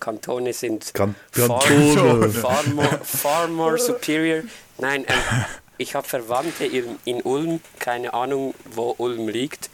Kantone 0.00 0.52
sind 0.52 0.92
Kan- 0.94 1.14
far, 1.32 1.60
Kantone. 1.60 2.28
far, 2.30 2.66
more, 2.68 3.00
far 3.02 3.48
more 3.48 3.78
superior. 3.78 4.42
Nein, 4.78 5.04
ähm, 5.06 5.44
ich 5.78 5.94
habe 5.94 6.06
Verwandte 6.06 6.64
in, 6.66 6.98
in 7.04 7.22
Ulm, 7.22 7.60
keine 7.78 8.14
Ahnung, 8.14 8.54
wo 8.72 8.94
Ulm 8.98 9.28
liegt. 9.28 9.70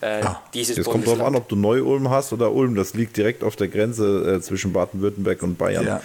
Äh, 0.00 0.24
dieses 0.52 0.76
Jetzt 0.76 0.86
kommt 0.86 1.06
drauf 1.06 1.14
Bundesland. 1.14 1.36
an, 1.36 1.42
ob 1.42 1.48
du 1.48 1.56
Neu-Ulm 1.56 2.10
hast 2.10 2.32
oder 2.32 2.52
Ulm. 2.52 2.74
Das 2.74 2.94
liegt 2.94 3.16
direkt 3.16 3.42
auf 3.44 3.56
der 3.56 3.68
Grenze 3.68 4.36
äh, 4.36 4.40
zwischen 4.40 4.72
Baden-Württemberg 4.72 5.42
und 5.42 5.56
Bayern. 5.56 5.86
Ja. 5.86 6.02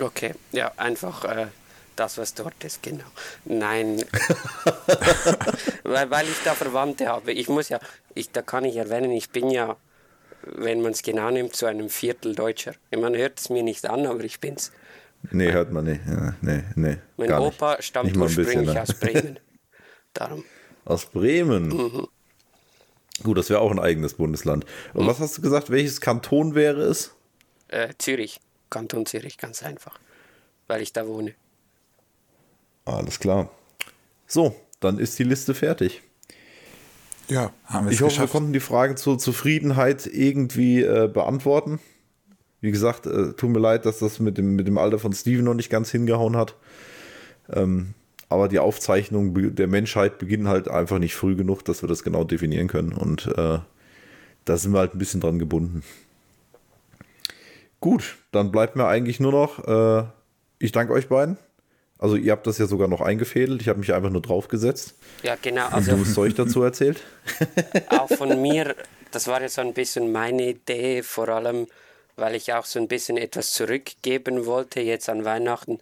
Okay, 0.00 0.34
ja, 0.52 0.72
einfach 0.76 1.24
äh, 1.24 1.46
das, 1.96 2.18
was 2.18 2.34
dort 2.34 2.62
ist, 2.64 2.82
genau. 2.82 3.04
Nein, 3.44 3.98
weil, 5.84 6.10
weil 6.10 6.26
ich 6.26 6.36
da 6.44 6.54
Verwandte 6.54 7.08
habe. 7.08 7.32
Ich 7.32 7.48
muss 7.48 7.68
ja, 7.68 7.78
ich, 8.14 8.30
da 8.30 8.42
kann 8.42 8.64
ich 8.64 8.76
erwähnen, 8.76 9.10
ich 9.12 9.30
bin 9.30 9.50
ja, 9.50 9.76
wenn 10.46 10.80
man 10.82 10.92
es 10.92 11.02
genau 11.02 11.30
nimmt, 11.30 11.54
zu 11.54 11.66
einem 11.66 11.88
Viertel 11.88 12.34
Deutscher. 12.34 12.74
Man 12.96 13.14
hört 13.14 13.40
es 13.40 13.50
mir 13.50 13.62
nicht 13.62 13.88
an, 13.88 14.06
aber 14.06 14.22
ich 14.24 14.40
bin's. 14.40 14.72
Nee, 15.30 15.52
hört 15.52 15.72
man 15.72 15.84
nicht. 15.84 16.00
Ja, 16.06 16.34
nee, 16.42 16.62
nee, 16.74 16.96
Mein 17.16 17.28
gar 17.28 17.40
nicht. 17.40 17.54
Opa 17.54 17.80
stammt 17.80 18.14
Nicht 18.14 18.20
bisschen, 18.20 18.44
ursprünglich 18.44 18.74
ne? 18.74 18.82
aus 18.82 18.94
Bremen. 18.94 19.38
Darum. 20.12 20.44
Aus 20.84 21.06
Bremen. 21.06 21.68
Mhm. 21.68 22.08
Gut, 23.22 23.38
das 23.38 23.48
wäre 23.48 23.60
auch 23.60 23.70
ein 23.70 23.78
eigenes 23.78 24.14
Bundesland. 24.14 24.66
Und 24.92 25.06
was 25.06 25.20
hast 25.20 25.38
du 25.38 25.42
gesagt, 25.42 25.70
welches 25.70 26.00
Kanton 26.00 26.54
wäre 26.54 26.82
es? 26.82 27.14
Äh, 27.68 27.94
Zürich, 27.98 28.40
Kanton 28.70 29.06
Zürich, 29.06 29.38
ganz 29.38 29.62
einfach. 29.62 29.98
Weil 30.66 30.82
ich 30.82 30.92
da 30.92 31.06
wohne. 31.06 31.34
Alles 32.84 33.18
klar. 33.18 33.50
So, 34.26 34.54
dann 34.80 34.98
ist 34.98 35.18
die 35.18 35.24
Liste 35.24 35.54
fertig. 35.54 36.02
Ja, 37.28 37.52
haben 37.64 37.86
wir 37.86 37.92
Ich 37.92 38.02
hoffe, 38.02 38.20
wir 38.20 38.26
konnten 38.28 38.52
die 38.52 38.60
Fragen 38.60 38.96
zur 38.96 39.18
Zufriedenheit 39.18 40.06
irgendwie 40.06 40.82
äh, 40.82 41.08
beantworten. 41.12 41.80
Wie 42.60 42.70
gesagt, 42.70 43.06
äh, 43.06 43.32
tut 43.34 43.50
mir 43.50 43.58
leid, 43.58 43.84
dass 43.86 43.98
das 43.98 44.20
mit 44.20 44.38
dem, 44.38 44.56
mit 44.56 44.66
dem 44.66 44.78
Alter 44.78 44.98
von 44.98 45.12
Steven 45.12 45.44
noch 45.44 45.54
nicht 45.54 45.70
ganz 45.70 45.90
hingehauen 45.90 46.36
hat. 46.36 46.56
Ähm, 47.52 47.94
aber 48.28 48.48
die 48.48 48.58
Aufzeichnung 48.58 49.34
be- 49.34 49.50
der 49.50 49.66
Menschheit 49.66 50.18
beginnen 50.18 50.48
halt 50.48 50.68
einfach 50.68 50.98
nicht 50.98 51.14
früh 51.14 51.36
genug, 51.36 51.64
dass 51.64 51.82
wir 51.82 51.88
das 51.88 52.02
genau 52.02 52.24
definieren 52.24 52.68
können. 52.68 52.92
Und 52.92 53.26
äh, 53.36 53.58
da 54.44 54.56
sind 54.56 54.72
wir 54.72 54.78
halt 54.78 54.94
ein 54.94 54.98
bisschen 54.98 55.20
dran 55.20 55.38
gebunden. 55.38 55.82
Gut, 57.80 58.16
dann 58.32 58.50
bleibt 58.50 58.76
mir 58.76 58.86
eigentlich 58.86 59.20
nur 59.20 59.32
noch, 59.32 59.66
äh, 59.66 60.06
ich 60.58 60.72
danke 60.72 60.94
euch 60.94 61.08
beiden. 61.08 61.36
Also 62.04 62.16
ihr 62.16 62.32
habt 62.32 62.46
das 62.46 62.58
ja 62.58 62.66
sogar 62.66 62.86
noch 62.86 63.00
eingefädelt. 63.00 63.62
Ich 63.62 63.68
habe 63.70 63.78
mich 63.78 63.94
einfach 63.94 64.10
nur 64.10 64.20
draufgesetzt. 64.20 64.94
Ja, 65.22 65.38
genau. 65.40 65.68
Und 65.68 65.72
Also 65.72 65.92
du 65.92 66.00
hast 66.00 66.12
Zeug 66.12 66.34
dazu 66.34 66.62
erzählt. 66.62 67.00
auch 67.88 68.10
von 68.10 68.42
mir, 68.42 68.76
das 69.10 69.26
war 69.26 69.40
jetzt 69.40 69.54
so 69.54 69.62
ein 69.62 69.72
bisschen 69.72 70.12
meine 70.12 70.50
Idee, 70.50 71.02
vor 71.02 71.30
allem, 71.30 71.66
weil 72.16 72.34
ich 72.34 72.52
auch 72.52 72.66
so 72.66 72.78
ein 72.78 72.88
bisschen 72.88 73.16
etwas 73.16 73.52
zurückgeben 73.52 74.44
wollte 74.44 74.82
jetzt 74.82 75.08
an 75.08 75.24
Weihnachten. 75.24 75.80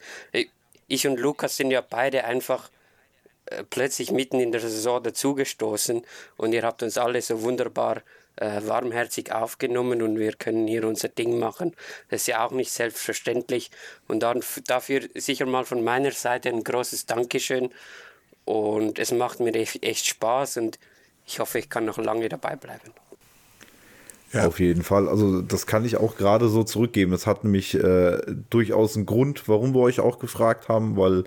Ich 0.87 1.09
und 1.09 1.19
Lukas 1.19 1.57
sind 1.57 1.73
ja 1.73 1.81
beide 1.81 2.23
einfach 2.23 2.71
äh, 3.47 3.65
plötzlich 3.69 4.13
mitten 4.13 4.39
in 4.39 4.53
der 4.53 4.61
Saison 4.61 5.03
dazugestoßen 5.03 6.05
und 6.37 6.53
ihr 6.53 6.63
habt 6.63 6.85
uns 6.85 6.99
alle 6.99 7.21
so 7.21 7.43
wunderbar 7.43 7.97
äh, 7.97 8.01
warmherzig 8.39 9.33
aufgenommen 9.33 10.03
und 10.03 10.19
wir 10.19 10.33
können 10.33 10.67
hier 10.67 10.87
unser 10.87 11.09
Ding 11.09 11.39
machen. 11.39 11.75
Das 12.09 12.23
ist 12.23 12.27
ja 12.29 12.45
auch 12.45 12.51
nicht 12.51 12.73
selbstverständlich. 12.73 13.71
Und 14.09 14.23
dann 14.23 14.43
dafür 14.67 15.03
sicher 15.15 15.47
mal 15.47 15.65
von 15.65 15.85
meiner 15.85 16.13
Seite 16.13 16.49
ein 16.49 16.65
großes 16.65 17.07
Dankeschön. 17.07 17.71
Und 18.45 18.99
es 18.99 19.13
macht 19.13 19.41
mir 19.41 19.55
echt, 19.55 19.85
echt 19.85 20.07
Spaß 20.07 20.57
und 20.57 20.79
ich 21.27 21.39
hoffe, 21.39 21.59
ich 21.59 21.71
kann 21.71 21.85
noch 21.85 21.99
lange 21.99 22.29
dabei 22.29 22.57
bleiben. 22.57 22.93
Ja. 24.33 24.47
Auf 24.47 24.61
jeden 24.61 24.83
Fall. 24.83 25.09
Also 25.09 25.43
das 25.43 25.67
kann 25.67 25.85
ich 25.85 25.99
auch 25.99 26.17
gerade 26.17 26.49
so 26.49 26.65
zurückgeben. 26.65 27.13
Es 27.13 27.27
hat 27.27 27.45
nämlich 27.45 27.75
äh, 27.75 28.19
durchaus 28.49 28.97
einen 28.97 29.05
Grund, 29.05 29.47
warum 29.47 29.75
wir 29.75 29.81
euch 29.81 30.01
auch 30.01 30.19
gefragt 30.19 30.69
haben, 30.69 30.97
weil 30.97 31.25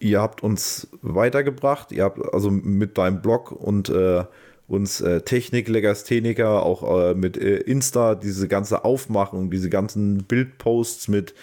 ihr 0.00 0.20
habt 0.20 0.42
uns 0.42 0.88
weitergebracht. 1.00 1.92
Ihr 1.92 2.04
habt 2.04 2.18
also 2.34 2.50
mit 2.50 2.98
deinem 2.98 3.22
Blog 3.22 3.52
und 3.52 3.88
äh, 3.88 4.24
uns 4.70 5.00
äh, 5.00 5.22
Technik, 5.22 5.68
Legastheniker, 5.68 6.62
auch 6.62 7.10
äh, 7.10 7.14
mit 7.14 7.36
äh, 7.36 7.56
Insta, 7.56 8.14
diese 8.14 8.46
ganze 8.46 8.84
Aufmachung, 8.84 9.50
diese 9.50 9.68
ganzen 9.68 10.24
Bildposts 10.24 11.08
mit 11.08 11.34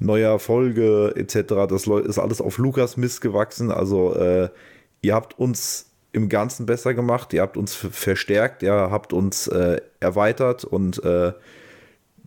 neuer 0.00 0.38
Folge 0.38 1.14
etc., 1.16 1.66
das 1.68 1.86
ist 1.86 2.18
alles 2.18 2.40
auf 2.40 2.58
Lukas 2.58 2.96
Mist 2.96 3.20
gewachsen. 3.20 3.70
Also 3.70 4.14
äh, 4.14 4.48
ihr 5.00 5.14
habt 5.14 5.38
uns 5.38 5.86
im 6.12 6.28
Ganzen 6.28 6.66
besser 6.66 6.92
gemacht, 6.92 7.32
ihr 7.32 7.40
habt 7.40 7.56
uns 7.56 7.74
verstärkt, 7.74 8.62
ihr 8.62 8.72
habt 8.72 9.12
uns 9.12 9.46
äh, 9.46 9.80
erweitert 10.00 10.64
und 10.64 11.02
äh, 11.04 11.32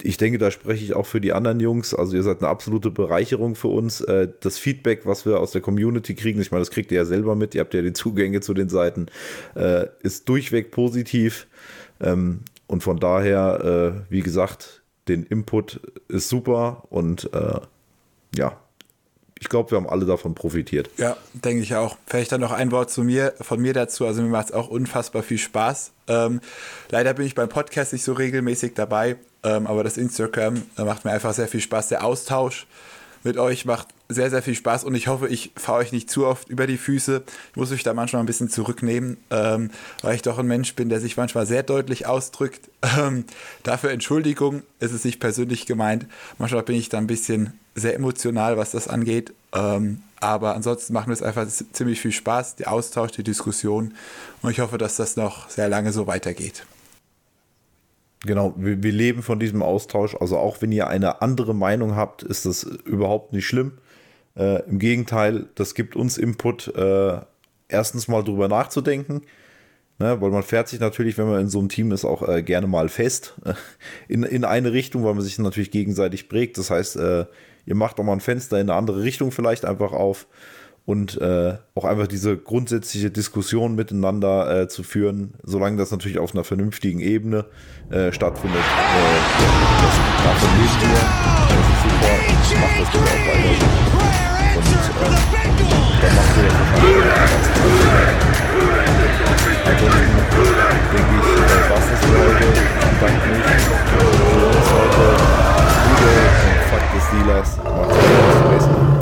ich 0.02 0.18
denke, 0.18 0.38
da 0.38 0.52
spreche 0.52 0.84
ich 0.84 0.94
auch 0.94 1.06
für 1.06 1.22
die 1.22 1.34
anderen 1.34 1.60
Jungs. 1.60 1.94
Also 1.94 2.16
ihr 2.16 2.24
seid 2.24 2.40
eine 2.40 2.50
absolute 2.50 2.92
Bereicherung 2.92 3.56
für 3.56 3.70
uns. 3.70 4.02
Äh, 4.02 4.30
das 4.42 4.58
Feedback, 4.58 5.06
was 5.06 5.26
wir 5.26 5.40
aus 5.40 5.52
der 5.52 5.62
Community 5.62 6.16
kriegen, 6.16 6.42
ich 6.42 6.52
meine, 6.52 6.62
das 6.62 6.72
kriegt 6.72 6.92
ihr 6.92 6.98
ja 6.98 7.06
selber 7.06 7.36
mit, 7.36 7.56
ihr 7.56 7.62
habt 7.62 7.74
ja 7.74 7.82
die 7.82 7.94
Zugänge 7.94 8.42
zu 8.42 8.54
den 8.54 8.70
Seiten, 8.70 9.08
äh, 9.56 9.88
ist 10.02 10.28
durchweg 10.28 10.72
positiv. 10.72 11.48
Ähm, 12.02 12.42
und 12.68 12.84
von 12.84 13.00
daher, 13.00 14.04
äh, 14.10 14.12
wie 14.12 14.22
gesagt, 14.22 14.82
den 15.08 15.24
Input 15.24 15.80
ist 16.08 16.30
super 16.30 16.84
und 16.90 17.30
ja, 18.36 18.58
ich 19.40 19.50
glaube, 19.50 19.72
wir 19.72 19.78
haben 19.78 19.88
alle 19.88 20.06
davon 20.06 20.34
profitiert. 20.34 20.90
Ja, 20.98 21.18
denke 21.34 21.62
ich 21.62 21.76
auch. 21.76 21.98
Vielleicht 22.08 22.32
dann 22.32 22.42
noch 22.42 22.52
ein 22.52 22.72
Wort 22.72 22.90
zu 22.90 23.04
mir, 23.04 23.34
von 23.42 23.62
mir 23.62 23.74
dazu. 23.74 24.06
Also 24.06 24.22
mir 24.22 24.30
macht 24.30 24.48
es 24.48 24.52
auch 24.54 24.70
unfassbar 24.70 25.24
viel 25.24 25.38
Spaß. 25.38 25.92
Ähm, 26.08 26.40
leider 26.90 27.14
bin 27.14 27.26
ich 27.26 27.36
beim 27.36 27.50
Podcast 27.50 27.94
nicht 27.94 28.04
so 28.04 28.14
regelmäßig 28.14 28.74
dabei, 28.74 29.18
ähm, 29.46 29.68
aber 29.68 29.84
das 29.84 29.96
Instagram 29.96 30.64
äh, 30.78 30.84
macht 30.84 31.06
mir 31.06 31.12
einfach 31.12 31.34
sehr 31.34 31.48
viel 31.48 31.62
Spaß. 31.62 31.88
Der 31.88 32.04
Austausch 32.04 32.68
mit 33.26 33.38
euch. 33.38 33.66
Macht 33.66 33.88
sehr, 34.08 34.30
sehr 34.30 34.44
viel 34.44 34.56
Spaß 34.56 34.84
und 34.84 34.94
ich 34.94 35.08
hoffe, 35.08 35.28
ich 35.28 35.52
fahre 35.56 35.80
euch 35.80 35.92
nicht 35.92 36.10
zu 36.10 36.28
oft 36.28 36.48
über 36.48 36.68
die 36.68 36.78
Füße. 36.78 37.24
Ich 37.52 37.56
muss 37.58 37.72
euch 37.72 37.82
da 37.82 37.94
manchmal 37.94 38.22
ein 38.22 38.28
bisschen 38.28 38.50
zurücknehmen, 38.50 39.18
ähm, 39.32 39.72
weil 40.04 40.16
ich 40.16 40.22
doch 40.22 40.38
ein 40.38 40.46
Mensch 40.46 40.76
bin, 40.76 40.90
der 40.90 41.00
sich 41.00 41.18
manchmal 41.18 41.48
sehr 41.48 41.64
deutlich 41.64 42.06
ausdrückt. 42.06 42.70
Ähm, 43.00 43.26
dafür 43.64 43.90
Entschuldigung, 43.90 44.62
ist 44.80 44.94
es 44.94 45.04
nicht 45.04 45.20
persönlich 45.20 45.66
gemeint. 45.66 46.06
Manchmal 46.38 46.62
bin 46.62 46.76
ich 46.76 46.88
da 46.88 47.00
ein 47.00 47.08
bisschen 47.08 47.60
sehr 47.74 47.96
emotional, 47.96 48.58
was 48.58 48.72
das 48.72 48.88
angeht. 48.88 49.34
Ähm, 49.54 50.04
aber 50.22 50.56
ansonsten 50.56 50.94
macht 50.94 51.08
mir 51.08 51.14
es 51.14 51.24
einfach 51.24 51.48
ziemlich 51.48 52.00
viel 52.00 52.12
Spaß, 52.12 52.58
der 52.58 52.72
Austausch, 52.72 53.12
die 53.12 53.24
Diskussion. 53.24 53.96
Und 54.44 54.52
ich 54.52 54.60
hoffe, 54.60 54.78
dass 54.78 54.98
das 54.98 55.18
noch 55.18 55.50
sehr 55.50 55.68
lange 55.68 55.92
so 55.92 56.06
weitergeht. 56.06 56.64
Genau, 58.26 58.54
wir, 58.58 58.82
wir, 58.82 58.92
leben 58.92 59.22
von 59.22 59.40
diesem 59.40 59.62
Austausch. 59.62 60.16
Also 60.20 60.38
auch 60.38 60.62
wenn 60.62 60.72
ihr 60.72 60.88
eine 60.88 61.22
andere 61.22 61.54
Meinung 61.54 61.96
habt, 61.96 62.24
ist 62.24 62.46
das 62.46 62.64
überhaupt 62.64 63.34
nicht 63.34 63.46
schlimm. 63.46 63.74
Äh, 64.36 64.64
Im 64.64 64.80
Gegenteil, 64.80 65.48
das 65.56 65.76
gibt 65.76 65.96
uns 65.96 66.18
Input, 66.18 66.74
äh, 66.76 67.20
erstens 67.68 68.08
mal 68.08 68.24
drüber 68.24 68.48
nachzudenken. 68.48 69.22
Ne, 69.98 70.20
weil 70.20 70.30
man 70.30 70.44
fährt 70.44 70.68
sich 70.68 70.82
natürlich, 70.82 71.18
wenn 71.18 71.28
man 71.28 71.40
in 71.40 71.48
so 71.48 71.58
einem 71.60 71.70
Team 71.70 71.94
ist, 71.94 72.04
auch 72.04 72.28
äh, 72.28 72.44
gerne 72.44 72.68
mal 72.68 72.90
fest 72.90 73.36
in, 74.10 74.24
in 74.24 74.44
eine 74.44 74.74
Richtung, 74.74 75.06
weil 75.06 75.14
man 75.14 75.24
sich 75.24 75.40
natürlich 75.40 75.72
gegenseitig 75.72 76.28
prägt. 76.28 76.58
Das 76.58 76.70
heißt, 76.70 76.98
äh, 76.98 77.26
ihr 77.66 77.76
macht 77.76 77.98
auch 77.98 78.04
mal 78.04 78.12
ein 78.12 78.20
Fenster 78.20 78.60
in 78.60 78.70
eine 78.70 78.78
andere 78.78 79.04
Richtung 79.04 79.32
vielleicht 79.32 79.64
einfach 79.64 79.94
auf 79.94 80.28
und 80.86 81.20
äh, 81.20 81.58
auch 81.74 81.86
einfach 81.86 82.08
diese 82.08 82.38
grundsätzliche 82.38 83.10
Diskussion 83.10 83.76
miteinander 83.76 84.62
äh, 84.62 84.68
zu 84.68 84.84
führen, 84.84 85.34
solange 85.44 85.78
das 85.78 85.92
natürlich 85.92 86.20
auf 86.20 86.34
einer 86.34 86.44
vernünftigen 86.44 87.00
Ebene 87.00 87.46
äh, 87.90 88.12
stattfindet. 88.12 88.60
Äh, 88.60 89.18
davon 90.24 90.50
leben 90.58 90.82
wir. 90.82 91.02
Das 91.50 91.58
ist 91.60 91.82
super. 91.84 92.14
Macht 92.62 92.80
das 92.80 92.90
bitte 92.92 93.04
auch 93.04 93.26
weiter. 93.28 93.50
Und 94.56 94.66
äh, 94.66 95.00
dann 96.02 96.16
macht 96.16 96.38
ihr 96.38 96.44
das 96.44 96.54
wahrscheinlich 96.54 96.96
Ansonsten 99.66 100.06
denke 100.94 101.14
ich, 101.18 101.26
äh, 101.26 101.54
was 101.70 101.84
das 101.90 102.00
für 102.00 102.18
heute. 102.20 102.48
Danke 103.02 103.28
mich 103.30 103.46
für 103.46 104.06
uns 104.46 104.68
heute. 104.72 105.06
Gute 105.90 106.10
und 106.46 106.60
Fuck 106.70 106.86
des 106.94 107.06
Dealers. 107.12 107.50
Macht's 107.64 108.68
gut. 108.68 108.95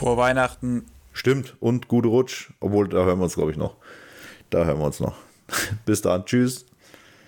Frohe 0.00 0.16
Weihnachten. 0.16 0.86
Stimmt. 1.12 1.56
Und 1.60 1.86
gute 1.86 2.08
Rutsch. 2.08 2.52
Obwohl, 2.60 2.88
da 2.88 3.04
hören 3.04 3.18
wir 3.18 3.24
uns, 3.24 3.34
glaube 3.34 3.50
ich, 3.50 3.58
noch. 3.58 3.76
Da 4.48 4.64
hören 4.64 4.78
wir 4.78 4.86
uns 4.86 4.98
noch. 4.98 5.14
Bis 5.84 6.00
dann. 6.00 6.24
Tschüss. 6.24 6.64